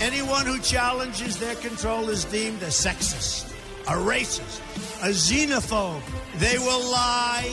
Anyone 0.01 0.45
who 0.45 0.59
challenges 0.59 1.39
their 1.39 1.55
control 1.55 2.09
is 2.09 2.25
deemed 2.25 2.61
a 2.63 2.67
sexist, 2.67 3.49
a 3.87 3.93
racist, 3.93 4.59
a 5.03 5.11
xenophobe. 5.11 6.03
They 6.37 6.57
will 6.57 6.83
lie, 6.91 7.49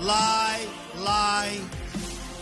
lie, 0.00 0.66
lie, 0.98 1.58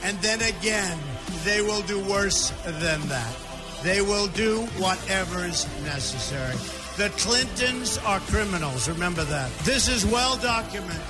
and 0.03 0.19
then 0.19 0.43
again, 0.43 0.99
they 1.45 1.61
will 1.61 1.83
do 1.83 2.01
worse 2.09 2.51
than 2.67 3.01
that. 3.07 3.44
They 3.85 4.01
will 4.01 4.29
do 4.29 4.63
whatever 4.81 5.45
is 5.45 5.67
necessary. 5.85 6.57
The 6.97 7.11
Clintons 7.19 7.99
are 7.99 8.19
criminals, 8.21 8.89
remember 8.89 9.25
that. 9.25 9.53
This 9.59 9.89
is 9.89 10.07
well 10.07 10.39
documented. 10.39 11.03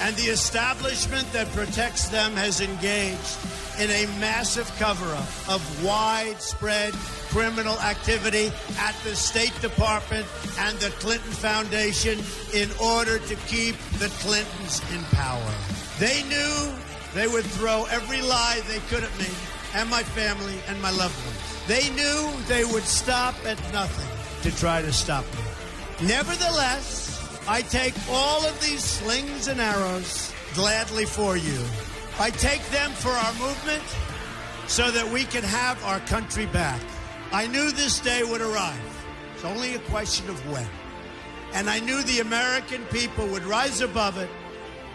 And 0.00 0.14
the 0.14 0.30
establishment 0.30 1.26
that 1.32 1.48
protects 1.48 2.08
them 2.08 2.34
has 2.34 2.60
engaged 2.60 3.36
in 3.80 3.90
a 3.90 4.06
massive 4.20 4.70
cover 4.78 5.12
up 5.12 5.26
of 5.48 5.84
widespread 5.84 6.92
criminal 7.30 7.76
activity 7.80 8.52
at 8.78 8.94
the 9.02 9.16
State 9.16 9.60
Department 9.60 10.24
and 10.60 10.78
the 10.78 10.90
Clinton 11.00 11.32
Foundation 11.32 12.20
in 12.54 12.70
order 12.80 13.18
to 13.18 13.34
keep 13.48 13.74
the 13.98 14.08
Clintons 14.22 14.82
in 14.94 15.02
power. 15.16 15.52
They 15.98 16.22
knew 16.28 16.72
they 17.12 17.26
would 17.26 17.44
throw 17.44 17.86
every 17.90 18.22
lie 18.22 18.60
they 18.68 18.78
could 18.86 19.02
at 19.02 19.18
me 19.18 19.26
and 19.74 19.90
my 19.90 20.04
family 20.04 20.60
and 20.68 20.80
my 20.80 20.90
loved 20.92 21.18
ones. 21.26 21.47
They 21.68 21.90
knew 21.90 22.32
they 22.46 22.64
would 22.64 22.84
stop 22.84 23.34
at 23.44 23.58
nothing 23.74 24.08
to 24.42 24.58
try 24.58 24.80
to 24.80 24.90
stop 24.90 25.26
me. 25.26 26.08
Nevertheless, 26.08 27.38
I 27.46 27.60
take 27.60 27.92
all 28.10 28.42
of 28.46 28.58
these 28.62 28.82
slings 28.82 29.48
and 29.48 29.60
arrows 29.60 30.32
gladly 30.54 31.04
for 31.04 31.36
you. 31.36 31.62
I 32.18 32.30
take 32.30 32.66
them 32.70 32.90
for 32.92 33.10
our 33.10 33.32
movement 33.34 33.82
so 34.66 34.90
that 34.90 35.12
we 35.12 35.24
can 35.24 35.44
have 35.44 35.82
our 35.84 36.00
country 36.00 36.46
back. 36.46 36.80
I 37.32 37.46
knew 37.46 37.70
this 37.70 38.00
day 38.00 38.22
would 38.24 38.40
arrive. 38.40 39.06
It's 39.34 39.44
only 39.44 39.74
a 39.74 39.80
question 39.90 40.26
of 40.30 40.50
when. 40.50 40.66
And 41.52 41.68
I 41.68 41.80
knew 41.80 42.02
the 42.02 42.20
American 42.20 42.82
people 42.86 43.26
would 43.26 43.44
rise 43.44 43.82
above 43.82 44.16
it 44.16 44.30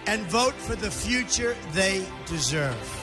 and 0.07 0.23
vote 0.23 0.55
for 0.55 0.75
the 0.75 0.89
future 0.89 1.55
they 1.73 2.03
deserve. 2.25 3.02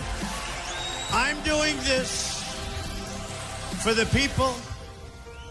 I'm 1.13 1.41
doing 1.43 1.75
this 1.77 2.41
for 3.83 3.93
the 3.93 4.05
people 4.07 4.55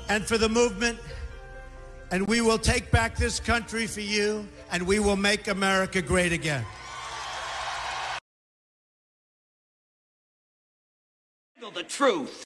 and 0.09 0.25
for 0.25 0.39
the 0.39 0.49
movement, 0.49 0.99
and 2.11 2.27
we 2.27 2.41
will 2.41 2.59
take 2.59 2.91
back 2.91 3.15
this 3.17 3.39
country 3.39 3.87
for 3.87 4.01
you, 4.01 4.49
and 4.73 4.87
we 4.87 5.01
will 5.01 5.17
make 5.17 5.49
America 5.49 6.01
great 6.01 6.33
again. 6.33 6.65
The 11.73 11.85
truth. 11.85 12.45